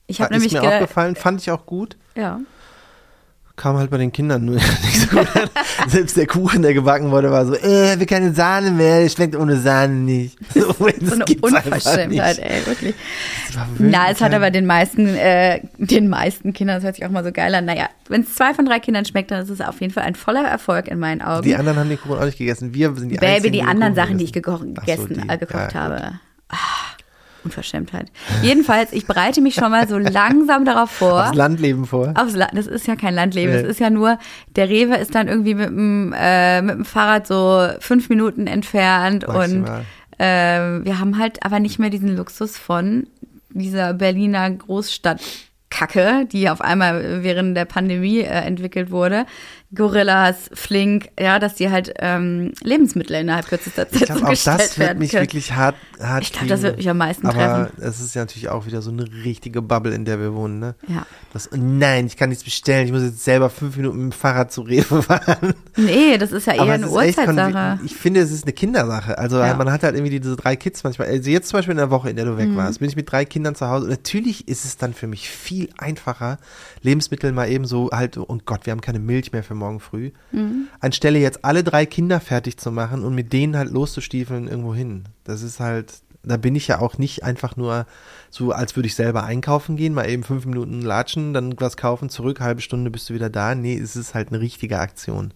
Ich 0.07 0.21
habe 0.21 0.33
ist 0.33 0.39
nämlich 0.41 0.53
mir 0.53 0.61
ge- 0.61 0.69
aufgefallen, 0.75 1.15
fand 1.15 1.41
ich 1.41 1.51
auch 1.51 1.65
gut. 1.65 1.97
ja. 2.15 2.39
Kam 3.59 3.75
halt 3.75 3.89
bei 3.89 3.97
den 3.97 4.11
Kindern 4.11 4.45
nur 4.45 4.53
nicht 4.83 5.09
so 5.09 5.17
gut. 5.17 5.27
Selbst 5.87 6.15
der 6.15 6.27
Kuchen, 6.27 6.61
der 6.61 6.75
gebacken 6.75 7.09
wurde, 7.09 7.31
war 7.31 7.43
so, 7.43 7.55
äh, 7.55 7.97
wir 7.97 8.05
keine 8.05 8.31
Sahne 8.31 8.69
mehr, 8.69 9.01
der 9.01 9.09
schmeckt 9.09 9.35
ohne 9.35 9.57
Sahne 9.57 9.95
nicht. 9.95 10.37
So, 10.53 10.71
So 10.73 10.85
eine 10.85 11.25
Unverschämtheit, 11.41 12.37
ey, 12.37 12.63
wirklich. 12.67 12.93
Na, 13.79 14.11
es 14.11 14.21
hat 14.21 14.35
aber 14.35 14.51
den 14.51 14.67
meisten, 14.67 15.07
äh, 15.07 15.61
den 15.79 16.07
meisten 16.07 16.53
Kindern, 16.53 16.75
das 16.77 16.83
hört 16.83 16.97
sich 16.97 17.05
auch 17.07 17.09
mal 17.09 17.23
so 17.23 17.31
geil 17.31 17.55
an. 17.55 17.65
Naja, 17.65 17.89
wenn 18.09 18.21
es 18.21 18.35
zwei 18.35 18.53
von 18.53 18.63
drei 18.65 18.79
Kindern 18.79 19.05
schmeckt, 19.05 19.31
dann 19.31 19.41
ist 19.41 19.49
es 19.49 19.59
auf 19.59 19.81
jeden 19.81 19.91
Fall 19.91 20.03
ein 20.03 20.13
voller 20.13 20.45
Erfolg 20.47 20.87
in 20.87 20.99
meinen 20.99 21.23
Augen. 21.23 21.41
Die 21.41 21.55
anderen 21.55 21.79
haben 21.79 21.89
den 21.89 21.99
Kuchen 21.99 22.19
auch 22.19 22.25
nicht 22.25 22.37
gegessen. 22.37 22.75
Wir 22.75 22.93
sind 22.95 23.09
die 23.09 23.15
Baby, 23.15 23.25
Einzigen, 23.27 23.53
die 23.53 23.59
den 23.61 23.67
anderen 23.69 23.95
Sachen, 23.95 24.19
die 24.19 24.25
ich 24.25 24.33
gegessen. 24.33 24.75
geko- 24.75 24.79
Ach 24.79 24.85
so, 24.87 25.03
gegessen, 25.07 25.23
die. 25.27 25.33
äh, 25.33 25.37
gekocht 25.39 25.73
Ja, 25.73 25.79
habe. 25.79 26.11
Ah, 26.49 26.55
Unverschämtheit. 27.47 28.11
Jedenfalls, 28.43 28.91
ich 28.91 29.07
bereite 29.07 29.39
mich 29.41 29.55
schon 29.55 29.71
mal 29.71 29.87
so 29.87 29.97
langsam 29.97 30.65
darauf 30.65 30.91
vor. 30.91 31.27
Aufs 31.27 31.35
Landleben 31.35 31.85
vor. 31.85 32.13
Aufs 32.15 32.35
La 32.35 32.47
das 32.53 32.67
ist 32.67 32.87
ja 32.87 32.95
kein 32.95 33.13
Landleben, 33.15 33.53
Nee. 33.53 33.59
es 33.61 33.67
ist 33.67 33.79
ja 33.79 33.89
nur, 33.89 34.19
der 34.55 34.67
Rewe 34.69 34.95
ist 34.97 35.15
dann 35.15 35.27
irgendwie 35.27 35.55
mit 35.55 35.67
dem, 35.69 36.13
äh, 36.17 36.61
mit 36.61 36.75
dem 36.75 36.85
Fahrrad 36.85 37.25
so 37.25 37.67
fünf 37.79 38.09
Minuten 38.09 38.47
entfernt 38.47 39.23
und 39.25 39.33
Maximal. 39.35 39.85
äh, 40.17 40.85
wir 40.85 40.99
haben 40.99 41.17
halt 41.17 41.43
aber 41.45 41.59
nicht 41.59 41.79
mehr 41.79 41.89
diesen 41.89 42.15
Luxus 42.17 42.57
von 42.57 43.07
dieser 43.49 43.93
Berliner 43.93 44.51
Großstadtkacke, 44.51 46.25
die 46.31 46.49
auf 46.49 46.61
einmal 46.61 47.23
während 47.23 47.55
der 47.55 47.65
Pandemie 47.65 48.19
äh, 48.19 48.25
entwickelt 48.25 48.91
wurde. 48.91 49.25
Gorillas, 49.75 50.49
Flink, 50.53 51.09
ja, 51.19 51.39
dass 51.39 51.55
die 51.55 51.69
halt 51.69 51.93
ähm, 51.99 52.53
Lebensmittel 52.63 53.17
innerhalb 53.17 53.47
kürzester 53.47 53.85
Ich 53.91 53.99
Zeit 53.99 54.07
glaube, 54.07 54.21
auch 54.21 54.25
zugestellt 54.29 54.59
das 54.61 54.79
wird 54.79 54.97
mich 54.97 55.11
können. 55.11 55.23
wirklich 55.23 55.51
hart, 55.53 55.75
hart 56.01 56.23
Ich 56.23 56.31
glaube, 56.31 56.47
das 56.47 56.61
wird 56.61 56.77
mich 56.77 56.89
am 56.89 56.97
meisten 56.97 57.27
Aber 57.27 57.35
treffen. 57.37 57.83
es 57.83 57.99
ist 57.99 58.15
ja 58.15 58.21
natürlich 58.21 58.47
auch 58.47 58.65
wieder 58.65 58.81
so 58.81 58.91
eine 58.91 59.03
richtige 59.25 59.61
Bubble, 59.61 59.93
in 59.93 60.05
der 60.05 60.21
wir 60.21 60.33
wohnen, 60.33 60.59
ne? 60.59 60.75
Ja. 60.87 61.05
Das, 61.33 61.49
nein, 61.53 62.07
ich 62.07 62.15
kann 62.15 62.29
nichts 62.29 62.45
bestellen. 62.45 62.85
Ich 62.85 62.93
muss 62.93 63.03
jetzt 63.03 63.23
selber 63.25 63.49
fünf 63.49 63.75
Minuten 63.75 63.97
mit 63.97 64.13
dem 64.13 64.17
Fahrrad 64.17 64.53
zu 64.53 64.61
Rewe 64.61 65.01
fahren. 65.03 65.53
Nee, 65.75 66.17
das 66.17 66.31
ist 66.31 66.47
ja 66.47 66.53
eher 66.53 66.61
Aber 66.61 66.71
eine 66.73 66.87
Uhrzeitsache. 66.89 67.79
Ich 67.83 67.93
finde, 67.95 68.21
es 68.21 68.31
ist 68.31 68.45
eine 68.45 68.53
Kindersache. 68.53 69.17
Also 69.17 69.37
Ja. 69.39 69.53
man 69.55 69.69
hat 69.69 69.83
halt 69.83 69.95
irgendwie 69.95 70.19
diese 70.19 70.37
drei 70.37 70.55
Kids 70.55 70.85
manchmal. 70.85 71.09
Also 71.09 71.29
jetzt 71.29 71.49
zum 71.49 71.57
Beispiel 71.57 71.73
in 71.73 71.77
der 71.77 71.91
Woche, 71.91 72.09
in 72.09 72.15
der 72.15 72.23
du 72.23 72.31
Mhm. 72.31 72.37
weg 72.37 72.49
warst, 72.55 72.79
bin 72.79 72.87
ich 72.87 72.95
mit 72.95 73.11
drei 73.11 73.25
Kindern 73.25 73.53
zu 73.53 73.67
Hause. 73.67 73.83
Und 73.85 73.89
natürlich 73.91 74.47
ist 74.47 74.63
es 74.63 74.77
dann 74.77 74.93
für 74.93 75.07
mich 75.07 75.29
viel 75.29 75.69
einfacher, 75.77 76.37
Lebensmittel 76.81 77.33
mal 77.33 77.49
eben 77.49 77.65
so 77.65 77.89
halt, 77.91 78.17
oh 78.17 78.37
Gott, 78.45 78.65
wir 78.65 78.71
haben 78.71 78.81
keine 78.81 78.99
Milch 78.99 79.33
mehr 79.33 79.43
für 79.43 79.56
morgen 79.57 79.79
früh. 79.79 80.11
Mhm. 80.31 80.67
Anstelle 80.79 81.19
jetzt 81.19 81.43
alle 81.43 81.63
drei 81.63 81.85
Kinder 81.85 82.19
fertig 82.19 82.57
zu 82.57 82.71
machen 82.71 83.03
und 83.03 83.13
mit 83.15 83.33
denen 83.33 83.57
halt 83.57 83.69
loszustiefeln 83.71 84.47
irgendwo 84.47 84.73
hin. 84.73 85.05
Das 85.23 85.41
ist 85.41 85.59
halt, 85.59 85.93
da 86.23 86.37
bin 86.37 86.55
ich 86.55 86.67
ja 86.67 86.79
auch 86.79 86.97
nicht 86.97 87.23
einfach 87.23 87.55
nur 87.55 87.85
so, 88.29 88.51
als 88.51 88.75
würde 88.75 88.87
ich 88.87 88.95
selber 88.95 89.23
einkaufen 89.23 89.75
gehen, 89.77 89.93
mal 89.93 90.09
eben 90.09 90.23
fünf 90.23 90.45
Minuten 90.45 90.81
latschen, 90.81 91.33
dann 91.33 91.53
was 91.59 91.77
kaufen, 91.77 92.09
zurück, 92.09 92.39
halbe 92.41 92.61
Stunde 92.61 92.91
bist 92.91 93.09
du 93.09 93.13
wieder 93.13 93.29
da. 93.29 93.55
Nee, 93.55 93.77
es 93.77 93.95
ist 93.95 94.13
halt 94.13 94.29
eine 94.29 94.39
richtige 94.41 94.79
Aktion. 94.79 95.33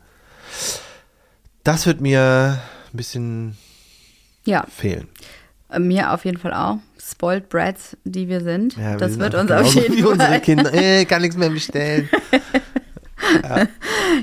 Das 1.64 1.86
wird 1.86 2.02
mir 2.02 2.60
ein 2.94 2.98
bisschen 2.98 3.56
Ja, 4.46 4.66
fehlen. 4.68 5.08
mir 5.80 6.12
auf 6.14 6.26
jeden 6.26 6.38
Fall 6.38 6.54
auch. 6.54 6.78
Spoiled 7.00 7.50
Brats, 7.50 7.98
die 8.04 8.28
wir 8.28 8.42
sind. 8.42 8.76
Ja, 8.78 8.92
wir 8.92 8.98
das 8.98 9.12
sind 9.14 9.22
wird 9.22 9.36
uns 9.36 9.52
auf 9.52 9.74
jeden 9.74 9.96
wie 9.98 10.04
unsere 10.04 10.30
Fall. 10.30 10.42
Kinder. 10.42 10.74
Äh, 10.74 11.06
kann 11.06 11.22
nichts 11.22 11.38
mehr 11.38 11.50
bestellen. 11.50 12.10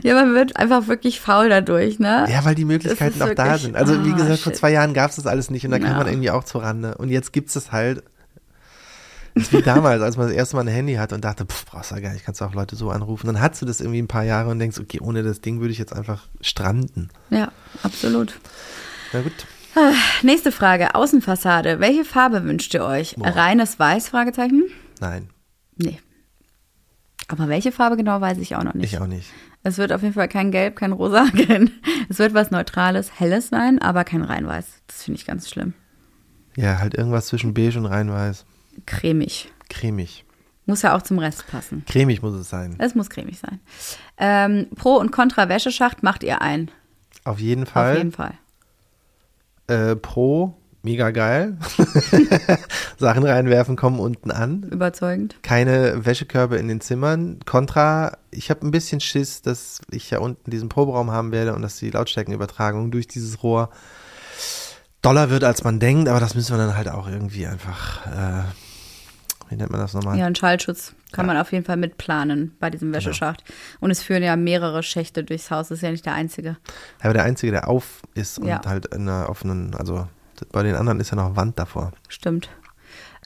Ja, 0.03 0.14
man 0.14 0.34
wird 0.34 0.57
einfach 0.57 0.86
wirklich 0.86 1.20
faul 1.20 1.49
dadurch, 1.49 1.99
ne? 1.99 2.26
Ja, 2.30 2.44
weil 2.44 2.55
die 2.55 2.64
Möglichkeiten 2.66 3.20
auch 3.22 3.34
da 3.34 3.57
sind. 3.59 3.74
Also 3.74 4.05
wie 4.05 4.12
ah, 4.12 4.16
gesagt, 4.16 4.40
vor 4.40 4.53
shit. 4.53 4.57
zwei 4.57 4.70
Jahren 4.70 4.92
gab 4.94 5.11
es 5.11 5.16
das 5.16 5.26
alles 5.26 5.51
nicht 5.51 5.64
und 5.64 5.70
da 5.70 5.78
kam 5.78 5.92
Ja. 5.92 5.96
man 5.96 6.07
irgendwie 6.09 6.30
auch 6.30 6.44
zur 6.44 6.62
Rande. 6.62 6.96
Und 6.99 7.09
jetzt 7.09 7.32
gibt 7.32 7.49
es 7.49 7.57
es 7.57 7.72
halt. 7.72 8.03
Das 9.34 9.44
ist 9.44 9.53
wie 9.53 9.62
damals, 9.62 10.03
als 10.03 10.16
man 10.16 10.26
das 10.26 10.36
erste 10.36 10.57
Mal 10.57 10.62
ein 10.62 10.68
Handy 10.68 10.94
hatte 10.94 11.14
und 11.14 11.24
dachte, 11.24 11.46
pff, 11.46 11.66
brauchst 11.66 11.90
du 11.90 11.94
ja 11.94 12.01
gar 12.01 12.12
nicht, 12.12 12.24
kannst 12.24 12.40
du 12.40 12.44
auch 12.44 12.55
Leute 12.55 12.76
so 12.76 12.90
anrufen. 12.90 13.26
Dann 13.26 13.40
hast 13.40 13.62
du 13.62 13.66
das 13.66 13.80
irgendwie 13.80 14.03
ein 14.03 14.09
paar 14.09 14.24
Jahre 14.24 14.51
und 14.51 14.59
denkst, 14.59 14.78
okay, 14.78 15.01
ohne 15.01 15.22
das 15.22 15.40
Ding 15.40 15.61
würde 15.61 15.72
ich 15.72 15.78
jetzt 15.78 15.92
einfach 15.92 16.26
stranden. 16.40 17.09
Ja, 17.30 17.51
absolut. 17.82 18.38
Na 19.12 19.20
gut. 19.20 19.32
Nächste 20.22 20.51
Frage. 20.51 20.94
Außenfassade. 20.96 21.78
Welche 21.78 22.05
Farbe 22.05 22.44
wünscht 22.44 22.74
ihr 22.74 22.84
euch? 22.84 23.14
Boah. 23.16 23.28
Reines 23.28 23.78
Weiß? 23.78 24.09
Fragezeichen? 24.09 24.64
Nein, 25.01 25.28
Nee. 25.76 26.01
Aber 27.29 27.49
welche 27.49 27.72
Farbe 27.72 27.97
genau 27.97 28.20
weiß 28.20 28.39
ich 28.39 28.57
auch 28.57 28.62
noch 28.64 28.74
nicht. 28.74 28.93
ich 28.93 29.01
auch 29.01 29.07
nicht. 29.07 29.31
Es 29.62 29.76
wird 29.79 29.93
auf 29.93 30.03
jeden 30.03 30.14
Fall 30.14 30.29
kein 30.29 30.51
Gelb, 30.51 30.76
kein 30.76 30.93
Rosa. 30.93 31.26
Kein, 31.47 31.70
es 32.09 32.18
wird 32.18 32.33
was 32.33 32.51
Neutrales, 32.51 33.20
Helles 33.20 33.49
sein, 33.49 33.81
aber 33.83 34.05
kein 34.05 34.22
Reinweiß. 34.22 34.83
Das 34.87 35.03
finde 35.03 35.18
ich 35.20 35.26
ganz 35.26 35.51
schlimm. 35.51 35.74
Ja, 36.57 36.79
halt 36.79 36.95
irgendwas 36.95 37.26
zwischen 37.26 37.55
beige 37.55 37.79
und 37.79 37.87
reinweiß. 37.87 38.47
Cremig. 38.87 39.51
Cremig. 39.68 40.24
Muss 40.66 40.83
ja 40.83 40.95
auch 40.97 41.03
zum 41.03 41.18
Rest 41.18 41.47
passen. 41.49 41.85
Cremig 41.87 42.22
muss 42.22 42.35
es 42.35 42.49
sein. 42.51 42.76
Es 42.79 42.95
muss 42.95 43.11
cremig 43.11 43.39
sein. 43.39 43.61
Ähm, 44.16 44.66
Pro- 44.76 44.99
und 44.99 45.12
Contra-Wäscheschacht 45.12 46.03
macht 46.03 46.22
ihr 46.22 46.41
ein. 46.43 46.70
Auf 47.24 47.41
jeden 47.41 47.64
Auf 47.64 47.70
Fall. 47.70 47.97
jeden 47.97 48.12
Fall. 48.12 48.35
Äh, 49.66 49.97
Pro, 49.97 50.57
mega 50.83 51.11
geil. 51.11 51.57
Sachen 52.99 53.24
reinwerfen, 53.24 53.76
kommen 53.76 53.99
unten 53.99 54.31
an. 54.31 54.62
Überzeugend. 54.64 55.37
keine 55.43 56.05
Wäschekörbe 56.07 56.57
in 56.57 56.68
den 56.68 56.81
Zimmern. 56.81 57.41
Contra, 57.45 58.16
ich 58.31 58.51
habe 58.51 58.66
ein 58.66 58.70
bisschen 58.70 59.01
Schiss, 59.01 59.43
dass 59.43 59.81
ich 59.91 60.11
ja 60.11 60.18
unten 60.20 60.51
diesen 60.51 60.68
Proberaum 60.68 61.11
haben 61.11 61.33
werde 61.33 61.55
und 61.55 61.62
dass 61.62 61.76
die 61.76 61.91
Lautstärkenübertragung 61.91 62.91
durch 62.91 63.07
dieses 63.07 63.43
Rohr 63.43 63.70
doller 65.03 65.31
wird, 65.31 65.45
als 65.45 65.64
man 65.64 65.79
denkt. 65.81 66.09
Aber 66.09 66.20
das 66.20 66.35
müssen 66.35 66.57
wir 66.57 66.59
dann 66.64 66.76
halt 66.76 66.89
auch 66.89 67.09
irgendwie 67.09 67.47
einfach, 67.47 68.07
äh, 68.07 68.43
wie 69.49 69.57
nennt 69.57 69.70
man 69.70 69.81
das 69.81 69.95
nochmal? 69.95 70.18
Ja, 70.18 70.26
ein 70.26 70.35
Schallschutz 70.35 70.95
kann 71.12 71.26
Ja. 71.26 71.33
man 71.35 71.41
auf 71.43 71.53
jeden 71.53 71.64
Fall 71.64 71.76
mitplanen 71.76 72.55
bei 72.61 72.68
diesem 72.70 72.93
Wäscheschacht. 72.93 73.43
Und 73.81 73.91
es 73.91 74.03
führen 74.03 74.22
ja 74.22 74.37
mehrere 74.37 74.83
Schächte 74.83 75.24
durchs 75.24 75.51
Haus. 75.51 75.68
Das 75.68 75.79
ist 75.79 75.83
ja 75.83 75.91
nicht 75.91 76.05
der 76.05 76.14
einzige. 76.14 76.57
Aber 77.01 77.14
der 77.14 77.24
einzige, 77.24 77.53
der 77.53 77.68
auf 77.68 78.03
ist 78.14 78.39
und 78.39 78.47
Ja. 78.47 78.61
halt 78.66 78.87
in 78.95 79.09
einer 79.09 79.29
offenen, 79.31 79.74
also 79.74 80.07
Bei 80.53 80.62
den 80.62 80.74
anderen 80.74 81.01
ist 81.01 81.11
ja 81.11 81.16
noch 81.16 81.36
Wand 81.36 81.59
davor. 81.59 81.93
Stimmt. 82.09 82.49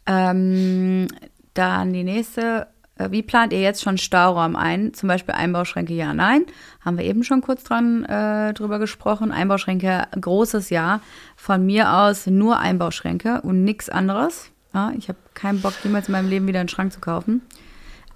Ähm, 0.06 1.08
dann 1.54 1.92
die 1.92 2.04
nächste. 2.04 2.66
Äh, 2.96 3.10
Wie 3.10 3.22
plant 3.22 3.52
ihr 3.52 3.60
jetzt 3.60 3.82
schon 3.82 3.98
Stauraum 3.98 4.56
ein? 4.56 4.94
Zum 4.94 5.08
Beispiel 5.08 5.34
Einbauschränke, 5.34 5.94
ja, 5.94 6.14
nein. 6.14 6.44
Haben 6.84 6.98
wir 6.98 7.04
eben 7.04 7.24
schon 7.24 7.40
kurz 7.40 7.64
dran 7.64 8.04
äh, 8.04 8.52
drüber 8.54 8.78
gesprochen. 8.78 9.32
Einbauschränke, 9.32 10.04
großes 10.20 10.70
Ja. 10.70 11.00
Von 11.36 11.64
mir 11.66 11.92
aus 11.92 12.26
nur 12.26 12.58
Einbauschränke 12.58 13.40
und 13.42 13.64
nichts 13.64 13.88
anderes. 13.88 14.50
Ja, 14.74 14.92
ich 14.96 15.08
habe 15.08 15.18
keinen 15.34 15.60
Bock, 15.60 15.74
jemals 15.84 16.08
in 16.08 16.12
meinem 16.12 16.28
Leben 16.28 16.46
wieder 16.46 16.60
einen 16.60 16.68
Schrank 16.68 16.92
zu 16.92 17.00
kaufen. 17.00 17.42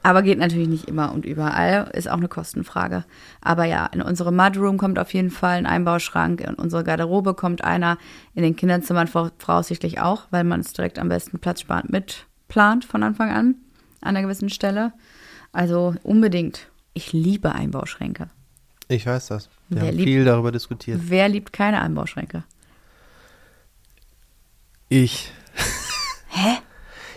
Aber 0.07 0.23
geht 0.23 0.39
natürlich 0.39 0.69
nicht 0.69 0.85
immer 0.87 1.13
und 1.13 1.25
überall. 1.25 1.91
Ist 1.93 2.09
auch 2.09 2.17
eine 2.19 2.29
Kostenfrage. 2.29 3.05
Aber 3.41 3.65
ja, 3.65 3.87
in 3.87 4.01
unsere 4.03 4.31
Mudroom 4.33 4.79
kommt 4.79 5.01
auf 5.01 5.13
jeden 5.13 5.33
Fall 5.33 5.57
ein 5.59 5.67
Einbauschrank. 5.67 6.41
In 6.43 6.55
unsere 6.55 6.85
Garderobe 6.85 7.35
kommt 7.35 7.65
einer. 7.65 7.99
In 8.33 8.45
den 8.45 8.55
Kinderzimmern 8.55 9.09
vor- 9.09 9.33
voraussichtlich 9.39 9.99
auch, 10.01 10.29
weil 10.31 10.45
man 10.45 10.61
es 10.61 10.73
direkt 10.73 11.01
am 11.01 11.09
besten 11.09 11.41
platzsparend 11.41 11.91
mitplant 11.91 12.85
von 12.85 13.03
Anfang 13.03 13.31
an. 13.31 13.57
An 14.01 14.11
einer 14.17 14.23
gewissen 14.23 14.49
Stelle. 14.49 14.93
Also 15.51 15.97
unbedingt. 16.05 16.69
Ich 16.95 17.13
liebe 17.13 17.53
Einbauschränke. 17.53 18.29
Ich 18.87 19.07
weiß 19.07 19.27
das. 19.27 19.49
Wir 19.69 19.81
Wer 19.81 19.89
haben 19.89 19.97
liebt- 19.97 20.09
viel 20.09 20.25
darüber 20.25 20.53
diskutiert. 20.53 21.01
Wer 21.03 21.29
liebt 21.29 21.53
keine 21.53 21.81
Einbauschränke? 21.83 22.45
Ich. 24.89 25.33
Hä? 26.29 26.59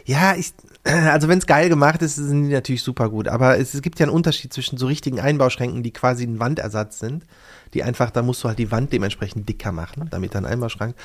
Ja, 0.05 0.33
ich, 0.35 0.53
also 1.11 1.27
wenn 1.27 1.39
es 1.39 1.45
geil 1.45 1.69
gemacht 1.69 2.01
ist, 2.01 2.15
sind 2.15 2.47
die 2.47 2.53
natürlich 2.53 2.83
super 2.83 3.09
gut. 3.09 3.27
Aber 3.27 3.57
es, 3.57 3.73
es 3.73 3.81
gibt 3.81 3.99
ja 3.99 4.05
einen 4.05 4.15
Unterschied 4.15 4.53
zwischen 4.53 4.77
so 4.77 4.87
richtigen 4.87 5.19
Einbauschränken, 5.19 5.83
die 5.83 5.91
quasi 5.91 6.23
ein 6.23 6.39
Wandersatz 6.39 6.99
sind, 6.99 7.25
die 7.73 7.83
einfach, 7.83 8.11
da 8.11 8.21
musst 8.21 8.43
du 8.43 8.47
halt 8.47 8.59
die 8.59 8.71
Wand 8.71 8.91
dementsprechend 8.93 9.47
dicker 9.47 9.71
machen, 9.71 10.07
damit 10.09 10.35
dann 10.35 10.45
Einbauschrank. 10.45 10.95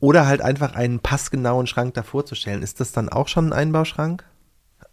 Oder 0.00 0.26
halt 0.26 0.42
einfach 0.42 0.74
einen 0.74 1.00
passgenauen 1.00 1.66
Schrank 1.66 1.94
davor 1.94 2.26
zu 2.26 2.34
stellen. 2.34 2.62
Ist 2.62 2.80
das 2.80 2.92
dann 2.92 3.08
auch 3.08 3.28
schon 3.28 3.48
ein 3.48 3.52
Einbauschrank? 3.52 4.24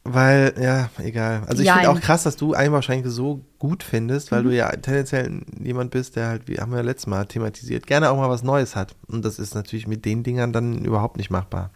Weil, 0.10 0.54
ja, 0.58 0.90
egal. 1.00 1.44
Also 1.48 1.64
ich 1.64 1.70
finde 1.70 1.90
auch 1.90 2.00
krass, 2.00 2.24
dass 2.24 2.38
du 2.38 2.54
Einbauschränke 2.54 3.10
so 3.10 3.42
gut 3.60 3.84
findest, 3.84 4.32
weil 4.32 4.44
du 4.44 4.56
ja 4.56 4.70
tendenziell 4.70 5.42
jemand 5.62 5.92
bist, 5.92 6.16
der 6.16 6.30
halt, 6.30 6.48
wie 6.48 6.60
haben 6.60 6.72
wir 6.72 6.78
ja 6.78 6.84
letztes 6.84 7.08
Mal 7.08 7.26
thematisiert, 7.26 7.86
gerne 7.88 8.10
auch 8.10 8.16
mal 8.16 8.30
was 8.30 8.42
Neues 8.42 8.78
hat. 8.78 8.96
Und 9.08 9.26
das 9.26 9.38
ist 9.38 9.54
natürlich 9.54 9.86
mit 9.86 10.06
den 10.06 10.24
Dingern 10.24 10.54
dann 10.54 10.86
überhaupt 10.86 11.18
nicht 11.18 11.30
machbar. 11.30 11.72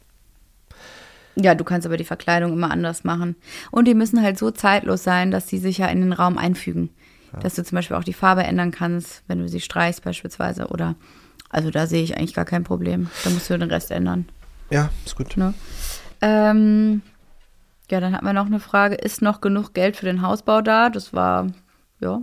Ja, 1.36 1.56
du 1.56 1.64
kannst 1.64 1.88
aber 1.88 1.98
die 1.98 2.04
Verkleidung 2.04 2.54
immer 2.54 2.72
anders 2.72 3.04
machen. 3.04 3.36
Und 3.72 3.88
die 3.88 3.94
müssen 3.94 4.22
halt 4.22 4.38
so 4.38 4.52
zeitlos 4.52 5.04
sein, 5.04 5.32
dass 5.32 5.48
sie 5.48 5.58
sich 5.58 5.78
ja 5.78 5.88
in 5.88 6.02
den 6.02 6.14
Raum 6.14 6.38
einfügen. 6.38 6.90
Dass 7.40 7.56
du 7.56 7.64
zum 7.64 7.78
Beispiel 7.78 7.96
auch 7.96 8.04
die 8.04 8.12
Farbe 8.14 8.44
ändern 8.44 8.72
kannst, 8.72 9.24
wenn 9.28 9.40
du 9.40 9.48
sie 9.48 9.62
streichst 9.62 10.04
beispielsweise. 10.04 10.68
Oder, 10.68 10.96
also 11.50 11.72
da 11.72 11.88
sehe 11.88 12.04
ich 12.04 12.18
eigentlich 12.18 12.34
gar 12.34 12.44
kein 12.44 12.66
Problem. 12.66 13.10
Da 13.24 13.30
musst 13.30 13.50
du 13.50 13.58
den 13.58 13.70
Rest 13.70 13.90
ändern. 13.92 14.28
Ja, 14.70 14.90
ist 15.06 15.16
gut. 15.16 15.38
Ne? 15.38 15.54
Ähm, 16.20 17.02
ja, 17.90 18.02
dann 18.02 18.14
hatten 18.14 18.26
wir 18.26 18.34
noch 18.34 18.48
eine 18.48 18.60
Frage. 18.60 18.96
Ist 18.96 19.22
noch 19.22 19.40
genug 19.40 19.74
Geld 19.74 19.96
für 19.96 20.06
den 20.06 20.22
Hausbau 20.22 20.62
da? 20.62 20.90
Das 20.90 21.14
war, 21.14 21.48
ja. 22.02 22.22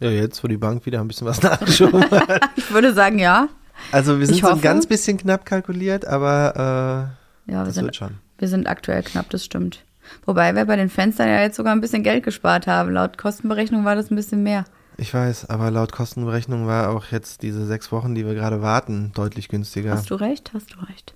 Ja, 0.00 0.10
jetzt, 0.10 0.42
wo 0.42 0.48
die 0.48 0.56
Bank 0.56 0.86
wieder 0.86 1.00
ein 1.00 1.08
bisschen 1.08 1.28
was 1.28 1.40
nachgeschoben 1.44 2.10
hat. 2.10 2.50
Ich 2.56 2.72
würde 2.72 2.92
sagen, 2.92 3.20
ja. 3.20 3.48
Also 3.92 4.18
wir 4.18 4.26
sind 4.26 4.34
Ich 4.34 4.42
so 4.42 4.48
ein 4.48 4.60
ganz 4.60 4.86
bisschen 4.86 5.18
knapp 5.18 5.46
kalkuliert, 5.46 6.04
aber 6.04 7.16
Ja, 7.50 7.60
wir 7.60 7.64
das 7.64 7.74
sind, 7.74 8.00
wir 8.38 8.48
sind 8.48 8.68
aktuell 8.68 9.02
knapp, 9.02 9.28
das 9.30 9.44
stimmt. 9.44 9.84
Wobei 10.24 10.54
wir 10.54 10.64
bei 10.64 10.76
den 10.76 10.88
Fenstern 10.88 11.28
ja 11.28 11.40
jetzt 11.40 11.56
sogar 11.56 11.72
ein 11.72 11.80
bisschen 11.80 12.02
Geld 12.02 12.24
gespart 12.24 12.66
haben. 12.66 12.92
Laut 12.92 13.18
Kostenberechnung 13.18 13.84
war 13.84 13.96
das 13.96 14.10
ein 14.10 14.16
bisschen 14.16 14.42
mehr. 14.42 14.64
Ich 14.96 15.12
weiß, 15.14 15.48
aber 15.48 15.70
laut 15.70 15.92
Kostenberechnung 15.92 16.66
war 16.66 16.90
auch 16.90 17.06
jetzt 17.06 17.42
diese 17.42 17.66
sechs 17.66 17.90
Wochen, 17.90 18.14
die 18.14 18.26
wir 18.26 18.34
gerade 18.34 18.62
warten, 18.62 19.12
deutlich 19.14 19.48
günstiger. 19.48 19.92
Hast 19.92 20.10
du 20.10 20.14
recht, 20.14 20.52
hast 20.54 20.74
du 20.74 20.80
recht. 20.80 21.14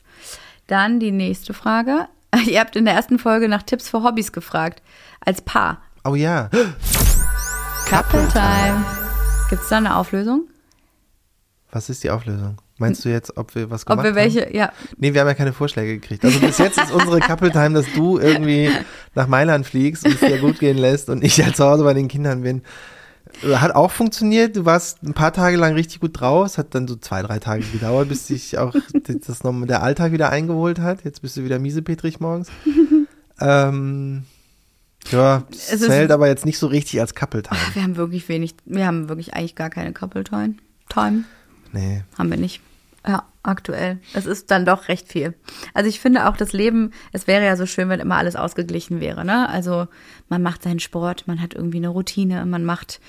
Dann 0.66 1.01
die 1.01 1.12
nächste 1.12 1.55
Frage. 1.55 2.09
Ihr 2.47 2.61
habt 2.61 2.76
in 2.76 2.85
der 2.85 2.95
ersten 2.95 3.18
Folge 3.18 3.49
nach 3.49 3.62
Tipps 3.62 3.89
für 3.89 4.03
Hobbys 4.03 4.32
gefragt. 4.32 4.82
Als 5.20 5.43
Paar. 5.43 5.82
Oh 6.05 6.14
ja. 6.14 6.51
Couple 7.89 8.26
Time. 8.32 8.85
Gibt 9.51 9.62
es 9.62 9.68
da 9.68 9.76
eine 9.76 9.97
Auflösung? 9.97 10.49
Was 11.70 11.91
ist 11.91 12.03
die 12.03 12.11
Auflösung? 12.11 12.57
Meinst 12.79 13.05
du 13.05 13.09
jetzt, 13.09 13.37
ob 13.37 13.55
wir 13.55 13.70
was 13.70 13.83
Ob 13.83 13.89
gemacht 13.91 14.05
wir 14.05 14.11
haben? 14.11 14.16
welche, 14.16 14.53
ja, 14.57 14.72
Nee, 14.97 15.14
wir 15.14 15.20
haben 15.20 15.29
ja 15.29 15.35
keine 15.35 15.53
Vorschläge 15.53 15.95
gekriegt. 16.01 16.25
Also 16.25 16.41
bis 16.41 16.59
jetzt 16.59 16.77
ist 16.79 16.91
unsere 16.91 17.20
Couple 17.20 17.53
Time, 17.53 17.75
dass 17.75 17.87
du 17.95 18.18
irgendwie 18.18 18.68
nach 19.14 19.29
Mailand 19.29 19.64
fliegst 19.64 20.05
und 20.05 20.14
es 20.14 20.20
dir 20.20 20.39
gut 20.39 20.59
gehen 20.59 20.77
lässt 20.79 21.09
und 21.09 21.22
ich 21.22 21.37
ja 21.37 21.53
zu 21.53 21.64
Hause 21.64 21.85
bei 21.85 21.95
den 21.95 22.09
Kindern 22.09 22.43
bin. 22.43 22.62
Hat 23.55 23.75
auch 23.75 23.91
funktioniert. 23.93 24.57
Du 24.57 24.64
warst 24.64 25.03
ein 25.03 25.14
paar 25.14 25.33
Tage 25.33 25.57
lang 25.57 25.75
richtig 25.75 26.01
gut 26.01 26.20
drauf. 26.20 26.47
Es 26.47 26.59
hat 26.59 26.75
dann 26.75 26.87
so 26.89 26.97
zwei, 26.97 27.22
drei 27.22 27.39
Tage 27.39 27.64
gedauert, 27.72 28.09
bis 28.09 28.27
sich 28.29 28.59
auch 28.59 28.75
das 29.05 29.43
noch, 29.45 29.55
der 29.66 29.83
Alltag 29.83 30.12
wieder 30.12 30.31
eingeholt 30.31 30.79
hat. 30.81 31.05
Jetzt 31.05 31.22
bist 31.22 31.37
du 31.37 31.45
wieder 31.45 31.59
miesepetrig 31.61 32.18
morgens. 32.20 32.49
ähm, 33.41 34.25
ja, 35.11 35.43
es 35.51 35.72
Es 35.72 35.81
ist- 35.83 35.87
zählt 35.89 36.11
aber 36.11 36.29
jetzt 36.29 36.47
nicht 36.47 36.59
so 36.59 36.66
richtig 36.66 37.01
als 37.01 37.14
Couple 37.14 37.43
Time. 37.43 37.61
wir 37.75 37.83
haben 37.83 37.97
wirklich 37.97 38.29
wenig, 38.29 38.55
wir 38.64 38.87
haben 38.87 39.09
wirklich 39.09 39.35
eigentlich 39.35 39.55
gar 39.55 39.70
keine 39.70 39.93
Couple 39.93 40.25
Time. 40.25 40.55
Time. 40.89 41.25
Nee. 41.75 42.03
Haben 42.18 42.31
wir 42.31 42.39
nicht. 42.39 42.61
Ja, 43.07 43.25
aktuell. 43.43 43.99
Es 44.14 44.25
ist 44.25 44.51
dann 44.51 44.64
doch 44.64 44.89
recht 44.89 45.09
viel. 45.12 45.35
Also 45.75 45.91
ich 45.91 46.01
finde 46.01 46.27
auch 46.27 46.39
das 46.39 46.55
Leben, 46.55 46.93
es 47.12 47.27
wäre 47.27 47.45
ja 47.45 47.55
so 47.55 47.66
schön, 47.66 47.91
wenn 47.91 48.01
immer 48.01 48.16
alles 48.16 48.35
ausgeglichen 48.35 48.99
wäre, 48.99 49.27
ne? 49.27 49.47
Also 49.51 49.89
man 50.31 50.43
macht 50.43 50.62
seinen 50.62 50.81
Sport, 50.81 51.25
man 51.27 51.43
hat 51.43 51.53
irgendwie 51.53 51.77
eine 51.77 51.89
Routine, 51.89 52.47
man 52.47 52.64
macht, 52.64 53.01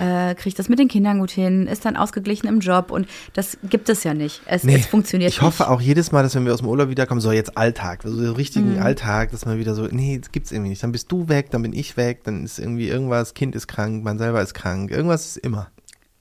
äh, 0.00 0.34
kriegt 0.34 0.58
das 0.58 0.70
mit 0.70 0.78
den 0.78 0.88
Kindern 0.88 1.18
gut 1.18 1.30
hin, 1.30 1.66
ist 1.66 1.84
dann 1.84 1.98
ausgeglichen 1.98 2.46
im 2.48 2.60
Job 2.60 2.90
und 2.90 3.06
das 3.34 3.58
gibt 3.64 3.90
es 3.90 4.02
ja 4.02 4.14
nicht. 4.14 4.40
Es, 4.46 4.64
Nee, 4.64 4.76
es 4.76 4.86
funktioniert 4.86 5.30
ich 5.30 5.42
hoffe 5.42 5.64
nicht. 5.64 5.70
auch 5.70 5.80
jedes 5.82 6.10
Mal, 6.10 6.22
dass 6.22 6.34
wenn 6.34 6.46
wir 6.46 6.54
aus 6.54 6.60
dem 6.60 6.68
Urlaub 6.68 6.88
wiederkommen, 6.88 7.20
so 7.20 7.30
jetzt 7.32 7.58
Alltag, 7.58 8.06
also 8.06 8.16
so 8.16 8.22
Mhm. 8.30 8.36
richtigen 8.36 8.78
Alltag, 8.78 9.30
dass 9.32 9.44
man 9.44 9.58
wieder 9.58 9.74
so, 9.74 9.86
nee, 9.90 10.18
das 10.18 10.32
gibt's 10.32 10.52
irgendwie 10.52 10.70
nicht. 10.70 10.82
Dann 10.82 10.92
bist 10.92 11.12
du 11.12 11.28
weg, 11.28 11.50
dann 11.50 11.60
bin 11.60 11.74
ich 11.74 11.98
weg, 11.98 12.24
dann 12.24 12.44
ist 12.46 12.58
irgendwie 12.58 12.88
irgendwas, 12.88 13.34
Kind 13.34 13.54
ist 13.54 13.66
krank, 13.66 14.02
man 14.04 14.16
selber 14.16 14.40
ist 14.40 14.54
krank, 14.54 14.90
irgendwas 14.90 15.26
ist 15.26 15.36
immer. 15.36 15.70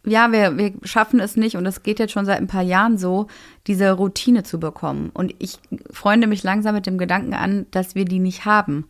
Ja, 0.06 0.32
wir, 0.32 0.58
wir 0.58 0.74
schaffen 0.84 1.20
es 1.20 1.38
nicht 1.38 1.56
und 1.56 1.66
es 1.66 1.82
geht 1.82 2.00
jetzt 2.00 2.12
schon 2.12 2.26
seit 2.26 2.38
ein 2.38 2.48
paar 2.48 2.62
Jahren 2.62 2.98
so, 2.98 3.28
diese 3.68 3.92
Routine 3.92 4.44
zu 4.44 4.60
bekommen. 4.60 5.12
Und 5.14 5.34
ich 5.40 5.60
freunde 5.92 6.28
mich 6.28 6.44
langsam 6.44 6.76
mit 6.76 6.86
dem 6.86 6.98
Gedanken 6.98 7.34
an, 7.34 7.68
dass 7.72 7.96
wir 7.96 8.04
die 8.04 8.20
nicht 8.20 8.46
haben. 8.46 8.86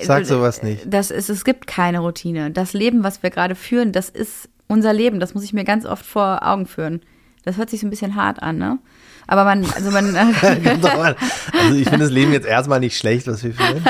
Sag 0.00 0.26
sowas 0.26 0.62
nicht. 0.62 0.82
Das 0.86 1.10
ist, 1.10 1.30
es 1.30 1.44
gibt 1.44 1.66
keine 1.66 2.00
Routine. 2.00 2.50
Das 2.50 2.72
Leben, 2.72 3.02
was 3.02 3.22
wir 3.22 3.30
gerade 3.30 3.54
führen, 3.54 3.92
das 3.92 4.08
ist 4.08 4.48
unser 4.66 4.92
Leben. 4.92 5.20
Das 5.20 5.34
muss 5.34 5.44
ich 5.44 5.52
mir 5.52 5.64
ganz 5.64 5.86
oft 5.86 6.04
vor 6.04 6.40
Augen 6.42 6.66
führen. 6.66 7.00
Das 7.44 7.58
hört 7.58 7.70
sich 7.70 7.80
so 7.80 7.86
ein 7.86 7.90
bisschen 7.90 8.14
hart 8.14 8.42
an, 8.42 8.56
ne? 8.56 8.78
Aber 9.26 9.44
man, 9.44 9.64
also 9.74 9.90
man, 9.90 10.14
also 10.16 11.74
ich 11.74 11.88
finde 11.88 12.04
das 12.04 12.10
Leben 12.10 12.32
jetzt 12.32 12.46
erstmal 12.46 12.80
nicht 12.80 12.96
schlecht, 12.96 13.26
was 13.26 13.42
wir 13.44 13.54
führen. 13.54 13.84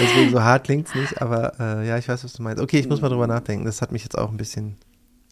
Deswegen 0.00 0.30
so 0.30 0.42
hart 0.42 0.64
klingt's 0.64 0.94
nicht, 0.94 1.20
aber 1.20 1.52
äh, 1.60 1.88
ja, 1.88 1.98
ich 1.98 2.08
weiß, 2.08 2.24
was 2.24 2.32
du 2.32 2.42
meinst. 2.42 2.62
Okay, 2.62 2.78
ich 2.78 2.88
muss 2.88 3.00
mal 3.00 3.08
drüber 3.08 3.26
nachdenken. 3.26 3.64
Das 3.64 3.82
hat 3.82 3.92
mich 3.92 4.02
jetzt 4.02 4.16
auch 4.16 4.30
ein 4.30 4.36
bisschen. 4.36 4.76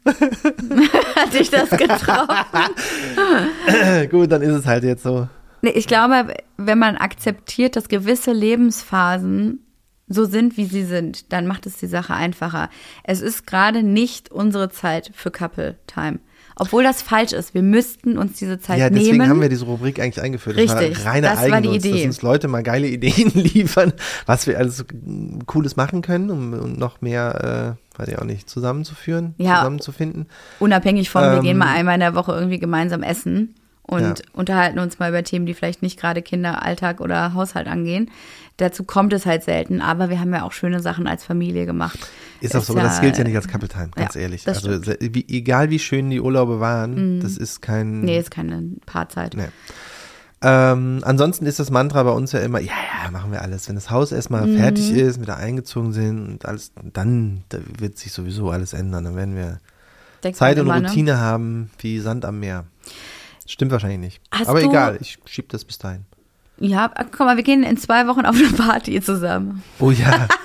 hat 1.17 1.33
dich 1.33 1.51
das 1.51 1.71
getraut. 1.71 2.29
Gut, 4.11 4.33
dann 4.33 4.43
ist 4.43 4.55
es 4.55 4.67
halt 4.67 4.85
jetzt 4.85 5.03
so. 5.03 5.29
Nee, 5.63 5.71
ich 5.71 5.87
glaube, 5.87 6.35
wenn 6.57 6.79
man 6.79 6.97
akzeptiert, 6.97 7.77
dass 7.77 7.89
gewisse 7.89 8.33
Lebensphasen 8.33 9.61
so 10.09 10.25
sind, 10.25 10.57
wie 10.57 10.65
sie 10.65 10.85
sind, 10.85 11.33
dann 11.33 11.47
macht 11.47 11.67
es 11.67 11.77
die 11.77 11.87
Sache 11.87 12.15
einfacher. 12.15 12.69
Es 13.05 13.21
ist 13.21 13.47
gerade 13.47 13.83
nicht 13.83 14.31
unsere 14.31 14.71
Zeit 14.71 15.11
für 15.15 15.31
Couple 15.31 15.79
Time. 15.87 16.19
Obwohl 16.57 16.83
das 16.83 17.03
falsch 17.03 17.33
ist. 17.33 17.55
Wir 17.55 17.63
müssten 17.63 18.19
uns 18.19 18.39
diese 18.39 18.61
Zeit 18.61 18.79
ja, 18.79 18.91
deswegen 18.91 19.19
nehmen. 19.19 19.29
haben 19.31 19.41
wir 19.41 19.49
diese 19.49 19.65
Rubrik 19.65 20.01
eigentlich 20.01 20.23
eingeführt. 20.23 20.57
Richtig, 20.57 20.95
das 20.97 21.05
war 21.05 21.13
reiner 21.13 21.29
das 21.31 21.39
war 21.41 21.47
die 21.49 21.55
Eigennutz, 21.69 21.85
Idee. 21.85 21.93
dass 21.99 22.05
uns 22.07 22.23
Leute 22.23 22.49
mal 22.49 22.63
geile 22.63 22.87
Ideen 22.89 23.31
liefern, 23.35 23.93
was 24.27 24.47
wir 24.47 24.59
alles 24.59 24.85
Cooles 25.47 25.77
machen 25.77 26.03
können, 26.03 26.31
um, 26.31 26.53
um 26.55 26.73
noch 26.75 27.01
mehr, 27.01 27.77
äh, 27.97 27.99
weiß 28.01 28.09
ich 28.09 28.19
auch 28.19 28.25
nicht, 28.25 28.49
zusammenzuführen, 28.49 29.35
Ja. 29.39 29.57
zusammenzufinden. 29.59 30.27
Unabhängig 30.61 31.11
von, 31.11 31.23
wir 31.23 31.33
Ähm, 31.39 31.43
gehen 31.43 31.59
mal 31.59 31.75
einmal 31.75 31.95
in 31.95 32.01
der 32.01 32.15
Woche 32.15 32.33
irgendwie 32.33 32.59
gemeinsam 32.59 33.03
essen 33.03 33.55
und 33.83 34.01
Ja. 34.03 34.15
unterhalten 34.33 34.79
uns 34.79 34.99
mal 34.99 35.09
über 35.11 35.23
Themen, 35.25 35.47
die 35.47 35.55
vielleicht 35.55 35.83
nicht 35.83 35.99
gerade 35.99 36.23
Kinder, 36.23 36.63
Alltag 36.63 37.01
oder 37.01 37.35
Haushalt 37.35 37.67
angehen. 37.67 38.11
Dazu 38.59 38.85
kommt 38.85 39.13
es 39.13 39.27
halt 39.27 39.43
selten, 39.45 39.81
aber 39.81 40.11
wir 40.11 40.21
haben 40.21 40.33
ja 40.33 40.43
auch 40.45 40.53
schöne 40.53 40.81
Sachen 40.81 41.07
als 41.07 41.25
Familie 41.25 41.67
gemacht. 41.67 41.99
Ist 42.41 42.55
auch 42.55 42.63
so, 42.63 42.75
aber 42.75 42.83
das 42.83 43.01
gilt 43.01 43.17
ja 43.17 43.25
nicht 43.25 43.37
als 43.37 43.49
Couple 43.49 43.69
Time, 43.69 43.91
ganz 43.95 44.15
ja, 44.15 44.23
ehrlich. 44.23 44.47
Also 44.47 44.71
wie, 44.71 45.27
egal 45.29 45.71
wie 45.71 45.79
schön 45.79 46.11
die 46.11 46.21
Urlaube 46.21 46.61
waren, 46.61 47.21
das 47.21 47.37
ist 47.37 47.63
kein. 47.63 48.01
Nee, 48.03 48.19
ist 48.19 48.31
keine 48.31 48.63
Paarzeit. 48.85 49.35
Nee. 49.37 49.49
Ähm, 50.45 51.01
ansonsten 51.03 51.47
ist 51.47 51.61
das 51.61 51.71
Mantra 51.71 52.03
bei 52.03 52.11
uns 52.11 52.33
ja 52.33 52.41
immer, 52.41 52.59
ja, 52.59 52.73
ja, 53.05 53.11
machen 53.13 53.31
wir 53.31 53.43
alles. 53.43 53.69
Wenn 53.69 53.77
das 53.77 53.91
Haus 53.91 54.11
erstmal 54.11 54.47
Mhm. 54.47 54.57
fertig 54.57 54.91
ist, 54.91 55.21
wieder 55.21 55.37
eingezogen 55.37 55.93
sind 55.93 56.27
und 56.27 56.47
alles, 56.47 56.73
dann 56.93 57.45
da 57.49 57.59
wird 57.79 57.97
sich 57.97 58.13
sowieso 58.13 58.51
alles 58.51 58.73
ändern. 58.73 59.05
Dann 59.05 59.15
werden 59.17 59.37
wir 59.37 59.61
Denkt 60.25 60.37
Zeit 60.39 60.59
und 60.59 60.67
immer, 60.67 60.81
ne? 60.81 60.89
Routine 60.89 61.19
haben 61.19 61.71
wie 61.79 62.01
Sand 62.01 62.25
am 62.25 62.41
Meer. 62.41 62.65
Stimmt 63.47 63.71
wahrscheinlich 63.71 64.01
nicht. 64.01 64.21
Hast 64.33 64.49
Aber 64.49 64.63
egal, 64.63 64.99
ich 65.01 65.19
schieb 65.27 65.49
das 65.51 65.65
bis 65.65 65.79
dahin. 65.79 66.07
Ja, 66.59 66.89
guck 66.89 67.21
mal, 67.21 67.37
wir 67.37 67.43
gehen 67.43 67.63
in 67.65 67.77
zwei 67.77 68.07
Wochen 68.07 68.25
auf 68.25 68.37
eine 68.37 68.49
Party 68.49 69.01
zusammen. 69.01 69.63
Oh 69.79 69.91
ja. 69.91 70.29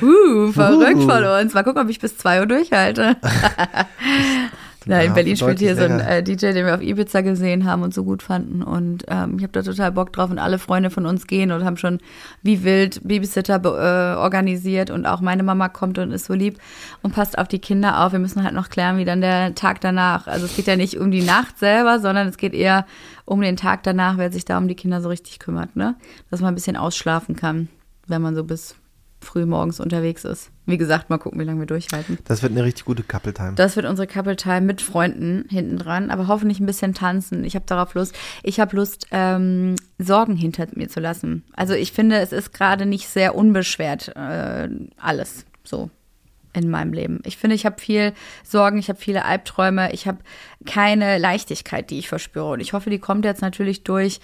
Uh, 0.00 0.52
verrückt 0.52 0.96
Uh. 1.00 1.08
von 1.08 1.22
uns. 1.24 1.52
Mal 1.52 1.62
gucken, 1.64 1.82
ob 1.82 1.90
ich 1.90 1.98
bis 2.00 2.16
zwei 2.16 2.40
Uhr 2.40 2.46
durchhalte. 2.46 3.16
Na, 4.88 5.02
in 5.02 5.14
Berlin 5.14 5.36
spielt 5.36 5.58
hier 5.58 5.74
so 5.74 5.82
ein 5.82 5.98
äh, 5.98 6.22
DJ, 6.22 6.52
den 6.52 6.64
wir 6.64 6.76
auf 6.76 6.80
Ibiza 6.80 7.20
gesehen 7.20 7.64
haben 7.64 7.82
und 7.82 7.92
so 7.92 8.04
gut 8.04 8.22
fanden. 8.22 8.62
Und 8.62 9.04
ähm, 9.08 9.36
ich 9.36 9.42
habe 9.42 9.52
da 9.52 9.62
total 9.62 9.90
Bock 9.90 10.12
drauf 10.12 10.30
und 10.30 10.38
alle 10.38 10.60
Freunde 10.60 10.90
von 10.90 11.06
uns 11.06 11.26
gehen 11.26 11.50
und 11.50 11.64
haben 11.64 11.76
schon 11.76 11.98
wie 12.42 12.62
wild 12.62 13.00
Babysitter 13.02 13.60
äh, 13.64 14.16
organisiert 14.16 14.90
und 14.90 15.04
auch 15.04 15.20
meine 15.20 15.42
Mama 15.42 15.68
kommt 15.68 15.98
und 15.98 16.12
ist 16.12 16.26
so 16.26 16.34
lieb 16.34 16.58
und 17.02 17.12
passt 17.12 17.36
auf 17.36 17.48
die 17.48 17.58
Kinder 17.58 18.04
auf. 18.04 18.12
Wir 18.12 18.20
müssen 18.20 18.44
halt 18.44 18.54
noch 18.54 18.70
klären, 18.70 18.96
wie 18.96 19.04
dann 19.04 19.20
der 19.20 19.56
Tag 19.56 19.80
danach. 19.80 20.28
Also 20.28 20.46
es 20.46 20.54
geht 20.54 20.68
ja 20.68 20.76
nicht 20.76 20.98
um 20.98 21.10
die 21.10 21.22
Nacht 21.22 21.58
selber, 21.58 21.98
sondern 21.98 22.28
es 22.28 22.36
geht 22.36 22.54
eher 22.54 22.86
um 23.24 23.40
den 23.40 23.56
Tag 23.56 23.82
danach, 23.82 24.18
wer 24.18 24.30
sich 24.30 24.44
da 24.44 24.56
um 24.56 24.68
die 24.68 24.76
Kinder 24.76 25.00
so 25.00 25.08
richtig 25.08 25.40
kümmert, 25.40 25.74
ne? 25.74 25.96
Dass 26.30 26.40
man 26.40 26.52
ein 26.52 26.54
bisschen 26.54 26.76
ausschlafen 26.76 27.34
kann, 27.34 27.68
wenn 28.06 28.22
man 28.22 28.36
so 28.36 28.44
bis 28.44 28.76
früh 29.20 29.46
morgens 29.46 29.80
unterwegs 29.80 30.24
ist. 30.24 30.50
Wie 30.66 30.76
gesagt, 30.76 31.10
mal 31.10 31.18
gucken, 31.18 31.40
wie 31.40 31.44
lange 31.44 31.60
wir 31.60 31.66
durchhalten. 31.66 32.18
Das 32.24 32.42
wird 32.42 32.52
eine 32.52 32.64
richtig 32.64 32.84
gute 32.84 33.02
Couple 33.02 33.32
Time. 33.32 33.54
Das 33.54 33.76
wird 33.76 33.86
unsere 33.86 34.06
Couple 34.06 34.36
Time 34.36 34.62
mit 34.62 34.82
Freunden 34.82 35.44
hinten 35.48 35.78
dran, 35.78 36.10
aber 36.10 36.26
hoffentlich 36.26 36.60
ein 36.60 36.66
bisschen 36.66 36.94
tanzen. 36.94 37.44
Ich 37.44 37.54
habe 37.54 37.66
darauf 37.66 37.94
Lust. 37.94 38.14
Ich 38.42 38.60
habe 38.60 38.76
Lust, 38.76 39.06
ähm, 39.10 39.76
Sorgen 39.98 40.36
hinter 40.36 40.66
mir 40.74 40.88
zu 40.88 41.00
lassen. 41.00 41.44
Also 41.54 41.74
ich 41.74 41.92
finde, 41.92 42.18
es 42.18 42.32
ist 42.32 42.52
gerade 42.52 42.86
nicht 42.86 43.08
sehr 43.08 43.34
unbeschwert 43.34 44.14
äh, 44.16 44.68
alles 44.96 45.46
so 45.64 45.90
in 46.52 46.70
meinem 46.70 46.92
Leben. 46.92 47.20
Ich 47.24 47.36
finde, 47.36 47.54
ich 47.54 47.66
habe 47.66 47.80
viel 47.80 48.12
Sorgen, 48.42 48.78
ich 48.78 48.88
habe 48.88 48.98
viele 48.98 49.24
Albträume, 49.24 49.92
ich 49.92 50.06
habe 50.06 50.18
keine 50.64 51.18
Leichtigkeit, 51.18 51.90
die 51.90 51.98
ich 51.98 52.08
verspüre. 52.08 52.52
Und 52.52 52.60
ich 52.60 52.72
hoffe, 52.72 52.90
die 52.90 52.98
kommt 52.98 53.24
jetzt 53.24 53.42
natürlich 53.42 53.84
durch 53.84 54.20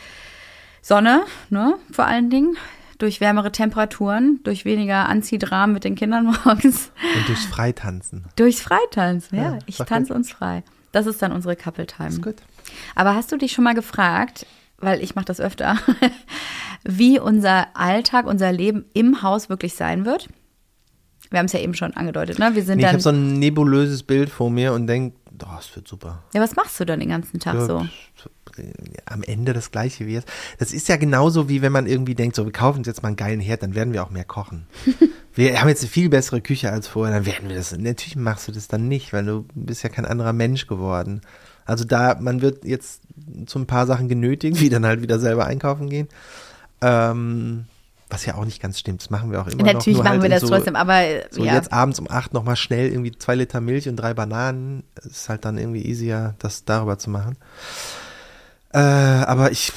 Sonne, 0.81 1.23
ne, 1.51 1.77
vor 1.93 2.07
allen 2.07 2.31
Dingen, 2.31 2.57
durch 3.03 3.21
wärmere 3.21 3.51
Temperaturen, 3.51 4.39
durch 4.45 4.65
weniger 4.65 5.09
Anziehdramen 5.09 5.75
mit 5.75 5.83
den 5.83 5.97
Kindern 5.97 6.25
morgens. 6.45 6.93
Und 7.17 7.29
durchs 7.29 7.45
Freitanzen. 7.47 8.27
Durchs 8.37 8.61
Freitanzen, 8.61 9.37
ja. 9.39 9.55
Ja, 9.55 9.59
ich 9.67 9.77
tanze 9.79 10.11
gut. 10.11 10.19
uns 10.19 10.31
frei. 10.31 10.63
Das 10.93 11.07
ist 11.07 11.21
dann 11.21 11.33
unsere 11.33 11.57
Couple 11.57 11.87
Time. 11.87 12.11
Ist 12.11 12.23
gut. 12.23 12.37
Aber 12.95 13.17
hast 13.17 13.33
du 13.33 13.37
dich 13.37 13.51
schon 13.53 13.65
mal 13.65 13.75
gefragt, 13.75 14.47
weil 14.79 15.03
ich 15.03 15.17
mache 15.17 15.25
das 15.25 15.41
öfter, 15.41 15.79
wie 16.85 17.19
unser 17.19 17.77
Alltag, 17.77 18.27
unser 18.27 18.53
Leben 18.53 18.85
im 18.95 19.23
Haus 19.23 19.49
wirklich 19.49 19.75
sein 19.75 20.05
wird? 20.05 20.29
Wir 21.31 21.41
haben 21.41 21.47
es 21.47 21.53
ja 21.55 21.61
eben 21.61 21.75
schon 21.75 21.95
angedeutet, 21.95 22.39
ne? 22.39 22.55
Wir 22.55 22.63
sind 22.63 22.77
Nee, 22.77 22.85
ich 22.85 22.89
habe 22.89 23.01
so 23.01 23.11
ein 23.11 23.33
nebulöses 23.41 24.05
Bild 24.05 24.31
vor 24.31 24.49
mir 24.49 24.75
und 24.75 24.87
denke, 24.87 25.17
oh, 25.45 25.57
es 25.59 25.75
wird 25.75 25.89
super. 25.89 26.23
ja, 26.35 26.41
was 26.41 26.55
machst 26.55 26.79
du 26.79 26.85
dann 26.85 27.01
den 27.01 27.09
ganzen 27.09 27.41
Tag 27.41 27.55
Ja, 27.55 27.67
so? 27.67 27.87
Am 29.07 29.23
Ende 29.23 29.53
das 29.53 29.71
gleiche 29.71 30.07
wie 30.07 30.17
es. 30.17 30.25
Das 30.59 30.73
ist 30.73 30.89
ja 30.89 30.97
genauso 30.97 31.49
wie 31.49 31.63
wenn 31.63 31.73
man 31.73 31.87
irgendwie 31.87 32.15
denkt, 32.15 32.37
so 32.37 32.45
wir 32.45 32.53
kaufen 32.53 32.79
uns 32.79 32.87
jetzt 32.87 33.03
mal 33.03 33.09
einen 33.09 33.17
geilen 33.17 33.41
Herd, 33.41 33.63
dann 33.63 33.75
werden 33.75 33.93
wir 33.93 34.03
auch 34.03 34.11
mehr 34.11 34.25
kochen. 34.25 34.67
wir 35.35 35.61
haben 35.61 35.69
jetzt 35.69 35.83
eine 35.83 35.91
viel 35.91 36.09
bessere 36.09 36.41
Küche 36.41 36.71
als 36.71 36.89
vorher, 36.89 37.15
dann 37.15 37.27
werden 37.27 37.49
wir 37.49 37.57
das. 37.57 37.77
Natürlich 37.77 38.17
machst 38.17 38.49
du 38.49 38.53
das 38.53 38.69
dann 38.69 38.89
nicht, 38.89 39.13
weil 39.13 39.25
du 39.25 39.47
bist 39.55 39.83
ja 39.83 39.89
kein 39.89 40.05
anderer 40.05 40.33
Mensch 40.33 40.67
geworden. 40.67 41.23
Also 41.65 41.85
da, 41.85 42.17
man 42.21 42.43
wird 42.43 42.65
jetzt 42.65 43.03
zu 43.47 43.59
ein 43.59 43.67
paar 43.67 43.87
Sachen 43.87 44.09
genötigt, 44.09 44.61
wie 44.61 44.69
dann 44.69 44.85
halt 44.85 45.03
wieder 45.03 45.19
selber 45.19 45.47
einkaufen 45.47 45.89
gehen. 45.89 46.09
Ähm, 46.81 47.67
was 48.13 48.27
ja 48.27 48.35
auch 48.35 48.45
nicht 48.45 48.61
ganz 48.61 48.79
stimmt, 48.79 49.01
das 49.01 49.11
machen 49.11 49.31
wir 49.31 49.41
auch 49.41 49.47
immer 49.47 49.65
noch. 49.65 49.73
Natürlich 49.73 49.97
nur 49.97 50.05
machen 50.05 50.21
halt 50.21 50.23
wir 50.23 50.29
das 50.29 50.43
so, 50.43 50.49
trotzdem, 50.49 50.77
aber 50.77 51.03
So 51.31 51.45
ja. 51.45 51.55
jetzt 51.55 51.73
abends 51.73 51.99
um 51.99 52.11
acht 52.11 52.35
nochmal 52.35 52.57
schnell 52.57 52.91
irgendwie 52.91 53.13
zwei 53.13 53.35
Liter 53.35 53.61
Milch 53.61 53.89
und 53.89 53.97
drei 53.97 54.13
Bananen. 54.13 54.83
Ist 55.03 55.29
halt 55.29 55.45
dann 55.45 55.57
irgendwie 55.57 55.83
easier, 55.83 56.35
das 56.39 56.65
darüber 56.65 56.99
zu 56.99 57.09
machen. 57.09 57.37
Äh, 58.73 58.79
aber 58.79 59.51
ich. 59.51 59.73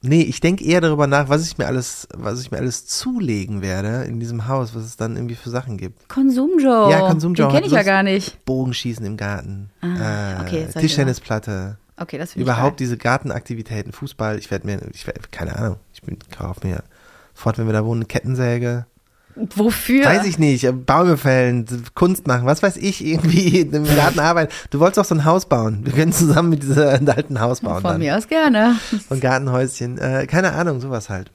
Nee, 0.00 0.22
ich 0.22 0.40
denke 0.40 0.64
eher 0.64 0.80
darüber 0.80 1.08
nach, 1.08 1.28
was 1.28 1.44
ich 1.44 1.58
mir 1.58 1.66
alles, 1.66 2.06
was 2.14 2.40
ich 2.40 2.52
mir 2.52 2.58
alles 2.58 2.86
zulegen 2.86 3.62
werde 3.62 4.04
in 4.04 4.20
diesem 4.20 4.46
Haus, 4.46 4.72
was 4.74 4.84
es 4.84 4.96
dann 4.96 5.16
irgendwie 5.16 5.34
für 5.34 5.50
Sachen 5.50 5.76
gibt. 5.76 6.08
Konsum-Joe. 6.08 6.88
Ja, 6.90 7.00
Konsum-Joe 7.00 7.48
Den 7.48 7.52
kenne 7.52 7.66
ich 7.66 7.72
ja 7.72 7.82
gar 7.82 8.04
nicht. 8.04 8.44
Bogenschießen 8.44 9.04
im 9.04 9.16
Garten, 9.16 9.70
Ah, 9.80 10.42
okay, 10.42 10.62
äh, 10.62 10.68
ich 10.68 10.74
Tischtennisplatte, 10.74 11.78
Okay, 12.00 12.16
das 12.16 12.32
finde 12.32 12.44
ich 12.44 12.46
überhaupt 12.46 12.76
geil. 12.76 12.86
diese 12.86 12.96
Gartenaktivitäten, 12.96 13.90
Fußball. 13.92 14.38
Ich 14.38 14.52
werde 14.52 14.66
mir, 14.68 14.80
ich 14.94 15.04
werd, 15.04 15.32
keine 15.32 15.56
Ahnung, 15.56 15.76
ich 15.92 16.00
bin, 16.02 16.16
kauf 16.30 16.62
mir 16.62 16.84
fort, 17.34 17.58
wenn 17.58 17.66
wir 17.66 17.72
da 17.72 17.84
wohnen, 17.84 18.02
eine 18.02 18.06
Kettensäge. 18.06 18.86
Wofür? 19.54 20.04
Weiß 20.06 20.24
ich 20.26 20.38
nicht, 20.38 20.66
Bäume 20.86 21.16
fällen, 21.16 21.66
Kunst 21.94 22.26
machen, 22.26 22.46
was 22.46 22.62
weiß 22.62 22.76
ich, 22.76 23.04
irgendwie 23.04 23.60
im 23.60 23.84
Garten 23.84 24.18
arbeiten. 24.20 24.52
Du 24.70 24.80
wolltest 24.80 24.98
doch 24.98 25.04
so 25.04 25.14
ein 25.14 25.24
Haus 25.24 25.46
bauen. 25.48 25.80
Wir 25.84 25.92
können 25.92 26.12
zusammen 26.12 26.50
mit 26.50 26.62
dieser 26.62 26.90
alten 26.92 27.40
Haus 27.40 27.60
bauen. 27.60 27.82
Von 27.82 27.92
dann. 27.92 27.98
mir 28.00 28.16
aus 28.16 28.26
gerne. 28.28 28.76
So 29.08 29.14
ein 29.14 29.20
Gartenhäuschen, 29.20 29.98
äh, 29.98 30.26
keine 30.26 30.52
Ahnung, 30.52 30.80
sowas 30.80 31.08
halt. 31.08 31.30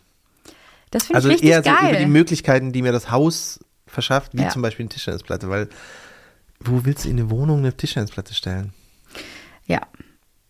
Das 0.92 1.04
finde 1.06 1.16
Also 1.16 1.30
ich 1.30 1.36
richtig 1.36 1.50
eher 1.50 1.64
so 1.64 1.70
geil. 1.72 1.90
über 1.90 2.00
die 2.00 2.06
Möglichkeiten, 2.06 2.72
die 2.72 2.82
mir 2.82 2.92
das 2.92 3.10
Haus 3.12 3.60
verschafft, 3.88 4.32
wie 4.34 4.42
Ja. 4.44 4.50
zum 4.50 4.62
Beispiel 4.62 4.84
eine 4.84 4.90
Tischtennisplatte, 4.90 5.50
weil 5.50 5.68
wo 6.60 6.86
willst 6.86 7.06
du 7.06 7.10
in 7.10 7.20
eine 7.20 7.30
Wohnung 7.30 7.60
eine 7.60 7.76
Tischtennisplatte 7.76 8.34
stellen? 8.34 8.74
Ja. 9.66 9.82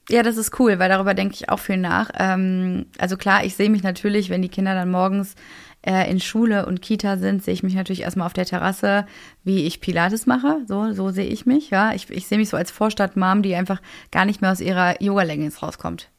Ja, 0.09 0.21
das 0.21 0.35
ist 0.37 0.59
cool, 0.59 0.79
weil 0.79 0.89
darüber 0.89 1.13
denke 1.13 1.33
ich 1.35 1.49
auch 1.49 1.59
viel 1.59 1.77
nach. 1.77 2.09
Ähm, 2.19 2.87
also 2.97 3.15
klar, 3.15 3.45
ich 3.45 3.55
sehe 3.55 3.69
mich 3.69 3.83
natürlich, 3.83 4.29
wenn 4.29 4.41
die 4.41 4.49
Kinder 4.49 4.75
dann 4.75 4.91
morgens 4.91 5.35
äh, 5.85 6.09
in 6.09 6.19
Schule 6.19 6.65
und 6.65 6.81
Kita 6.81 7.17
sind, 7.17 7.43
sehe 7.43 7.53
ich 7.53 7.63
mich 7.63 7.75
natürlich 7.75 8.01
erstmal 8.01 8.25
auf 8.27 8.33
der 8.33 8.45
Terrasse, 8.45 9.05
wie 9.43 9.65
ich 9.65 9.81
Pilates 9.81 10.25
mache. 10.25 10.59
So, 10.67 10.93
so 10.93 11.09
sehe 11.09 11.27
ich 11.27 11.45
mich, 11.45 11.69
ja. 11.69 11.93
Ich, 11.93 12.09
ich 12.09 12.27
sehe 12.27 12.37
mich 12.37 12.49
so 12.49 12.57
als 12.57 12.71
Vorstadtmam, 12.71 13.41
die 13.43 13.55
einfach 13.55 13.81
gar 14.11 14.25
nicht 14.25 14.41
mehr 14.41 14.51
aus 14.51 14.61
ihrer 14.61 15.01
Yoga-Leggings 15.01 15.61
rauskommt. 15.61 16.09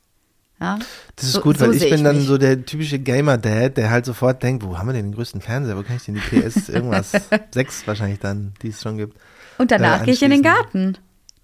Ja. 0.61 0.79
Das 1.17 1.25
ist 1.27 1.33
So- 1.33 1.41
gut, 1.41 1.59
so 1.59 1.67
weil 1.67 1.75
ich 1.75 1.81
sehe 1.81 1.91
bin 1.91 1.99
ich 2.01 2.05
dann 2.05 2.17
mich. 2.19 2.27
so 2.27 2.39
der 2.39 2.65
typische 2.65 2.99
Gamer-Dad, 2.99 3.77
der 3.77 3.91
halt 3.91 4.05
sofort 4.05 4.43
denkt, 4.43 4.63
wo 4.65 4.79
haben 4.79 4.87
wir 4.89 4.93
denn 4.93 5.07
den 5.07 5.15
größten 5.15 5.41
Fernseher? 5.41 5.77
Wo 5.77 5.83
kann 5.83 5.97
ich 5.97 6.05
denn 6.05 6.15
die 6.15 6.21
PS 6.21 6.69
irgendwas? 6.69 7.13
Sechs 7.51 7.87
wahrscheinlich 7.87 8.21
dann, 8.21 8.53
die 8.63 8.69
es 8.69 8.81
schon 8.81 8.97
gibt. 8.99 9.17
Und 9.59 9.71
danach 9.71 10.03
äh, 10.03 10.05
gehe 10.05 10.15
ich 10.15 10.23
in 10.23 10.31
den. 10.31 10.43
Garten. 10.43 10.97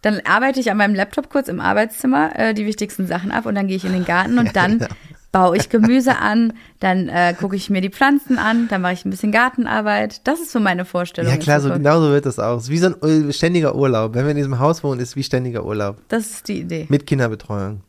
Dann 0.03 0.21
arbeite 0.25 0.61
ich 0.61 0.71
an 0.71 0.79
meinem 0.79 0.95
Laptop 0.95 1.29
kurz 1.29 1.49
im 1.49 1.61
Arbeitszimmer 1.61 2.31
äh, 2.39 2.55
die 2.55 2.65
wichtigsten 2.67 3.07
Sachen 3.07 3.31
ab 3.33 3.45
und 3.47 3.55
dann 3.55 3.67
gehe 3.67 3.77
ich 3.77 3.85
in 3.85 3.93
den 3.93 4.05
Garten 4.07 4.39
und 4.39 4.55
dann 4.57 4.79
Ja. 4.81 4.89
Baue 5.33 5.57
ich 5.57 5.69
Gemüse 5.69 6.19
an, 6.19 6.53
dann 6.81 7.09
äh, 7.09 7.35
gucke 7.39 7.55
ich 7.57 7.71
mir 7.71 7.81
die 7.81 7.91
Pflanzen 7.91 8.39
an, 8.39 8.69
dann 8.69 8.81
mache 8.83 8.95
ich 8.95 9.05
ein 9.05 9.11
bisschen 9.11 9.33
Gartenarbeit. 9.33 10.27
Das 10.27 10.41
ist 10.41 10.51
so 10.51 10.61
meine 10.61 10.85
Vorstellung. 10.85 11.31
Ja 11.31 11.37
klar, 11.39 11.61
so 11.61 11.71
genau 11.71 12.01
so 12.01 12.11
wird 12.11 12.27
das 12.27 12.39
auch. 12.39 12.57
Es 12.57 12.65
ist 12.65 12.71
Wie 12.71 12.79
so 12.79 12.89
ein 12.89 13.29
äh, 13.29 13.33
ständiger 13.33 13.75
Urlaub. 13.75 14.15
Wenn 14.15 14.25
wir 14.25 14.33
in 14.33 14.37
diesem 14.37 14.59
Haus 14.59 14.83
wohnen, 14.83 15.01
ist 15.01 15.11
es 15.11 15.17
wie 15.17 15.23
ständiger 15.23 15.65
Urlaub. 15.65 15.99
Das 16.09 16.31
ist 16.31 16.49
die 16.49 16.61
Idee. 16.61 16.87
Mit 16.89 17.07
Kinderbetreuung. 17.07 17.83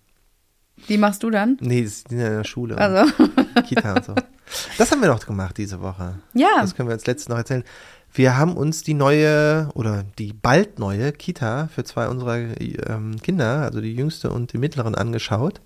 Die 0.89 0.97
machst 0.97 1.23
du 1.23 1.29
dann? 1.29 1.57
Nee, 1.61 1.83
das 1.83 1.93
ist 1.93 2.11
in 2.11 2.17
der 2.19 2.43
Schule. 2.43 2.77
Also, 2.77 3.11
Kita 3.67 3.93
und 3.93 4.05
so. 4.05 4.15
Das 4.77 4.91
haben 4.91 5.01
wir 5.01 5.07
noch 5.09 5.25
gemacht 5.25 5.57
diese 5.57 5.81
Woche. 5.81 6.15
ja, 6.33 6.47
Das 6.59 6.75
können 6.75 6.89
wir 6.89 6.93
als 6.93 7.05
letztes 7.05 7.29
noch 7.29 7.37
erzählen. 7.37 7.63
Wir 8.13 8.37
haben 8.37 8.57
uns 8.57 8.83
die 8.83 8.93
neue 8.93 9.69
oder 9.73 10.03
die 10.19 10.33
bald 10.33 10.79
neue 10.79 11.13
Kita 11.13 11.69
für 11.73 11.83
zwei 11.85 12.09
unserer 12.09 12.37
ähm, 12.59 13.15
Kinder, 13.21 13.61
also 13.61 13.79
die 13.79 13.95
jüngste 13.95 14.29
und 14.31 14.51
die 14.51 14.57
mittleren, 14.57 14.95
angeschaut. 14.95 15.61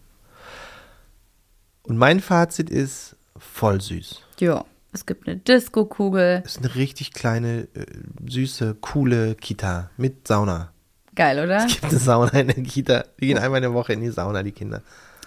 Und 1.88 1.98
mein 1.98 2.20
Fazit 2.20 2.70
ist 2.70 3.16
voll 3.38 3.82
süß. 3.82 4.22
ja. 4.40 4.64
Es 4.94 5.06
gibt 5.06 5.28
eine 5.28 5.36
Disco-Kugel. 5.36 6.42
Es 6.46 6.54
ist 6.56 6.60
eine 6.64 6.74
richtig 6.76 7.12
kleine, 7.14 7.68
äh, 7.74 7.86
süße, 8.30 8.76
coole 8.80 9.36
Kita 9.36 9.90
mit 9.98 10.26
Sauna. 10.26 10.72
Geil, 11.16 11.44
oder? 11.44 11.66
Es 11.66 11.74
gibt 11.74 11.84
eine 11.92 12.00
Sauna 12.00 12.32
in 12.40 12.48
der 12.48 12.64
Kita. 12.64 13.04
Die 13.20 13.28
gehen 13.28 13.38
einmal 13.38 13.58
in 13.58 13.64
der 13.64 13.74
Woche 13.74 13.92
in 13.92 14.00
die 14.00 14.10
Sauna, 14.10 14.42
die 14.42 14.54
Kinder. 14.54 14.82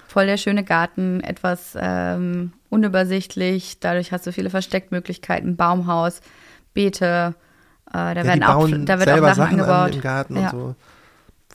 Voll 0.07 0.25
der 0.25 0.39
schöne 0.39 0.65
Garten, 0.65 1.21
etwas 1.21 1.77
ähm, 1.79 2.55
unübersichtlich. 2.71 3.79
Dadurch 3.79 4.11
hast 4.11 4.27
du 4.27 4.33
viele 4.33 4.49
Versteckmöglichkeiten. 4.49 5.57
Baumhaus, 5.57 6.23
Beete. 6.73 7.35
Äh, 7.89 7.93
da 7.93 8.15
Ja, 8.15 8.25
werden 8.25 8.43
auch, 8.45 8.67
da 8.87 8.99
wird 8.99 9.09
auch 9.11 9.17
Sachen, 9.19 9.35
Sachen 9.35 9.61
an 9.61 9.69
angebaut. 9.69 9.95
im 9.97 10.01
Garten 10.01 10.37
Ja. 10.37 10.51
und 10.51 10.51
so. 10.51 10.75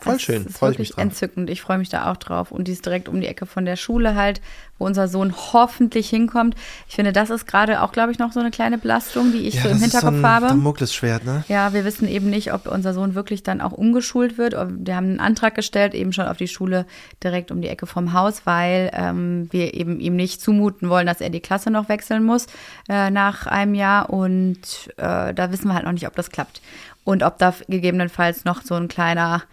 Voll 0.04 0.20
schön, 0.20 0.50
freue 0.50 0.72
ich 0.72 0.80
mich 0.80 0.90
drauf. 0.92 1.02
entzückend. 1.02 1.50
Ich 1.50 1.62
freue 1.62 1.78
mich 1.78 1.90
da 1.90 2.12
auch 2.12 2.18
drauf. 2.18 2.52
Und 2.52 2.68
die 2.68 2.72
ist 2.72 2.86
direkt 2.86 3.10
um 3.10 3.22
die 3.22 3.28
Ecke 3.28 3.46
von 3.46 3.66
der 3.66 3.76
Schule 3.76 4.16
halt, 4.16 4.42
wo 4.78 4.86
unser 4.86 5.08
Sohn 5.08 5.34
hoffentlich 5.54 6.10
hinkommt. 6.10 6.56
Ich 6.88 6.96
finde, 6.96 7.14
das 7.14 7.30
ist 7.30 7.48
gerade 7.48 7.82
auch, 7.82 7.92
glaube 7.92 8.12
ich, 8.12 8.20
noch 8.20 8.32
so 8.32 8.40
eine 8.40 8.52
kleine 8.52 8.78
Belastung, 8.78 9.32
die 9.32 9.48
ich 9.48 9.62
so 9.62 9.70
im 9.70 9.80
das 9.80 9.82
ist 9.84 9.92
so 9.92 10.00
Hinterkopf 10.00 10.26
ein 10.26 10.30
habe. 10.30 10.48
Damoklesschwert, 10.48 11.26
ne? 11.26 11.44
Ja, 11.48 11.74
wir 11.74 11.86
wissen 11.86 12.08
eben 12.08 12.30
nicht, 12.30 12.54
ob 12.54 12.68
unser 12.68 12.94
Sohn 12.94 13.16
wirklich 13.16 13.44
dann 13.44 13.62
auch 13.62 13.72
umgeschult 13.72 14.38
wird. 14.38 14.54
Wir 14.54 14.96
haben 14.96 15.08
einen 15.08 15.20
Antrag 15.20 15.56
gestellt, 15.56 15.94
eben 15.94 16.14
schon 16.14 16.26
auf 16.26 16.38
die 16.38 16.48
Schule 16.48 16.86
direkt 17.24 17.52
um 17.52 17.62
die 17.62 17.68
Ecke 17.68 17.86
vom 17.86 18.14
Haus, 18.14 18.42
weil 18.46 18.92
ähm, 18.94 19.48
wir 19.52 19.74
eben 19.74 20.00
ihm 20.00 20.16
nicht 20.16 20.42
zumuten 20.42 20.90
wollen, 20.90 21.08
dass 21.08 21.22
er 21.22 21.30
die 21.30 21.40
Klasse 21.40 21.72
noch 21.72 21.90
wechseln 21.90 22.24
muss 22.24 22.48
äh, 22.90 23.10
nach 23.10 23.48
einem 23.48 23.76
Jahr. 23.76 24.10
Und 24.10 24.92
äh, 24.98 25.34
da 25.34 25.52
wissen 25.52 25.68
wir 25.68 25.76
halt 25.76 25.86
noch 25.86 25.92
nicht, 25.94 26.08
ob 26.08 26.16
das 26.16 26.30
klappt. 26.30 26.62
Und 27.06 27.22
ob 27.22 27.38
da 27.38 27.54
gegebenenfalls 27.68 28.46
noch 28.46 28.62
so 28.62 28.76
ein 28.76 28.88
kleiner 28.88 29.44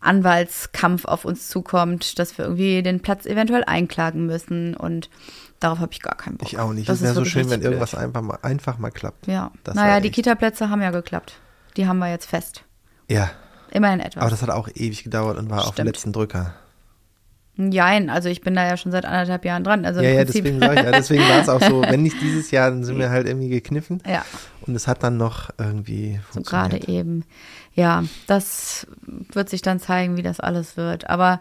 Anwaltskampf 0.00 1.04
auf 1.04 1.24
uns 1.24 1.48
zukommt, 1.48 2.18
dass 2.18 2.36
wir 2.38 2.44
irgendwie 2.46 2.82
den 2.82 3.00
Platz 3.00 3.26
eventuell 3.26 3.64
einklagen 3.64 4.26
müssen. 4.26 4.74
Und 4.76 5.10
darauf 5.60 5.78
habe 5.78 5.92
ich 5.92 6.00
gar 6.02 6.16
keinen 6.16 6.36
Bock. 6.36 6.48
Ich 6.48 6.58
auch 6.58 6.72
nicht. 6.72 6.88
Das 6.88 6.96
Es 6.96 7.02
wäre 7.02 7.10
ist 7.12 7.14
so 7.16 7.20
wirklich 7.20 7.32
schön, 7.32 7.50
wenn 7.50 7.60
blöd. 7.60 7.72
irgendwas 7.72 7.94
einfach 7.94 8.22
mal, 8.22 8.38
einfach 8.42 8.78
mal 8.78 8.90
klappt. 8.90 9.26
Ja, 9.26 9.50
Das 9.64 9.74
naja, 9.74 10.00
die 10.00 10.10
Kita-Plätze 10.10 10.70
haben 10.70 10.82
ja 10.82 10.90
geklappt. 10.90 11.34
Die 11.76 11.86
haben 11.86 11.98
wir 11.98 12.08
jetzt 12.10 12.26
fest. 12.26 12.64
Ja, 13.08 13.30
Immerhin 13.72 14.00
etwas. 14.00 14.20
aber 14.22 14.30
das 14.30 14.42
hat 14.42 14.50
auch 14.50 14.68
ewig 14.74 15.04
gedauert 15.04 15.38
und 15.38 15.48
war 15.50 15.60
auf 15.60 15.66
dem 15.70 15.72
Stimmt. 15.74 15.86
letzten 15.88 16.12
Drücker. 16.12 16.54
Jein, 17.56 18.08
also 18.08 18.28
ich 18.30 18.40
bin 18.40 18.54
da 18.54 18.66
ja 18.66 18.76
schon 18.78 18.90
seit 18.90 19.04
anderthalb 19.04 19.44
Jahren 19.44 19.64
dran. 19.64 19.84
Also 19.84 20.00
ja, 20.00 20.10
im 20.10 20.16
ja, 20.16 20.24
deswegen 20.24 20.56
ich, 20.56 20.62
ja, 20.62 20.92
deswegen 20.92 21.22
war 21.28 21.40
es 21.42 21.48
auch 21.48 21.60
so, 21.62 21.82
wenn 21.88 22.02
nicht 22.02 22.20
dieses 22.22 22.50
Jahr, 22.50 22.70
dann 22.70 22.84
sind 22.84 22.98
wir 22.98 23.10
halt 23.10 23.26
irgendwie 23.26 23.50
gekniffen. 23.50 24.02
ja, 24.06 24.24
Und 24.62 24.74
es 24.74 24.88
hat 24.88 25.02
dann 25.02 25.18
noch 25.18 25.50
irgendwie 25.58 26.20
so 26.28 26.34
funktioniert. 26.34 26.70
gerade 26.70 26.88
eben. 26.88 27.24
Ja, 27.74 28.04
das 28.26 28.86
wird 29.32 29.48
sich 29.48 29.62
dann 29.62 29.78
zeigen, 29.78 30.16
wie 30.16 30.22
das 30.22 30.40
alles 30.40 30.76
wird. 30.76 31.08
Aber 31.08 31.40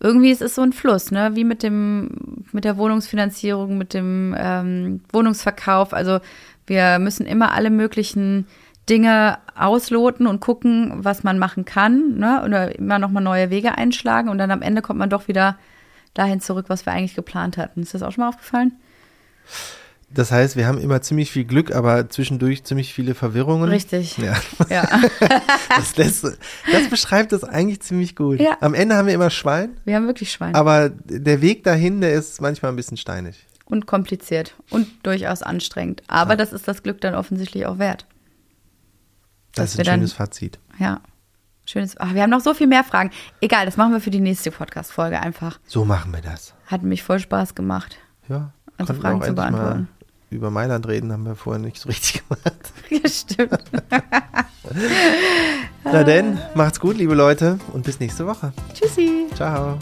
irgendwie 0.00 0.30
ist 0.30 0.42
es 0.42 0.54
so 0.54 0.62
ein 0.62 0.72
Fluss, 0.72 1.10
ne? 1.10 1.32
Wie 1.34 1.44
mit 1.44 1.62
dem, 1.62 2.44
mit 2.52 2.64
der 2.64 2.76
Wohnungsfinanzierung, 2.76 3.78
mit 3.78 3.94
dem 3.94 4.34
ähm, 4.38 5.00
Wohnungsverkauf. 5.12 5.92
Also 5.92 6.20
wir 6.66 6.98
müssen 6.98 7.26
immer 7.26 7.52
alle 7.52 7.70
möglichen 7.70 8.46
Dinge 8.88 9.38
ausloten 9.56 10.26
und 10.26 10.40
gucken, 10.40 10.92
was 10.96 11.24
man 11.24 11.38
machen 11.38 11.64
kann, 11.64 12.18
ne? 12.18 12.42
Oder 12.44 12.78
immer 12.78 12.98
nochmal 12.98 13.22
neue 13.22 13.50
Wege 13.50 13.78
einschlagen 13.78 14.28
und 14.28 14.38
dann 14.38 14.50
am 14.50 14.62
Ende 14.62 14.82
kommt 14.82 14.98
man 14.98 15.10
doch 15.10 15.28
wieder 15.28 15.58
dahin 16.12 16.40
zurück, 16.40 16.66
was 16.68 16.86
wir 16.86 16.92
eigentlich 16.92 17.14
geplant 17.14 17.56
hatten. 17.56 17.82
Ist 17.82 17.94
das 17.94 18.02
auch 18.02 18.12
schon 18.12 18.22
mal 18.22 18.28
aufgefallen? 18.28 18.72
Das 20.14 20.30
heißt, 20.30 20.54
wir 20.56 20.66
haben 20.68 20.78
immer 20.78 21.02
ziemlich 21.02 21.30
viel 21.32 21.44
Glück, 21.44 21.74
aber 21.74 22.08
zwischendurch 22.08 22.62
ziemlich 22.64 22.94
viele 22.94 23.14
Verwirrungen. 23.14 23.68
Richtig. 23.68 24.16
Ja, 24.18 24.34
Ja. 24.70 24.88
das, 25.76 25.96
lässt, 25.96 26.24
das 26.24 26.88
beschreibt 26.88 27.32
das 27.32 27.42
eigentlich 27.42 27.80
ziemlich 27.82 28.14
gut. 28.14 28.38
Ja. 28.40 28.56
Am 28.60 28.74
Ende 28.74 28.94
haben 28.96 29.06
wir 29.08 29.14
immer 29.14 29.30
Schwein, 29.30 29.76
Wir 29.84 29.96
haben 29.96 30.06
wirklich 30.06 30.30
Schwein. 30.30 30.54
aber 30.54 30.88
der 30.90 31.40
Weg 31.40 31.64
dahin, 31.64 32.00
der 32.00 32.12
ist 32.14 32.40
manchmal 32.40 32.72
ein 32.72 32.76
bisschen 32.76 32.96
steinig. 32.96 33.44
und 33.66 33.86
kompliziert 33.86 34.54
und 34.70 34.86
durchaus 35.04 35.42
anstrengend. 35.42 36.02
Aber 36.06 36.36
das 36.36 36.52
ist 36.52 36.68
das 36.68 36.82
Glück 36.84 37.00
dann 37.00 37.14
offensichtlich 37.14 37.66
auch 37.66 37.78
wert. 37.78 38.06
Das 39.54 39.72
ist 39.74 39.80
ein 39.80 39.84
dann- 39.84 39.94
schönes 40.00 40.12
Fazit. 40.12 40.58
Ja. 40.78 41.00
Schönes. 41.66 41.96
Ach, 41.98 42.12
wir 42.12 42.22
haben 42.22 42.30
noch 42.30 42.40
so 42.42 42.52
viel 42.52 42.66
mehr 42.66 42.84
Fragen. 42.84 43.10
Egal, 43.40 43.64
das 43.64 43.76
machen 43.78 43.92
wir 43.92 44.00
für 44.00 44.10
die 44.10 44.20
nächste 44.20 44.50
Podcast-Folge 44.50 45.18
einfach. 45.18 45.58
So 45.66 45.84
machen 45.86 46.12
wir 46.12 46.20
das. 46.20 46.52
Hat 46.66 46.82
mich 46.82 47.02
voll 47.02 47.18
Spaß 47.20 47.54
gemacht. 47.54 47.96
Ja. 48.28 48.52
Also 48.76 48.92
Fragen 48.92 49.22
zu 49.22 49.32
beantworten. 49.32 49.88
Über 50.34 50.50
Mailand 50.50 50.88
reden 50.88 51.12
haben 51.12 51.24
wir 51.24 51.36
vorher 51.36 51.62
nicht 51.62 51.80
so 51.80 51.88
richtig 51.88 52.24
gemacht. 52.28 52.72
Ja, 52.90 53.08
stimmt. 53.08 53.62
Na 55.84 56.02
denn, 56.02 56.38
macht's 56.56 56.80
gut, 56.80 56.96
liebe 56.96 57.14
Leute, 57.14 57.60
und 57.72 57.84
bis 57.84 58.00
nächste 58.00 58.26
Woche. 58.26 58.52
Tschüssi. 58.74 59.26
Ciao. 59.36 59.78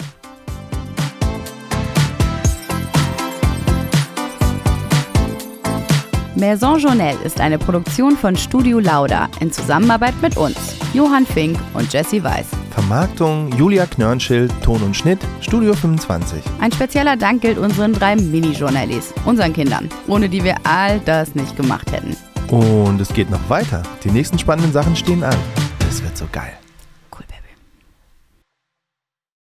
Maison 6.35 6.79
Journelle 6.79 7.19
ist 7.25 7.41
eine 7.41 7.59
Produktion 7.59 8.15
von 8.19 8.37
Studio 8.37 8.79
Lauda 8.79 9.31
in 9.41 9.51
Zusammenarbeit 9.51 10.21
mit 10.21 10.37
uns, 10.37 10.77
Johann 10.93 11.25
Fink 11.25 11.59
und 11.73 11.91
Jesse 11.91 12.23
Weiß. 12.23 12.62
Vermarktung 12.73 13.51
Julia 13.57 13.87
Knörnschild, 13.87 14.53
Ton 14.63 14.83
und 14.83 14.97
Schnitt, 14.97 15.21
Studio 15.41 15.75
25. 15.75 16.43
Ein 16.61 16.73
spezieller 16.73 17.17
Dank 17.17 17.43
gilt 17.43 17.59
unseren 17.59 17.93
drei 17.93 18.17
Mini-Journallis, 18.17 19.13
unseren 19.25 19.53
Kindern, 19.53 19.89
ohne 20.07 20.29
die 20.29 20.43
wir 20.43 20.57
all 20.65 21.01
das 21.01 21.35
nicht 21.35 21.57
gemacht 21.57 21.93
hätten. 21.93 22.17
Und 22.49 23.01
es 23.01 23.13
geht 23.13 23.31
noch 23.31 23.49
weiter. 23.49 23.83
Die 24.05 24.11
nächsten 24.11 24.39
spannenden 24.39 24.73
Sachen 24.73 24.97
stehen 24.97 25.23
an. 25.23 25.37
Das 25.81 26.03
wird 26.03 26.17
so 26.17 26.27
geil. 26.33 26.53